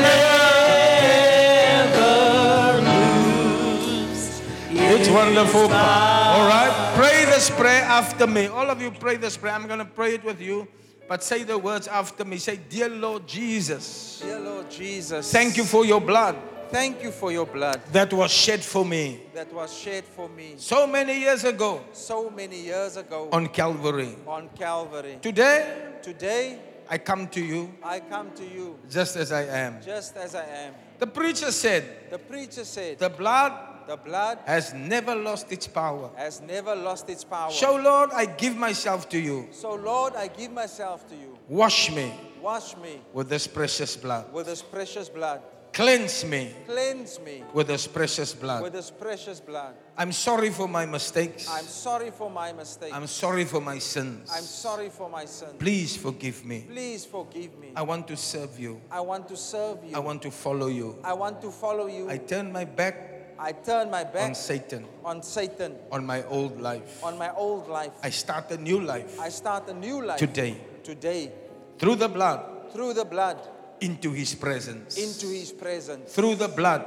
It's 5.01 5.09
wonderful. 5.09 5.63
All 5.63 6.47
right, 6.47 6.93
this 7.37 7.51
prayer 7.51 7.83
after 7.83 8.25
me. 8.25 8.47
All 8.47 8.67
of 8.67 8.81
you 8.81 8.89
pray 8.89 9.15
this 9.15 9.37
prayer. 9.37 9.53
I'm 9.53 9.67
going 9.67 9.77
to 9.77 9.85
pray 9.85 10.15
it 10.15 10.23
with 10.23 10.41
you, 10.41 10.67
but 11.07 11.23
say 11.23 11.43
the 11.43 11.55
words 11.55 11.87
after 11.87 12.25
me. 12.25 12.37
Say, 12.37 12.55
Dear 12.67 12.89
Lord 12.89 13.27
Jesus, 13.27 14.21
Dear 14.23 14.39
Lord 14.39 14.71
Jesus, 14.71 15.31
thank 15.31 15.55
you 15.55 15.63
for 15.63 15.85
your 15.85 16.01
blood 16.01 16.35
Thank 16.69 17.03
you 17.03 17.11
for 17.11 17.31
your 17.31 17.45
blood 17.45 17.79
that 17.93 18.11
was 18.11 18.29
shed 18.31 18.61
for 18.61 18.83
me 18.83 19.21
that 19.33 19.53
was 19.53 19.71
shed 19.73 20.03
for 20.03 20.27
me 20.27 20.55
so 20.57 20.85
many 20.85 21.17
years 21.17 21.45
ago 21.45 21.81
so 21.93 22.29
many 22.29 22.59
years 22.59 22.97
ago 22.97 23.29
on 23.31 23.47
Calvary. 23.47 24.15
on 24.27 24.49
Calvary. 24.49 25.17
Today, 25.21 25.93
Today, 26.01 26.59
I 26.89 26.97
come 26.97 27.27
to 27.29 27.39
you 27.39 27.71
I 27.83 27.99
come 28.01 28.31
to 28.31 28.43
you 28.43 28.77
just 28.89 29.15
as 29.15 29.31
I 29.31 29.43
am. 29.43 29.79
just 29.81 30.17
as 30.17 30.33
I 30.35 30.43
am. 30.43 30.73
The 30.99 31.07
preacher 31.07 31.51
said, 31.51 31.83
The 32.09 32.17
preacher 32.19 32.65
said, 32.65 32.97
The 32.99 33.09
blood 33.09 33.53
The 33.87 33.95
blood 33.95 34.39
has 34.45 34.73
never 34.73 35.15
lost 35.15 35.51
its 35.51 35.65
power. 35.65 36.11
has 36.17 36.41
never 36.41 36.75
lost 36.75 37.09
its 37.09 37.23
power. 37.23 37.51
So, 37.51 37.77
Lord, 37.77 38.09
I 38.13 38.25
give 38.25 38.57
myself 38.57 39.07
to 39.09 39.19
you. 39.19 39.47
So, 39.51 39.75
Lord, 39.75 40.13
I 40.15 40.27
give 40.27 40.51
myself 40.51 41.07
to 41.09 41.15
you. 41.15 41.37
Wash 41.47 41.89
me 41.91 42.13
Wash 42.41 42.75
me 42.77 43.01
with 43.13 43.29
this 43.29 43.47
precious 43.47 43.95
blood. 43.95 44.31
with 44.33 44.45
this 44.45 44.61
precious 44.61 45.09
blood. 45.09 45.41
Cleanse 45.73 46.25
me 46.25 46.53
Cleanse 46.65 47.19
me 47.19 47.43
with 47.53 47.67
this 47.67 47.87
precious 47.87 48.33
blood. 48.33 48.63
with 48.63 48.73
this 48.73 48.89
precious 48.89 49.39
blood. 49.39 49.75
I'm 49.97 50.11
sorry 50.11 50.49
for 50.49 50.67
my 50.67 50.85
mistakes. 50.85 51.47
I'm 51.49 51.65
sorry 51.65 52.11
for 52.11 52.29
my 52.29 52.51
mistakes. 52.51 52.93
I'm 52.93 53.07
sorry 53.07 53.45
for 53.45 53.61
my 53.61 53.77
sins. 53.79 54.29
I'm 54.33 54.43
sorry 54.43 54.89
for 54.89 55.09
my 55.09 55.25
sins. 55.25 55.53
Please 55.59 55.95
forgive 55.95 56.43
me. 56.45 56.65
Please 56.69 57.05
forgive 57.05 57.57
me. 57.59 57.71
I 57.75 57.83
want 57.83 58.07
to 58.07 58.17
serve 58.17 58.59
you. 58.59 58.81
I 58.91 59.01
want 59.01 59.27
to 59.29 59.37
serve 59.37 59.83
you. 59.85 59.95
I 59.95 59.99
want 59.99 60.21
to 60.23 60.31
follow 60.31 60.67
you. 60.67 60.97
I 61.03 61.13
want 61.13 61.41
to 61.41 61.51
follow 61.51 61.87
you. 61.87 62.09
I 62.09 62.17
turn 62.17 62.51
my 62.51 62.65
back 62.65 63.16
I 63.39 63.51
turn 63.51 63.91
my 63.91 64.03
on 64.03 64.11
back 64.13 64.35
Satan, 64.35 64.85
on 65.05 65.21
Satan, 65.21 65.75
on 65.91 66.05
my 66.05 66.23
old 66.25 66.59
life. 66.59 67.03
on 67.03 67.17
my 67.17 67.31
old 67.33 67.67
life. 67.69 67.91
I 68.03 68.09
start 68.09 68.51
a 68.51 68.57
new 68.57 68.79
life 68.81 69.19
I 69.19 69.29
start 69.29 69.69
a 69.69 69.73
new 69.73 70.03
life 70.03 70.17
today 70.19 70.57
today 70.83 71.31
through 71.77 71.95
the 71.95 72.09
blood 72.09 72.71
through 72.73 72.93
the 72.93 73.05
blood 73.05 73.37
into 73.81 74.11
his 74.11 74.33
presence. 74.35 74.97
into 74.97 75.27
his 75.27 75.51
presence. 75.51 76.13
through 76.13 76.35
the 76.35 76.47
blood 76.47 76.83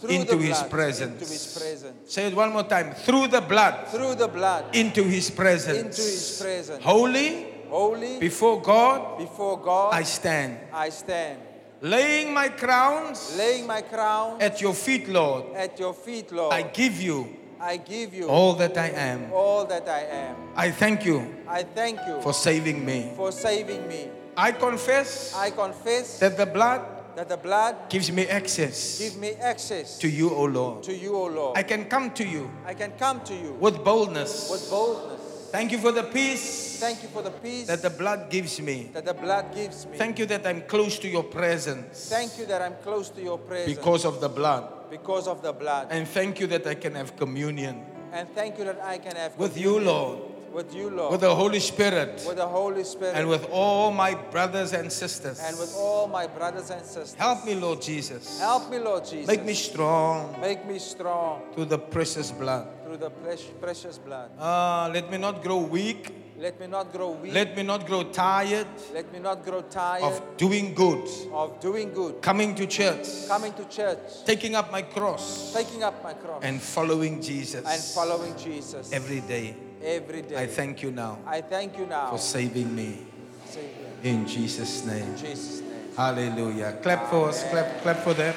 Through 0.00 0.10
into 0.10 0.38
his 0.38 0.60
presence. 0.64 1.12
into 1.22 1.32
his 1.32 1.56
presence. 1.56 2.12
Say 2.12 2.26
it 2.26 2.34
one 2.34 2.52
more 2.52 2.64
time. 2.64 2.92
Through 2.94 3.28
the 3.28 3.40
blood 3.40 3.86
Through 3.88 4.16
the 4.16 4.28
blood 4.28 4.74
into 4.74 5.04
his 5.04 5.30
presence. 5.30 5.78
into 5.78 6.02
his 6.02 6.40
presence. 6.42 6.82
Holy 6.84 7.46
Holy 7.68 8.18
before 8.18 8.60
God 8.60 9.18
before 9.18 9.58
God 9.60 9.94
I 9.94 10.02
stand. 10.02 10.58
I 10.72 10.90
stand. 10.90 11.38
Laying 11.84 12.32
my 12.32 12.48
crowns 12.48 13.36
Laying 13.36 13.66
my 13.66 13.82
crown 13.82 14.40
at 14.40 14.58
your 14.58 14.72
feet, 14.72 15.06
Lord. 15.06 15.52
at 15.54 15.78
your 15.78 15.92
feet, 15.92 16.32
Lord. 16.32 16.54
I 16.54 16.62
give 16.62 16.98
you 16.98 17.28
I 17.60 17.76
give 17.76 18.14
you 18.14 18.26
all 18.26 18.54
that 18.54 18.78
I 18.78 18.88
am. 18.88 19.30
all 19.30 19.66
that 19.66 19.86
I 19.86 20.00
am. 20.00 20.34
I 20.56 20.70
thank 20.70 21.04
you 21.04 21.20
I 21.46 21.62
thank 21.62 22.00
you 22.06 22.22
for 22.22 22.32
saving 22.32 22.86
me. 22.86 23.12
for 23.14 23.30
saving 23.30 23.86
me. 23.86 24.08
I 24.34 24.52
confess 24.52 25.34
I 25.36 25.50
confess 25.50 26.18
that 26.20 26.38
the 26.38 26.46
blood 26.46 26.80
that 27.16 27.28
the 27.28 27.36
blood 27.36 27.76
gives 27.90 28.10
me 28.10 28.26
access 28.28 28.98
gives 28.98 29.18
me 29.18 29.32
access 29.34 29.98
to 29.98 30.08
you, 30.08 30.30
O 30.30 30.44
Lord. 30.44 30.82
to 30.84 30.94
you, 30.96 31.14
O 31.14 31.26
Lord. 31.26 31.58
I 31.58 31.64
can 31.64 31.84
come 31.84 32.12
to 32.12 32.24
you 32.26 32.50
I 32.64 32.72
can 32.72 32.92
come 32.92 33.20
to 33.24 33.34
you 33.34 33.52
with 33.60 33.84
boldness. 33.84 34.50
with 34.50 34.70
boldness. 34.70 35.13
Thank 35.54 35.70
you 35.70 35.78
for 35.78 35.92
the 35.92 36.02
peace 36.02 36.80
Thank 36.80 37.04
you 37.04 37.08
for 37.10 37.22
the 37.22 37.30
peace 37.30 37.68
that 37.68 37.80
the 37.80 37.88
blood 37.88 38.28
gives 38.28 38.60
me. 38.60 38.90
that 38.92 39.04
the 39.04 39.14
blood 39.14 39.54
gives 39.54 39.86
me. 39.86 39.96
Thank 39.96 40.18
you 40.18 40.26
that 40.26 40.44
I'm 40.44 40.62
close 40.62 40.98
to 40.98 41.08
your 41.08 41.22
presence 41.22 42.10
Thank 42.10 42.36
you 42.38 42.46
that 42.46 42.60
I'm 42.60 42.74
close 42.82 43.08
to 43.10 43.22
your 43.22 43.38
presence 43.38 43.78
because 43.78 44.04
of 44.04 44.20
the 44.20 44.28
blood. 44.28 44.90
because 44.90 45.28
of 45.28 45.42
the 45.42 45.52
blood. 45.52 45.86
And 45.90 46.08
thank 46.08 46.40
you 46.40 46.48
that 46.48 46.66
I 46.66 46.74
can 46.74 46.96
have 46.96 47.14
communion 47.14 47.86
And 48.12 48.28
thank 48.34 48.58
you 48.58 48.64
that 48.64 48.82
I 48.82 48.98
can 48.98 49.14
have 49.14 49.38
with 49.38 49.56
you, 49.56 49.78
Lord, 49.78 50.33
with 50.54 50.74
you, 50.74 50.88
Lord, 50.88 51.12
with 51.12 51.20
the 51.20 51.34
Holy 51.34 51.60
Spirit, 51.60 52.24
with 52.26 52.36
the 52.36 52.46
Holy 52.46 52.84
Spirit, 52.84 53.16
and 53.16 53.28
with 53.28 53.44
all 53.50 53.90
my 53.90 54.14
brothers 54.14 54.72
and 54.72 54.90
sisters. 54.90 55.40
and 55.42 55.58
with 55.58 55.74
all 55.76 56.06
my 56.06 56.26
brothers 56.26 56.70
and 56.70 56.84
sisters. 56.86 57.14
Help 57.14 57.44
me, 57.44 57.54
Lord 57.54 57.82
Jesus. 57.82 58.38
Help 58.38 58.70
me, 58.70 58.78
Lord 58.78 59.04
Jesus. 59.04 59.26
Make 59.26 59.44
me 59.44 59.54
strong 59.54 60.40
Make 60.40 60.64
me 60.64 60.78
strong 60.78 61.42
through 61.54 61.66
the 61.66 61.78
precious 61.78 62.30
blood. 62.30 62.68
through 62.84 62.98
the 62.98 63.10
precious, 63.10 63.50
precious 63.60 63.98
blood. 63.98 64.30
Ah, 64.38 64.88
let 64.92 65.10
me 65.10 65.18
not 65.18 65.42
grow 65.42 65.58
weak. 65.58 66.14
Let 66.36 66.58
me 66.60 66.66
not 66.66 66.92
grow 66.92 67.10
weak. 67.12 67.32
Let 67.32 67.56
me 67.56 67.62
not 67.62 67.86
grow 67.86 68.02
tired 68.04 68.66
Let 68.92 69.12
me 69.12 69.20
not 69.20 69.44
grow 69.44 69.62
tired 69.62 70.02
of 70.02 70.36
doing 70.36 70.74
good, 70.74 71.08
of 71.32 71.60
doing 71.60 71.92
good, 71.92 72.20
coming 72.22 72.54
to 72.56 72.66
church, 72.66 73.06
coming 73.28 73.52
to 73.54 73.64
church, 73.66 73.98
taking 74.24 74.54
up 74.54 74.70
my 74.72 74.82
cross, 74.82 75.52
taking 75.54 75.82
up 75.84 76.02
my 76.02 76.12
cross, 76.12 76.42
and 76.42 76.60
following 76.60 77.22
Jesus 77.22 77.64
and 77.64 77.80
following 77.80 78.36
Jesus 78.36 78.92
every 78.92 79.20
day. 79.20 79.54
Every 79.84 80.22
day. 80.22 80.36
I 80.36 80.46
thank 80.46 80.82
you 80.82 80.90
now 80.90 81.18
I 81.26 81.40
thank 81.40 81.78
you 81.78 81.86
now, 81.86 82.10
for 82.10 82.18
saving 82.18 82.74
me. 82.74 83.06
Savior. 83.46 83.68
In 84.02 84.26
Jesus' 84.26 84.84
name. 84.84 85.02
In 85.02 85.16
Jesus' 85.16 85.60
name. 85.60 85.70
Hallelujah. 85.96 86.78
Clap 86.82 87.08
for 87.10 87.28
us. 87.28 87.44
Clap, 87.50 87.82
clap 87.82 87.98
for 87.98 88.14
them. 88.14 88.34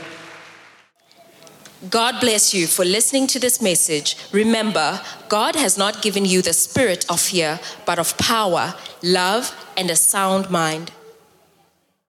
God 1.90 2.20
bless 2.20 2.56
you 2.56 2.66
for 2.66 2.84
listening 2.84 3.28
to 3.28 3.40
this 3.40 3.62
message. 3.62 4.18
Remember, 4.32 5.00
God 5.30 5.56
has 5.56 5.78
not 5.78 6.02
given 6.02 6.26
you 6.26 6.42
the 6.42 6.54
spirit 6.54 7.06
of 7.08 7.20
fear, 7.20 7.60
but 7.86 8.00
of 8.00 8.18
power, 8.18 8.74
love, 9.04 9.54
and 9.78 9.92
a 9.92 9.96
sound 9.96 10.50
mind. 10.50 10.92